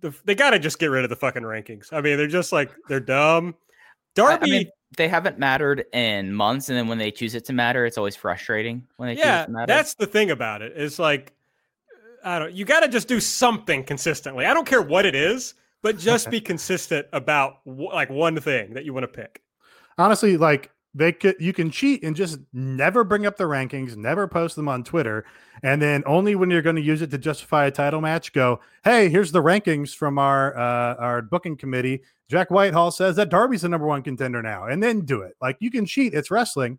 the, 0.00 0.14
they 0.24 0.34
got 0.34 0.50
to 0.50 0.58
just 0.58 0.78
get 0.78 0.86
rid 0.88 1.04
of 1.04 1.10
the 1.10 1.16
fucking 1.16 1.42
rankings. 1.42 1.92
I 1.92 2.00
mean, 2.00 2.16
they're 2.18 2.26
just 2.28 2.52
like 2.52 2.70
they're 2.88 3.00
dumb. 3.00 3.54
I- 3.56 3.60
I 4.22 4.36
Darby, 4.36 4.50
mean, 4.50 4.66
they 4.96 5.08
haven't 5.08 5.38
mattered 5.38 5.84
in 5.92 6.32
months, 6.32 6.68
and 6.68 6.78
then 6.78 6.88
when 6.88 6.98
they 6.98 7.10
choose 7.10 7.34
it 7.34 7.44
to 7.46 7.52
matter, 7.52 7.84
it's 7.84 7.98
always 7.98 8.16
frustrating 8.16 8.86
when 8.96 9.08
they 9.08 9.14
choose 9.16 9.24
yeah, 9.24 9.42
it 9.42 9.46
to 9.46 9.52
matter. 9.52 9.66
that's 9.66 9.94
the 9.94 10.06
thing 10.06 10.30
about 10.30 10.62
it. 10.62 10.72
It's 10.76 10.98
like 10.98 11.34
I 12.24 12.38
don't. 12.38 12.52
You 12.52 12.64
got 12.64 12.80
to 12.80 12.88
just 12.88 13.08
do 13.08 13.20
something 13.20 13.84
consistently. 13.84 14.46
I 14.46 14.54
don't 14.54 14.66
care 14.66 14.82
what 14.82 15.06
it 15.06 15.14
is, 15.14 15.54
but 15.82 15.98
just 15.98 16.30
be 16.32 16.40
consistent 16.40 17.06
about 17.12 17.58
wh- 17.64 17.92
like 17.92 18.10
one 18.10 18.40
thing 18.40 18.74
that 18.74 18.84
you 18.84 18.92
want 18.94 19.04
to 19.04 19.08
pick. 19.08 19.42
honestly 19.98 20.36
like 20.36 20.70
they 20.94 21.12
could 21.12 21.36
you 21.38 21.52
can 21.52 21.70
cheat 21.70 22.02
and 22.02 22.16
just 22.16 22.38
never 22.52 23.04
bring 23.04 23.26
up 23.26 23.36
the 23.36 23.44
rankings 23.44 23.96
never 23.96 24.26
post 24.26 24.56
them 24.56 24.68
on 24.68 24.82
twitter 24.82 25.24
and 25.62 25.82
then 25.82 26.02
only 26.06 26.34
when 26.34 26.50
you're 26.50 26.62
going 26.62 26.76
to 26.76 26.82
use 26.82 27.02
it 27.02 27.10
to 27.10 27.18
justify 27.18 27.66
a 27.66 27.70
title 27.70 28.00
match 28.00 28.32
go 28.32 28.58
hey 28.84 29.08
here's 29.08 29.30
the 29.30 29.42
rankings 29.42 29.94
from 29.94 30.18
our 30.18 30.56
uh 30.56 30.94
our 30.96 31.22
booking 31.22 31.56
committee. 31.56 32.00
Jack 32.30 32.50
whitehall 32.50 32.90
says 32.90 33.16
that 33.16 33.28
darby's 33.30 33.62
the 33.62 33.68
number 33.68 33.86
one 33.86 34.02
contender 34.02 34.42
now 34.42 34.64
and 34.66 34.82
then 34.82 35.00
do 35.02 35.22
it. 35.22 35.34
Like 35.40 35.56
you 35.60 35.70
can 35.70 35.84
cheat 35.86 36.14
it's 36.14 36.30
wrestling. 36.30 36.78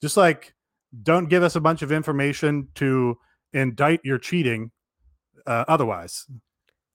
Just 0.00 0.16
like 0.16 0.54
don't 1.02 1.28
give 1.28 1.42
us 1.42 1.56
a 1.56 1.60
bunch 1.60 1.82
of 1.82 1.92
information 1.92 2.68
to 2.76 3.18
indict 3.52 4.00
your 4.04 4.18
cheating 4.18 4.70
uh, 5.46 5.64
otherwise 5.68 6.26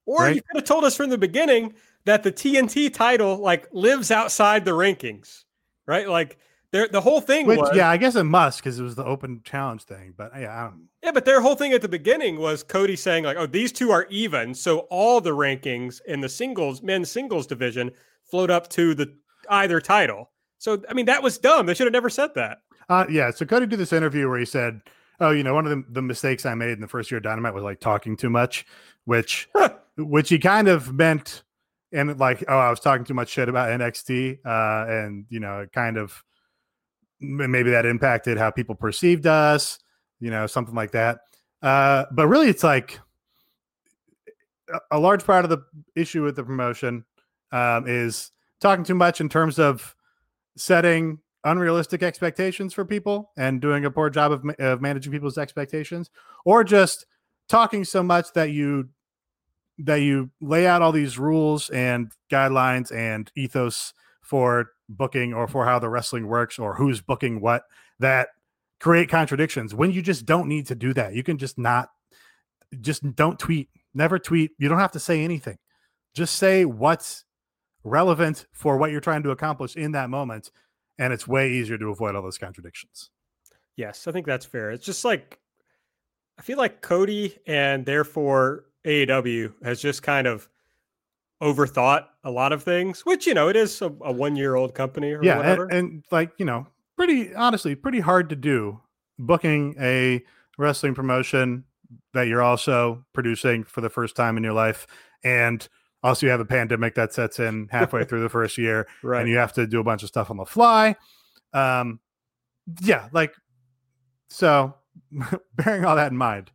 Or 0.05 0.19
Right. 0.19 0.35
you 0.35 0.41
could 0.41 0.57
have 0.61 0.65
told 0.67 0.83
us 0.85 0.95
from 0.95 1.09
the 1.09 1.17
beginning 1.17 1.73
that 2.05 2.23
the 2.23 2.31
TNT 2.31 2.93
title 2.93 3.37
like 3.37 3.67
lives 3.73 4.11
outside 4.11 4.63
the 4.65 4.71
rankings, 4.71 5.43
right? 5.87 6.07
Like 6.07 6.37
the 6.71 7.01
whole 7.01 7.21
thing 7.21 7.47
which 7.47 7.59
was 7.59 7.75
yeah 7.75 7.89
i 7.89 7.97
guess 7.97 8.15
it 8.15 8.23
must 8.23 8.59
because 8.59 8.79
it 8.79 8.83
was 8.83 8.95
the 8.95 9.05
open 9.05 9.41
challenge 9.43 9.83
thing 9.83 10.13
but 10.15 10.31
yeah 10.37 10.55
I 10.55 10.63
don't, 10.65 10.87
Yeah, 11.03 11.11
but 11.11 11.25
their 11.25 11.41
whole 11.41 11.55
thing 11.55 11.73
at 11.73 11.81
the 11.81 11.87
beginning 11.87 12.37
was 12.39 12.63
Cody 12.63 12.95
saying 12.95 13.23
like, 13.23 13.37
"Oh, 13.37 13.45
these 13.45 13.71
two 13.71 13.91
are 13.91 14.05
even, 14.09 14.53
so 14.53 14.79
all 14.89 15.21
the 15.21 15.31
rankings 15.31 16.01
in 16.05 16.21
the 16.21 16.29
singles 16.29 16.81
men's 16.81 17.09
singles 17.09 17.47
division 17.47 17.91
float 18.23 18.49
up 18.49 18.67
to 18.69 18.93
the 18.93 19.15
either 19.49 19.79
title." 19.79 20.31
So 20.57 20.83
I 20.89 20.93
mean, 20.93 21.05
that 21.05 21.23
was 21.23 21.37
dumb. 21.37 21.65
They 21.65 21.73
should 21.73 21.87
have 21.87 21.93
never 21.93 22.09
said 22.09 22.33
that. 22.35 22.59
Uh, 22.89 23.05
yeah. 23.09 23.31
So 23.31 23.45
Cody 23.45 23.65
did 23.67 23.79
this 23.79 23.93
interview 23.93 24.27
where 24.29 24.39
he 24.39 24.45
said, 24.45 24.81
"Oh, 25.19 25.31
you 25.31 25.43
know, 25.43 25.53
one 25.53 25.65
of 25.65 25.71
the, 25.71 25.83
the 25.89 26.01
mistakes 26.01 26.45
I 26.45 26.55
made 26.55 26.71
in 26.71 26.81
the 26.81 26.87
first 26.87 27.09
year 27.09 27.17
of 27.17 27.23
Dynamite 27.23 27.53
was 27.53 27.63
like 27.63 27.79
talking 27.79 28.17
too 28.17 28.29
much," 28.29 28.65
which 29.05 29.49
which 29.97 30.29
he 30.29 30.39
kind 30.39 30.67
of 30.67 30.93
meant, 30.93 31.43
and 31.91 32.19
like, 32.19 32.43
oh, 32.47 32.57
I 32.57 32.69
was 32.69 32.79
talking 32.79 33.05
too 33.05 33.13
much 33.13 33.29
shit 33.29 33.49
about 33.49 33.69
NXT, 33.69 34.39
uh, 34.45 34.91
and 34.91 35.25
you 35.29 35.39
know, 35.39 35.65
kind 35.73 35.97
of 35.97 36.23
maybe 37.19 37.71
that 37.71 37.85
impacted 37.85 38.37
how 38.37 38.51
people 38.51 38.75
perceived 38.75 39.25
us, 39.25 39.79
you 40.19 40.29
know, 40.29 40.45
something 40.47 40.75
like 40.75 40.91
that. 40.91 41.19
Uh, 41.61 42.05
but 42.11 42.27
really, 42.27 42.49
it's 42.49 42.63
like 42.63 42.99
a- 44.73 44.97
a 44.97 44.99
large 44.99 45.25
part 45.25 45.43
of 45.45 45.49
the 45.49 45.59
issue 45.95 46.23
with 46.23 46.35
the 46.35 46.43
promotion 46.43 47.05
um, 47.51 47.85
is 47.87 48.31
talking 48.59 48.83
too 48.83 48.95
much 48.95 49.21
in 49.21 49.29
terms 49.29 49.57
of 49.57 49.95
setting 50.55 51.19
unrealistic 51.43 52.03
expectations 52.03 52.73
for 52.73 52.83
people 52.83 53.31
and 53.37 53.61
doing 53.61 53.85
a 53.85 53.91
poor 53.91 54.09
job 54.09 54.31
of, 54.31 54.43
of 54.59 54.81
managing 54.81 55.11
people's 55.11 55.37
expectations 55.37 56.09
or 56.45 56.63
just 56.63 57.05
talking 57.47 57.83
so 57.83 58.03
much 58.03 58.33
that 58.33 58.51
you 58.51 58.89
that 59.79 59.97
you 59.97 60.31
lay 60.41 60.65
out 60.67 60.81
all 60.81 60.91
these 60.91 61.19
rules 61.19 61.69
and 61.69 62.11
guidelines 62.31 62.91
and 62.91 63.31
ethos 63.35 63.93
for 64.21 64.71
booking 64.89 65.33
or 65.33 65.47
for 65.47 65.65
how 65.65 65.79
the 65.79 65.89
wrestling 65.89 66.27
works 66.27 66.57
or 66.57 66.75
who's 66.75 67.01
booking 67.01 67.41
what 67.41 67.63
that 67.99 68.29
create 68.79 69.09
contradictions 69.09 69.73
when 69.73 69.91
you 69.91 70.01
just 70.01 70.25
don't 70.25 70.47
need 70.47 70.67
to 70.67 70.75
do 70.75 70.93
that. 70.93 71.13
You 71.13 71.23
can 71.23 71.37
just 71.37 71.57
not 71.57 71.89
just 72.81 73.15
don't 73.15 73.39
tweet. 73.39 73.69
Never 73.93 74.19
tweet. 74.19 74.51
You 74.59 74.69
don't 74.69 74.79
have 74.79 74.91
to 74.91 74.99
say 74.99 75.23
anything. 75.23 75.57
Just 76.13 76.35
say 76.35 76.65
what's 76.65 77.23
relevant 77.83 78.45
for 78.51 78.77
what 78.77 78.91
you're 78.91 78.99
trying 78.99 79.23
to 79.23 79.31
accomplish 79.31 79.75
in 79.75 79.93
that 79.93 80.09
moment 80.09 80.51
and 80.99 81.13
it's 81.13 81.27
way 81.27 81.51
easier 81.51 81.77
to 81.77 81.89
avoid 81.89 82.15
all 82.15 82.21
those 82.21 82.37
contradictions. 82.37 83.09
Yes, 83.75 84.07
I 84.07 84.11
think 84.11 84.25
that's 84.25 84.45
fair. 84.45 84.71
It's 84.71 84.85
just 84.85 85.05
like 85.05 85.39
I 86.39 86.41
feel 86.41 86.57
like 86.57 86.81
Cody 86.81 87.37
and 87.47 87.85
therefore 87.85 88.65
AEW 88.87 89.53
has 89.63 89.81
just 89.81 90.01
kind 90.01 90.25
of 90.27 90.47
overthought 91.41 92.05
a 92.23 92.31
lot 92.31 92.51
of 92.51 92.63
things, 92.63 93.05
which 93.05 93.27
you 93.27 93.33
know 93.33 93.49
it 93.49 93.55
is 93.55 93.81
a, 93.81 93.87
a 94.01 94.11
one 94.11 94.35
year 94.35 94.55
old 94.55 94.73
company 94.73 95.11
or 95.11 95.23
yeah, 95.23 95.37
whatever. 95.37 95.63
and, 95.65 95.73
and 95.73 96.03
like 96.11 96.31
you 96.37 96.45
know, 96.45 96.67
pretty 96.95 97.35
honestly, 97.35 97.75
pretty 97.75 97.99
hard 97.99 98.29
to 98.29 98.35
do 98.35 98.79
booking 99.19 99.75
a 99.79 100.23
wrestling 100.57 100.95
promotion 100.95 101.63
that 102.13 102.27
you're 102.27 102.41
also 102.41 103.03
producing 103.13 103.63
for 103.63 103.81
the 103.81 103.89
first 103.89 104.15
time 104.15 104.37
in 104.37 104.43
your 104.43 104.53
life, 104.53 104.87
and 105.23 105.67
also 106.01 106.25
you 106.25 106.31
have 106.31 106.39
a 106.39 106.45
pandemic 106.45 106.95
that 106.95 107.13
sets 107.13 107.39
in 107.39 107.67
halfway 107.71 108.03
through 108.03 108.21
the 108.21 108.29
first 108.29 108.57
year, 108.57 108.87
right. 109.03 109.21
and 109.21 109.29
you 109.29 109.37
have 109.37 109.53
to 109.53 109.67
do 109.67 109.79
a 109.79 109.83
bunch 109.83 110.01
of 110.01 110.09
stuff 110.09 110.31
on 110.31 110.37
the 110.37 110.45
fly. 110.45 110.95
Um, 111.53 111.99
yeah, 112.81 113.09
like 113.11 113.35
so. 114.29 114.75
bearing 115.55 115.85
all 115.85 115.95
that 115.95 116.11
in 116.11 116.17
mind, 116.17 116.51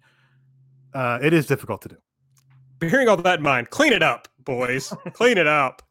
uh, 0.94 1.18
it 1.22 1.32
is 1.32 1.46
difficult 1.46 1.80
to 1.82 1.88
do. 1.88 1.96
Bearing 2.90 3.08
all 3.08 3.16
that 3.16 3.38
in 3.38 3.44
mind, 3.44 3.70
clean 3.70 3.92
it 3.92 4.02
up, 4.02 4.26
boys. 4.40 4.92
clean 5.12 5.38
it 5.38 5.46
up. 5.46 5.82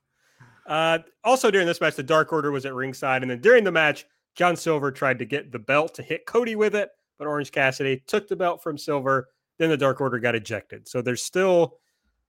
Uh, 0.67 0.99
also, 1.23 1.49
during 1.49 1.65
this 1.65 1.79
match, 1.79 1.95
the 1.95 2.03
Dark 2.03 2.33
Order 2.33 2.51
was 2.51 2.65
at 2.65 2.73
ringside, 2.73 3.21
and 3.21 3.31
then 3.31 3.39
during 3.39 3.63
the 3.63 3.71
match, 3.71 4.05
John 4.35 4.57
Silver 4.57 4.91
tried 4.91 5.17
to 5.19 5.25
get 5.25 5.53
the 5.53 5.59
belt 5.59 5.95
to 5.95 6.03
hit 6.03 6.25
Cody 6.25 6.57
with 6.57 6.75
it, 6.75 6.89
but 7.17 7.27
Orange 7.27 7.51
Cassidy 7.51 8.03
took 8.07 8.27
the 8.27 8.35
belt 8.35 8.61
from 8.61 8.77
Silver. 8.77 9.29
Then 9.57 9.69
the 9.69 9.77
Dark 9.77 10.01
Order 10.01 10.19
got 10.19 10.35
ejected. 10.35 10.85
So 10.85 11.01
there's 11.01 11.23
still 11.23 11.77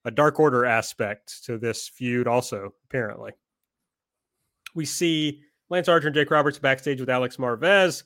a 0.04 0.12
Dark 0.12 0.38
Order 0.38 0.64
aspect 0.64 1.44
to 1.44 1.58
this 1.58 1.88
feud, 1.88 2.28
also, 2.28 2.72
apparently. 2.84 3.32
We 4.76 4.84
see 4.84 5.42
Lance 5.70 5.88
Archer 5.88 6.06
and 6.06 6.14
Jake 6.14 6.30
Roberts 6.30 6.60
backstage 6.60 7.00
with 7.00 7.10
Alex 7.10 7.36
Marvez. 7.36 8.04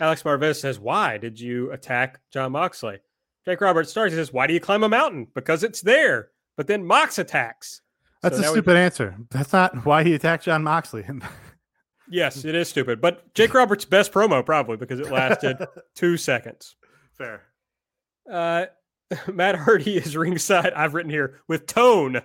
Alex 0.00 0.24
Marvez 0.24 0.60
says, 0.60 0.80
Why 0.80 1.16
did 1.16 1.38
you 1.38 1.70
attack 1.70 2.18
Jon 2.32 2.52
Moxley? 2.52 2.98
Jake 3.44 3.60
Roberts 3.60 3.90
starts. 3.90 4.12
He 4.12 4.18
says, 4.18 4.32
Why 4.32 4.46
do 4.46 4.54
you 4.54 4.60
climb 4.60 4.82
a 4.84 4.88
mountain? 4.88 5.26
Because 5.34 5.62
it's 5.64 5.80
there. 5.80 6.28
But 6.56 6.66
then 6.66 6.84
Mox 6.84 7.18
attacks. 7.18 7.80
That's 8.22 8.36
So 8.36 8.40
a 8.40 8.42
now 8.42 8.50
we- 8.52 8.56
stupid 8.58 8.76
answer. 8.76 9.16
That's 9.30 9.52
not 9.52 9.84
why 9.84 10.04
he 10.04 10.14
attacked 10.14 10.44
Jon 10.44 10.62
Moxley. 10.62 11.04
Yes, 12.10 12.44
it 12.44 12.54
is 12.54 12.68
stupid. 12.68 13.00
But 13.00 13.32
Jake 13.32 13.54
Roberts' 13.54 13.86
best 13.86 14.12
promo, 14.12 14.44
probably, 14.44 14.76
because 14.76 15.00
it 15.00 15.10
lasted 15.10 15.56
two 15.94 16.18
seconds. 16.18 16.76
Fair. 17.16 17.42
Uh, 18.30 18.66
Matt 19.32 19.54
Hardy 19.54 19.96
is 19.96 20.14
ringside. 20.14 20.74
I've 20.74 20.92
written 20.92 21.10
here 21.10 21.40
with 21.48 21.66
Tone. 21.66 22.20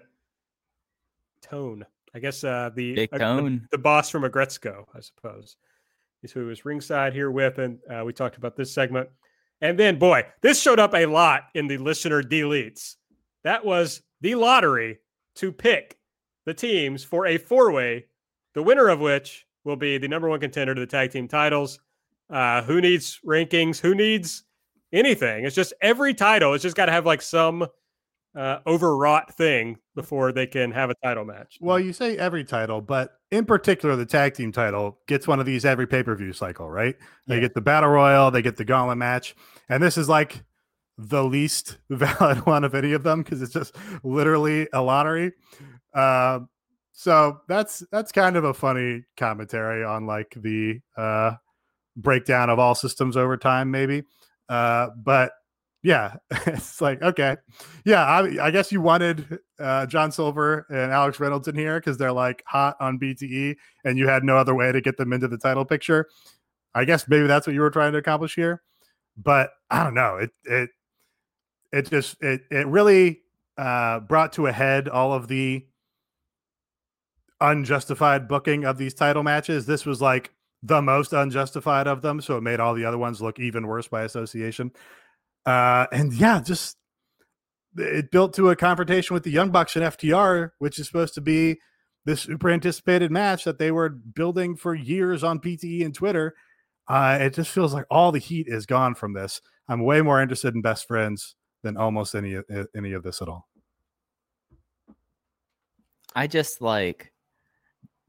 Tone. 1.42 1.86
I 2.14 2.20
guess 2.20 2.44
uh, 2.44 2.72
the, 2.76 2.96
Big 2.96 3.14
uh, 3.14 3.18
the- 3.38 3.62
the 3.72 3.78
boss 3.78 4.10
from 4.10 4.24
Aggretsuko, 4.24 4.86
I 4.94 5.00
suppose, 5.00 5.56
is 6.22 6.32
who 6.34 6.50
is 6.50 6.66
ringside 6.66 7.14
here 7.14 7.32
with. 7.32 7.58
And 7.60 7.80
uh, 7.90 8.04
we 8.04 8.12
talked 8.12 8.36
about 8.36 8.58
this 8.58 8.74
segment. 8.74 9.08
And 9.62 9.78
then, 9.78 9.98
boy, 9.98 10.24
this 10.42 10.62
showed 10.62 10.80
up 10.80 10.94
a 10.94 11.06
lot 11.06 11.44
in 11.56 11.68
the 11.68 11.78
listener 11.78 12.22
deletes. 12.22 12.96
That 13.44 13.66
was 13.66 14.02
the 14.22 14.36
lottery 14.36 15.00
to 15.36 15.52
pick 15.52 15.98
the 16.46 16.54
teams 16.54 17.04
for 17.04 17.26
a 17.26 17.38
four 17.38 17.72
way, 17.72 18.06
the 18.54 18.64
winner 18.64 18.88
of 18.88 19.00
which 19.00 19.46
will 19.64 19.76
be 19.76 19.98
the 19.98 20.08
number 20.08 20.30
one 20.30 20.40
contender 20.40 20.74
to 20.76 20.82
the 20.82 20.88
tag 20.88 21.12
team 21.12 21.28
titles. 21.28 21.80
Uh, 22.30 22.62
who 22.64 22.82
needs 22.82 23.20
rankings? 23.26 23.80
Who 23.80 23.96
needs 23.96 24.44
anything? 24.94 25.46
It's 25.46 25.56
just 25.56 25.74
every 25.82 26.14
title. 26.14 26.54
It's 26.54 26.64
just 26.64 26.76
got 26.76 26.86
to 26.88 26.92
have 26.92 27.06
like 27.06 27.22
some 27.22 27.68
uh, 28.38 28.60
overwrought 28.68 29.34
thing 29.36 29.78
before 29.96 30.32
they 30.32 30.46
can 30.46 30.72
have 30.72 30.92
a 30.92 30.96
title 31.04 31.26
match. 31.26 31.58
Well, 31.60 31.80
you 31.80 31.92
say 31.92 32.18
every 32.18 32.44
title, 32.44 32.82
but 32.82 33.20
in 33.32 33.46
particular, 33.46 33.96
the 33.96 34.06
tag 34.06 34.36
team 34.36 34.52
title 34.52 35.00
gets 35.08 35.28
one 35.28 35.40
of 35.40 35.48
these 35.48 35.66
every 35.66 35.88
pay 35.88 36.04
per 36.04 36.16
view 36.16 36.34
cycle, 36.34 36.70
right? 36.70 36.96
They 37.26 37.40
get 37.40 37.56
the 37.56 37.62
battle 37.62 37.90
royal, 37.90 38.30
they 38.30 38.44
get 38.44 38.58
the 38.58 38.66
gauntlet 38.66 39.00
match, 39.00 39.36
and 39.70 39.82
this 39.82 39.98
is 39.98 40.08
like 40.08 40.44
the 41.00 41.24
least 41.24 41.78
valid 41.90 42.46
one 42.46 42.64
of 42.64 42.76
any 42.76 42.94
of 42.94 43.02
them 43.02 43.24
because 43.24 43.42
it's 43.42 43.54
just 43.54 43.76
literally 44.04 44.68
a 44.72 44.84
lottery. 44.84 45.32
Uh, 45.94 46.42
so 46.94 47.40
that's 47.48 47.84
that's 47.92 48.12
kind 48.12 48.36
of 48.36 48.44
a 48.44 48.54
funny 48.54 49.04
commentary 49.18 49.84
on 49.84 50.06
like 50.06 50.34
the 50.36 50.80
uh, 50.96 51.32
breakdown 51.96 52.52
of 52.52 52.60
all 52.60 52.76
systems 52.76 53.18
over 53.18 53.36
time, 53.36 53.72
maybe. 53.72 54.04
Uh, 54.48 54.90
but 54.96 55.32
yeah, 55.84 56.16
it's 56.48 56.82
like 56.82 57.02
okay, 57.02 57.38
yeah. 57.86 58.04
I, 58.06 58.48
I 58.48 58.52
guess 58.52 58.72
you 58.72 58.82
wanted 58.82 59.40
uh, 59.60 59.86
John 59.86 60.12
Silver 60.12 60.66
and 60.70 60.92
Alex 60.92 61.20
Reynolds 61.20 61.48
in 61.48 61.56
here 61.56 61.80
because 61.80 61.98
they're 61.98 62.12
like 62.12 62.44
hot 62.46 62.76
on 62.80 63.00
BTE, 63.00 63.56
and 63.86 63.98
you 63.98 64.08
had 64.08 64.24
no 64.24 64.38
other 64.38 64.56
way 64.56 64.72
to 64.72 64.82
get 64.82 64.98
them 64.98 65.14
into 65.14 65.28
the 65.28 65.38
title 65.38 65.66
picture. 65.66 66.08
I 66.76 66.86
guess 66.86 67.08
maybe 67.08 67.28
that's 67.28 67.48
what 67.48 67.54
you 67.54 67.62
were 67.62 67.70
trying 67.70 67.92
to 67.94 67.98
accomplish 68.00 68.36
here, 68.36 68.62
but 69.18 69.52
I 69.70 69.84
don't 69.84 69.94
know. 69.94 70.18
It 70.18 70.32
it 70.46 70.70
it 71.72 71.90
just 71.90 72.22
it 72.22 72.42
it 72.52 72.68
really 72.68 73.22
uh, 73.58 74.00
brought 74.02 74.34
to 74.34 74.48
a 74.48 74.52
head 74.52 74.88
all 74.90 75.14
of 75.14 75.28
the 75.28 75.66
unjustified 77.40 78.28
booking 78.28 78.66
of 78.66 78.78
these 78.78 78.94
title 78.94 79.24
matches. 79.24 79.66
This 79.66 79.86
was 79.86 80.02
like 80.02 80.32
the 80.64 80.82
most 80.82 81.14
unjustified 81.14 81.88
of 81.88 82.02
them, 82.02 82.22
so 82.22 82.38
it 82.38 82.42
made 82.42 82.60
all 82.60 82.74
the 82.74 82.86
other 82.86 82.98
ones 82.98 83.22
look 83.22 83.40
even 83.40 83.68
worse 83.68 83.88
by 83.88 84.04
association. 84.04 84.72
Uh, 85.48 85.88
and 85.94 86.14
yeah, 86.14 86.42
just 86.42 86.76
it 87.78 88.12
built 88.12 88.34
to 88.34 88.50
a 88.50 88.56
confrontation 88.56 89.14
with 89.14 89.24
the 89.24 89.32
Young 89.32 89.50
Bucks 89.50 89.78
and 89.78 89.86
FTR, 89.86 90.52
which 90.60 90.78
is 90.78 90.88
supposed 90.88 91.14
to 91.14 91.22
be 91.22 91.58
this 92.04 92.22
super 92.22 92.50
anticipated 92.50 93.12
match 93.12 93.46
that 93.46 93.58
they 93.58 93.72
were 93.72 93.90
building 93.90 94.58
for 94.58 94.76
years 94.76 95.24
on 95.24 95.40
BTE 95.40 95.86
and 95.86 95.96
Twitter. 95.96 96.36
Uh, 96.90 97.18
it 97.22 97.34
just 97.34 97.50
feels 97.50 97.74
like 97.74 97.86
all 97.90 98.12
the 98.12 98.20
heat 98.20 98.48
is 98.50 98.66
gone 98.66 98.94
from 98.94 99.14
this. 99.14 99.42
I'm 99.70 99.84
way 99.84 100.02
more 100.02 100.22
interested 100.22 100.54
in 100.54 100.62
best 100.62 100.86
friends 100.86 101.36
than 101.64 101.78
almost 101.78 102.14
any 102.14 102.38
any 102.76 102.92
of 102.92 103.04
this 103.04 103.22
at 103.22 103.30
all. 103.30 103.48
I 106.14 106.28
just 106.28 106.62
like 106.62 107.14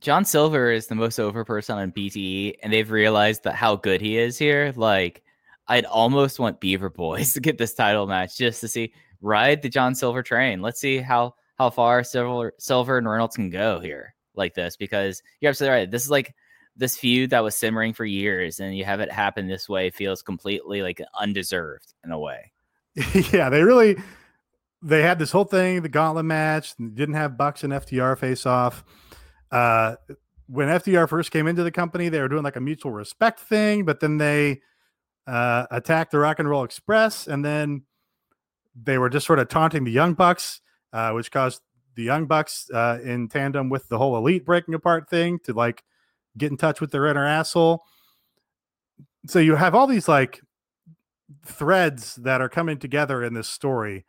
John 0.00 0.24
Silver 0.24 0.72
is 0.72 0.88
the 0.88 0.96
most 0.96 1.20
over 1.20 1.44
person 1.44 1.78
on 1.78 1.92
BTE, 1.92 2.54
and 2.64 2.72
they've 2.72 2.90
realized 2.90 3.44
that 3.44 3.54
how 3.54 3.76
good 3.76 4.00
he 4.00 4.18
is 4.18 4.38
here. 4.38 4.72
Like, 4.74 5.22
I'd 5.68 5.84
almost 5.84 6.38
want 6.38 6.60
Beaver 6.60 6.90
Boys 6.90 7.32
to 7.34 7.40
get 7.40 7.58
this 7.58 7.74
title 7.74 8.06
match 8.06 8.36
just 8.36 8.60
to 8.62 8.68
see 8.68 8.92
ride 9.20 9.62
the 9.62 9.68
John 9.68 9.94
Silver 9.94 10.22
train. 10.22 10.62
Let's 10.62 10.80
see 10.80 10.98
how 10.98 11.34
how 11.58 11.70
far 11.70 12.04
Silver 12.04 12.54
Silver 12.58 12.98
and 12.98 13.08
Reynolds 13.08 13.36
can 13.36 13.50
go 13.50 13.80
here 13.80 14.14
like 14.34 14.54
this 14.54 14.76
because 14.76 15.22
you're 15.40 15.50
absolutely 15.50 15.78
right. 15.78 15.90
This 15.90 16.04
is 16.04 16.10
like 16.10 16.34
this 16.76 16.96
feud 16.96 17.30
that 17.30 17.42
was 17.42 17.56
simmering 17.56 17.92
for 17.92 18.04
years, 18.04 18.60
and 18.60 18.76
you 18.76 18.84
have 18.84 19.00
it 19.00 19.10
happen 19.10 19.48
this 19.48 19.68
way 19.68 19.90
feels 19.90 20.22
completely 20.22 20.82
like 20.82 21.02
undeserved 21.20 21.94
in 22.04 22.12
a 22.12 22.18
way. 22.18 22.52
yeah, 23.32 23.50
they 23.50 23.62
really 23.62 23.96
they 24.80 25.02
had 25.02 25.18
this 25.18 25.32
whole 25.32 25.44
thing, 25.44 25.82
the 25.82 25.88
gauntlet 25.88 26.24
match, 26.24 26.74
didn't 26.76 27.16
have 27.16 27.36
Bucks 27.36 27.64
and 27.64 27.72
FTR 27.72 28.16
face 28.16 28.46
off. 28.46 28.84
Uh 29.50 29.96
when 30.46 30.68
FTR 30.68 31.06
first 31.06 31.30
came 31.30 31.46
into 31.46 31.62
the 31.62 31.70
company, 31.70 32.08
they 32.08 32.20
were 32.20 32.28
doing 32.28 32.42
like 32.42 32.56
a 32.56 32.60
mutual 32.60 32.90
respect 32.90 33.38
thing, 33.38 33.84
but 33.84 34.00
then 34.00 34.16
they 34.16 34.62
uh 35.28 35.66
attacked 35.70 36.10
the 36.10 36.18
Rock 36.18 36.38
and 36.38 36.48
Roll 36.48 36.64
Express, 36.64 37.26
and 37.26 37.44
then 37.44 37.82
they 38.74 38.98
were 38.98 39.10
just 39.10 39.26
sort 39.26 39.38
of 39.38 39.48
taunting 39.48 39.84
the 39.84 39.92
Young 39.92 40.14
Bucks, 40.14 40.60
uh, 40.92 41.12
which 41.12 41.30
caused 41.30 41.60
the 41.94 42.02
Young 42.02 42.26
Bucks 42.26 42.70
uh 42.72 42.98
in 43.04 43.28
tandem 43.28 43.68
with 43.68 43.88
the 43.88 43.98
whole 43.98 44.16
elite 44.16 44.44
breaking 44.44 44.74
apart 44.74 45.08
thing 45.08 45.38
to 45.44 45.52
like 45.52 45.84
get 46.36 46.50
in 46.50 46.56
touch 46.56 46.80
with 46.80 46.90
their 46.90 47.06
inner 47.06 47.26
asshole. 47.26 47.84
So 49.26 49.38
you 49.38 49.56
have 49.56 49.74
all 49.74 49.86
these 49.86 50.08
like 50.08 50.40
threads 51.44 52.16
that 52.16 52.40
are 52.40 52.48
coming 52.48 52.78
together 52.78 53.22
in 53.22 53.34
this 53.34 53.48
story 53.48 54.04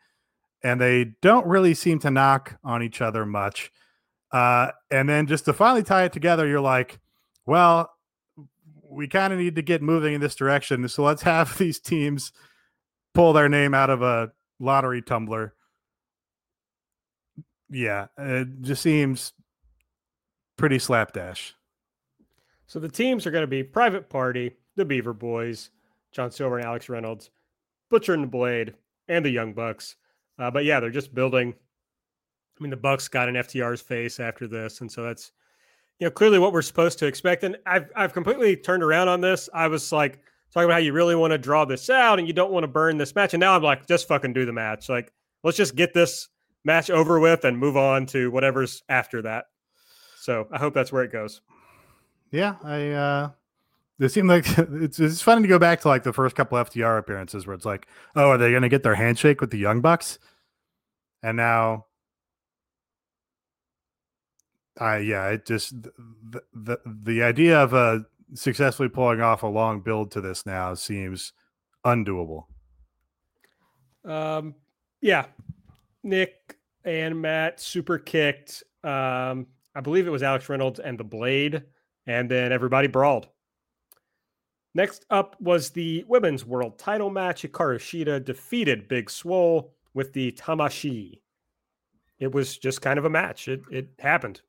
and 0.63 0.79
they 0.79 1.05
don't 1.21 1.45
really 1.47 1.73
seem 1.73 1.99
to 1.99 2.11
knock 2.11 2.57
on 2.63 2.83
each 2.83 3.01
other 3.01 3.25
much 3.25 3.71
uh, 4.31 4.71
and 4.91 5.09
then 5.09 5.25
just 5.27 5.45
to 5.45 5.53
finally 5.53 5.83
tie 5.83 6.03
it 6.03 6.13
together 6.13 6.47
you're 6.47 6.61
like 6.61 6.99
well 7.45 7.91
we 8.89 9.07
kind 9.07 9.31
of 9.33 9.39
need 9.39 9.55
to 9.55 9.61
get 9.61 9.81
moving 9.81 10.13
in 10.15 10.21
this 10.21 10.35
direction 10.35 10.87
so 10.87 11.03
let's 11.03 11.21
have 11.21 11.57
these 11.59 11.79
teams 11.79 12.31
pull 13.13 13.33
their 13.33 13.49
name 13.49 13.73
out 13.73 13.89
of 13.89 14.01
a 14.01 14.31
lottery 14.59 15.01
tumbler 15.01 15.53
yeah 17.69 18.07
it 18.17 18.61
just 18.61 18.81
seems 18.81 19.33
pretty 20.57 20.79
slapdash 20.79 21.53
So 22.67 22.79
the 22.79 22.89
teams 22.89 23.25
are 23.25 23.31
going 23.31 23.43
to 23.43 23.47
be 23.47 23.63
Private 23.63 24.09
Party, 24.09 24.51
the 24.75 24.85
Beaver 24.85 25.13
Boys, 25.13 25.69
John 26.11 26.29
Silver 26.31 26.57
and 26.57 26.65
Alex 26.65 26.89
Reynolds, 26.89 27.31
Butcher 27.89 28.13
and 28.13 28.23
the 28.23 28.27
Blade, 28.27 28.75
and 29.07 29.23
the 29.25 29.29
Young 29.31 29.53
Bucks. 29.53 29.95
Uh, 30.37 30.51
but 30.51 30.65
yeah, 30.65 30.79
they're 30.79 30.89
just 30.89 31.13
building. 31.15 31.53
I 31.53 32.63
mean, 32.63 32.69
the 32.69 32.77
Bucks 32.77 33.07
got 33.07 33.29
an 33.29 33.35
FTR's 33.35 33.81
face 33.81 34.19
after 34.19 34.47
this, 34.47 34.81
and 34.81 34.91
so 34.91 35.03
that's 35.03 35.31
you 35.99 36.07
know 36.07 36.11
clearly 36.11 36.39
what 36.39 36.53
we're 36.53 36.61
supposed 36.61 36.99
to 36.99 37.07
expect. 37.07 37.43
And 37.43 37.57
I've 37.65 37.89
I've 37.95 38.13
completely 38.13 38.55
turned 38.55 38.83
around 38.83 39.09
on 39.09 39.21
this. 39.21 39.49
I 39.53 39.67
was 39.67 39.91
like 39.91 40.19
talking 40.53 40.65
about 40.65 40.75
how 40.75 40.79
you 40.79 40.93
really 40.93 41.15
want 41.15 41.31
to 41.31 41.37
draw 41.37 41.65
this 41.65 41.89
out 41.89 42.19
and 42.19 42.27
you 42.27 42.33
don't 42.33 42.51
want 42.51 42.63
to 42.63 42.67
burn 42.67 42.97
this 42.97 43.13
match, 43.15 43.33
and 43.33 43.41
now 43.41 43.55
I'm 43.55 43.63
like, 43.63 43.87
just 43.87 44.07
fucking 44.07 44.33
do 44.33 44.45
the 44.45 44.53
match. 44.53 44.89
Like, 44.89 45.11
let's 45.43 45.57
just 45.57 45.75
get 45.75 45.93
this 45.93 46.29
match 46.63 46.89
over 46.89 47.19
with 47.19 47.45
and 47.45 47.57
move 47.57 47.77
on 47.77 48.05
to 48.07 48.31
whatever's 48.31 48.83
after 48.89 49.21
that. 49.23 49.45
So 50.17 50.47
I 50.51 50.57
hope 50.57 50.73
that's 50.73 50.91
where 50.91 51.03
it 51.03 51.11
goes. 51.11 51.41
Yeah, 52.31 52.55
I 52.63 52.89
uh 52.89 53.29
it 53.99 54.09
seemed 54.09 54.29
like 54.29 54.45
it's 54.57 54.99
it's 54.99 55.21
funny 55.21 55.41
to 55.41 55.47
go 55.47 55.59
back 55.59 55.81
to 55.81 55.87
like 55.89 56.03
the 56.03 56.13
first 56.13 56.35
couple 56.35 56.57
FTR 56.57 56.97
appearances 56.97 57.45
where 57.45 57.55
it's 57.55 57.65
like, 57.65 57.87
oh, 58.15 58.29
are 58.29 58.37
they 58.37 58.51
gonna 58.51 58.69
get 58.69 58.83
their 58.83 58.95
handshake 58.95 59.41
with 59.41 59.51
the 59.51 59.57
Young 59.57 59.81
Bucks? 59.81 60.19
And 61.21 61.35
now 61.35 61.85
I 64.79 64.97
yeah, 64.99 65.27
it 65.29 65.45
just 65.45 65.81
the, 65.81 66.41
the 66.53 66.77
the 66.85 67.23
idea 67.23 67.59
of 67.59 67.73
uh 67.73 67.99
successfully 68.33 68.89
pulling 68.89 69.21
off 69.21 69.43
a 69.43 69.47
long 69.47 69.81
build 69.81 70.11
to 70.11 70.21
this 70.21 70.45
now 70.45 70.73
seems 70.73 71.33
undoable. 71.85 72.45
Um, 74.05 74.55
yeah, 75.01 75.25
Nick 76.03 76.57
and 76.85 77.21
Matt 77.21 77.59
super 77.59 77.97
kicked. 77.97 78.63
Um, 78.83 79.47
I 79.75 79.81
believe 79.81 80.07
it 80.07 80.11
was 80.11 80.23
Alex 80.23 80.47
Reynolds 80.49 80.79
and 80.79 80.97
the 80.97 81.03
Blade, 81.03 81.63
and 82.07 82.29
then 82.29 82.51
everybody 82.51 82.87
brawled. 82.87 83.27
Next 84.75 85.05
up 85.09 85.35
was 85.41 85.71
the 85.71 86.05
women's 86.07 86.45
world 86.45 86.77
title 86.77 87.09
match. 87.09 87.41
Hikaru 87.41 87.79
Shida 87.79 88.23
defeated 88.23 88.87
Big 88.87 89.09
Swole 89.09 89.73
with 89.93 90.13
the 90.13 90.31
Tamashi. 90.33 91.21
It 92.19 92.31
was 92.31 92.57
just 92.57 92.81
kind 92.81 92.99
of 92.99 93.05
a 93.05 93.09
match. 93.09 93.47
It 93.47 93.61
it 93.71 93.89
happened. 93.99 94.41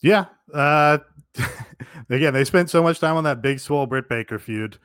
Yeah. 0.00 0.26
Uh, 0.52 0.98
again, 2.10 2.34
they 2.34 2.44
spent 2.44 2.70
so 2.70 2.82
much 2.82 3.00
time 3.00 3.16
on 3.16 3.24
that 3.24 3.42
Big 3.42 3.60
Swole 3.60 3.86
Britt 3.86 4.08
Baker 4.08 4.38
feud. 4.38 4.78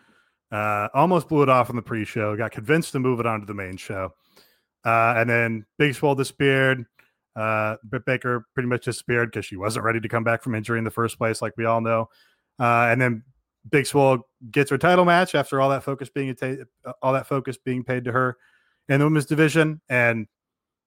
Uh, 0.52 0.88
almost 0.94 1.30
blew 1.30 1.44
it 1.44 1.50
off 1.50 1.70
in 1.70 1.76
the 1.76 1.82
pre-show. 1.82 2.36
Got 2.36 2.52
convinced 2.52 2.92
to 2.94 3.00
move 3.00 3.20
it 3.20 3.26
on 3.26 3.40
to 3.40 3.46
the 3.46 3.54
main 3.54 3.78
show, 3.78 4.14
uh, 4.84 5.14
and 5.18 5.30
then 5.30 5.66
Big 5.78 5.94
Swole 5.94 6.16
disappeared. 6.16 6.86
Uh, 7.36 7.76
Britt 7.84 8.06
Baker 8.06 8.48
pretty 8.56 8.68
much 8.68 8.86
disappeared 8.86 9.30
because 9.32 9.46
she 9.46 9.56
wasn't 9.56 9.86
ready 9.86 10.00
to 10.00 10.10
come 10.10 10.24
back 10.24 10.42
from 10.42 10.56
injury 10.56 10.80
in 10.80 10.84
the 10.84 10.92
first 10.92 11.18
place, 11.20 11.42
like 11.42 11.54
we 11.56 11.66
all 11.66 11.82
know. 11.82 12.10
Uh, 12.60 12.88
and 12.90 13.00
then 13.00 13.24
Big 13.70 13.86
Swole 13.86 14.28
gets 14.50 14.72
her 14.72 14.78
title 14.78 15.06
match 15.06 15.36
after 15.36 15.62
all 15.62 15.70
that 15.70 15.84
focus 15.84 16.10
being 16.10 16.36
all 17.02 17.14
that 17.14 17.28
focus 17.28 17.58
being 17.58 17.84
paid 17.84 18.06
to 18.06 18.12
her 18.12 18.38
in 18.88 19.00
the 19.00 19.06
women's 19.06 19.28
division, 19.28 19.82
and 19.90 20.28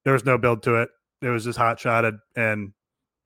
there 0.04 0.12
was 0.12 0.24
no 0.24 0.38
build 0.38 0.64
to 0.64 0.76
it. 0.76 0.88
It 1.20 1.28
was 1.28 1.44
just 1.44 1.58
hot 1.58 1.78
shotted, 1.78 2.16
and 2.34 2.72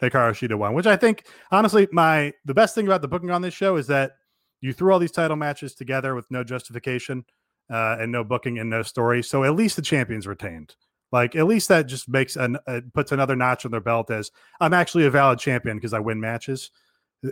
Hikaru 0.02 0.32
Shida 0.32 0.59
won. 0.59 0.74
Which 0.74 0.86
I 0.86 0.97
think, 0.97 1.27
honestly, 1.51 1.89
my 1.93 2.32
the 2.44 2.55
best 2.55 2.74
thing 2.74 2.86
about 2.86 3.02
the 3.02 3.09
booking 3.09 3.31
on 3.31 3.43
this 3.43 3.55
show 3.55 3.77
is 3.77 3.86
that 3.86 4.12
you 4.60 4.73
threw 4.73 4.93
all 4.93 4.98
these 4.98 5.12
title 5.12 5.36
matches 5.36 5.74
together 5.74 6.14
with 6.14 6.27
no 6.31 6.44
justification 6.44 7.24
uh, 7.70 7.97
and 8.01 8.12
no 8.12 8.24
booking 8.24 8.59
and 8.59 8.70
no 8.70 8.82
story. 8.82 9.23
So 9.23 9.44
at 9.44 9.55
least 9.55 9.77
the 9.77 9.82
champions 9.82 10.27
retained. 10.27 10.77
Like 11.12 11.36
at 11.36 11.47
least 11.47 11.68
that 11.68 11.86
just 11.86 12.09
makes 12.09 12.36
an 12.36 12.59
uh, 12.66 12.81
puts 12.93 13.12
another 13.12 13.36
notch 13.36 13.64
on 13.64 13.70
their 13.70 13.81
belt 13.81 14.10
as 14.10 14.31
I'm 14.60 14.74
actually 14.74 15.06
a 15.06 15.10
valid 15.10 15.39
champion 15.39 15.77
because 15.77 15.93
I 15.93 16.01
win 16.01 16.20
matches. 16.20 16.70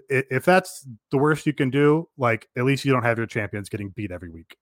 If 0.08 0.44
that's 0.44 0.86
the 1.10 1.18
worst 1.18 1.46
you 1.46 1.52
can 1.52 1.70
do, 1.70 2.08
like 2.16 2.48
at 2.56 2.64
least 2.64 2.84
you 2.84 2.92
don't 2.92 3.02
have 3.02 3.18
your 3.18 3.26
champions 3.26 3.68
getting 3.68 3.90
beat 3.90 4.10
every 4.10 4.30
week. 4.30 4.56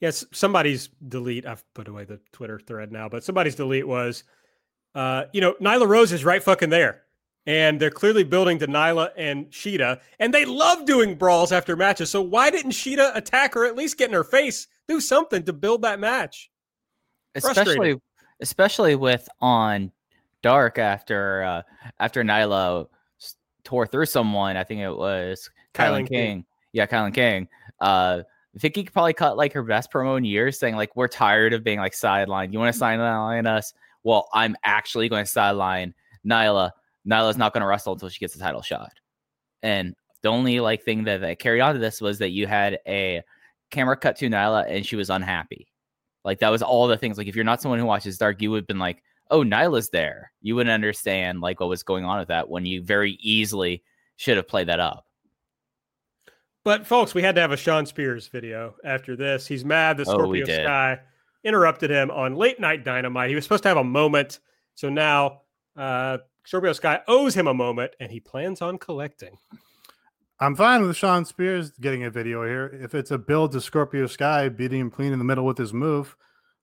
Yes, 0.00 0.24
somebody's 0.32 0.88
delete. 1.08 1.46
I've 1.46 1.64
put 1.74 1.88
away 1.88 2.04
the 2.04 2.20
Twitter 2.32 2.58
thread 2.58 2.92
now, 2.92 3.08
but 3.08 3.24
somebody's 3.24 3.54
delete 3.54 3.86
was, 3.86 4.24
uh, 4.98 5.24
you 5.32 5.40
know, 5.40 5.54
Nyla 5.60 5.86
Rose 5.86 6.12
is 6.12 6.24
right 6.24 6.42
fucking 6.42 6.70
there 6.70 7.02
and 7.48 7.80
they're 7.80 7.90
clearly 7.90 8.24
building 8.24 8.58
to 8.58 8.66
Nyla 8.66 9.08
and 9.16 9.46
Shida, 9.46 10.00
and 10.18 10.34
they 10.34 10.44
love 10.44 10.84
doing 10.84 11.14
brawls 11.14 11.50
after 11.50 11.76
matches. 11.76 12.10
So 12.10 12.20
why 12.20 12.50
didn't 12.50 12.72
Shida 12.72 13.16
attack 13.16 13.54
her? 13.54 13.64
At 13.64 13.74
least 13.74 13.96
get 13.96 14.10
in 14.10 14.14
her 14.14 14.22
face, 14.22 14.68
do 14.86 15.00
something 15.00 15.42
to 15.44 15.54
build 15.54 15.80
that 15.80 15.98
match. 15.98 16.50
Especially, 17.34 17.98
especially 18.40 18.96
with 18.96 19.26
on 19.40 19.90
Dark 20.42 20.76
after 20.78 21.42
uh, 21.42 21.62
after 21.98 22.22
Nyla 22.22 22.86
tore 23.64 23.86
through 23.86 24.06
someone. 24.06 24.58
I 24.58 24.64
think 24.64 24.82
it 24.82 24.94
was 24.94 25.48
Kilynn 25.72 26.06
King. 26.06 26.06
King. 26.08 26.44
Yeah, 26.72 26.84
Kilynn 26.84 27.14
King. 27.14 27.48
Uh, 27.80 28.24
I 28.54 28.58
think 28.58 28.76
he 28.76 28.84
could 28.84 28.92
probably 28.92 29.14
cut 29.14 29.38
like 29.38 29.54
her 29.54 29.62
best 29.62 29.90
promo 29.90 30.18
in 30.18 30.24
years, 30.24 30.58
saying 30.58 30.76
like, 30.76 30.94
"We're 30.96 31.08
tired 31.08 31.54
of 31.54 31.64
being 31.64 31.78
like 31.78 31.94
sidelined. 31.94 32.52
You 32.52 32.58
want 32.58 32.74
to 32.74 32.78
sideline 32.78 33.46
us? 33.46 33.72
Well, 34.08 34.28
I'm 34.32 34.56
actually 34.64 35.08
going 35.08 35.24
to 35.24 35.30
sideline 35.30 35.94
Nyla." 36.26 36.70
Nyla's 37.06 37.36
not 37.36 37.52
going 37.52 37.60
to 37.60 37.66
wrestle 37.66 37.92
until 37.92 38.08
she 38.08 38.20
gets 38.20 38.34
the 38.34 38.40
title 38.40 38.62
shot. 38.62 38.92
And 39.62 39.94
the 40.22 40.28
only 40.28 40.60
like 40.60 40.82
thing 40.82 41.04
that, 41.04 41.20
that 41.20 41.38
carried 41.38 41.60
on 41.60 41.74
to 41.74 41.80
this 41.80 42.00
was 42.00 42.18
that 42.18 42.30
you 42.30 42.46
had 42.46 42.78
a 42.86 43.22
camera 43.70 43.96
cut 43.96 44.16
to 44.16 44.28
Nyla 44.28 44.64
and 44.68 44.84
she 44.84 44.96
was 44.96 45.10
unhappy. 45.10 45.68
Like 46.24 46.40
that 46.40 46.50
was 46.50 46.62
all 46.62 46.86
the 46.86 46.96
things. 46.96 47.18
Like 47.18 47.26
if 47.26 47.36
you're 47.36 47.44
not 47.44 47.60
someone 47.62 47.78
who 47.78 47.86
watches 47.86 48.18
Dark, 48.18 48.42
you 48.42 48.50
would 48.50 48.62
have 48.62 48.66
been 48.66 48.78
like, 48.78 49.02
"Oh, 49.30 49.42
Nyla's 49.42 49.90
there." 49.90 50.32
You 50.42 50.56
wouldn't 50.56 50.72
understand 50.72 51.40
like 51.40 51.60
what 51.60 51.68
was 51.68 51.82
going 51.82 52.04
on 52.04 52.18
with 52.18 52.28
that 52.28 52.48
when 52.48 52.66
you 52.66 52.82
very 52.82 53.12
easily 53.20 53.82
should 54.16 54.36
have 54.36 54.48
played 54.48 54.68
that 54.68 54.80
up. 54.80 55.06
But 56.64 56.86
folks, 56.86 57.14
we 57.14 57.22
had 57.22 57.34
to 57.36 57.40
have 57.40 57.52
a 57.52 57.56
Shawn 57.56 57.86
Spears 57.86 58.26
video 58.26 58.74
after 58.84 59.16
this. 59.16 59.46
He's 59.46 59.64
mad 59.64 59.96
that 59.98 60.08
oh, 60.08 60.12
Scorpio 60.12 60.44
oh, 60.46 60.64
Sky 60.64 61.00
interrupted 61.44 61.90
him 61.90 62.10
on 62.10 62.34
late 62.34 62.60
night 62.60 62.84
dynamite. 62.84 63.28
He 63.28 63.34
was 63.34 63.44
supposed 63.44 63.62
to 63.64 63.68
have 63.68 63.78
a 63.78 63.84
moment. 63.84 64.40
So 64.74 64.88
now 64.88 65.42
uh, 65.76 66.18
Scorpio 66.44 66.72
Sky 66.72 67.00
owes 67.06 67.34
him 67.34 67.46
a 67.46 67.54
moment, 67.54 67.92
and 68.00 68.10
he 68.10 68.20
plans 68.20 68.62
on 68.62 68.78
collecting. 68.78 69.38
I'm 70.40 70.54
fine 70.54 70.86
with 70.86 70.96
Shawn 70.96 71.24
Spears 71.24 71.72
getting 71.80 72.04
a 72.04 72.10
video 72.10 72.44
here 72.44 72.66
if 72.66 72.94
it's 72.94 73.10
a 73.10 73.18
build 73.18 73.52
to 73.52 73.60
Scorpio 73.60 74.06
Sky 74.06 74.48
beating 74.48 74.80
him 74.80 74.90
clean 74.90 75.12
in 75.12 75.18
the 75.18 75.24
middle 75.24 75.44
with 75.44 75.58
his 75.58 75.72
move, 75.72 76.16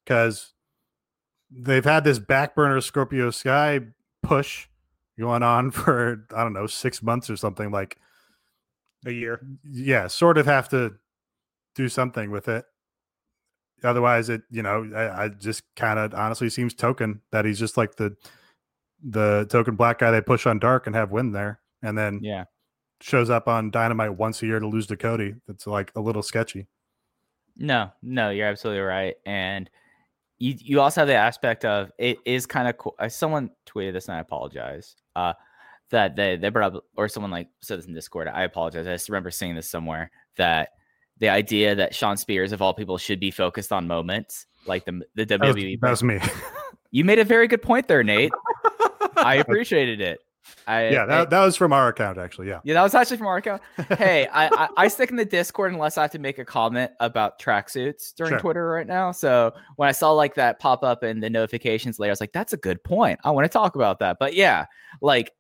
because 0.04 0.54
they've 1.52 1.84
had 1.84 2.04
this 2.04 2.20
back 2.20 2.56
burner 2.56 2.80
Scorpio 2.82 3.32
Sky 3.32 3.82
push 4.24 4.68
going 5.20 5.44
on 5.44 5.72
for 5.72 6.26
I 6.36 6.44
don't 6.44 6.54
know 6.54 6.68
six 6.68 7.04
months 7.04 7.30
or 7.30 7.38
something 7.38 7.72
like 7.72 7.98
a 9.06 9.12
year. 9.12 9.46
Yeah, 9.64 10.08
sort 10.08 10.38
of 10.38 10.46
have 10.46 10.70
to 10.70 10.96
do 11.76 11.90
something 11.90 12.32
with 12.32 12.48
it. 12.48 12.66
Otherwise, 13.86 14.30
it 14.30 14.42
you 14.50 14.62
know 14.64 14.90
I, 14.96 15.26
I 15.26 15.30
just 15.30 15.64
kind 15.76 16.00
of 16.00 16.14
honestly 16.14 16.50
seems 16.50 16.74
token 16.74 17.22
that 17.32 17.46
he's 17.46 17.60
just 17.60 17.78
like 17.78 17.96
the 17.96 18.16
the 19.04 19.46
token 19.50 19.76
black 19.76 20.00
guy 20.00 20.12
they 20.12 20.22
push 20.22 20.46
on 20.46 20.60
dark 20.60 20.88
and 20.88 20.96
have 20.96 21.12
win 21.12 21.32
there, 21.32 21.62
and 21.82 21.98
then 21.98 22.20
yeah, 22.22 22.46
shows 23.02 23.30
up 23.30 23.48
on 23.48 23.72
Dynamite 23.72 24.18
once 24.18 24.42
a 24.42 24.46
year 24.46 24.60
to 24.60 24.68
lose 24.68 24.88
to 24.88 24.98
Cody. 24.98 25.36
That's 25.48 25.68
like 25.68 25.92
a 25.96 26.02
little 26.02 26.24
sketchy. 26.24 26.68
No, 27.56 27.92
no, 28.02 28.32
you're 28.32 28.48
absolutely 28.48 28.82
right, 28.82 29.16
and 29.26 29.70
you 30.40 30.56
you 30.58 30.82
also 30.82 31.02
have 31.02 31.08
the 31.08 31.16
aspect 31.16 31.64
of 31.66 31.92
it 31.98 32.18
is 32.26 32.46
kind 32.46 32.68
of 32.68 32.78
cool. 32.78 32.96
Uh, 33.00 33.10
someone 33.10 33.52
tweeted 33.66 33.94
this, 33.94 34.08
and 34.08 34.18
I 34.18 34.20
apologize. 34.20 34.96
Uh, 35.16 35.34
that 35.92 36.16
they 36.16 36.36
they 36.36 36.50
brought 36.50 36.76
up, 36.76 36.84
or 36.96 37.08
someone 37.08 37.32
like 37.32 37.48
said 37.62 37.78
this 37.78 37.86
in 37.86 37.94
Discord. 37.94 38.28
I 38.28 38.44
apologize. 38.44 38.88
I 38.88 38.94
just 38.94 39.10
remember 39.10 39.32
seeing 39.32 39.56
this 39.56 39.70
somewhere 39.70 40.12
that 40.38 40.70
the 41.20 41.30
idea 41.30 41.76
that 41.76 41.96
Shawn 41.96 42.18
Spears 42.18 42.52
of 42.52 42.62
all 42.62 42.74
people 42.74 42.98
should 42.98 43.20
be 43.20 43.32
focused 43.32 43.72
on 43.72 43.88
moments 43.88 44.46
like 44.68 44.86
the 44.86 45.02
the 45.16 45.26
WWE. 45.26 45.80
That 45.82 45.90
was, 45.90 46.02
that 46.02 46.02
was 46.02 46.04
me. 46.04 46.20
you 46.92 47.04
made 47.06 47.20
a 47.20 47.24
very 47.24 47.48
good 47.48 47.62
point 47.62 47.88
there, 47.88 48.04
Nate. 48.04 48.32
I 49.18 49.36
appreciated 49.36 50.02
it. 50.02 50.20
I, 50.68 50.90
yeah, 50.90 51.06
that, 51.06 51.30
that 51.30 51.44
was 51.44 51.56
from 51.56 51.74
our 51.74 51.88
account, 51.90 52.18
actually. 52.18 52.48
Yeah. 52.48 52.60
Yeah, 52.64 52.76
that 52.76 52.84
was 52.84 52.94
actually 52.94 53.18
from 53.18 53.28
our 53.28 53.38
account. 53.38 53.62
hey, 53.98 54.28
I, 54.28 54.48
I, 54.48 54.70
I, 54.78 54.88
stick 54.88 55.10
in 55.10 55.16
the 55.16 55.26
Discord 55.26 55.74
unless 55.74 55.98
I 55.98 56.04
have 56.04 56.12
to 56.12 56.20
make 56.20 56.38
a 56.40 56.46
comment 56.46 56.92
about 57.00 57.40
tracksuits 57.40 58.14
during 58.16 58.32
sure. 58.34 58.40
Twitter 58.40 58.68
right 58.68 58.86
now. 58.86 59.12
So 59.12 59.54
when 59.76 59.90
I 59.90 59.92
saw 59.92 60.12
like 60.12 60.36
that 60.36 60.60
pop 60.60 60.84
up 60.84 61.04
in 61.04 61.20
the 61.20 61.30
notifications 61.30 62.00
later, 62.00 62.12
I 62.12 62.14
was 62.14 62.22
like, 62.22 62.32
that's 62.32 62.54
a 62.54 62.58
good 62.58 62.84
point. 62.84 63.20
I 63.24 63.32
want 63.32 63.46
to 63.46 63.50
talk 63.50 63.76
about 63.76 64.00
that. 64.00 64.18
But 64.20 64.34
yeah, 64.34 64.66
like 65.02 65.32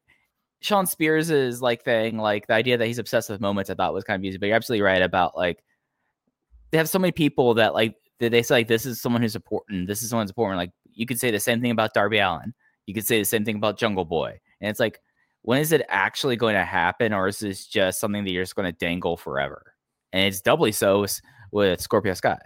Shawn 0.61 0.85
Spears's 0.85 1.61
like 1.61 1.83
thing, 1.83 2.17
like 2.17 2.47
the 2.47 2.53
idea 2.53 2.77
that 2.77 2.85
he's 2.85 2.99
obsessed 2.99 3.29
with 3.29 3.41
moments, 3.41 3.69
I 3.69 3.75
thought 3.75 3.93
was 3.93 4.03
kind 4.03 4.19
of 4.19 4.25
easy. 4.25 4.37
But 4.37 4.47
you're 4.47 4.55
absolutely 4.55 4.83
right 4.83 5.01
about 5.01 5.37
like 5.37 5.63
they 6.71 6.77
have 6.77 6.89
so 6.89 6.99
many 6.99 7.11
people 7.11 7.53
that 7.55 7.73
like 7.73 7.95
they 8.19 8.43
say 8.43 8.55
like 8.55 8.67
this 8.67 8.85
is 8.85 9.01
someone 9.01 9.21
who's 9.21 9.35
important. 9.35 9.87
This 9.87 10.03
is 10.03 10.09
someone's 10.09 10.31
important. 10.31 10.57
Like 10.57 10.71
you 10.93 11.05
could 11.05 11.19
say 11.19 11.31
the 11.31 11.39
same 11.39 11.61
thing 11.61 11.71
about 11.71 11.93
Darby 11.93 12.19
Allin. 12.19 12.53
You 12.85 12.93
could 12.93 13.05
say 13.05 13.19
the 13.19 13.25
same 13.25 13.45
thing 13.45 13.57
about 13.57 13.77
Jungle 13.77 14.05
Boy. 14.05 14.39
And 14.61 14.69
it's 14.69 14.79
like, 14.79 14.99
when 15.41 15.59
is 15.59 15.71
it 15.71 15.85
actually 15.89 16.35
going 16.35 16.55
to 16.55 16.63
happen? 16.63 17.13
Or 17.13 17.27
is 17.27 17.39
this 17.39 17.65
just 17.65 17.99
something 17.99 18.23
that 18.23 18.31
you're 18.31 18.43
just 18.43 18.55
going 18.55 18.71
to 18.71 18.77
dangle 18.77 19.17
forever? 19.17 19.73
And 20.13 20.25
it's 20.25 20.41
doubly 20.41 20.71
so 20.71 21.05
with 21.51 21.81
Scorpio 21.81 22.13
Sky. 22.13 22.39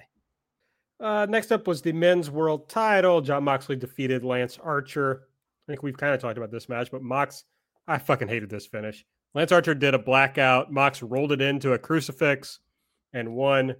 Uh, 0.99 1.25
next 1.29 1.51
up 1.51 1.67
was 1.67 1.81
the 1.81 1.93
men's 1.93 2.29
world 2.29 2.67
title. 2.67 3.21
Jon 3.21 3.43
Moxley 3.43 3.75
defeated 3.75 4.23
Lance 4.23 4.57
Archer. 4.61 5.27
I 5.67 5.71
think 5.71 5.83
we've 5.83 5.97
kind 5.97 6.13
of 6.13 6.19
talked 6.19 6.37
about 6.37 6.51
this 6.51 6.67
match, 6.67 6.91
but 6.91 7.01
Mox, 7.01 7.45
I 7.87 7.99
fucking 7.99 8.27
hated 8.27 8.49
this 8.49 8.65
finish. 8.65 9.05
Lance 9.33 9.51
Archer 9.51 9.75
did 9.75 9.93
a 9.93 9.99
blackout. 9.99 10.73
Mox 10.73 11.01
rolled 11.01 11.31
it 11.31 11.41
into 11.41 11.73
a 11.73 11.79
crucifix 11.79 12.59
and 13.13 13.33
won. 13.35 13.75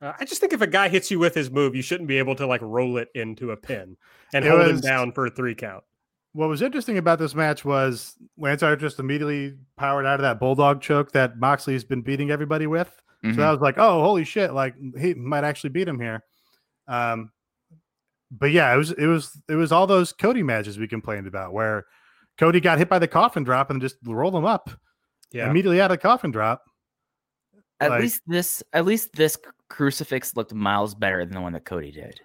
Uh, 0.00 0.12
I 0.18 0.24
just 0.24 0.40
think 0.40 0.52
if 0.52 0.60
a 0.60 0.66
guy 0.66 0.88
hits 0.88 1.10
you 1.10 1.18
with 1.18 1.34
his 1.34 1.50
move, 1.50 1.74
you 1.74 1.82
shouldn't 1.82 2.08
be 2.08 2.18
able 2.18 2.36
to 2.36 2.46
like 2.46 2.62
roll 2.62 2.98
it 2.98 3.08
into 3.14 3.50
a 3.50 3.56
pin 3.56 3.96
and 4.32 4.44
it 4.44 4.48
hold 4.48 4.62
was, 4.62 4.70
him 4.70 4.80
down 4.80 5.12
for 5.12 5.26
a 5.26 5.30
three 5.30 5.54
count 5.54 5.82
what 6.32 6.48
was 6.48 6.62
interesting 6.62 6.98
about 6.98 7.18
this 7.18 7.34
match 7.34 7.64
was 7.64 8.16
Lance 8.36 8.62
Archer 8.62 8.76
just 8.76 8.98
immediately 8.98 9.54
powered 9.76 10.06
out 10.06 10.20
of 10.20 10.22
that 10.22 10.38
bulldog 10.38 10.80
choke 10.80 11.10
that 11.12 11.38
Moxley's 11.38 11.84
been 11.84 12.02
beating 12.02 12.30
everybody 12.30 12.66
with. 12.66 12.88
Mm-hmm. 13.24 13.36
So 13.36 13.42
I 13.42 13.50
was 13.50 13.60
like, 13.60 13.78
oh, 13.78 14.02
holy 14.02 14.24
shit! 14.24 14.52
Like 14.52 14.74
he 14.96 15.14
might 15.14 15.42
actually 15.42 15.70
beat 15.70 15.88
him 15.88 15.98
here. 15.98 16.22
Um, 16.86 17.32
but 18.30 18.52
yeah, 18.52 18.72
it 18.72 18.76
was 18.76 18.92
it 18.92 19.06
was 19.06 19.36
it 19.48 19.56
was 19.56 19.72
all 19.72 19.88
those 19.88 20.12
Cody 20.12 20.44
matches 20.44 20.78
we 20.78 20.86
complained 20.86 21.26
about 21.26 21.52
where 21.52 21.86
Cody 22.38 22.60
got 22.60 22.78
hit 22.78 22.88
by 22.88 23.00
the 23.00 23.08
coffin 23.08 23.42
drop 23.42 23.70
and 23.70 23.80
just 23.80 23.96
rolled 24.04 24.36
him 24.36 24.44
up. 24.44 24.70
Yeah, 25.32 25.50
immediately 25.50 25.80
out 25.80 25.90
of 25.90 25.98
the 25.98 26.02
coffin 26.02 26.30
drop. 26.30 26.62
At 27.80 27.90
like, 27.90 28.02
least 28.02 28.22
this, 28.26 28.62
at 28.72 28.84
least 28.84 29.10
this 29.14 29.36
crucifix 29.68 30.36
looked 30.36 30.54
miles 30.54 30.94
better 30.94 31.24
than 31.24 31.34
the 31.34 31.40
one 31.40 31.52
that 31.52 31.64
Cody 31.64 31.92
did 31.92 32.20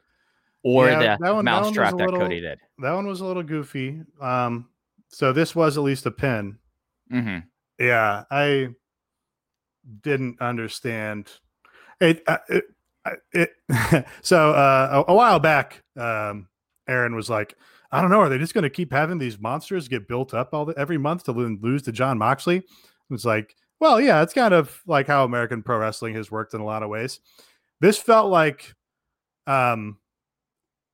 or 0.64 0.88
yeah, 0.88 1.18
the 1.18 1.24
that 1.24 1.36
one, 1.36 1.45
mousetrap 1.45 1.91
that, 1.98 2.10
that, 2.10 2.18
Cody 2.18 2.40
did. 2.40 2.60
That 2.80 2.94
one 2.94 3.06
was 3.06 3.22
a 3.22 3.26
little 3.26 3.44
goofy. 3.44 4.02
Um, 4.20 4.70
so 5.10 5.34
this 5.34 5.53
was 5.53 5.78
at 5.78 5.84
least 5.84 6.06
a 6.06 6.11
pin. 6.11 6.57
hmm 7.11 7.40
Yeah, 7.78 8.24
I 8.32 8.70
didn't 10.02 10.41
understand 10.41 11.30
it. 11.99 12.24
uh, 12.28 12.38
it, 12.49 12.64
it 13.34 14.06
so 14.22 14.52
uh, 14.52 15.03
a, 15.07 15.11
a 15.11 15.15
while 15.15 15.40
back, 15.40 15.84
um, 15.98 16.48
Aaron 16.88 17.15
was 17.15 17.30
like, 17.30 17.56
"I 17.91 18.02
don't 18.02 18.10
know, 18.10 18.22
are 18.22 18.30
they 18.30 18.38
just 18.38 18.53
going 18.53 18.64
to 18.64 18.70
keep 18.70 18.94
having 18.94 19.18
these 19.18 19.38
monsters 19.38 19.90
get 19.90 20.07
built 20.07 20.34
up 20.34 20.53
all 20.53 20.65
the, 20.65 20.78
every 20.78 20.98
month 20.98 21.26
to 21.26 21.34
lo- 21.34 21.57
lose 21.61 21.84
to 21.84 21.91
Jon 21.91 22.18
Moxley?" 22.18 22.57
It 22.57 22.65
was 23.10 23.26
like, 23.26 23.56
"Well, 23.84 23.99
yeah, 23.99 24.22
it's 24.22 24.34
kind 24.34 24.53
of 24.53 24.81
like 24.88 25.07
how 25.07 25.26
American 25.26 25.61
pro 25.61 25.77
wrestling 25.77 26.15
has 26.15 26.31
worked 26.31 26.53
in 26.53 26.61
a 26.61 26.65
lot 26.65 26.84
of 26.84 26.89
ways." 26.89 27.19
This 27.81 27.97
felt 27.97 28.31
like 28.31 28.73
um 29.45 29.97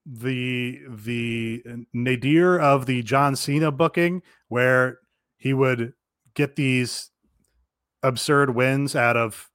the 0.07 0.79
the 0.89 1.63
nadir 1.93 2.57
of 2.59 2.87
the 2.87 3.03
John 3.03 3.35
Cena 3.35 3.71
booking 3.71 4.23
where 4.47 4.97
he 5.37 5.53
would 5.53 5.93
get 6.33 6.55
these 6.55 7.11
absurd 8.01 8.55
wins 8.55 8.95
out 8.95 9.15
of 9.15 9.51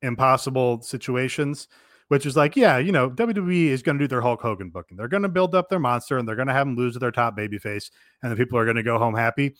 impossible 0.00 0.80
situations 0.80 1.68
which 2.08 2.24
is 2.24 2.34
like 2.34 2.56
yeah 2.56 2.78
you 2.78 2.92
know 2.92 3.10
WWE 3.10 3.66
is 3.66 3.82
going 3.82 3.98
to 3.98 4.04
do 4.04 4.08
their 4.08 4.22
Hulk 4.22 4.40
Hogan 4.40 4.70
booking 4.70 4.96
they're 4.96 5.06
going 5.06 5.22
to 5.22 5.28
build 5.28 5.54
up 5.54 5.68
their 5.68 5.78
monster 5.78 6.16
and 6.16 6.26
they're 6.26 6.36
going 6.36 6.48
to 6.48 6.54
have 6.54 6.66
him 6.66 6.76
lose 6.76 6.94
to 6.94 6.98
their 6.98 7.10
top 7.10 7.36
babyface 7.36 7.90
and 8.22 8.32
the 8.32 8.36
people 8.36 8.58
are 8.58 8.64
going 8.64 8.76
to 8.76 8.82
go 8.82 8.98
home 8.98 9.14
happy 9.14 9.54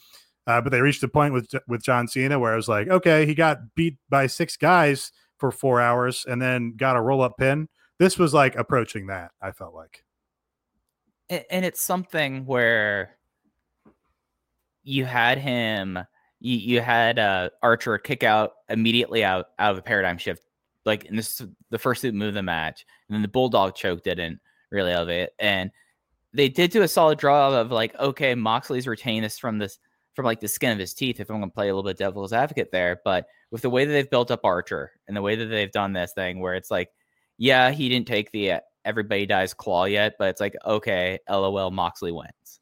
uh, 0.46 0.60
but 0.60 0.70
they 0.70 0.80
reached 0.80 1.02
a 1.02 1.08
point 1.08 1.34
with 1.34 1.48
with 1.68 1.82
John 1.82 2.08
Cena 2.08 2.38
where 2.38 2.52
I 2.52 2.56
was 2.56 2.68
like 2.68 2.88
okay 2.88 3.26
he 3.26 3.34
got 3.34 3.74
beat 3.74 3.96
by 4.08 4.26
six 4.26 4.56
guys 4.56 5.12
for 5.38 5.50
4 5.50 5.80
hours 5.80 6.26
and 6.28 6.40
then 6.40 6.74
got 6.76 6.96
a 6.96 7.00
roll 7.00 7.22
up 7.22 7.38
pin. 7.38 7.68
This 7.98 8.18
was 8.18 8.34
like 8.34 8.56
approaching 8.56 9.06
that 9.06 9.32
I 9.40 9.52
felt 9.52 9.74
like. 9.74 10.04
And, 11.30 11.44
and 11.50 11.64
it's 11.64 11.80
something 11.80 12.44
where 12.44 13.16
you 14.82 15.06
had 15.06 15.38
him 15.38 15.98
you, 16.40 16.56
you 16.56 16.80
had 16.80 17.18
uh 17.18 17.50
archer 17.62 17.98
kick 17.98 18.22
out 18.22 18.52
immediately 18.68 19.24
out 19.24 19.46
out 19.58 19.72
of 19.72 19.78
a 19.78 19.82
paradigm 19.82 20.18
shift. 20.18 20.42
Like 20.84 21.04
in 21.06 21.16
this 21.16 21.42
the 21.70 21.78
first 21.78 22.04
move 22.04 22.28
of 22.28 22.34
the 22.34 22.42
match 22.42 22.84
and 23.08 23.14
then 23.14 23.22
the 23.22 23.28
bulldog 23.28 23.74
choke 23.74 24.02
didn't 24.02 24.40
really 24.70 24.92
elevate 24.92 25.30
and 25.38 25.70
they 26.32 26.48
did 26.48 26.70
do 26.70 26.82
a 26.82 26.88
solid 26.88 27.18
draw 27.18 27.52
of 27.52 27.70
like 27.70 27.94
okay 27.98 28.34
moxley's 28.34 28.86
retaining 28.86 29.22
this 29.22 29.38
from 29.38 29.58
this 29.58 29.78
from 30.14 30.24
like 30.24 30.40
the 30.40 30.48
skin 30.48 30.72
of 30.72 30.78
his 30.78 30.94
teeth 30.94 31.20
if 31.20 31.30
i'm 31.30 31.38
going 31.38 31.50
to 31.50 31.54
play 31.54 31.68
a 31.68 31.74
little 31.74 31.88
bit 31.88 31.98
devil's 31.98 32.32
advocate 32.32 32.70
there 32.72 33.00
but 33.04 33.26
with 33.50 33.62
the 33.62 33.70
way 33.70 33.84
that 33.84 33.92
they've 33.92 34.10
built 34.10 34.30
up 34.30 34.44
archer 34.44 34.92
and 35.08 35.16
the 35.16 35.22
way 35.22 35.36
that 35.36 35.46
they've 35.46 35.72
done 35.72 35.92
this 35.92 36.12
thing 36.12 36.40
where 36.40 36.54
it's 36.54 36.70
like 36.70 36.90
yeah 37.38 37.70
he 37.70 37.88
didn't 37.88 38.06
take 38.06 38.30
the 38.32 38.52
uh, 38.52 38.60
everybody 38.84 39.26
dies 39.26 39.54
claw 39.54 39.84
yet 39.84 40.14
but 40.18 40.28
it's 40.28 40.40
like 40.40 40.56
okay 40.66 41.18
lol 41.28 41.70
moxley 41.70 42.12
wins 42.12 42.60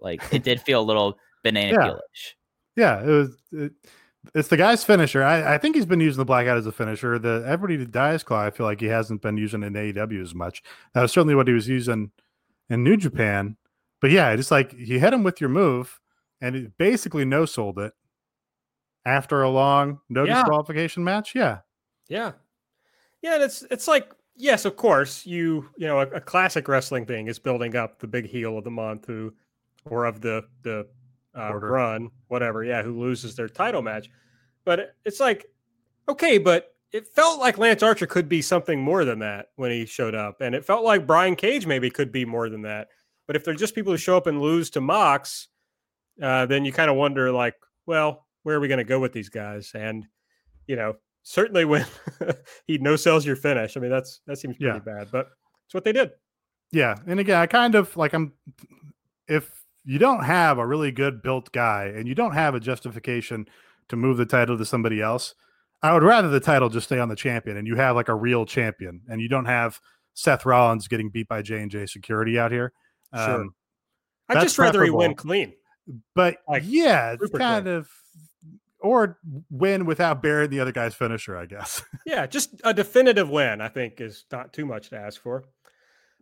like 0.00 0.22
it 0.32 0.42
did 0.42 0.60
feel 0.60 0.80
a 0.80 0.82
little 0.82 1.18
banana 1.42 1.72
Yeah. 1.72 1.90
peelish 1.90 2.34
Yeah, 2.76 3.02
it 3.02 3.06
was. 3.06 3.36
It, 3.52 3.72
it's 4.34 4.48
the 4.48 4.56
guy's 4.56 4.84
finisher. 4.84 5.22
I, 5.22 5.54
I 5.54 5.58
think 5.58 5.74
he's 5.74 5.86
been 5.86 6.00
using 6.00 6.18
the 6.18 6.24
blackout 6.24 6.58
as 6.58 6.66
a 6.66 6.72
finisher. 6.72 7.18
The 7.18 7.44
everybody 7.46 7.84
dies 7.86 8.22
claw. 8.22 8.42
I 8.42 8.50
feel 8.50 8.66
like 8.66 8.80
he 8.80 8.86
hasn't 8.86 9.22
been 9.22 9.36
using 9.36 9.62
in 9.62 9.72
AEW 9.72 10.22
as 10.22 10.34
much. 10.34 10.62
That 10.94 11.02
was 11.02 11.12
certainly 11.12 11.34
what 11.34 11.48
he 11.48 11.54
was 11.54 11.68
using 11.68 12.10
in 12.68 12.84
New 12.84 12.96
Japan. 12.96 13.56
But 14.00 14.10
yeah, 14.10 14.34
just 14.36 14.50
like 14.50 14.72
he 14.72 14.98
hit 14.98 15.12
him 15.12 15.22
with 15.22 15.40
your 15.40 15.50
move, 15.50 15.98
and 16.40 16.54
it 16.56 16.78
basically 16.78 17.24
no 17.24 17.44
sold 17.44 17.78
it 17.78 17.92
after 19.04 19.42
a 19.42 19.48
long 19.50 20.00
no 20.08 20.24
Yeah. 20.24 20.34
disqualification 20.42 21.04
match. 21.04 21.34
Yeah, 21.34 21.60
Yeah. 22.08 22.32
Yeah, 23.22 23.34
and 23.34 23.42
it's 23.42 23.62
it's 23.70 23.88
like 23.88 24.12
yes, 24.36 24.64
of 24.64 24.76
course, 24.76 25.26
you 25.26 25.68
you 25.76 25.86
know, 25.86 25.98
a, 26.00 26.06
a 26.08 26.20
classic 26.20 26.68
wrestling 26.68 27.04
thing 27.06 27.26
is 27.26 27.38
building 27.38 27.74
up 27.74 27.98
the 27.98 28.06
big 28.06 28.26
heel 28.26 28.56
of 28.56 28.64
the 28.64 28.70
month 28.70 29.06
who 29.06 29.34
or 29.84 30.04
of 30.04 30.20
the 30.20 30.44
the 30.62 30.86
uh, 31.36 31.54
run, 31.54 32.10
whatever, 32.28 32.62
yeah, 32.64 32.82
who 32.82 32.98
loses 33.00 33.34
their 33.36 33.48
title 33.48 33.82
match. 33.82 34.08
But 34.64 34.94
it's 35.04 35.18
like 35.20 35.46
okay, 36.08 36.38
but 36.38 36.74
it 36.92 37.06
felt 37.08 37.38
like 37.40 37.58
Lance 37.58 37.82
Archer 37.82 38.06
could 38.06 38.28
be 38.28 38.40
something 38.40 38.80
more 38.80 39.04
than 39.04 39.18
that 39.18 39.48
when 39.56 39.70
he 39.70 39.84
showed 39.84 40.14
up, 40.14 40.40
and 40.40 40.54
it 40.54 40.64
felt 40.64 40.84
like 40.84 41.06
Brian 41.06 41.34
Cage 41.36 41.66
maybe 41.66 41.90
could 41.90 42.12
be 42.12 42.24
more 42.24 42.48
than 42.48 42.62
that. 42.62 42.88
But 43.26 43.34
if 43.36 43.44
they're 43.44 43.52
just 43.54 43.74
people 43.74 43.92
who 43.92 43.98
show 43.98 44.16
up 44.16 44.26
and 44.26 44.40
lose 44.40 44.70
to 44.70 44.80
Mox, 44.80 45.48
uh, 46.22 46.46
then 46.46 46.64
you 46.64 46.72
kind 46.72 46.90
of 46.90 46.96
wonder, 46.96 47.30
like, 47.32 47.54
well, 47.86 48.26
where 48.42 48.56
are 48.56 48.60
we 48.60 48.68
going 48.68 48.78
to 48.78 48.84
go 48.84 48.98
with 49.00 49.12
these 49.12 49.28
guys? 49.28 49.70
And 49.74 50.06
you 50.66 50.76
know, 50.76 50.96
certainly 51.22 51.64
when 51.64 51.86
he 52.66 52.78
no 52.78 52.96
sells 52.96 53.24
your 53.26 53.36
finish, 53.36 53.76
I 53.76 53.80
mean, 53.80 53.90
that's 53.90 54.20
that 54.26 54.38
seems 54.38 54.56
pretty 54.56 54.78
Yeah. 54.78 54.78
bad, 54.94 55.08
but 55.10 55.28
it's 55.66 55.74
what 55.74 55.84
they 55.84 55.92
did. 55.92 56.10
yeah. 56.72 56.94
And 57.06 57.20
again, 57.20 57.38
I 57.40 57.46
kind 57.46 57.74
of 57.74 57.96
like 57.96 58.12
I'm. 58.14 58.32
If 59.26 59.64
you 59.84 59.98
don't 59.98 60.24
have 60.24 60.58
a 60.58 60.66
really 60.66 60.90
good 60.92 61.22
built 61.22 61.52
guy 61.52 61.92
and 61.94 62.06
you 62.08 62.14
don't 62.14 62.32
have 62.32 62.54
a 62.54 62.60
justification 62.60 63.46
to 63.88 63.96
move 63.96 64.16
the 64.16 64.26
title 64.26 64.56
to 64.58 64.64
somebody 64.64 65.00
else, 65.00 65.34
I 65.82 65.92
would 65.94 66.02
rather 66.02 66.28
the 66.28 66.40
title 66.40 66.68
just 66.68 66.86
stay 66.86 66.98
on 66.98 67.08
the 67.08 67.16
champion 67.16 67.56
and 67.56 67.66
you 67.66 67.76
have 67.76 67.94
like 67.96 68.08
a 68.08 68.14
real 68.14 68.44
champion 68.46 69.02
and 69.08 69.20
you 69.20 69.28
don't 69.28 69.44
have 69.46 69.80
Seth 70.14 70.44
Rollins 70.46 70.88
getting 70.88 71.10
beat 71.10 71.28
by 71.28 71.42
J 71.42 71.60
and 71.62 71.70
J 71.70 71.86
Security 71.86 72.38
out 72.38 72.52
here. 72.52 72.72
Sure. 73.14 73.42
Um, 73.42 73.54
I'd 74.30 74.40
just 74.42 74.58
rather 74.58 74.82
he 74.84 74.90
win 74.90 75.14
clean. 75.14 75.54
But 76.14 76.38
Like, 76.48 76.62
yeah, 76.66 77.16
it's 77.20 77.30
kind 77.36 77.66
of 77.66 77.88
or 78.80 79.18
win 79.50 79.86
without 79.86 80.22
burying 80.22 80.50
the 80.50 80.60
other 80.60 80.72
guy's 80.72 80.94
finisher, 80.94 81.36
I 81.36 81.46
guess. 81.46 81.82
Yeah, 82.06 82.26
just 82.26 82.60
a 82.64 82.72
definitive 82.72 83.28
win, 83.28 83.60
I 83.60 83.68
think, 83.68 84.00
is 84.00 84.24
not 84.32 84.52
too 84.52 84.64
much 84.64 84.90
to 84.90 84.96
ask 84.96 85.20
for. 85.20 85.44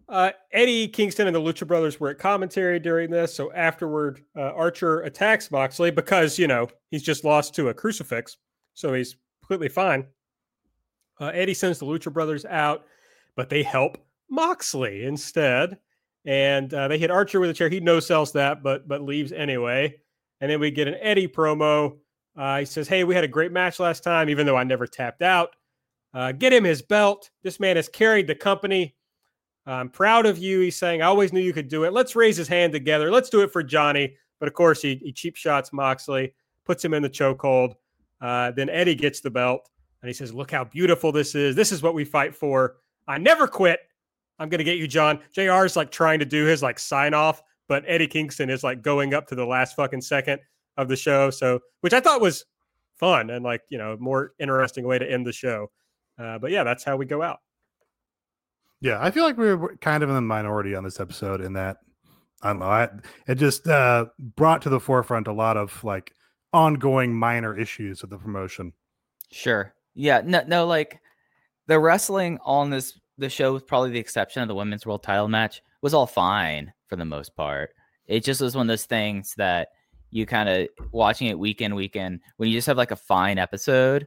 Uh, 0.09 0.31
Eddie 0.53 0.89
Kingston 0.89 1.27
and 1.27 1.35
the 1.35 1.41
Lucha 1.41 1.67
Brothers 1.67 2.01
were 2.01 2.11
at 2.11 2.19
commentary 2.19 2.81
during 2.81 3.11
this. 3.11 3.35
So 3.35 3.53
afterward, 3.53 4.21
uh, 4.37 4.53
Archer 4.53 5.01
attacks 5.01 5.51
Moxley 5.51 5.91
because, 5.91 6.39
you 6.39 6.47
know, 6.47 6.69
he's 6.91 7.03
just 7.03 7.25
lost 7.25 7.55
to 7.57 7.69
a 7.69 7.75
crucifix. 7.75 8.37
So 8.75 8.95
he's 8.95 9.17
completely 9.41 9.69
fine. 9.69 10.07
Uh, 11.21 11.31
Eddie 11.35 11.55
sends 11.55 11.79
the 11.79 11.87
Lucha 11.87 12.13
Brothers 12.13 12.45
out, 12.45 12.85
but 13.37 13.49
they 13.49 13.63
help 13.63 13.99
Moxley 14.31 15.05
instead. 15.05 15.79
And 16.27 16.75
uh, 16.75 16.89
they 16.89 16.99
hit 16.99 17.11
Archer 17.11 17.39
with 17.39 17.51
a 17.51 17.55
chair. 17.55 17.69
He 17.69 17.79
no 17.79 18.01
sells 18.01 18.33
that, 18.33 18.63
but 18.63 18.89
but 18.89 19.01
leaves 19.01 19.33
anyway. 19.33 19.95
And 20.41 20.51
then 20.51 20.61
we 20.61 20.71
get 20.71 20.89
an 20.89 20.97
Eddie 21.01 21.29
promo. 21.29 21.99
Uh, 22.37 22.59
he 22.59 22.65
says, 22.65 22.89
"Hey, 22.89 23.05
we 23.05 23.15
had 23.15 23.25
a 23.25 23.29
great 23.29 23.53
match 23.53 23.79
last 23.79 24.03
time, 24.03 24.29
even 24.29 24.45
though 24.45 24.57
I 24.57 24.65
never 24.65 24.87
tapped 24.87 25.23
out. 25.23 25.51
Uh, 26.13 26.33
get 26.33 26.53
him 26.53 26.65
his 26.65 26.83
belt. 26.83 27.31
This 27.43 27.61
man 27.61 27.77
has 27.77 27.89
carried 27.89 28.27
the 28.27 28.35
company. 28.35 28.97
I'm 29.67 29.89
proud 29.89 30.27
of 30.27 30.37
you." 30.37 30.61
He's 30.61 30.77
saying, 30.77 31.01
"I 31.01 31.07
always 31.07 31.33
knew 31.33 31.41
you 31.41 31.53
could 31.53 31.69
do 31.69 31.85
it. 31.85 31.93
Let's 31.93 32.17
raise 32.17 32.37
his 32.37 32.49
hand 32.49 32.73
together. 32.73 33.11
Let's 33.11 33.31
do 33.31 33.43
it 33.43 33.53
for 33.53 33.63
Johnny." 33.63 34.17
But 34.41 34.49
of 34.49 34.55
course, 34.55 34.83
he, 34.83 34.97
he 34.97 35.13
cheap 35.13 35.37
shots 35.37 35.73
Moxley, 35.73 36.35
puts 36.65 36.85
him 36.85 36.93
in 36.93 37.03
the 37.03 37.09
chokehold. 37.09 37.75
Uh, 38.21 38.51
then 38.51 38.69
Eddie 38.69 38.95
gets 38.95 39.21
the 39.21 39.31
belt, 39.31 39.71
and 40.03 40.09
he 40.09 40.13
says, 40.13 40.35
"Look 40.35 40.51
how 40.51 40.65
beautiful 40.65 41.13
this 41.13 41.37
is. 41.37 41.55
This 41.55 41.71
is 41.71 41.83
what 41.83 41.95
we 41.95 42.05
fight 42.05 42.35
for. 42.35 42.77
I 43.07 43.19
never 43.19 43.47
quit. 43.47 43.81
I'm 44.39 44.49
gonna 44.49 44.65
get 44.65 44.79
you, 44.79 44.87
John." 44.87 45.21
Jr. 45.33 45.65
is 45.65 45.77
like 45.77 45.91
trying 45.91 46.19
to 46.19 46.25
do 46.25 46.45
his 46.45 46.63
like 46.63 46.79
sign 46.79 47.15
off, 47.15 47.43
but 47.69 47.85
Eddie 47.87 48.07
Kingston 48.07 48.51
is 48.51 48.63
like 48.63 48.83
going 48.83 49.15
up 49.15 49.27
to 49.29 49.35
the 49.35 49.47
last 49.47 49.77
fucking 49.77 50.03
second 50.03 50.41
of 50.77 50.89
the 50.89 50.97
show. 50.97 51.31
So, 51.31 51.61
which 51.81 51.93
I 51.93 52.01
thought 52.01 52.21
was 52.21 52.45
fun 52.97 53.31
and 53.31 53.45
like 53.45 53.63
you 53.69 53.79
know 53.79 53.97
more 53.99 54.33
interesting 54.39 54.87
way 54.87 54.99
to 54.99 55.11
end 55.11 55.27
the 55.27 55.33
show. 55.33 55.71
Uh, 56.19 56.39
but 56.39 56.51
yeah, 56.51 56.65
that's 56.65 56.85
how 56.85 56.97
we 56.97 57.07
go 57.07 57.23
out. 57.23 57.41
Yeah, 58.81 58.99
I 59.01 59.11
feel 59.11 59.25
like 59.25 59.39
we 59.39 59.55
were 59.55 59.77
kind 59.77 60.03
of 60.03 60.09
in 60.09 60.15
the 60.15 60.21
minority 60.21 60.75
on 60.75 60.85
this 60.85 61.01
episode 61.01 61.41
in 61.41 61.55
that 61.55 61.79
I 62.43 62.49
don't 62.49 62.59
know. 62.59 62.67
I, 62.67 62.89
it 63.27 63.37
just 63.37 63.67
uh, 63.67 64.07
brought 64.19 64.63
to 64.63 64.69
the 64.69 64.81
forefront 64.81 65.27
a 65.27 65.33
lot 65.33 65.57
of 65.57 65.83
like 65.83 66.13
ongoing 66.53 67.15
minor 67.15 67.59
issues 67.59 68.03
of 68.03 68.11
the 68.11 68.19
promotion. 68.19 68.73
Sure. 69.31 69.75
Yeah. 69.95 70.23
No. 70.25 70.43
No. 70.47 70.67
Like 70.67 71.01
the 71.67 71.81
wrestling 71.81 72.39
on 72.45 72.71
this 72.71 72.99
the 73.19 73.29
show, 73.29 73.53
with 73.53 73.67
probably 73.67 73.91
the 73.91 73.99
exception 73.99 74.43
of 74.43 74.49
the 74.49 74.55
women's 74.55 74.87
world 74.87 75.03
title 75.03 75.29
match, 75.29 75.63
was 75.83 75.95
all 75.95 76.07
fine 76.07 76.73
for 76.89 76.97
the 76.97 77.05
most 77.05 77.35
part. 77.37 77.71
It 78.07 78.25
just 78.25 78.41
was 78.41 78.55
one 78.55 78.67
of 78.67 78.69
those 78.69 78.85
things 78.85 79.35
that 79.37 79.69
you 80.11 80.27
kind 80.27 80.49
of 80.49 80.69
watching 80.93 81.29
it 81.29 81.39
week 81.39 81.61
in 81.61 81.75
week 81.75 81.97
in 81.97 82.21
when 82.37 82.49
you 82.49 82.57
just 82.57 82.67
have 82.67 82.77
like 82.77 82.91
a 82.91 82.97
fine 82.97 83.39
episode, 83.39 84.07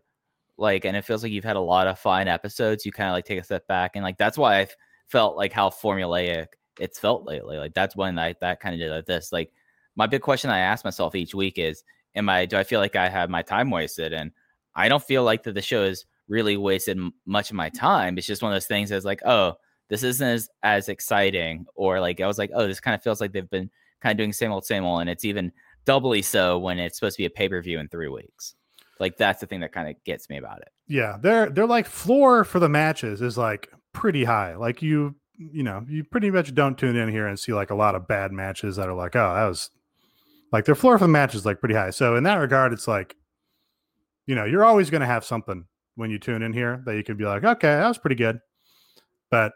like, 0.58 0.86
and 0.86 0.96
it 0.96 1.06
feels 1.06 1.24
like 1.24 1.32
you've 1.32 1.44
had 1.44 1.56
a 1.56 1.62
lot 1.62 1.88
of 1.88 2.00
fine 2.00 2.28
episodes. 2.28 2.86
You 2.86 2.92
kind 2.92 3.10
of 3.10 3.14
like 3.14 3.26
take 3.26 3.40
a 3.40 3.44
step 3.44 3.68
back, 3.68 3.92
and 3.96 4.04
like 4.04 4.18
that's 4.18 4.38
why 4.38 4.60
I 4.60 4.68
felt 5.08 5.36
like 5.36 5.52
how 5.54 5.70
formulaic 5.70 6.48
it's 6.80 7.00
felt 7.00 7.26
lately. 7.26 7.58
Like 7.58 7.74
that's 7.74 7.96
when 7.96 8.18
I 8.18 8.36
that 8.42 8.60
kind 8.60 8.74
of 8.74 8.80
did 8.80 8.92
like 8.92 9.06
this. 9.06 9.32
Like 9.32 9.52
my 9.96 10.08
big 10.08 10.22
question 10.22 10.50
I 10.50 10.60
ask 10.60 10.86
myself 10.86 11.16
each 11.16 11.36
week 11.36 11.58
is, 11.58 11.84
am 12.16 12.30
I 12.30 12.46
do 12.46 12.58
I 12.58 12.64
feel 12.64 12.80
like 12.80 12.96
I 12.96 13.10
have 13.10 13.30
my 13.30 13.42
time 13.42 13.70
wasted 13.70 14.14
and 14.14 14.32
I 14.76 14.88
don't 14.88 15.04
feel 15.04 15.24
like 15.24 15.44
that 15.44 15.54
the 15.56 15.62
show 15.62 15.86
has 15.86 16.06
really 16.30 16.56
wasted 16.56 16.98
m- 16.98 17.14
much 17.26 17.50
of 17.50 17.56
my 17.56 17.70
time. 17.70 18.18
It's 18.18 18.28
just 18.28 18.42
one 18.42 18.52
of 18.52 18.56
those 18.56 18.68
things 18.68 18.90
that's 18.90 19.06
like, 19.06 19.22
oh, 19.26 19.56
this 19.90 20.04
isn't 20.04 20.28
as, 20.28 20.50
as 20.64 20.88
exciting. 20.88 21.66
Or 21.76 22.00
like, 22.00 22.22
I 22.22 22.28
was 22.28 22.38
like, 22.38 22.52
oh, 22.54 22.68
this 22.68 22.80
kind 22.80 22.96
of 22.96 23.04
feels 23.04 23.20
like 23.20 23.34
they've 23.34 23.50
been 23.50 23.70
kind 24.00 24.12
of 24.12 24.18
doing 24.18 24.32
same 24.32 24.52
old, 24.52 24.66
same 24.66 24.86
old. 24.86 25.02
And 25.02 25.10
it's 25.10 25.26
even 25.26 25.52
doubly 25.86 26.22
so 26.22 26.58
when 26.58 26.80
it's 26.80 26.98
supposed 26.98 27.18
to 27.18 27.24
be 27.24 27.26
a 27.26 27.30
pay 27.30 27.50
per 27.50 27.62
view 27.62 27.80
in 27.80 27.90
three 27.90 28.08
weeks. 28.08 28.56
Like, 29.00 29.18
that's 29.18 29.42
the 29.42 29.48
thing 29.48 29.62
that 29.62 29.72
kind 29.72 29.90
of 29.90 29.96
gets 30.04 30.30
me 30.30 30.38
about 30.38 30.62
it. 30.62 30.70
Yeah, 30.88 31.18
they're 31.22 31.50
they're 31.50 31.68
like 31.68 31.86
floor 31.86 32.44
for 32.44 32.60
the 32.60 32.68
matches 32.68 33.22
is 33.22 33.38
like 33.38 33.70
pretty 33.94 34.24
high. 34.24 34.56
Like 34.56 34.82
you 34.82 35.16
you 35.38 35.64
know 35.64 35.86
you 35.88 36.04
pretty 36.04 36.32
much 36.32 36.54
don't 36.54 36.78
tune 36.78 36.98
in 36.98 37.10
here 37.10 37.28
and 37.28 37.40
see 37.40 37.54
like 37.54 37.70
a 37.70 37.76
lot 37.76 37.96
of 37.96 38.08
bad 38.08 38.32
matches 38.34 38.76
that 38.76 38.90
are 38.90 38.94
like 38.94 39.16
oh 39.16 39.34
that 39.36 39.46
was 39.46 39.70
like 40.52 40.66
their 40.66 40.76
floor 40.76 40.98
for 40.98 41.06
the 41.06 41.10
match 41.10 41.36
is 41.36 41.46
like 41.46 41.60
pretty 41.60 41.76
high. 41.76 41.92
So 41.92 42.16
in 42.16 42.24
that 42.24 42.36
regard, 42.36 42.74
it's 42.74 42.88
like, 42.88 43.16
you 44.26 44.36
know, 44.36 44.46
you're 44.46 44.66
always 44.66 44.90
going 44.90 45.02
to 45.02 45.08
have 45.08 45.24
something 45.24 45.66
when 46.00 46.10
you 46.10 46.18
tune 46.18 46.42
in 46.42 46.54
here 46.54 46.82
that 46.86 46.96
you 46.96 47.04
can 47.04 47.18
be 47.18 47.26
like, 47.26 47.44
okay, 47.44 47.68
that 47.68 47.88
was 47.88 47.98
pretty 47.98 48.16
good. 48.16 48.40
But 49.30 49.52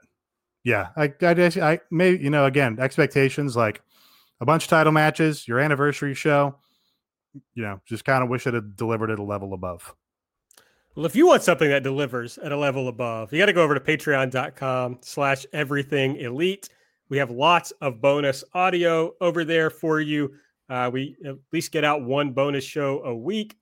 yeah, 0.65 0.89
I, 0.97 1.13
I, 1.21 1.31
I 1.61 1.79
may, 1.89 2.11
you 2.11 2.29
know, 2.29 2.45
again, 2.45 2.77
expectations 2.79 3.55
like 3.55 3.81
a 4.41 4.45
bunch 4.45 4.65
of 4.65 4.69
title 4.69 4.91
matches, 4.91 5.47
your 5.47 5.59
anniversary 5.59 6.13
show, 6.13 6.55
you 7.55 7.63
know, 7.63 7.79
just 7.85 8.03
kind 8.03 8.23
of 8.23 8.29
wish 8.29 8.45
it 8.45 8.53
had 8.53 8.75
delivered 8.75 9.09
at 9.09 9.19
a 9.19 9.23
level 9.23 9.53
above. 9.53 9.95
Well, 10.95 11.05
if 11.05 11.15
you 11.15 11.25
want 11.25 11.43
something 11.43 11.69
that 11.69 11.81
delivers 11.81 12.37
at 12.37 12.51
a 12.51 12.57
level 12.57 12.89
above, 12.89 13.31
you 13.31 13.39
got 13.39 13.47
to 13.47 13.53
go 13.53 13.63
over 13.63 13.73
to 13.73 13.79
patreon.com 13.79 14.99
slash 15.01 15.45
everything 15.53 16.17
elite. 16.17 16.69
We 17.09 17.17
have 17.17 17.31
lots 17.31 17.71
of 17.79 18.01
bonus 18.01 18.43
audio 18.53 19.13
over 19.21 19.45
there 19.45 19.69
for 19.69 20.01
you. 20.01 20.33
Uh, 20.69 20.89
we 20.91 21.15
at 21.25 21.35
least 21.53 21.71
get 21.71 21.83
out 21.83 22.03
one 22.03 22.33
bonus 22.33 22.65
show 22.65 23.01
a 23.03 23.15
week. 23.15 23.55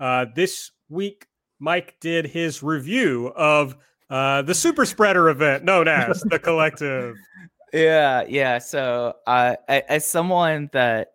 Uh, 0.00 0.26
this 0.34 0.70
week, 0.88 1.26
Mike 1.64 1.96
did 1.98 2.26
his 2.26 2.62
review 2.62 3.28
of 3.34 3.74
uh, 4.10 4.42
the 4.42 4.54
super 4.54 4.84
spreader 4.84 5.30
event 5.30 5.64
known 5.64 5.88
as 5.88 6.20
the 6.20 6.38
collective. 6.42 7.16
Yeah, 7.72 8.24
yeah. 8.28 8.58
So, 8.58 9.14
uh, 9.26 9.56
as 9.66 10.06
someone 10.06 10.68
that 10.74 11.12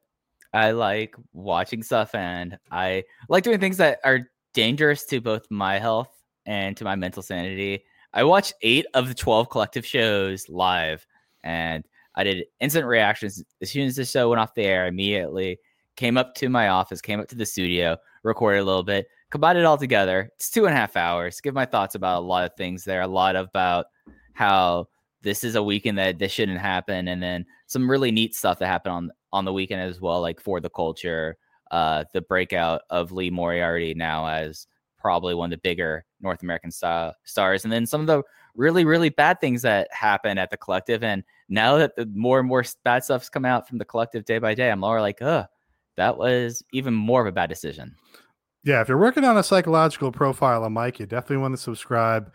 I 0.51 0.71
like 0.71 1.15
watching 1.33 1.83
stuff 1.83 2.15
and 2.15 2.57
I 2.71 3.03
like 3.29 3.43
doing 3.43 3.59
things 3.59 3.77
that 3.77 3.99
are 4.03 4.31
dangerous 4.55 5.05
to 5.05 5.21
both 5.21 5.45
my 5.51 5.77
health 5.77 6.09
and 6.47 6.75
to 6.77 6.83
my 6.83 6.95
mental 6.95 7.21
sanity. 7.21 7.83
I 8.11 8.23
watched 8.23 8.53
eight 8.63 8.87
of 8.95 9.07
the 9.07 9.13
12 9.13 9.51
collective 9.51 9.85
shows 9.85 10.49
live 10.49 11.05
and 11.43 11.85
I 12.15 12.23
did 12.23 12.45
instant 12.59 12.87
reactions 12.87 13.43
as 13.61 13.69
soon 13.69 13.85
as 13.85 13.95
the 13.95 14.03
show 14.03 14.29
went 14.29 14.41
off 14.41 14.55
the 14.55 14.63
air. 14.63 14.87
Immediately 14.87 15.59
came 15.95 16.17
up 16.17 16.33
to 16.35 16.49
my 16.49 16.69
office, 16.69 17.01
came 17.01 17.19
up 17.19 17.27
to 17.27 17.35
the 17.35 17.45
studio, 17.45 17.97
recorded 18.23 18.61
a 18.61 18.65
little 18.65 18.83
bit, 18.83 19.05
combined 19.29 19.57
it 19.57 19.65
all 19.65 19.77
together. 19.77 20.31
It's 20.35 20.49
two 20.49 20.65
and 20.65 20.73
a 20.73 20.77
half 20.77 20.95
hours. 20.95 21.41
Give 21.41 21.53
my 21.53 21.65
thoughts 21.65 21.95
about 21.95 22.23
a 22.23 22.25
lot 22.25 22.45
of 22.45 22.55
things 22.55 22.83
there, 22.83 23.01
a 23.01 23.07
lot 23.07 23.35
about 23.35 23.87
how 24.33 24.87
this 25.21 25.43
is 25.43 25.55
a 25.55 25.63
weekend 25.63 25.97
that 25.97 26.17
this 26.17 26.31
shouldn't 26.31 26.59
happen, 26.59 27.09
and 27.09 27.21
then 27.21 27.45
some 27.67 27.89
really 27.89 28.11
neat 28.11 28.33
stuff 28.35 28.59
that 28.59 28.67
happened 28.67 28.93
on 28.93 29.11
on 29.31 29.45
the 29.45 29.53
weekend 29.53 29.81
as 29.81 30.01
well, 30.01 30.21
like 30.21 30.39
for 30.39 30.59
the 30.59 30.69
culture, 30.69 31.37
uh, 31.71 32.03
the 32.13 32.21
breakout 32.21 32.81
of 32.89 33.11
Lee 33.11 33.29
Moriarty 33.29 33.93
now 33.93 34.25
as 34.25 34.65
probably 34.97 35.35
one 35.35 35.53
of 35.53 35.57
the 35.57 35.61
bigger 35.61 36.03
North 36.21 36.41
American 36.41 36.71
style 36.71 37.13
stars, 37.25 37.63
and 37.63 37.71
then 37.71 37.85
some 37.85 38.01
of 38.01 38.07
the 38.07 38.23
really 38.55 38.83
really 38.85 39.09
bad 39.09 39.39
things 39.39 39.61
that 39.61 39.87
happen 39.91 40.37
at 40.37 40.49
the 40.49 40.57
collective. 40.57 41.03
And 41.03 41.23
now 41.49 41.77
that 41.77 41.95
the 41.95 42.05
more 42.07 42.39
and 42.39 42.47
more 42.47 42.63
bad 42.83 43.03
stuff's 43.03 43.29
come 43.29 43.45
out 43.45 43.67
from 43.67 43.77
the 43.77 43.85
collective 43.85 44.25
day 44.25 44.39
by 44.39 44.55
day, 44.55 44.71
I'm 44.71 44.79
more 44.79 45.01
like, 45.01 45.21
uh, 45.21 45.45
that 45.97 46.17
was 46.17 46.63
even 46.73 46.93
more 46.93 47.21
of 47.21 47.27
a 47.27 47.31
bad 47.31 47.49
decision. 47.49 47.95
Yeah, 48.63 48.81
if 48.81 48.89
you're 48.89 48.97
working 48.97 49.23
on 49.23 49.37
a 49.37 49.43
psychological 49.43 50.11
profile 50.11 50.65
of 50.65 50.71
Mike, 50.71 50.99
you 50.99 51.05
definitely 51.05 51.37
want 51.37 51.53
to 51.53 51.61
subscribe. 51.61 52.33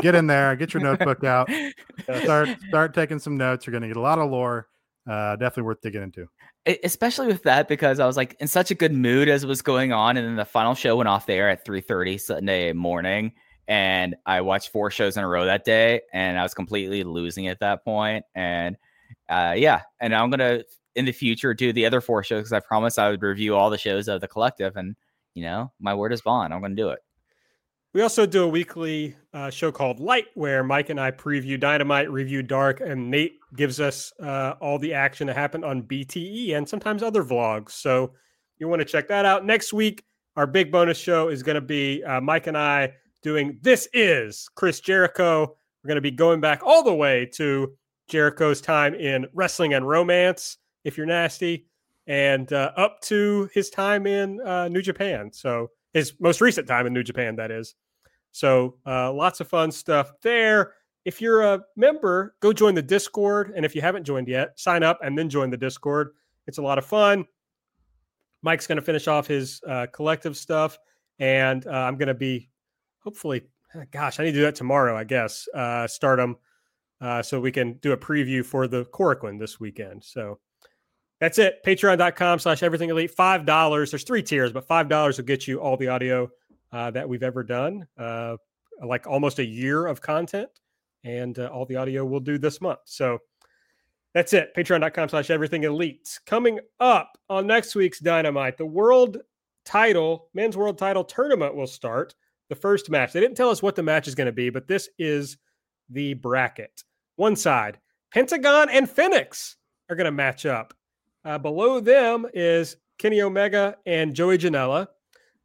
get 0.00 0.14
in 0.14 0.26
there, 0.26 0.56
get 0.56 0.72
your 0.72 0.82
notebook 0.82 1.22
out, 1.24 1.50
start 2.22 2.48
start 2.68 2.94
taking 2.94 3.18
some 3.18 3.36
notes. 3.36 3.66
You're 3.66 3.72
going 3.72 3.82
to 3.82 3.88
get 3.88 3.96
a 3.96 4.00
lot 4.00 4.18
of 4.18 4.30
lore. 4.30 4.68
Uh, 5.08 5.36
definitely 5.36 5.64
worth 5.64 5.80
digging 5.82 6.02
into. 6.02 6.26
Especially 6.84 7.26
with 7.26 7.42
that, 7.42 7.66
because 7.68 7.98
I 7.98 8.06
was 8.06 8.16
like 8.16 8.36
in 8.38 8.46
such 8.46 8.70
a 8.70 8.74
good 8.74 8.92
mood 8.92 9.28
as 9.28 9.44
it 9.44 9.46
was 9.46 9.60
going 9.62 9.92
on, 9.92 10.16
and 10.16 10.26
then 10.26 10.36
the 10.36 10.44
final 10.44 10.74
show 10.74 10.96
went 10.96 11.08
off 11.08 11.26
there 11.26 11.50
at 11.50 11.66
3:30 11.66 12.18
Sunday 12.18 12.72
morning, 12.72 13.32
and 13.68 14.14
I 14.24 14.40
watched 14.40 14.70
four 14.70 14.90
shows 14.90 15.16
in 15.16 15.24
a 15.24 15.28
row 15.28 15.44
that 15.44 15.64
day, 15.64 16.00
and 16.12 16.38
I 16.38 16.44
was 16.44 16.54
completely 16.54 17.02
losing 17.02 17.48
at 17.48 17.60
that 17.60 17.84
point. 17.84 18.24
And 18.34 18.76
uh, 19.28 19.54
yeah, 19.56 19.82
and 20.00 20.14
I'm 20.14 20.30
gonna 20.30 20.62
in 20.94 21.04
the 21.04 21.12
future 21.12 21.52
do 21.52 21.72
the 21.72 21.84
other 21.84 22.00
four 22.00 22.22
shows 22.22 22.42
because 22.42 22.52
I 22.52 22.60
promised 22.60 22.98
I 22.98 23.10
would 23.10 23.22
review 23.22 23.56
all 23.56 23.68
the 23.68 23.78
shows 23.78 24.08
of 24.08 24.20
the 24.20 24.28
collective, 24.28 24.76
and 24.76 24.94
you 25.34 25.42
know, 25.42 25.72
my 25.80 25.94
word 25.94 26.12
is 26.12 26.22
bond. 26.22 26.52
I'm 26.52 26.60
going 26.60 26.76
to 26.76 26.82
do 26.82 26.90
it. 26.90 26.98
We 27.94 28.00
also 28.00 28.24
do 28.24 28.44
a 28.44 28.48
weekly 28.48 29.16
uh, 29.34 29.50
show 29.50 29.70
called 29.70 30.00
Light, 30.00 30.26
where 30.34 30.64
Mike 30.64 30.88
and 30.88 30.98
I 30.98 31.10
preview 31.10 31.60
Dynamite, 31.60 32.10
review 32.10 32.42
Dark, 32.42 32.80
and 32.80 33.10
Nate 33.10 33.38
gives 33.54 33.80
us 33.80 34.12
uh, 34.18 34.54
all 34.60 34.78
the 34.78 34.94
action 34.94 35.26
that 35.26 35.36
happened 35.36 35.64
on 35.64 35.82
BTE 35.82 36.56
and 36.56 36.66
sometimes 36.66 37.02
other 37.02 37.22
vlogs. 37.22 37.72
So 37.72 38.12
you 38.58 38.66
want 38.68 38.80
to 38.80 38.86
check 38.86 39.08
that 39.08 39.26
out. 39.26 39.44
Next 39.44 39.74
week, 39.74 40.04
our 40.36 40.46
big 40.46 40.72
bonus 40.72 40.96
show 40.96 41.28
is 41.28 41.42
going 41.42 41.56
to 41.56 41.60
be 41.60 42.02
uh, 42.02 42.22
Mike 42.22 42.46
and 42.46 42.56
I 42.56 42.94
doing 43.22 43.58
This 43.60 43.86
Is 43.92 44.48
Chris 44.54 44.80
Jericho. 44.80 45.54
We're 45.84 45.88
going 45.88 45.96
to 45.96 46.00
be 46.00 46.10
going 46.10 46.40
back 46.40 46.62
all 46.64 46.82
the 46.82 46.94
way 46.94 47.26
to 47.34 47.76
Jericho's 48.08 48.62
time 48.62 48.94
in 48.94 49.26
wrestling 49.34 49.74
and 49.74 49.86
romance, 49.86 50.56
if 50.84 50.96
you're 50.96 51.06
nasty 51.06 51.66
and 52.06 52.52
uh, 52.52 52.72
up 52.76 53.00
to 53.02 53.48
his 53.52 53.70
time 53.70 54.06
in 54.06 54.40
uh, 54.40 54.68
New 54.68 54.82
Japan. 54.82 55.30
So 55.32 55.70
his 55.92 56.14
most 56.20 56.40
recent 56.40 56.66
time 56.66 56.86
in 56.86 56.92
New 56.92 57.02
Japan, 57.02 57.36
that 57.36 57.50
is. 57.50 57.74
So 58.32 58.76
uh, 58.86 59.12
lots 59.12 59.40
of 59.40 59.48
fun 59.48 59.70
stuff 59.70 60.12
there. 60.22 60.74
If 61.04 61.20
you're 61.20 61.42
a 61.42 61.60
member, 61.76 62.34
go 62.40 62.52
join 62.52 62.74
the 62.74 62.82
Discord. 62.82 63.52
And 63.54 63.64
if 63.64 63.74
you 63.74 63.82
haven't 63.82 64.04
joined 64.04 64.28
yet, 64.28 64.58
sign 64.58 64.82
up 64.82 65.00
and 65.02 65.18
then 65.18 65.28
join 65.28 65.50
the 65.50 65.56
Discord. 65.56 66.10
It's 66.46 66.58
a 66.58 66.62
lot 66.62 66.78
of 66.78 66.86
fun. 66.86 67.26
Mike's 68.42 68.66
going 68.66 68.76
to 68.76 68.82
finish 68.82 69.06
off 69.06 69.26
his 69.26 69.60
uh, 69.68 69.86
collective 69.92 70.36
stuff. 70.36 70.78
And 71.18 71.66
uh, 71.66 71.70
I'm 71.70 71.96
going 71.96 72.08
to 72.08 72.14
be 72.14 72.50
hopefully, 73.04 73.42
gosh, 73.90 74.18
I 74.18 74.24
need 74.24 74.32
to 74.32 74.38
do 74.38 74.42
that 74.42 74.54
tomorrow, 74.54 74.96
I 74.96 75.04
guess. 75.04 75.46
Uh, 75.54 75.86
start 75.86 76.18
them 76.18 76.36
so 77.22 77.40
we 77.40 77.52
can 77.52 77.74
do 77.74 77.92
a 77.92 77.96
preview 77.96 78.44
for 78.44 78.66
the 78.66 78.84
Korakuen 78.86 79.38
this 79.38 79.60
weekend. 79.60 80.02
So 80.04 80.38
that's 81.22 81.38
it. 81.38 81.62
Patreon.com 81.64 82.40
slash 82.40 82.64
everything 82.64 82.90
elite. 82.90 83.12
Five 83.12 83.46
dollars. 83.46 83.92
There's 83.92 84.02
three 84.02 84.24
tiers, 84.24 84.52
but 84.52 84.66
five 84.66 84.88
dollars 84.88 85.18
will 85.18 85.24
get 85.24 85.46
you 85.46 85.60
all 85.60 85.76
the 85.76 85.86
audio 85.86 86.28
uh, 86.72 86.90
that 86.90 87.08
we've 87.08 87.22
ever 87.22 87.44
done. 87.44 87.86
Uh, 87.96 88.36
like 88.84 89.06
almost 89.06 89.38
a 89.38 89.44
year 89.44 89.86
of 89.86 90.00
content, 90.00 90.48
and 91.04 91.38
uh, 91.38 91.46
all 91.46 91.64
the 91.64 91.76
audio 91.76 92.04
we'll 92.04 92.18
do 92.18 92.38
this 92.38 92.60
month. 92.60 92.80
So 92.86 93.20
that's 94.14 94.32
it. 94.32 94.52
Patreon.com 94.56 95.10
slash 95.10 95.30
everything 95.30 95.62
elite. 95.62 96.18
Coming 96.26 96.58
up 96.80 97.16
on 97.30 97.46
next 97.46 97.76
week's 97.76 98.00
Dynamite, 98.00 98.58
the 98.58 98.66
world 98.66 99.18
title, 99.64 100.28
men's 100.34 100.56
world 100.56 100.76
title 100.76 101.04
tournament 101.04 101.54
will 101.54 101.68
start. 101.68 102.16
The 102.48 102.56
first 102.56 102.90
match. 102.90 103.12
They 103.12 103.20
didn't 103.20 103.36
tell 103.36 103.48
us 103.48 103.62
what 103.62 103.76
the 103.76 103.82
match 103.84 104.08
is 104.08 104.16
going 104.16 104.26
to 104.26 104.32
be, 104.32 104.50
but 104.50 104.66
this 104.66 104.88
is 104.98 105.38
the 105.88 106.14
bracket. 106.14 106.82
One 107.14 107.36
side, 107.36 107.78
Pentagon 108.12 108.70
and 108.70 108.90
Phoenix 108.90 109.56
are 109.88 109.94
going 109.94 110.06
to 110.06 110.10
match 110.10 110.46
up. 110.46 110.74
Uh, 111.24 111.38
below 111.38 111.80
them 111.80 112.26
is 112.34 112.76
Kenny 112.98 113.22
Omega 113.22 113.76
and 113.86 114.14
Joey 114.14 114.38
Janela. 114.38 114.88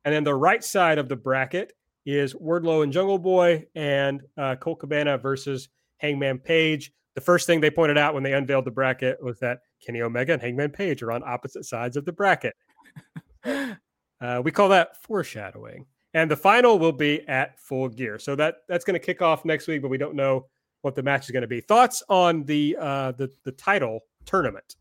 And 0.06 0.14
then 0.14 0.24
the 0.24 0.36
right 0.36 0.64
side 0.64 0.98
of 0.98 1.10
the 1.10 1.16
bracket 1.16 1.74
is 2.06 2.34
Wardlow 2.34 2.84
and 2.84 2.94
Jungle 2.94 3.20
Boy 3.20 3.66
and 3.76 4.22
uh, 4.38 4.56
Colt 4.56 4.80
Cabana 4.80 5.18
versus 5.18 5.70
Hangman 5.98 6.40
Page. 6.40 6.94
The 7.16 7.22
first 7.22 7.48
thing 7.48 7.60
they 7.60 7.70
pointed 7.70 7.98
out 7.98 8.14
when 8.14 8.24
they 8.24 8.34
unveiled 8.34 8.66
the 8.66 8.72
bracket 8.72 9.22
was 9.22 9.40
that 9.40 9.60
Kenny 9.86 10.02
Omega 10.02 10.34
and 10.34 10.42
Hangman 10.42 10.70
Page 10.72 11.04
are 11.04 11.12
on 11.12 11.24
opposite 11.26 11.66
sides 11.66 11.98
of 11.98 12.06
the 12.06 12.14
bracket. 12.14 12.56
uh, 13.44 14.42
we 14.44 14.52
call 14.52 14.70
that 14.70 15.02
foreshadowing. 15.04 15.86
And 16.14 16.32
the 16.32 16.38
final 16.38 16.80
will 16.80 16.94
be 16.94 17.28
at 17.28 17.60
full 17.60 17.90
gear. 17.90 18.18
So 18.18 18.36
that 18.36 18.58
that's 18.70 18.86
going 18.86 19.00
to 19.00 19.06
kick 19.06 19.22
off 19.22 19.46
next 19.46 19.68
week, 19.68 19.82
but 19.82 19.90
we 19.90 19.98
don't 19.98 20.16
know 20.16 20.46
what 20.82 20.96
the 20.96 21.04
match 21.04 21.26
is 21.26 21.32
going 21.32 21.42
to 21.42 21.48
be. 21.48 21.60
Thoughts 21.60 22.02
on 22.08 22.44
the 22.46 22.78
uh, 22.80 23.12
the 23.12 23.30
the 23.44 23.52
title 23.52 24.02
tournament? 24.26 24.76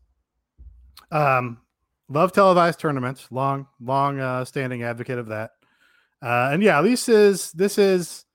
Um, 1.11 1.59
love 2.09 2.31
televised 2.31 2.79
tournaments. 2.79 3.27
Long, 3.31 3.67
long 3.79 4.19
uh, 4.19 4.45
standing 4.45 4.83
advocate 4.83 5.19
of 5.19 5.27
that. 5.27 5.51
Uh, 6.21 6.49
and 6.51 6.63
yeah, 6.63 6.81
this 6.81 7.07
is 7.07 7.51
this 7.51 7.77
is 7.77 8.25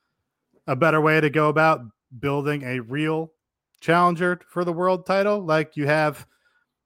a 0.67 0.77
better 0.77 1.01
way 1.01 1.21
to 1.21 1.31
go 1.31 1.49
about 1.49 1.81
building 2.21 2.63
a 2.63 2.81
real 2.81 3.33
challenger 3.81 4.41
for 4.49 4.65
the 4.65 4.73
world 4.73 5.05
title. 5.07 5.41
Like 5.45 5.77
you 5.77 5.87
have 5.87 6.27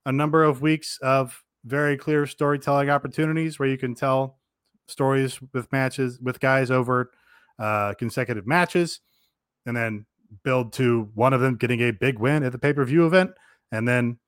a 0.07 0.13
number 0.13 0.43
of 0.43 0.63
weeks 0.63 0.99
of 1.03 1.43
very 1.65 1.97
clear 1.97 2.27
storytelling 2.27 2.89
opportunities 2.89 3.59
where 3.59 3.69
you 3.69 3.77
can 3.77 3.95
tell 3.95 4.39
stories 4.87 5.41
with 5.53 5.71
matches 5.73 6.19
with 6.21 6.41
guys 6.41 6.71
over 6.71 7.11
uh, 7.59 7.93
consecutive 7.95 8.47
matches, 8.47 9.01
and 9.67 9.77
then 9.77 10.07
build 10.45 10.73
to 10.75 11.11
one 11.15 11.33
of 11.33 11.41
them 11.41 11.57
getting 11.57 11.81
a 11.81 11.91
big 11.91 12.19
win 12.19 12.43
at 12.43 12.53
the 12.53 12.59
pay 12.59 12.73
per 12.73 12.85
view 12.85 13.07
event, 13.07 13.33
and 13.73 13.87
then 13.87 14.19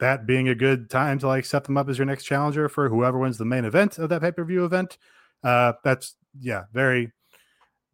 that 0.00 0.26
being 0.26 0.48
a 0.48 0.54
good 0.54 0.90
time 0.90 1.18
to 1.20 1.26
like 1.26 1.44
set 1.44 1.64
them 1.64 1.76
up 1.76 1.88
as 1.88 1.98
your 1.98 2.06
next 2.06 2.24
challenger 2.24 2.68
for 2.68 2.88
whoever 2.88 3.18
wins 3.18 3.38
the 3.38 3.44
main 3.44 3.64
event 3.64 3.98
of 3.98 4.08
that 4.08 4.20
pay 4.20 4.32
per 4.32 4.44
view 4.44 4.64
event. 4.64 4.98
Uh, 5.42 5.72
that's 5.84 6.16
yeah, 6.38 6.64
very, 6.72 7.12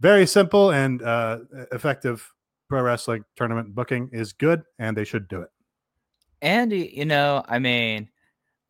very 0.00 0.26
simple 0.26 0.70
and 0.72 1.02
uh, 1.02 1.38
effective 1.72 2.32
pro 2.68 2.82
wrestling 2.82 3.24
tournament 3.36 3.74
booking 3.74 4.08
is 4.12 4.32
good, 4.32 4.62
and 4.78 4.96
they 4.96 5.04
should 5.04 5.28
do 5.28 5.42
it. 5.42 5.50
And 6.42 6.72
you 6.72 7.04
know, 7.04 7.44
I 7.48 7.58
mean, 7.58 8.08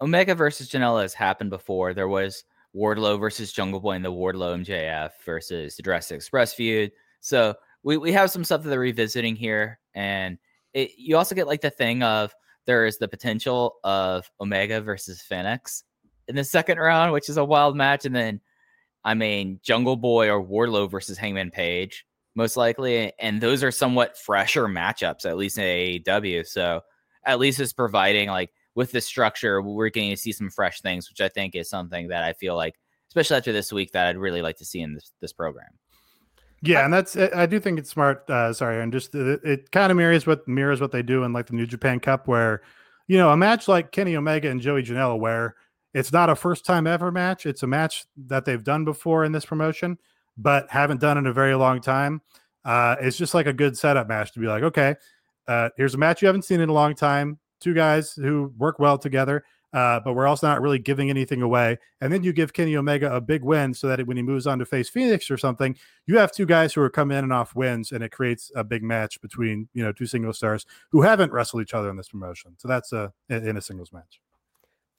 Omega 0.00 0.34
versus 0.34 0.68
Janela 0.68 1.02
has 1.02 1.14
happened 1.14 1.50
before. 1.50 1.94
There 1.94 2.08
was 2.08 2.44
Wardlow 2.74 3.18
versus 3.18 3.52
Jungle 3.52 3.80
Boy 3.80 3.92
in 3.92 4.02
the 4.02 4.12
Wardlow 4.12 4.64
MJF 4.64 5.10
versus 5.24 5.76
the 5.76 5.82
Jurassic 5.82 6.16
Express 6.16 6.54
feud. 6.54 6.92
So 7.20 7.54
we, 7.82 7.96
we 7.96 8.12
have 8.12 8.30
some 8.30 8.44
stuff 8.44 8.62
that 8.62 8.68
they're 8.68 8.78
revisiting 8.80 9.36
here, 9.36 9.78
and 9.94 10.38
it, 10.74 10.90
you 10.96 11.16
also 11.16 11.34
get 11.34 11.46
like 11.46 11.62
the 11.62 11.70
thing 11.70 12.02
of 12.02 12.34
there 12.66 12.86
is 12.86 12.98
the 12.98 13.08
potential 13.08 13.76
of 13.84 14.30
Omega 14.40 14.80
versus 14.80 15.20
Phoenix 15.22 15.84
in 16.28 16.36
the 16.36 16.44
second 16.44 16.78
round, 16.78 17.12
which 17.12 17.28
is 17.28 17.36
a 17.36 17.44
wild 17.44 17.76
match. 17.76 18.04
And 18.04 18.14
then, 18.14 18.40
I 19.04 19.14
mean, 19.14 19.60
Jungle 19.62 19.96
Boy 19.96 20.28
or 20.28 20.44
Wardlow 20.44 20.90
versus 20.90 21.16
Hangman 21.16 21.50
Page, 21.50 22.04
most 22.34 22.56
likely. 22.56 23.12
And 23.20 23.40
those 23.40 23.62
are 23.62 23.70
somewhat 23.70 24.18
fresher 24.18 24.66
matchups, 24.66 25.24
at 25.24 25.36
least 25.36 25.58
in 25.58 25.64
AEW. 25.64 26.46
So 26.46 26.80
at 27.24 27.38
least 27.38 27.60
it's 27.60 27.72
providing, 27.72 28.28
like, 28.28 28.50
with 28.74 28.92
the 28.92 29.00
structure, 29.00 29.62
we're 29.62 29.88
getting 29.88 30.10
to 30.10 30.16
see 30.16 30.32
some 30.32 30.50
fresh 30.50 30.82
things, 30.82 31.08
which 31.08 31.22
I 31.22 31.28
think 31.28 31.54
is 31.54 31.70
something 31.70 32.08
that 32.08 32.22
I 32.22 32.34
feel 32.34 32.56
like, 32.56 32.74
especially 33.08 33.38
after 33.38 33.52
this 33.52 33.72
week, 33.72 33.92
that 33.92 34.06
I'd 34.06 34.18
really 34.18 34.42
like 34.42 34.58
to 34.58 34.66
see 34.66 34.80
in 34.80 34.94
this, 34.94 35.12
this 35.20 35.32
program. 35.32 35.70
Yeah, 36.62 36.84
and 36.84 36.92
that's 36.92 37.16
I 37.16 37.46
do 37.46 37.60
think 37.60 37.78
it's 37.78 37.90
smart. 37.90 38.28
Uh, 38.28 38.52
sorry, 38.52 38.82
and 38.82 38.92
just 38.92 39.14
it, 39.14 39.40
it 39.44 39.70
kind 39.70 39.90
of 39.90 39.96
mirrors 39.96 40.26
what 40.26 40.46
mirrors 40.48 40.80
what 40.80 40.90
they 40.90 41.02
do 41.02 41.22
in 41.24 41.32
like 41.32 41.46
the 41.46 41.54
New 41.54 41.66
Japan 41.66 42.00
Cup, 42.00 42.26
where 42.26 42.62
you 43.08 43.18
know 43.18 43.30
a 43.30 43.36
match 43.36 43.68
like 43.68 43.92
Kenny 43.92 44.16
Omega 44.16 44.50
and 44.50 44.60
Joey 44.60 44.82
Janela, 44.82 45.18
where 45.18 45.54
it's 45.92 46.12
not 46.12 46.30
a 46.30 46.34
first 46.34 46.64
time 46.64 46.86
ever 46.86 47.12
match. 47.12 47.46
It's 47.46 47.62
a 47.62 47.66
match 47.66 48.06
that 48.26 48.44
they've 48.44 48.62
done 48.62 48.84
before 48.84 49.24
in 49.24 49.32
this 49.32 49.44
promotion, 49.44 49.98
but 50.36 50.70
haven't 50.70 51.00
done 51.00 51.18
in 51.18 51.26
a 51.26 51.32
very 51.32 51.54
long 51.54 51.80
time. 51.80 52.22
Uh, 52.64 52.96
it's 53.00 53.16
just 53.16 53.34
like 53.34 53.46
a 53.46 53.52
good 53.52 53.76
setup 53.78 54.08
match 54.08 54.32
to 54.32 54.40
be 54.40 54.46
like, 54.46 54.62
okay, 54.62 54.96
uh, 55.46 55.68
here's 55.76 55.94
a 55.94 55.98
match 55.98 56.20
you 56.20 56.26
haven't 56.26 56.42
seen 56.42 56.60
in 56.60 56.68
a 56.68 56.72
long 56.72 56.94
time. 56.94 57.38
Two 57.60 57.74
guys 57.74 58.12
who 58.12 58.52
work 58.58 58.78
well 58.78 58.98
together 58.98 59.44
uh, 59.72 60.00
but 60.00 60.14
we're 60.14 60.26
also 60.26 60.46
not 60.46 60.62
really 60.62 60.78
giving 60.78 61.10
anything 61.10 61.42
away. 61.42 61.78
And 62.00 62.12
then 62.12 62.22
you 62.22 62.32
give 62.32 62.52
Kenny 62.52 62.76
Omega 62.76 63.14
a 63.14 63.20
big 63.20 63.42
win 63.42 63.74
so 63.74 63.88
that 63.88 64.06
when 64.06 64.16
he 64.16 64.22
moves 64.22 64.46
on 64.46 64.58
to 64.58 64.64
face 64.64 64.88
Phoenix 64.88 65.30
or 65.30 65.36
something, 65.36 65.76
you 66.06 66.18
have 66.18 66.32
two 66.32 66.46
guys 66.46 66.72
who 66.72 66.80
are 66.80 66.90
coming 66.90 67.18
in 67.18 67.24
and 67.24 67.32
off 67.32 67.54
wins, 67.54 67.92
and 67.92 68.02
it 68.02 68.10
creates 68.10 68.50
a 68.54 68.64
big 68.64 68.82
match 68.82 69.20
between 69.20 69.68
you 69.74 69.82
know 69.84 69.92
two 69.92 70.06
single 70.06 70.32
stars 70.32 70.66
who 70.90 71.02
haven't 71.02 71.32
wrestled 71.32 71.62
each 71.62 71.74
other 71.74 71.90
in 71.90 71.96
this 71.96 72.08
promotion. 72.08 72.54
So 72.58 72.68
that's 72.68 72.92
a 72.92 73.12
in 73.28 73.56
a 73.56 73.60
singles 73.60 73.92
match. 73.92 74.20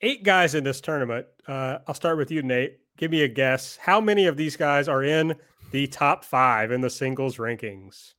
Eight 0.02 0.24
guys 0.24 0.54
in 0.54 0.64
this 0.64 0.80
tournament. 0.80 1.26
Uh, 1.48 1.80
I'll 1.88 1.96
start 1.96 2.18
with 2.18 2.30
you, 2.30 2.44
Nate. 2.44 2.80
Give 2.98 3.10
me 3.10 3.24
a 3.24 3.28
guess. 3.28 3.78
How 3.78 4.00
many 4.00 4.28
of 4.28 4.38
these 4.38 4.56
guys 4.56 4.88
are 4.88 5.04
in 5.04 5.36
the 5.72 5.88
top 5.88 6.24
five 6.24 6.72
in 6.72 6.82
the 6.82 6.90
singles 6.90 7.38
rankings? 7.38 8.14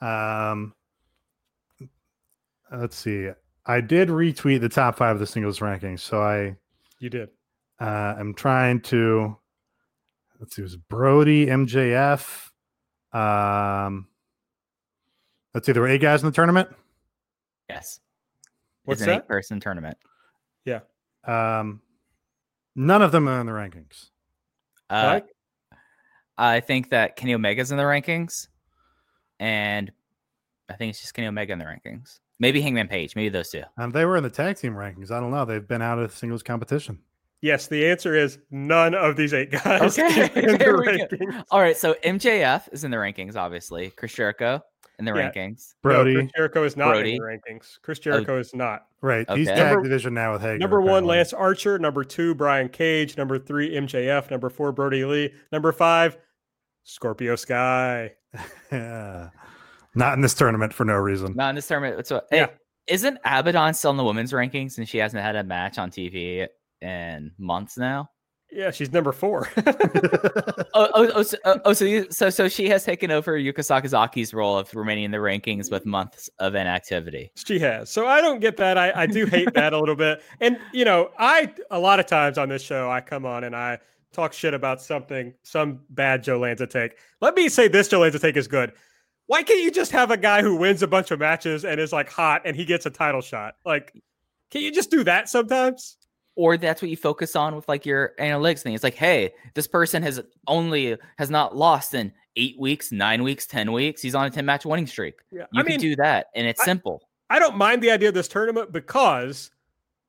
Um, 0.00 0.74
let's 2.70 2.96
see. 2.96 3.30
I 3.66 3.80
did 3.80 4.08
retweet 4.08 4.60
the 4.60 4.68
top 4.68 4.96
five 4.96 5.14
of 5.16 5.20
the 5.20 5.26
singles 5.26 5.60
rankings, 5.60 6.00
so 6.00 6.20
I 6.22 6.56
you 6.98 7.10
did. 7.10 7.28
Uh, 7.80 8.14
I'm 8.18 8.34
trying 8.34 8.80
to 8.82 9.36
let's 10.40 10.56
see, 10.56 10.62
it 10.62 10.64
was 10.64 10.76
Brodie, 10.76 11.46
MJF. 11.46 12.50
Um, 13.12 14.08
let's 15.54 15.66
see, 15.66 15.72
there 15.72 15.82
were 15.82 15.88
eight 15.88 16.00
guys 16.00 16.22
in 16.22 16.26
the 16.26 16.32
tournament. 16.32 16.68
Yes, 17.68 18.00
What's 18.84 19.00
it's 19.00 19.06
an 19.06 19.14
that? 19.14 19.22
eight-person 19.22 19.60
tournament. 19.60 19.96
Yeah. 20.64 20.80
Um, 21.24 21.80
none 22.74 23.02
of 23.02 23.12
them 23.12 23.28
are 23.28 23.40
in 23.40 23.46
the 23.46 23.52
rankings. 23.52 24.10
Uh, 24.90 25.02
Mike? 25.06 25.26
I 26.36 26.60
think 26.60 26.90
that 26.90 27.14
Kenny 27.16 27.34
Omega's 27.34 27.70
in 27.70 27.76
the 27.76 27.84
rankings, 27.84 28.48
and 29.38 29.92
I 30.68 30.74
think 30.74 30.90
it's 30.90 31.00
just 31.00 31.14
Kenny 31.14 31.28
Omega 31.28 31.52
in 31.52 31.58
the 31.60 31.64
rankings. 31.64 32.18
Maybe 32.42 32.60
Hangman 32.60 32.88
Page. 32.88 33.14
Maybe 33.14 33.28
those 33.28 33.50
two. 33.50 33.62
And 33.76 33.92
they 33.92 34.04
were 34.04 34.16
in 34.16 34.24
the 34.24 34.28
tag 34.30 34.56
team 34.56 34.74
rankings. 34.74 35.12
I 35.12 35.20
don't 35.20 35.30
know. 35.30 35.44
They've 35.44 35.66
been 35.66 35.80
out 35.80 36.00
of 36.00 36.12
singles 36.12 36.42
competition. 36.42 36.98
Yes, 37.40 37.68
the 37.68 37.86
answer 37.86 38.16
is 38.16 38.38
none 38.50 38.94
of 38.94 39.14
these 39.16 39.32
eight 39.32 39.52
guys. 39.52 39.96
Okay, 39.98 40.24
in 40.34 40.46
the 40.48 40.56
there 40.58 40.76
we 40.76 40.84
go. 40.84 40.92
rankings. 40.92 41.44
All 41.52 41.60
right, 41.60 41.76
so 41.76 41.94
MJF 42.04 42.68
is 42.72 42.82
in 42.82 42.90
the 42.90 42.96
rankings, 42.96 43.36
obviously. 43.36 43.90
Chris 43.90 44.12
Jericho 44.12 44.60
in 44.98 45.04
the 45.04 45.12
Yeah. 45.14 45.30
rankings. 45.30 45.74
No, 45.84 45.90
Brodie, 45.90 46.14
Chris 46.14 46.30
Jericho 46.36 46.64
is 46.64 46.76
not 46.76 46.94
Brodie. 46.94 47.12
in 47.14 47.18
the 47.18 47.22
rankings. 47.24 47.80
Chris 47.82 47.98
oh. 48.00 48.02
Jericho 48.02 48.38
is 48.40 48.54
not. 48.54 48.86
right? 49.02 49.28
He's 49.30 49.48
Okay. 49.48 49.56
tag 49.56 49.72
Number- 49.74 49.82
division 49.84 50.14
now 50.14 50.32
with 50.32 50.42
Hager. 50.42 50.58
Number 50.58 50.80
one, 50.80 50.88
apparently. 50.90 51.16
Lance 51.16 51.32
Archer. 51.32 51.78
Number 51.78 52.02
two, 52.04 52.34
Brian 52.34 52.68
Cage. 52.68 53.16
Number 53.16 53.38
three, 53.38 53.74
MJF. 53.76 54.30
Number 54.32 54.50
four, 54.50 54.72
Brodie 54.72 55.04
Lee. 55.04 55.32
Number 55.52 55.70
five, 55.70 56.18
Scorpio 56.82 57.36
Sky. 57.36 58.12
Yeah. 58.72 59.30
Not 59.94 60.14
in 60.14 60.20
this 60.20 60.34
tournament 60.34 60.72
for 60.72 60.84
no 60.84 60.94
reason. 60.94 61.34
Not 61.34 61.50
in 61.50 61.54
this 61.56 61.66
tournament. 61.66 62.06
So, 62.06 62.22
Yeah. 62.32 62.46
hey, 62.46 62.52
isn't 62.88 63.18
Abaddon 63.24 63.74
still 63.74 63.90
in 63.90 63.96
the 63.96 64.04
women's 64.04 64.32
rankings 64.32 64.78
and 64.78 64.88
she 64.88 64.98
hasn't 64.98 65.22
had 65.22 65.36
a 65.36 65.44
match 65.44 65.78
on 65.78 65.90
TV 65.90 66.46
in 66.80 67.30
months 67.38 67.76
now? 67.76 68.08
Yeah, 68.50 68.70
she's 68.70 68.92
number 68.92 69.12
four. 69.12 69.48
Oh, 70.74 70.88
oh, 70.94 71.10
oh, 71.16 71.22
so, 71.22 71.36
oh, 71.44 71.60
oh, 71.66 71.72
so, 71.74 72.04
so 72.08 72.30
so 72.30 72.48
she 72.48 72.66
has 72.70 72.82
taken 72.82 73.10
over 73.10 73.38
Yuka 73.38 73.58
Sakazaki's 73.58 74.32
role 74.32 74.56
of 74.56 74.74
remaining 74.74 75.04
in 75.04 75.10
the 75.10 75.18
rankings 75.18 75.70
with 75.70 75.84
months 75.84 76.30
of 76.38 76.54
inactivity. 76.54 77.30
She 77.36 77.58
has. 77.58 77.90
So 77.90 78.06
I 78.06 78.22
don't 78.22 78.40
get 78.40 78.56
that. 78.56 78.78
I, 78.78 78.90
I 79.02 79.06
do 79.06 79.26
hate 79.26 79.52
that 79.52 79.74
a 79.74 79.78
little 79.78 79.94
bit. 79.94 80.22
And, 80.40 80.58
you 80.72 80.86
know, 80.86 81.10
I, 81.18 81.52
a 81.70 81.78
lot 81.78 82.00
of 82.00 82.06
times 82.06 82.38
on 82.38 82.48
this 82.48 82.62
show, 82.62 82.90
I 82.90 83.02
come 83.02 83.26
on 83.26 83.44
and 83.44 83.54
I 83.54 83.80
talk 84.14 84.32
shit 84.32 84.54
about 84.54 84.80
something, 84.80 85.34
some 85.42 85.80
bad 85.90 86.22
Joe 86.22 86.38
Lanza 86.38 86.66
take. 86.66 86.96
Let 87.20 87.34
me 87.34 87.50
say 87.50 87.68
this 87.68 87.88
Joe 87.88 88.00
Lanza 88.00 88.18
take 88.18 88.38
is 88.38 88.48
good. 88.48 88.72
Why 89.32 89.42
can't 89.42 89.62
you 89.62 89.70
just 89.70 89.92
have 89.92 90.10
a 90.10 90.18
guy 90.18 90.42
who 90.42 90.56
wins 90.56 90.82
a 90.82 90.86
bunch 90.86 91.10
of 91.10 91.18
matches 91.18 91.64
and 91.64 91.80
is 91.80 91.90
like 91.90 92.10
hot 92.10 92.42
and 92.44 92.54
he 92.54 92.66
gets 92.66 92.84
a 92.84 92.90
title 92.90 93.22
shot? 93.22 93.54
Like, 93.64 93.94
can 94.50 94.60
you 94.60 94.70
just 94.70 94.90
do 94.90 95.02
that 95.04 95.30
sometimes? 95.30 95.96
or 96.34 96.58
that's 96.58 96.82
what 96.82 96.90
you 96.90 96.96
focus 96.98 97.34
on 97.34 97.56
with 97.56 97.66
like 97.66 97.86
your 97.86 98.12
analytics 98.20 98.60
thing. 98.60 98.74
It's 98.74 98.84
like, 98.84 98.94
hey, 98.94 99.32
this 99.54 99.66
person 99.66 100.02
has 100.02 100.20
only 100.46 100.98
has 101.16 101.30
not 101.30 101.56
lost 101.56 101.94
in 101.94 102.12
eight 102.36 102.56
weeks, 102.58 102.92
nine 102.92 103.22
weeks, 103.22 103.46
ten 103.46 103.72
weeks. 103.72 104.02
He's 104.02 104.14
on 104.14 104.26
a 104.26 104.30
ten 104.30 104.44
match 104.44 104.66
winning 104.66 104.86
streak. 104.86 105.14
Yeah. 105.30 105.46
You 105.52 105.60
I 105.60 105.62
can 105.62 105.72
mean, 105.72 105.80
do 105.80 105.96
that, 105.96 106.26
and 106.34 106.46
it's 106.46 106.60
I- 106.60 106.64
simple. 106.64 107.02
I 107.30 107.38
don't 107.38 107.56
mind 107.56 107.82
the 107.82 107.90
idea 107.90 108.08
of 108.08 108.14
this 108.14 108.28
tournament 108.28 108.70
because 108.70 109.50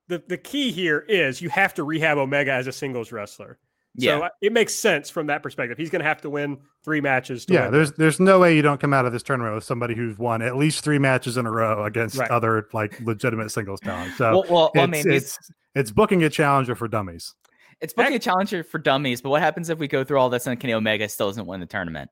the, 0.09 0.21
the 0.27 0.37
key 0.37 0.73
here 0.73 1.05
is 1.07 1.41
you 1.41 1.47
have 1.47 1.73
to 1.75 1.85
rehab 1.85 2.17
Omega 2.17 2.51
as 2.51 2.67
a 2.67 2.73
singles 2.73 3.13
wrestler. 3.13 3.57
Yeah, 3.95 4.19
So 4.19 4.29
it 4.41 4.51
makes 4.53 4.73
sense 4.73 5.09
from 5.09 5.27
that 5.27 5.43
perspective. 5.43 5.77
He's 5.77 5.89
going 5.91 6.01
to 6.01 6.07
have 6.07 6.21
to 6.21 6.29
win 6.29 6.57
three 6.83 6.99
matches. 7.01 7.45
To 7.45 7.53
Yeah, 7.53 7.63
win. 7.65 7.71
there's 7.73 7.91
there's 7.93 8.19
no 8.19 8.39
way 8.39 8.55
you 8.55 8.61
don't 8.63 8.79
come 8.81 8.93
out 8.93 9.05
of 9.05 9.11
this 9.13 9.21
tournament 9.23 9.53
with 9.53 9.63
somebody 9.63 9.93
who's 9.95 10.17
won 10.17 10.41
at 10.41 10.55
least 10.57 10.83
three 10.83 10.97
matches 10.99 11.37
in 11.37 11.45
a 11.45 11.51
row 11.51 11.83
against 11.85 12.17
Right. 12.17 12.31
other 12.31 12.67
like 12.73 12.99
legitimate 13.01 13.51
singles 13.51 13.79
talent. 13.81 14.13
So 14.15 14.31
well, 14.31 14.43
well, 14.49 14.71
well 14.73 14.81
I 14.81 14.83
it's, 14.85 15.05
mean, 15.05 15.13
it's, 15.15 15.37
it's 15.37 15.51
it's 15.75 15.91
booking 15.91 16.23
a 16.23 16.29
challenger 16.29 16.75
for 16.75 16.87
dummies. 16.87 17.35
it's 17.81 17.93
booking 17.93 18.15
a 18.15 18.19
challenger 18.19 18.63
for 18.63 18.79
dummies. 18.79 19.21
But 19.21 19.29
what 19.29 19.41
happens 19.41 19.69
if 19.69 19.77
we 19.77 19.87
go 19.87 20.03
through 20.03 20.17
all 20.19 20.29
this 20.29 20.47
and 20.47 20.59
Kenny 20.59 20.73
Omega 20.73 21.07
still 21.09 21.27
doesn't 21.27 21.45
win 21.45 21.59
the 21.59 21.65
tournament? 21.67 22.09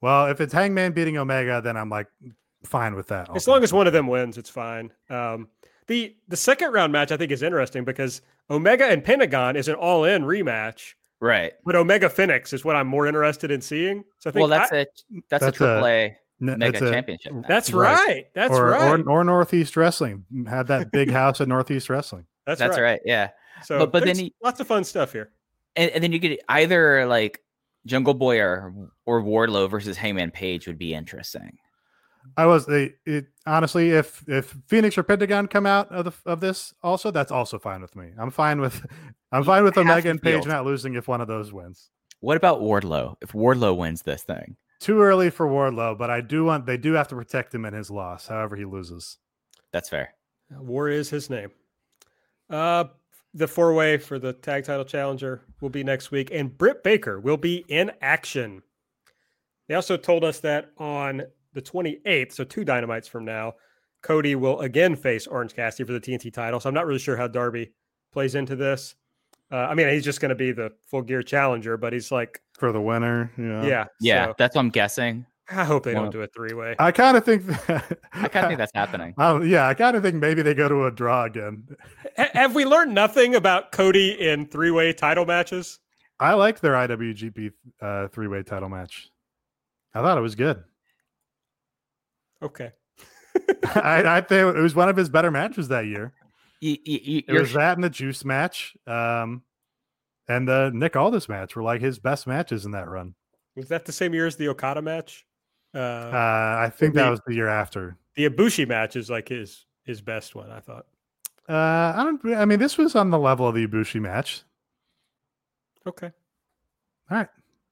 Well, 0.00 0.26
if 0.28 0.40
it's 0.40 0.52
Hangman 0.52 0.92
beating 0.92 1.18
Omega, 1.18 1.60
then 1.62 1.76
I'm 1.76 1.90
like 1.90 2.06
fine 2.64 2.94
with 2.94 3.08
that. 3.08 3.28
as 3.36 3.46
long 3.48 3.62
as 3.62 3.72
one 3.72 3.86
of 3.86 3.92
them 3.92 4.06
wins, 4.06 4.38
it's 4.38 4.50
fine. 4.50 4.92
Um, 5.10 5.48
the 5.88 6.16
the 6.28 6.36
second 6.36 6.72
round 6.72 6.92
match 6.92 7.12
I 7.12 7.16
think 7.18 7.32
is 7.32 7.42
interesting 7.42 7.84
because 7.84 8.22
Omega 8.50 8.86
and 8.86 9.02
Pentagon 9.04 9.56
is 9.56 9.68
an 9.68 9.74
all 9.74 10.04
in 10.04 10.22
rematch, 10.22 10.94
Right. 11.20 11.52
but 11.64 11.74
Omega 11.76 12.08
Phoenix 12.08 12.52
is 12.52 12.64
what 12.64 12.76
I'm 12.76 12.86
more 12.86 13.06
interested 13.06 13.50
in 13.50 13.60
seeing. 13.60 14.04
So 14.20 14.30
I 14.30 14.32
think 14.32 14.40
Well, 14.40 14.48
that's 14.48 14.72
I- 14.72 14.76
a 14.76 14.78
that's, 14.86 15.04
that's 15.30 15.44
a 15.44 15.48
a- 15.48 15.52
triple 15.52 15.86
A 15.86 16.16
N- 16.40 16.58
mega 16.58 16.66
it's 16.68 16.80
a- 16.82 16.90
championship. 16.92 17.32
match. 17.32 17.44
that's 17.48 17.72
Right. 17.72 18.06
right. 18.06 18.26
That's 18.34 18.54
or, 18.54 18.66
right. 18.70 19.00
or 19.00 19.10
or 19.10 19.24
Northeast 19.24 19.76
Wrestling 19.76 20.24
had 20.48 20.68
that 20.68 20.92
big 20.92 21.10
house 21.20 21.40
at 21.40 21.48
Northeast 21.48 21.90
Wrestling. 21.90 22.26
that's, 22.46 22.60
that's 22.60 22.76
right. 22.76 22.82
right. 22.82 23.00
Yeah. 23.04 23.30
So 23.64 23.80
But- 23.80 23.92
but 23.92 24.04
then 24.04 24.16
he- 24.16 24.34
lots 24.42 24.60
of 24.60 24.66
fun 24.68 24.84
stuff 24.84 25.12
here. 25.12 25.30
and, 25.74 25.90
and 25.90 26.04
then 26.04 26.12
you 26.12 26.20
could 26.20 26.38
either 26.48 27.06
like 27.06 27.42
Jungle 27.86 28.14
Boy 28.14 28.38
or 28.40 28.72
or 29.06 29.22
Wardlow 29.22 29.68
versus 29.70 29.96
Hangman 29.96 30.30
Page 30.30 30.66
would 30.68 30.78
be 30.78 30.94
interesting. 30.94 31.58
I 32.36 32.46
was 32.46 32.66
they, 32.66 32.94
it 33.04 33.26
honestly 33.46 33.90
if 33.90 34.28
if 34.28 34.56
Phoenix 34.66 34.98
or 34.98 35.02
Pentagon 35.02 35.46
come 35.48 35.66
out 35.66 35.90
of 35.90 36.04
the, 36.04 36.12
of 36.30 36.40
this 36.40 36.74
also 36.82 37.10
that's 37.10 37.32
also 37.32 37.58
fine 37.58 37.80
with 37.80 37.94
me. 37.96 38.10
I'm 38.18 38.30
fine 38.30 38.60
with 38.60 38.84
I'm 39.32 39.44
fine 39.44 39.64
with 39.64 39.76
Omega 39.76 40.02
the 40.02 40.10
and 40.10 40.22
Page 40.22 40.46
not 40.46 40.64
losing 40.64 40.94
if 40.94 41.08
one 41.08 41.20
of 41.20 41.28
those 41.28 41.52
wins. 41.52 41.90
What 42.20 42.36
about 42.36 42.60
Wardlow? 42.60 43.16
If 43.20 43.32
Wardlow 43.32 43.76
wins 43.76 44.02
this 44.02 44.22
thing, 44.22 44.56
Too 44.80 45.00
early 45.00 45.30
for 45.30 45.46
Wardlow, 45.46 45.96
but 45.96 46.10
I 46.10 46.20
do 46.20 46.44
want 46.44 46.66
they 46.66 46.76
do 46.76 46.92
have 46.94 47.08
to 47.08 47.14
protect 47.14 47.54
him 47.54 47.64
in 47.64 47.74
his 47.74 47.90
loss, 47.90 48.26
however 48.26 48.56
he 48.56 48.64
loses. 48.64 49.18
that's 49.72 49.88
fair. 49.88 50.14
War 50.50 50.88
is 50.88 51.10
his 51.10 51.28
name. 51.28 51.50
Uh, 52.48 52.84
the 53.34 53.46
four 53.46 53.74
way 53.74 53.98
for 53.98 54.18
the 54.18 54.32
tag 54.32 54.64
title 54.64 54.84
challenger 54.84 55.42
will 55.60 55.68
be 55.68 55.84
next 55.84 56.10
week, 56.10 56.30
and 56.32 56.56
Britt 56.56 56.82
Baker 56.82 57.20
will 57.20 57.36
be 57.36 57.64
in 57.68 57.92
action. 58.00 58.62
They 59.68 59.74
also 59.74 59.96
told 59.98 60.24
us 60.24 60.40
that 60.40 60.70
on 60.78 61.24
the 61.52 61.62
28th, 61.62 62.32
so 62.32 62.44
two 62.44 62.64
dynamites 62.64 63.08
from 63.08 63.24
now, 63.24 63.54
Cody 64.02 64.34
will 64.34 64.60
again 64.60 64.94
face 64.96 65.26
Orange 65.26 65.54
Cassidy 65.54 65.86
for 65.86 65.92
the 65.92 66.00
TNT 66.00 66.32
title. 66.32 66.60
So 66.60 66.68
I'm 66.68 66.74
not 66.74 66.86
really 66.86 66.98
sure 66.98 67.16
how 67.16 67.26
Darby 67.26 67.72
plays 68.12 68.34
into 68.34 68.56
this. 68.56 68.94
Uh, 69.50 69.56
I 69.56 69.74
mean, 69.74 69.88
he's 69.88 70.04
just 70.04 70.20
going 70.20 70.28
to 70.28 70.34
be 70.34 70.52
the 70.52 70.72
full 70.86 71.02
gear 71.02 71.22
challenger, 71.22 71.76
but 71.76 71.92
he's 71.92 72.12
like, 72.12 72.40
For 72.58 72.70
the 72.70 72.80
winner, 72.80 73.32
you 73.36 73.44
know. 73.44 73.66
yeah, 73.66 73.86
Yeah, 74.00 74.26
so 74.26 74.34
that's 74.38 74.54
what 74.54 74.60
I'm 74.60 74.70
guessing. 74.70 75.26
I 75.50 75.64
hope 75.64 75.84
they 75.84 75.94
One 75.94 76.04
don't 76.04 76.12
do 76.12 76.20
a 76.22 76.26
three 76.26 76.52
way. 76.52 76.76
I 76.78 76.92
kind 76.92 77.16
of 77.16 77.24
think 77.24 77.42
I 78.12 78.28
kind 78.28 78.44
of 78.44 78.48
think 78.48 78.58
that's 78.58 78.72
happening. 78.74 79.14
Oh, 79.18 79.40
yeah, 79.40 79.66
I 79.66 79.74
kind 79.74 79.96
of 79.96 80.02
think 80.02 80.16
maybe 80.16 80.42
they 80.42 80.52
go 80.52 80.68
to 80.68 80.84
a 80.84 80.90
draw 80.90 81.24
again. 81.24 81.66
Have 82.16 82.54
we 82.54 82.66
learned 82.66 82.94
nothing 82.94 83.34
about 83.34 83.72
Cody 83.72 84.10
in 84.10 84.46
three 84.46 84.70
way 84.70 84.92
title 84.92 85.24
matches? 85.24 85.80
I 86.20 86.34
liked 86.34 86.60
their 86.60 86.74
IWGP 86.74 87.52
uh, 87.80 88.08
three 88.08 88.28
way 88.28 88.42
title 88.42 88.68
match. 88.68 89.08
I 89.94 90.02
thought 90.02 90.18
it 90.18 90.22
was 90.22 90.34
good. 90.34 90.62
Okay. 92.42 92.72
I, 93.74 94.02
I 94.18 94.20
think 94.20 94.56
it 94.56 94.60
was 94.60 94.74
one 94.74 94.88
of 94.88 94.96
his 94.96 95.08
better 95.08 95.30
matches 95.30 95.68
that 95.68 95.86
year. 95.86 96.12
You, 96.60 96.76
you, 96.84 97.00
you, 97.02 97.18
It 97.18 97.24
you're 97.28 97.40
was 97.42 97.52
that 97.52 97.76
and 97.76 97.84
the 97.84 97.90
Juice 97.90 98.24
match, 98.24 98.76
um, 98.86 99.42
and 100.28 100.46
the 100.48 100.70
Nick 100.74 100.96
Aldis 100.96 101.28
match 101.28 101.54
were 101.56 101.62
like 101.62 101.80
his 101.80 101.98
best 101.98 102.26
matches 102.26 102.64
in 102.64 102.72
that 102.72 102.88
run. 102.88 103.14
Was 103.56 103.68
that 103.68 103.84
the 103.84 103.92
same 103.92 104.12
year 104.14 104.26
as 104.26 104.36
the 104.36 104.48
Okada 104.48 104.82
match? 104.82 105.24
Uh, 105.74 105.78
Uh, 105.78 106.56
I 106.60 106.72
think 106.74 106.94
that 106.94 107.04
the- 107.04 107.10
was 107.10 107.20
the 107.26 107.34
year 107.34 107.48
after. 107.48 107.96
the 108.16 108.28
Ibushi 108.28 108.66
match 108.66 108.96
is 108.96 109.08
like 109.10 109.28
his 109.28 109.66
his 109.84 110.00
best 110.00 110.34
one. 110.34 110.50
I 110.50 110.60
thought. 110.60 110.86
Uh, 111.48 111.94
I 111.96 112.02
don't. 112.04 112.34
I 112.36 112.44
mean, 112.44 112.58
this 112.58 112.76
was 112.76 112.94
on 112.96 113.10
the 113.10 113.18
level 113.18 113.46
of 113.48 113.54
the 113.54 113.66
Ibushi 113.66 114.00
match. 114.00 114.42
Okay. 115.86 116.10
All 117.10 117.16
right, 117.18 117.28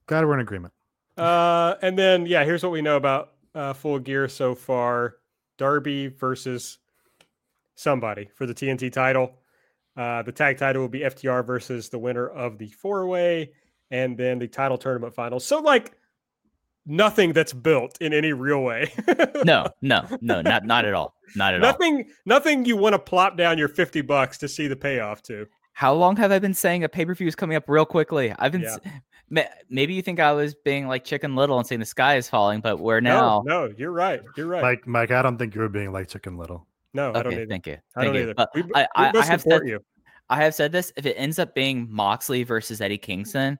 glad 0.07 0.25
we're 0.25 0.35
in 0.35 0.41
agreement. 0.41 0.73
Uh, 1.17 1.75
and 1.83 1.99
then 1.99 2.25
yeah, 2.27 2.45
here's 2.45 2.63
what 2.63 2.73
we 2.73 2.81
know 2.83 2.97
about 2.97 3.33
uh, 3.57 3.73
Full 3.73 3.99
Gear 3.99 4.29
so 4.29 4.55
far: 4.55 5.17
Darby 5.59 6.09
versus 6.09 6.79
somebody 7.75 8.29
for 8.35 8.47
the 8.47 8.55
TNT 8.55 8.93
title. 8.93 9.39
Uh, 9.97 10.23
the 10.23 10.33
tag 10.33 10.59
title 10.59 10.83
will 10.83 10.89
be 10.89 11.01
FTR 11.01 11.45
versus 11.47 11.89
the 11.89 11.99
winner 11.99 12.29
of 12.29 12.59
the 12.59 12.69
four 12.69 13.07
way, 13.07 13.53
and 13.91 14.17
then 14.17 14.39
the 14.39 14.47
title 14.47 14.77
tournament 14.77 15.15
final. 15.15 15.41
So 15.41 15.61
like 15.61 15.93
nothing 16.85 17.33
that's 17.33 17.53
built 17.53 17.97
in 18.01 18.13
any 18.13 18.33
real 18.33 18.63
way. 18.63 18.93
no, 19.45 19.67
no, 19.81 20.07
no, 20.21 20.43
not 20.43 20.65
not 20.65 20.85
at 20.85 20.95
all, 20.95 21.15
not 21.35 21.55
at 21.55 21.63
all. 21.63 21.71
nothing, 21.71 22.11
nothing 22.27 22.65
you 22.65 22.77
want 22.77 22.93
to 22.93 22.99
plop 22.99 23.37
down 23.39 23.57
your 23.57 23.69
fifty 23.69 24.03
bucks 24.03 24.39
to 24.39 24.49
see 24.49 24.69
the 24.69 24.77
payoff 24.77 25.23
to. 25.23 25.47
How 25.73 25.93
long 25.93 26.17
have 26.17 26.33
I 26.33 26.39
been 26.39 26.55
saying 26.55 26.85
a 26.85 26.89
pay 26.89 27.05
per 27.05 27.15
view 27.15 27.27
is 27.27 27.35
coming 27.35 27.57
up 27.57 27.65
real 27.69 27.87
quickly? 27.87 28.35
I've 28.39 28.53
been. 28.53 28.63
Yeah. 28.63 28.77
S- 29.27 29.31
ma- 29.31 29.43
Maybe 29.71 29.95
you 29.95 30.03
think 30.03 30.21
I 30.21 30.33
was 30.33 30.55
being 30.55 30.89
like 30.89 31.05
Chicken 31.05 31.37
Little 31.37 31.59
and 31.59 31.67
saying 31.67 31.81
the 31.81 31.87
sky 31.87 32.17
is 32.17 32.29
falling, 32.29 32.61
but 32.61 32.79
we're 32.79 33.01
now. 33.01 33.43
No, 33.47 33.67
no, 33.67 33.75
you're 33.77 33.93
right. 33.93 34.23
You're 34.37 34.47
right. 34.47 34.63
Mike, 34.63 34.87
Mike, 34.87 35.11
I 35.11 35.23
don't 35.23 35.39
think 35.39 35.55
you 35.55 35.61
were 35.61 35.69
being 35.69 35.93
like 35.93 36.09
Chicken 36.09 36.37
Little. 36.37 36.67
no, 36.95 37.11
I 37.11 37.23
don't 37.23 37.27
okay, 37.29 37.37
need. 37.37 37.49
thank 37.49 37.67
you. 37.67 37.77
I 37.97 38.05
don't 38.05 38.15
you. 38.15 38.23
either. 38.23 38.35
But 38.35 38.51
we, 38.55 38.63
I, 38.75 38.83
we 38.83 38.87
I, 38.97 39.11
I 39.15 39.25
have 39.25 39.43
said 39.43 39.63
you. 39.65 39.81
I 40.29 40.43
have 40.43 40.55
said 40.55 40.73
this. 40.73 40.93
If 40.97 41.07
it 41.07 41.15
ends 41.15 41.39
up 41.39 41.55
being 41.55 41.87
Moxley 41.91 42.43
versus 42.43 42.81
Eddie 42.81 42.99
Kingston, 42.99 43.59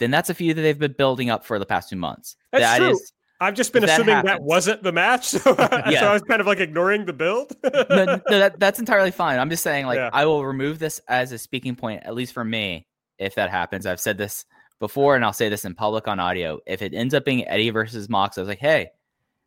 then 0.00 0.10
that's 0.10 0.30
a 0.30 0.34
feud 0.34 0.56
that 0.56 0.62
they've 0.62 0.78
been 0.78 0.94
building 0.96 1.28
up 1.30 1.44
for 1.44 1.58
the 1.58 1.66
past 1.66 1.90
two 1.90 1.96
months. 1.96 2.36
That's 2.50 2.62
That 2.64 2.78
true. 2.78 2.90
is- 2.92 3.12
I've 3.40 3.54
just 3.54 3.72
been 3.72 3.82
if 3.82 3.88
that 3.88 4.00
assuming 4.00 4.24
that 4.24 4.40
wasn't 4.40 4.84
the 4.84 4.92
match, 4.92 5.26
so, 5.30 5.38
so 5.40 5.56
I 5.58 6.12
was 6.12 6.22
kind 6.22 6.40
of 6.40 6.46
like 6.46 6.60
ignoring 6.60 7.04
the 7.06 7.12
build. 7.12 7.52
no, 7.64 7.70
no 7.90 8.20
that, 8.28 8.60
that's 8.60 8.78
entirely 8.78 9.10
fine. 9.10 9.40
I'm 9.40 9.50
just 9.50 9.64
saying, 9.64 9.84
like, 9.86 9.96
Yeah. 9.96 10.10
I 10.12 10.26
will 10.26 10.46
remove 10.46 10.78
this 10.78 11.00
as 11.08 11.32
a 11.32 11.38
speaking 11.38 11.74
point, 11.74 12.04
at 12.04 12.14
least 12.14 12.34
for 12.34 12.44
me, 12.44 12.86
if 13.18 13.34
that 13.34 13.50
happens. 13.50 13.84
I've 13.84 13.98
said 13.98 14.16
this 14.16 14.44
before, 14.82 15.14
and 15.14 15.24
I'll 15.24 15.32
say 15.32 15.48
this 15.48 15.64
in 15.64 15.74
public 15.76 16.08
on 16.08 16.18
audio. 16.18 16.58
If 16.66 16.82
it 16.82 16.92
ends 16.92 17.14
up 17.14 17.24
being 17.24 17.46
Eddie 17.46 17.70
versus 17.70 18.08
Mox, 18.08 18.36
I 18.36 18.40
was 18.40 18.48
like, 18.48 18.58
hey, 18.58 18.90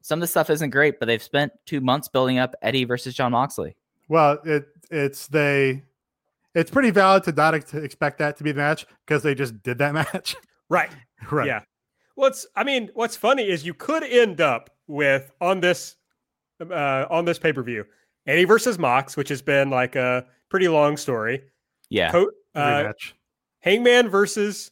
some 0.01 0.19
of 0.19 0.21
the 0.21 0.27
stuff 0.27 0.49
isn't 0.49 0.69
great, 0.69 0.97
but 0.97 1.07
they've 1.07 1.21
spent 1.21 1.51
two 1.65 1.81
months 1.81 2.07
building 2.07 2.39
up 2.39 2.55
Eddie 2.61 2.85
versus 2.85 3.13
Jon 3.13 3.33
Moxley. 3.33 3.75
Well, 4.07 4.39
it 4.45 4.65
it's 4.89 5.27
they. 5.27 5.83
It's 6.53 6.71
pretty 6.71 6.89
valid 6.89 7.23
to 7.25 7.33
not 7.33 7.53
ex- 7.53 7.73
expect 7.73 8.17
that 8.19 8.37
to 8.37 8.43
be 8.45 8.53
the 8.53 8.59
match 8.59 8.87
because 9.05 9.23
they 9.23 9.35
just 9.35 9.61
did 9.61 9.77
that 9.79 9.93
match. 10.13 10.37
right. 10.69 10.89
right. 11.29 11.47
Yeah. 11.47 11.61
What's 12.15 12.47
I 12.55 12.63
mean, 12.63 12.89
what's 12.93 13.17
funny 13.17 13.43
is 13.43 13.65
you 13.65 13.73
could 13.73 14.03
end 14.03 14.39
up 14.39 14.69
with 14.87 15.31
on 15.41 15.59
this 15.59 15.97
uh 16.61 17.05
on 17.09 17.25
this 17.25 17.37
pay-per-view, 17.37 17.83
Eddie 18.25 18.45
versus 18.45 18.79
Mox, 18.79 19.17
which 19.17 19.27
has 19.27 19.41
been 19.41 19.69
like 19.69 19.97
a 19.97 20.25
pretty 20.49 20.69
long 20.69 20.95
story. 20.95 21.43
Yeah. 21.89 22.11
Co- 22.11 22.31
uh, 22.55 22.93
Hangman 23.59 24.07
versus 24.07 24.71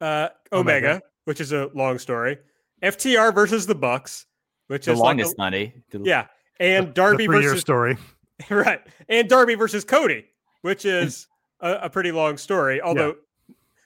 uh 0.00 0.28
Omega, 0.52 0.86
Omega. 0.88 1.02
which 1.24 1.40
is 1.40 1.52
a 1.52 1.70
long 1.74 1.98
story. 1.98 2.38
FTR 2.82 3.34
versus 3.34 3.66
the 3.66 3.74
Bucks, 3.74 4.26
which 4.68 4.84
the 4.86 4.92
is 4.92 4.98
like 4.98 5.04
a- 5.04 5.06
longest, 5.06 5.38
Nutty. 5.38 5.72
The- 5.90 6.00
yeah. 6.04 6.26
And 6.60 6.94
Darby 6.94 7.26
versus 7.26 7.60
story. 7.60 7.96
right. 8.50 8.80
And 9.08 9.28
Darby 9.28 9.54
versus 9.54 9.84
Cody, 9.84 10.26
which 10.62 10.84
is 10.84 11.26
a, 11.60 11.72
a 11.82 11.90
pretty 11.90 12.12
long 12.12 12.36
story. 12.36 12.80
Although 12.82 13.16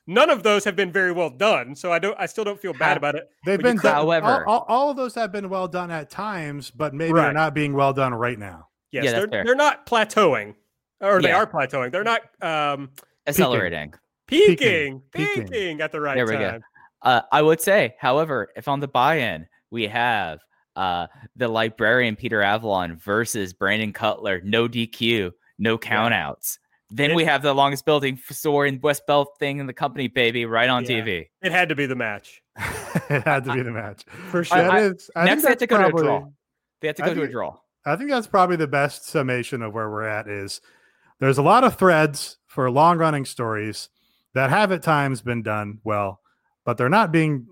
none 0.07 0.29
of 0.31 0.43
those 0.43 0.65
have 0.65 0.75
been 0.77 0.91
very 0.93 1.13
well 1.13 1.31
done, 1.31 1.75
so 1.77 1.93
I 1.93 1.99
don't. 2.01 2.17
I 2.19 2.27
still 2.27 2.43
don't 2.45 2.61
feel 2.61 2.73
bad 2.75 2.97
about 2.97 3.15
it. 3.15 3.29
They've 3.45 3.61
been 3.61 3.77
done, 3.77 3.95
all- 3.95 4.03
However- 4.11 4.47
all, 4.49 4.65
all 4.69 4.91
of 4.91 4.97
those 4.97 5.15
have 5.15 5.31
been 5.33 5.49
well 5.49 5.69
done 5.69 5.91
at 5.91 6.11
times, 6.11 6.71
but 6.71 6.95
maybe 6.95 7.13
they're 7.15 7.33
not 7.33 7.55
being 7.55 7.75
well 7.75 7.93
done 7.93 8.13
right 8.15 8.39
now. 8.39 8.69
Yes, 8.93 9.05
Yeah, 9.05 9.13
they're 9.13 9.29
fair. 9.29 9.45
they're 9.45 9.55
not 9.55 9.87
plateauing, 9.87 10.55
or 11.01 11.23
they 11.23 11.31
are 11.33 11.47
plateauing. 11.47 11.93
They're 11.93 12.03
not 12.03 12.23
um 12.43 12.91
Accelerating. 13.29 13.91
peaking, 13.91 14.01
Peaking. 14.31 15.03
peaking, 15.13 15.81
at 15.81 15.93
the 15.93 16.01
right 16.01 16.15
There 16.15 16.27
we 16.27 16.33
go. 16.33 16.51
time. 16.53 16.63
Uh, 17.03 17.23
I 17.33 17.43
would 17.43 17.61
say, 17.61 17.95
however, 17.99 18.49
if 18.57 18.69
on 18.69 18.81
the 18.81 18.89
buy-in 18.89 19.47
we 19.71 19.87
have 19.89 20.41
uh, 20.77 21.07
the 21.37 21.49
librarian 21.49 22.17
Peter 22.17 22.43
Avalon 22.43 22.97
versus 22.97 23.53
Brandon 23.53 23.93
Cutler, 23.93 24.41
no 24.45 24.69
DQ, 24.69 25.33
no 25.59 25.77
countouts, 25.79 26.59
then 26.91 27.11
It- 27.13 27.15
we 27.17 27.25
have 27.25 27.43
the 27.43 27.55
longest 27.55 27.85
building 27.85 28.19
f- 28.29 28.37
story 28.37 28.69
in 28.69 28.81
West 28.81 29.07
Belt 29.07 29.37
thing 29.39 29.59
in 29.59 29.67
the 29.67 29.73
company, 29.73 30.09
baby, 30.09 30.45
right 30.47 30.69
on 30.69 30.85
Yeah. 30.85 31.01
TV. 31.03 31.31
It 31.43 31.53
had 31.53 31.69
to 31.71 31.75
be 31.75 31.87
the 31.87 31.97
match 31.97 32.41
it 33.09 33.23
had 33.25 33.45
to 33.45 33.55
be 33.55 33.63
the 33.63 33.71
match. 33.71 34.05
for 34.31 34.45
sure. 34.45 34.59
I- 34.59 34.79
I- 34.79 34.81
is- 34.83 35.11
I 35.17 35.25
next 35.25 35.43
think 35.43 35.43
they 35.43 35.49
have 35.51 35.59
to 35.59 35.67
that's 35.67 35.91
go 35.91 35.91
to 35.91 35.97
a 35.97 36.03
draw. 36.05 36.29
They 36.81 36.87
have 36.89 36.97
to 36.97 37.05
I 37.05 37.09
go 37.09 37.15
to 37.15 37.23
a 37.23 37.29
draw. 37.29 37.57
I 37.87 37.97
think 37.97 38.11
that's 38.11 38.27
probably 38.27 38.57
the 38.57 38.67
best 38.67 39.07
summation 39.07 39.63
of 39.63 39.73
where 39.73 39.89
we're 39.91 40.03
at 40.07 40.29
is 40.29 40.61
there's 41.19 41.39
a 41.39 41.43
lot 41.43 41.65
of 41.65 41.77
threads 41.77 42.39
for 42.47 42.71
long 42.71 42.99
running 42.99 43.25
stories 43.25 43.89
that 44.35 44.51
have 44.51 44.73
at 44.73 44.83
times 44.83 45.23
been 45.23 45.43
done 45.43 45.79
well, 45.85 46.21
but 46.65 46.77
they're 46.77 46.89
not 46.89 47.13
being 47.13 47.47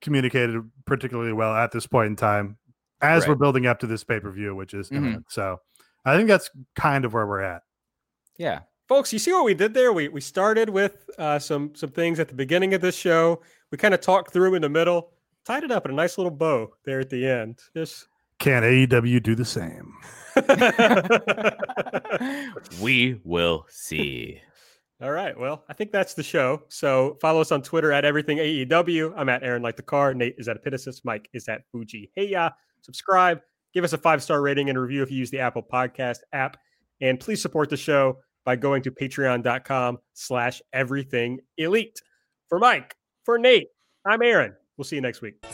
communicated 0.00 0.60
particularly 0.84 1.32
well 1.32 1.54
at 1.54 1.72
this 1.72 1.86
point 1.86 2.08
in 2.08 2.16
time 2.16 2.56
as 3.00 3.22
Right. 3.22 3.30
we're 3.30 3.34
building 3.36 3.66
up 3.66 3.78
to 3.80 3.86
this 3.86 4.04
pay 4.04 4.20
per 4.20 4.30
view, 4.30 4.54
which 4.54 4.74
is 4.74 4.90
Mhm. 4.90 5.24
So 5.28 5.60
I 6.04 6.16
think 6.16 6.28
that's 6.28 6.50
kind 6.74 7.04
of 7.04 7.14
where 7.14 7.26
we're 7.26 7.40
at. 7.42 7.62
Yeah. 8.36 8.60
folks 8.88 9.12
you 9.12 9.18
see 9.18 9.32
what 9.32 9.44
we 9.44 9.54
did 9.54 9.72
there 9.72 9.90
we 9.92 10.08
we 10.08 10.20
started 10.20 10.68
with 10.68 11.08
uh, 11.16 11.38
some 11.38 11.74
some 11.74 11.88
things 11.90 12.18
at 12.20 12.28
the 12.28 12.34
beginning 12.34 12.74
of 12.74 12.80
this 12.82 12.96
show 12.96 13.40
we 13.70 13.78
kind 13.78 13.94
of 13.94 14.00
talked 14.00 14.32
through 14.32 14.54
in 14.54 14.60
the 14.60 14.68
middle 14.68 15.12
tied 15.46 15.64
it 15.64 15.70
up 15.70 15.86
in 15.86 15.92
a 15.92 15.94
nice 15.94 16.18
little 16.18 16.30
bow 16.32 16.70
there 16.84 17.00
at 17.00 17.08
the 17.08 17.26
end 17.26 17.58
just 17.74 18.08
Can 18.38 18.62
AEW 18.64 19.22
do 19.22 19.34
the 19.34 19.44
same? 19.46 19.94
we 22.82 23.18
will 23.24 23.64
see. 23.70 24.40
All 25.02 25.10
right 25.10 25.38
well 25.38 25.64
i 25.68 25.74
think 25.74 25.90
that's 25.90 26.14
the 26.14 26.22
show. 26.22 26.62
So 26.68 27.18
follow 27.20 27.40
us 27.40 27.52
on 27.52 27.62
twitter 27.62 27.92
at 27.92 28.04
everything 28.04 28.38
aew 28.38 29.12
i'm 29.16 29.28
at 29.28 29.42
aaron 29.42 29.62
like 29.62 29.76
the 29.76 29.82
car. 29.82 30.14
Nate 30.14 30.36
is 30.38 30.48
at 30.48 30.62
epitasis 30.62 31.00
mike 31.04 31.28
is 31.32 31.48
at 31.48 31.62
fuji. 31.70 32.10
Hey 32.14 32.28
ya. 32.28 32.50
Subscribe. 32.82 33.40
Give 33.74 33.84
us 33.84 33.92
a 33.92 33.98
five 33.98 34.22
star 34.22 34.42
rating 34.42 34.70
and 34.70 34.78
review 34.78 35.02
if 35.02 35.10
you 35.10 35.18
use 35.18 35.30
the 35.30 35.40
apple 35.40 35.62
podcast 35.62 36.18
app. 36.32 36.56
And 37.00 37.18
please 37.18 37.40
support 37.40 37.70
the 37.70 37.76
show 37.76 38.18
by 38.44 38.56
going 38.56 38.82
to 38.82 38.90
patreon.com 38.90 39.98
slash 40.14 40.62
everything 40.72 41.40
elite. 41.58 42.00
For 42.48 42.58
mike 42.58 42.94
for 43.24 43.38
nate 43.38 43.68
i'm 44.06 44.22
aaron. 44.22 44.54
We'll 44.76 44.84
see 44.84 44.96
you 44.96 45.02
next 45.02 45.20
week 45.20 45.44